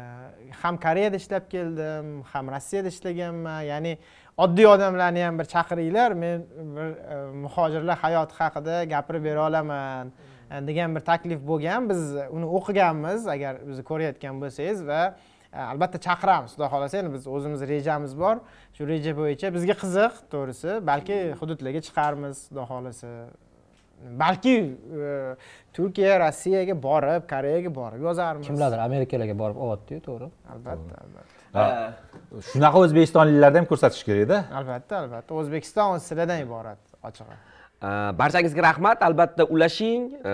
ham 0.61 0.77
koreyada 0.79 1.19
ishlab 1.19 1.49
keldim 1.51 2.21
ham 2.31 2.51
rossiyada 2.55 2.87
ishlaganman. 2.87 3.61
Ya'ni 3.67 3.97
oddiy 4.37 4.67
odamlarni 4.67 5.23
ham 5.23 5.39
bir 5.39 5.49
chaqiringlar 5.53 6.15
men 6.15 6.45
bir 6.77 6.87
e, 6.95 7.17
muhojirlar 7.43 7.97
hayoti 7.97 8.39
haqida 8.39 8.83
gapirib 8.93 9.23
bera 9.25 9.47
olaman 9.49 10.13
e, 10.51 10.67
degan 10.67 10.95
bir 10.95 11.03
taklif 11.11 11.43
bo'lgan. 11.47 11.89
Biz 11.89 12.15
uni 12.31 12.47
o'qiganmiz 12.57 13.27
agar 13.27 13.59
bizni 13.67 13.83
ko'rayotgan 13.91 14.39
bo'lsangiz 14.41 14.87
va 14.87 15.03
albatta 15.53 15.99
chaqiramiz. 16.07 16.55
Xudo 16.55 16.71
xohlasa 16.73 16.97
endi 17.01 17.13
biz 17.13 17.27
o'zimiz 17.27 17.61
rejamiz 17.67 18.15
bor. 18.19 18.39
Shu 18.77 18.87
reja 18.87 19.11
bo'yicha 19.19 19.51
bizga 19.53 19.75
qiziq 19.83 20.23
to'g'risi. 20.31 20.79
Balki 20.87 21.17
hududlarga 21.39 21.81
chiqarmiz 21.87 22.47
xudo 22.47 22.63
xohlasa. 22.71 23.09
Balki 24.19 24.55
e, 24.59 25.35
turkiya 25.73 26.19
rossiyaga 26.23 26.75
borib 26.87 27.29
koreyaga 27.29 27.75
borib 27.75 28.01
yozarmiz. 28.09 28.47
Kim 28.47 28.57
biladir 28.57 28.83
amerikalarga 28.87 29.37
borib 29.39 29.63
olyaptiyu 29.67 30.03
to'g'ri. 30.09 30.29
Albatta 30.55 31.01
albatta. 31.05 31.71
Shunaqa 32.51 32.85
o'zbekistonliklarni 32.85 33.63
ham 33.63 33.71
ko'rsatish 33.71 34.05
kerakda 34.09 34.43
albatta 34.61 35.01
albatta. 35.03 35.41
O'zbekiston 35.41 35.97
o'z 35.97 36.11
sizlardan 36.11 36.45
iborat 36.47 36.81
ochig'i 37.09 37.41
Э, 37.83 38.13
barchangizga 38.15 38.63
rahmat. 38.63 39.01
Albatta 39.03 39.43
ulashing 39.43 40.13
e, 40.23 40.33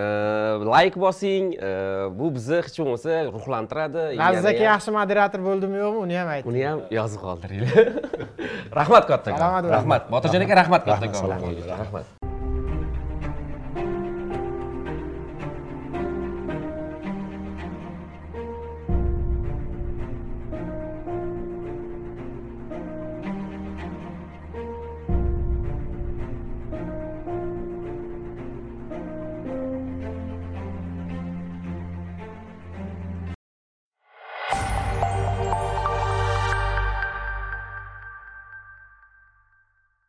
layk 0.70 0.94
bosing 0.94 1.56
e, 1.58 1.70
bu 2.18 2.30
bizni 2.34 2.60
hech 2.60 2.78
bo'lmasa 2.78 3.16
ruhlantiradi. 3.34 4.04
Aka 4.14 4.38
Yana- 4.38 4.54
yaxshi 4.68 4.94
moderator 4.94 5.42
bo'ldimi 5.48 5.82
yo'qmi? 5.82 6.04
Uni 6.06 6.20
ham 6.20 6.32
ayting 6.36 6.52
uni 6.52 6.64
ham 6.68 6.86
yozib 7.00 7.26
qoldiringlar. 7.26 7.92
Rahmat 8.80 9.10
kattakon 9.10 9.70
rahmat. 9.74 10.08
Botirjon 10.14 10.46
aka 10.46 10.62
rahmat 10.62 10.88
kattakon 10.92 11.30
rahmat 11.74 12.19